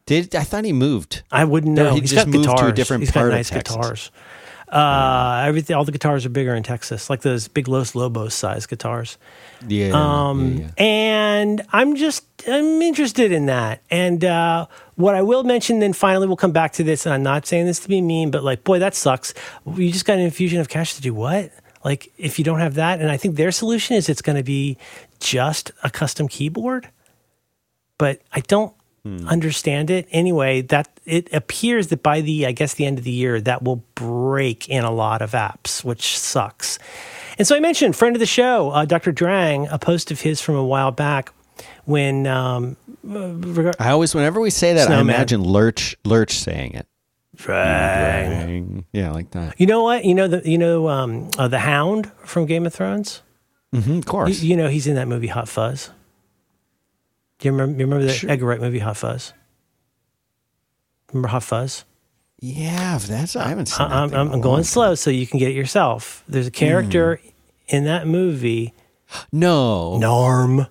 Did 0.08 0.36
I 0.36 0.44
thought 0.44 0.66
he 0.66 0.74
moved? 0.74 1.22
I 1.32 1.44
wouldn't 1.46 1.76
No, 1.76 1.84
know. 1.84 1.94
he 1.94 2.02
He's 2.02 2.10
just 2.12 2.26
got 2.26 2.34
moved 2.34 2.46
to 2.46 2.52
a 2.52 2.56
guitars. 2.56 2.74
different 2.74 3.02
He's 3.04 3.12
got 3.12 3.20
part 3.22 3.30
of 3.30 3.36
nice 3.36 3.50
Texas. 3.52 3.76
guitars. 3.76 4.12
Uh, 4.70 5.44
everything, 5.48 5.76
all 5.78 5.86
the 5.86 5.94
guitars 5.94 6.26
are 6.26 6.30
bigger 6.30 6.54
in 6.54 6.62
Texas, 6.62 7.10
like 7.10 7.22
those 7.22 7.48
big 7.48 7.70
Los 7.70 7.96
Lobos 7.96 8.34
size 8.34 8.66
guitars. 8.66 9.18
Yeah. 9.66 9.92
Um, 9.94 10.56
yeah, 10.58 10.60
yeah. 10.60 10.72
And 10.84 11.62
I'm 11.72 11.96
just 11.96 12.26
I'm 12.48 12.82
interested 12.82 13.32
in 13.32 13.46
that. 13.46 13.82
And 13.90 14.26
uh, 14.26 14.66
what 14.96 15.16
I 15.16 15.22
will 15.22 15.44
mention, 15.46 15.80
then 15.80 15.94
finally, 15.94 16.28
we'll 16.28 16.36
come 16.36 16.52
back 16.52 16.74
to 16.74 16.84
this. 16.84 17.06
And 17.06 17.14
I'm 17.14 17.24
not 17.24 17.46
saying 17.46 17.66
this 17.66 17.80
to 17.80 17.88
be 17.88 18.02
mean, 18.02 18.30
but 18.30 18.44
like, 18.44 18.66
boy, 18.66 18.80
that 18.80 18.94
sucks. 18.94 19.34
You 19.74 19.90
just 19.90 20.04
got 20.06 20.18
an 20.18 20.24
infusion 20.26 20.60
of 20.60 20.68
cash 20.68 20.96
to 20.96 21.02
do 21.02 21.14
what? 21.14 21.52
Like, 21.86 22.12
if 22.18 22.38
you 22.38 22.44
don't 22.44 22.60
have 22.60 22.74
that, 22.74 23.00
and 23.00 23.10
I 23.10 23.16
think 23.16 23.38
their 23.38 23.52
solution 23.54 23.96
is 23.96 24.10
it's 24.10 24.22
going 24.22 24.36
to 24.36 24.44
be 24.44 24.78
just 25.22 25.72
a 25.84 25.90
custom 25.90 26.28
keyboard. 26.28 26.90
But 27.98 28.22
I 28.34 28.42
don't 28.42 28.74
understand 29.28 29.90
it 29.90 30.08
anyway. 30.12 30.62
That 30.62 30.88
it 31.06 31.32
appears 31.34 31.88
that 31.88 32.04
by 32.04 32.22
the 32.22 32.46
I 32.46 32.52
guess 32.52 32.74
the 32.76 32.86
end 32.86 32.98
of 32.98 33.04
the 33.04 33.12
year 33.12 33.40
that 33.42 33.64
will 33.64 33.84
break 33.96 34.68
in 34.70 34.84
a 34.84 34.92
lot 34.92 35.22
of 35.22 35.32
apps, 35.32 35.84
which 35.84 36.18
sucks. 36.18 36.80
And 37.38 37.46
so 37.48 37.56
I 37.56 37.60
mentioned 37.60 37.96
friend 37.96 38.16
of 38.16 38.20
the 38.20 38.26
show, 38.26 38.72
uh, 38.72 38.86
Dr. 38.86 39.12
Drang, 39.12 39.68
a 39.72 39.78
post 39.78 40.10
of 40.12 40.22
his 40.22 40.42
from 40.42 40.56
a 40.56 40.64
while 40.66 40.92
back 40.92 41.32
when 41.86 42.26
um, 42.28 42.76
uh, 43.08 43.30
reg- 43.34 43.76
I 43.80 43.92
always, 43.92 44.14
whenever 44.16 44.40
we 44.42 44.50
say 44.50 44.74
that, 44.74 44.90
I 44.90 45.00
imagine 45.00 45.44
Lurch, 45.44 45.96
Lurch 46.04 46.34
saying 46.34 46.74
it. 46.74 46.88
Drang. 47.36 48.84
Yeah, 48.92 49.12
like 49.12 49.32
that. 49.32 49.60
You 49.60 49.68
know 49.68 49.84
what? 49.84 50.04
You 50.06 50.16
know 50.16 50.28
the 50.28 50.42
you 50.50 50.58
know 50.58 50.90
um, 50.90 51.30
uh, 51.38 51.48
the 51.48 51.60
Hound 51.60 52.12
from 52.24 52.46
Game 52.46 52.66
of 52.66 52.74
Thrones. 52.74 53.22
hmm 53.72 53.78
of 53.80 53.88
You, 53.88 54.02
course. 54.02 54.42
you 54.42 54.56
know 54.56 54.68
he's 54.70 54.88
in 54.88 54.96
that 54.96 55.08
movie 55.08 55.28
Hot 55.28 55.48
Fuzz. 55.48 55.92
Do 57.40 57.48
you 57.48 57.52
remember? 57.52 57.80
You 57.80 57.86
remember 57.86 58.06
the 58.06 58.14
Sure. 58.14 58.30
Edgar 58.32 58.46
Wright 58.46 58.60
movie 58.62 58.80
Hot 58.80 58.98
Fuzz? 58.98 59.34
Remember 61.14 61.30
Hot 61.30 61.44
Fuzz? 61.44 61.86
yeah, 62.40 62.98
that's 63.00 63.36
I 63.36 63.48
haven't 63.50 63.66
seen. 63.68 63.88
I, 63.88 64.04
I'm, 64.04 64.14
I'm, 64.14 64.14
a 64.14 64.20
I'm 64.22 64.30
long 64.34 64.42
going 64.42 64.58
time. 64.58 64.64
slow 64.66 64.96
so 64.96 65.10
you 65.10 65.26
can 65.26 65.40
get 65.40 65.50
it 65.50 65.56
yourself. 65.56 66.24
There's 66.28 66.46
a 66.48 66.52
character 66.52 67.16
Hmm. 67.22 67.30
in 67.78 67.84
that 67.86 68.06
movie, 68.08 68.74
No, 69.32 69.98
Norm. 69.98 70.68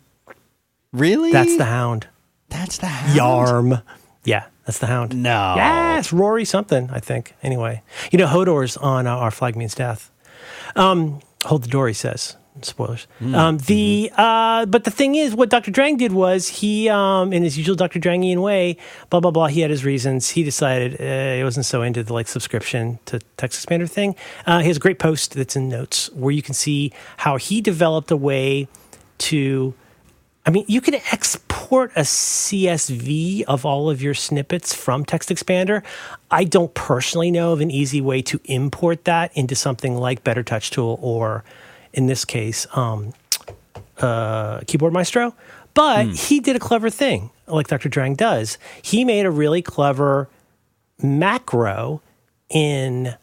really? 0.92 1.32
That's 1.32 1.56
the 1.56 1.64
Hound. 1.64 2.06
that's 2.48 2.78
the 2.78 2.86
hound? 2.86 3.18
Yarm. 3.18 3.82
Yeah, 4.24 4.46
that's 4.64 4.78
the 4.78 4.86
Hound. 4.86 5.16
No. 5.20 5.54
Yes, 5.56 6.12
Rory 6.12 6.44
something, 6.44 6.88
I 6.92 7.00
think. 7.00 7.34
Anyway, 7.42 7.82
you 8.12 8.18
know, 8.18 8.26
Hodor's 8.26 8.76
on 8.76 9.06
uh, 9.06 9.14
Our 9.16 9.30
Flag 9.32 9.56
Means 9.56 9.74
Death. 9.74 10.10
Um, 10.76 11.20
hold 11.44 11.64
the 11.64 11.68
door, 11.68 11.88
he 11.88 11.94
says. 11.94 12.36
Spoilers. 12.62 13.06
Hmm. 13.18 13.34
Um, 13.34 13.58
the 13.58 14.10
uh, 14.16 14.66
but 14.66 14.84
the 14.84 14.90
thing 14.90 15.14
is, 15.14 15.34
what 15.34 15.50
Dr. 15.50 15.70
Drang 15.70 15.96
did 15.98 16.12
was 16.12 16.48
he, 16.48 16.88
um, 16.88 17.32
in 17.32 17.42
his 17.42 17.58
usual 17.58 17.76
Dr. 17.76 17.98
Drangian 17.98 18.42
way, 18.42 18.76
blah 19.10 19.20
blah 19.20 19.30
blah. 19.30 19.46
He 19.46 19.60
had 19.60 19.70
his 19.70 19.84
reasons. 19.84 20.30
He 20.30 20.42
decided 20.42 21.00
uh, 21.00 21.36
he 21.36 21.44
wasn't 21.44 21.66
so 21.66 21.82
into 21.82 22.02
the 22.02 22.12
like 22.12 22.28
subscription 22.28 22.98
to 23.06 23.18
Text 23.36 23.66
Expander 23.66 23.88
thing. 23.88 24.16
Uh, 24.46 24.60
he 24.60 24.68
has 24.68 24.76
a 24.76 24.80
great 24.80 24.98
post 24.98 25.34
that's 25.34 25.56
in 25.56 25.68
notes 25.68 26.10
where 26.12 26.32
you 26.32 26.42
can 26.42 26.54
see 26.54 26.92
how 27.18 27.36
he 27.36 27.60
developed 27.60 28.10
a 28.10 28.16
way 28.16 28.68
to 29.18 29.74
I 30.46 30.50
mean, 30.50 30.64
you 30.68 30.80
can 30.80 30.94
export 30.94 31.90
a 31.96 32.02
CSV 32.02 33.42
of 33.42 33.66
all 33.66 33.90
of 33.90 34.00
your 34.00 34.14
snippets 34.14 34.72
from 34.72 35.04
Text 35.04 35.28
Expander. 35.28 35.82
I 36.30 36.44
don't 36.44 36.72
personally 36.72 37.32
know 37.32 37.52
of 37.52 37.60
an 37.60 37.72
easy 37.72 38.00
way 38.00 38.22
to 38.22 38.40
import 38.44 39.06
that 39.06 39.36
into 39.36 39.56
something 39.56 39.96
like 39.96 40.22
Better 40.22 40.44
Touch 40.44 40.70
Tool 40.70 41.00
or, 41.02 41.42
in 41.96 42.06
this 42.06 42.24
case, 42.24 42.68
um, 42.74 43.12
uh, 43.98 44.60
Keyboard 44.68 44.92
Maestro. 44.92 45.34
But 45.74 46.06
he 46.06 46.40
did 46.40 46.56
a 46.56 46.60
clever 46.60 46.88
thing, 46.88 47.30
like 47.46 47.66
Dr. 47.68 47.88
Drang 47.88 48.14
does. 48.14 48.56
He 48.82 49.04
made 49.04 49.26
a 49.26 49.30
really 49.30 49.60
clever 49.60 50.28
macro 51.02 52.00
in 52.48 53.14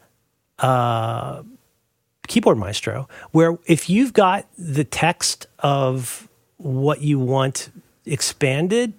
Keyboard 2.28 2.58
Maestro, 2.58 3.08
where 3.32 3.58
if 3.66 3.90
you've 3.90 4.12
got 4.12 4.46
the 4.56 4.84
text 4.84 5.46
of 5.60 6.28
what 6.58 7.00
you 7.00 7.18
want 7.18 7.70
expanded, 8.06 8.92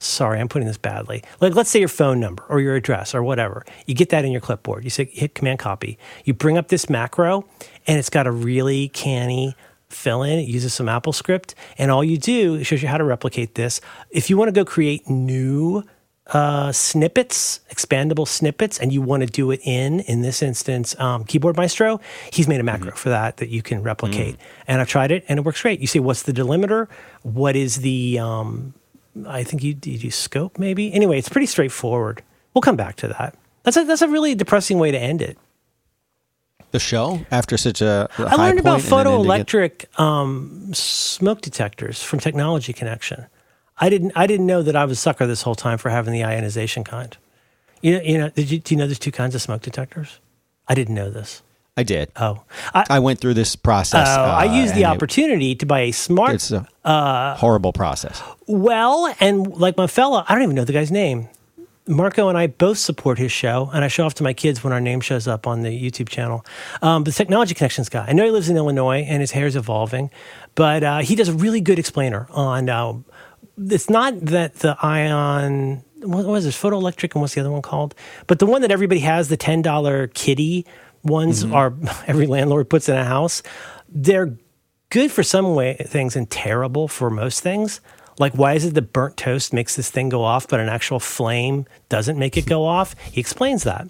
sorry, 0.00 0.40
I'm 0.40 0.48
putting 0.48 0.66
this 0.68 0.78
badly. 0.78 1.22
Like, 1.40 1.54
let's 1.54 1.70
say 1.70 1.78
your 1.78 1.88
phone 1.88 2.20
number 2.20 2.44
or 2.48 2.60
your 2.60 2.74
address 2.74 3.14
or 3.14 3.22
whatever. 3.22 3.64
You 3.86 3.94
get 3.94 4.10
that 4.10 4.24
in 4.24 4.32
your 4.32 4.40
clipboard. 4.40 4.84
You 4.84 4.90
say, 4.90 5.06
hit 5.06 5.34
Command 5.34 5.58
Copy. 5.58 5.98
You 6.24 6.34
bring 6.34 6.58
up 6.58 6.68
this 6.68 6.90
macro, 6.90 7.44
and 7.88 7.98
it's 7.98 8.10
got 8.10 8.28
a 8.28 8.30
really 8.30 8.88
canny 8.90 9.56
fill 9.88 10.22
in. 10.22 10.38
It 10.38 10.46
uses 10.46 10.74
some 10.74 10.88
Apple 10.88 11.12
script, 11.12 11.54
and 11.78 11.90
all 11.90 12.04
you 12.04 12.18
do 12.18 12.54
it 12.56 12.64
shows 12.64 12.82
you 12.82 12.88
how 12.88 12.98
to 12.98 13.04
replicate 13.04 13.56
this. 13.56 13.80
If 14.10 14.30
you 14.30 14.36
want 14.36 14.48
to 14.48 14.52
go 14.52 14.64
create 14.64 15.08
new 15.08 15.82
uh, 16.26 16.70
snippets, 16.72 17.60
expandable 17.70 18.28
snippets, 18.28 18.78
and 18.78 18.92
you 18.92 19.00
want 19.00 19.22
to 19.22 19.26
do 19.26 19.50
it 19.50 19.60
in, 19.64 20.00
in 20.00 20.20
this 20.20 20.42
instance, 20.42 20.94
um, 21.00 21.24
Keyboard 21.24 21.56
Maestro, 21.56 22.00
he's 22.30 22.46
made 22.46 22.60
a 22.60 22.62
macro 22.62 22.92
for 22.92 23.08
that 23.08 23.38
that 23.38 23.48
you 23.48 23.62
can 23.62 23.82
replicate. 23.82 24.36
And 24.66 24.82
I've 24.82 24.88
tried 24.88 25.10
it, 25.10 25.24
and 25.26 25.38
it 25.38 25.44
works 25.44 25.62
great. 25.62 25.80
You 25.80 25.86
say, 25.86 26.00
what's 26.00 26.24
the 26.24 26.32
delimiter? 26.32 26.88
What 27.22 27.56
is 27.56 27.76
the, 27.76 28.18
um, 28.18 28.74
I 29.26 29.42
think 29.42 29.62
you, 29.62 29.70
you 29.82 29.98
do 29.98 30.10
scope 30.10 30.58
maybe? 30.58 30.92
Anyway, 30.92 31.18
it's 31.18 31.30
pretty 31.30 31.46
straightforward. 31.46 32.22
We'll 32.52 32.62
come 32.62 32.76
back 32.76 32.96
to 32.96 33.08
that. 33.08 33.34
That's 33.62 33.78
a, 33.78 33.84
that's 33.84 34.02
a 34.02 34.08
really 34.08 34.34
depressing 34.34 34.78
way 34.78 34.90
to 34.90 34.98
end 34.98 35.22
it. 35.22 35.38
The 36.70 36.78
show 36.78 37.20
after 37.30 37.56
such 37.56 37.80
a, 37.80 38.08
a 38.18 38.22
I 38.24 38.34
learned 38.34 38.58
about 38.60 38.80
point 38.82 38.92
and 38.92 39.06
then 39.06 39.06
ending 39.14 39.30
it- 39.40 39.46
photoelectric 39.46 39.98
um, 40.00 40.70
smoke 40.74 41.40
detectors 41.40 42.02
from 42.02 42.18
Technology 42.20 42.72
Connection. 42.72 43.26
I 43.78 43.88
didn't 43.88 44.12
I 44.16 44.26
didn't 44.26 44.46
know 44.46 44.62
that 44.62 44.76
I 44.76 44.84
was 44.84 44.98
a 44.98 45.00
sucker 45.00 45.26
this 45.26 45.42
whole 45.42 45.54
time 45.54 45.78
for 45.78 45.88
having 45.88 46.12
the 46.12 46.24
ionization 46.24 46.84
kind. 46.84 47.16
You 47.80 47.92
know, 47.94 48.02
you 48.02 48.18
know, 48.18 48.28
did 48.30 48.50
you 48.50 48.58
do 48.58 48.74
you 48.74 48.78
know 48.78 48.86
there's 48.86 48.98
two 48.98 49.12
kinds 49.12 49.34
of 49.34 49.40
smoke 49.42 49.62
detectors? 49.62 50.18
I 50.66 50.74
didn't 50.74 50.94
know 50.94 51.10
this. 51.10 51.42
I 51.76 51.84
did. 51.84 52.10
Oh, 52.16 52.42
I, 52.74 52.84
I 52.90 52.98
went 52.98 53.20
through 53.20 53.34
this 53.34 53.54
process. 53.54 54.08
I 54.08 54.48
uh, 54.48 54.52
used 54.52 54.74
the 54.74 54.82
and 54.82 54.92
it- 54.92 54.96
opportunity 54.96 55.54
to 55.54 55.64
buy 55.64 55.80
a 55.82 55.92
smart. 55.92 56.34
It's 56.34 56.50
a 56.50 57.34
horrible 57.38 57.72
process. 57.72 58.20
well, 58.48 59.14
and 59.20 59.46
like 59.56 59.76
my 59.76 59.86
fella, 59.86 60.26
I 60.28 60.34
don't 60.34 60.42
even 60.42 60.56
know 60.56 60.64
the 60.64 60.72
guy's 60.72 60.90
name. 60.90 61.28
Marco 61.88 62.28
and 62.28 62.36
I 62.36 62.46
both 62.46 62.78
support 62.78 63.18
his 63.18 63.32
show, 63.32 63.70
and 63.72 63.84
I 63.84 63.88
show 63.88 64.04
off 64.04 64.14
to 64.14 64.22
my 64.22 64.34
kids 64.34 64.62
when 64.62 64.72
our 64.72 64.80
name 64.80 65.00
shows 65.00 65.26
up 65.26 65.46
on 65.46 65.62
the 65.62 65.70
YouTube 65.70 66.08
channel. 66.08 66.44
Um, 66.82 67.04
the 67.04 67.12
Technology 67.12 67.54
Connections 67.54 67.88
guy. 67.88 68.04
I 68.06 68.12
know 68.12 68.24
he 68.24 68.30
lives 68.30 68.48
in 68.48 68.56
Illinois, 68.56 69.00
and 69.08 69.20
his 69.20 69.32
hair 69.32 69.46
is 69.46 69.56
evolving, 69.56 70.10
but 70.54 70.82
uh, 70.84 70.98
he 70.98 71.14
does 71.14 71.28
a 71.28 71.32
really 71.32 71.60
good 71.60 71.78
explainer 71.78 72.28
on. 72.30 72.68
Uh, 72.68 72.94
it's 73.58 73.88
not 73.88 74.20
that 74.20 74.56
the 74.56 74.76
ion. 74.82 75.82
What 76.02 76.26
was 76.26 76.46
it? 76.46 76.50
Photoelectric, 76.50 77.14
and 77.14 77.22
what's 77.22 77.34
the 77.34 77.40
other 77.40 77.50
one 77.50 77.62
called? 77.62 77.94
But 78.26 78.38
the 78.38 78.46
one 78.46 78.60
that 78.62 78.70
everybody 78.70 79.00
has, 79.00 79.28
the 79.28 79.36
ten 79.36 79.62
dollar 79.62 80.08
kitty 80.08 80.66
ones, 81.02 81.44
are 81.44 81.74
every 82.06 82.26
landlord 82.26 82.68
puts 82.68 82.88
in 82.88 82.96
a 82.96 83.04
house. 83.04 83.42
They're 83.88 84.36
good 84.90 85.10
for 85.10 85.22
some 85.22 85.54
way 85.54 85.74
things 85.86 86.16
and 86.16 86.30
terrible 86.30 86.86
for 86.86 87.10
most 87.10 87.40
things. 87.40 87.80
Like, 88.18 88.34
why 88.34 88.54
is 88.54 88.64
it 88.64 88.74
the 88.74 88.82
burnt 88.82 89.16
toast 89.16 89.52
makes 89.52 89.76
this 89.76 89.90
thing 89.90 90.08
go 90.08 90.24
off, 90.24 90.48
but 90.48 90.60
an 90.60 90.68
actual 90.68 91.00
flame 91.00 91.66
doesn't 91.88 92.18
make 92.18 92.36
it 92.36 92.46
go 92.46 92.64
off? 92.64 92.96
He 93.12 93.20
explains 93.20 93.62
that. 93.64 93.88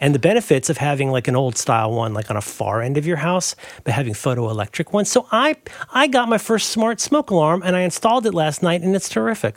And 0.00 0.14
the 0.14 0.18
benefits 0.18 0.68
of 0.68 0.76
having 0.76 1.10
like 1.10 1.28
an 1.28 1.36
old 1.36 1.56
style 1.56 1.92
one, 1.92 2.12
like 2.12 2.30
on 2.30 2.36
a 2.36 2.42
far 2.42 2.82
end 2.82 2.98
of 2.98 3.06
your 3.06 3.16
house, 3.16 3.56
but 3.84 3.94
having 3.94 4.12
photoelectric 4.12 4.92
ones. 4.92 5.10
So 5.10 5.26
I 5.32 5.56
I 5.92 6.06
got 6.06 6.28
my 6.28 6.38
first 6.38 6.70
smart 6.70 7.00
smoke 7.00 7.30
alarm 7.30 7.62
and 7.64 7.76
I 7.76 7.80
installed 7.80 8.26
it 8.26 8.34
last 8.34 8.62
night 8.62 8.82
and 8.82 8.94
it's 8.94 9.08
terrific. 9.08 9.56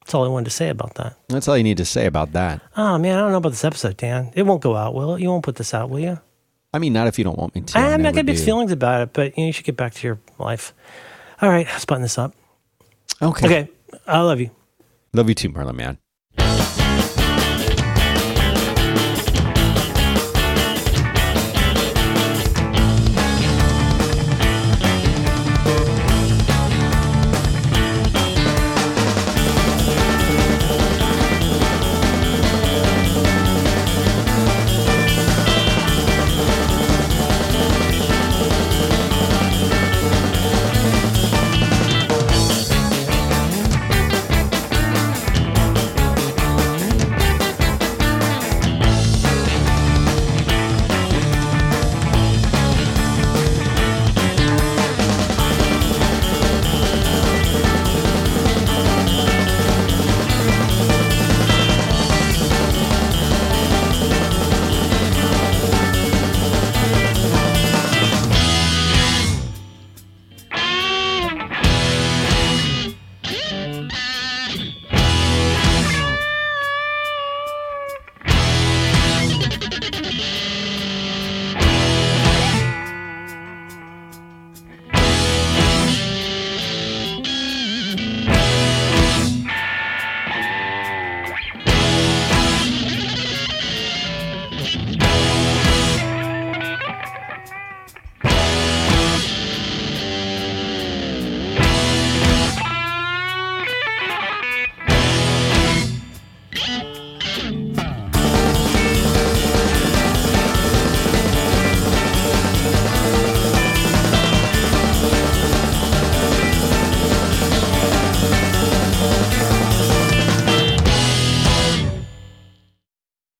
That's 0.00 0.14
all 0.14 0.24
I 0.24 0.28
wanted 0.28 0.46
to 0.46 0.50
say 0.50 0.68
about 0.68 0.94
that. 0.94 1.16
That's 1.28 1.48
all 1.48 1.56
you 1.56 1.62
need 1.62 1.76
to 1.76 1.84
say 1.84 2.06
about 2.06 2.32
that. 2.32 2.60
Oh 2.76 2.98
man, 2.98 3.16
I 3.16 3.20
don't 3.20 3.30
know 3.30 3.38
about 3.38 3.52
this 3.52 3.64
episode, 3.64 3.96
Dan. 3.96 4.32
It 4.34 4.42
won't 4.42 4.60
go 4.60 4.76
out, 4.76 4.94
will 4.94 5.14
it? 5.14 5.22
You 5.22 5.28
won't 5.28 5.44
put 5.44 5.56
this 5.56 5.72
out, 5.72 5.88
will 5.88 6.00
you? 6.00 6.20
I 6.74 6.78
mean, 6.78 6.92
not 6.92 7.06
if 7.06 7.18
you 7.18 7.24
don't 7.24 7.38
want 7.38 7.54
me 7.54 7.60
to. 7.62 7.78
I, 7.78 7.92
I'm 7.92 8.02
not 8.02 8.14
got 8.14 8.24
mixed 8.24 8.42
do. 8.42 8.46
feelings 8.46 8.72
about 8.72 9.02
it, 9.02 9.12
but 9.12 9.36
you, 9.36 9.44
know, 9.44 9.46
you 9.46 9.52
should 9.52 9.64
get 9.64 9.76
back 9.76 9.94
to 9.94 10.06
your 10.06 10.18
life. 10.38 10.74
All 11.40 11.48
right, 11.48 11.66
let's 11.66 11.84
button 11.84 12.02
this 12.02 12.18
up. 12.18 12.34
Okay. 13.22 13.46
Okay. 13.46 13.68
I 14.06 14.20
love 14.20 14.40
you. 14.40 14.50
Love 15.12 15.28
you 15.28 15.34
too, 15.34 15.48
Merlin, 15.50 15.76
man. 15.76 15.98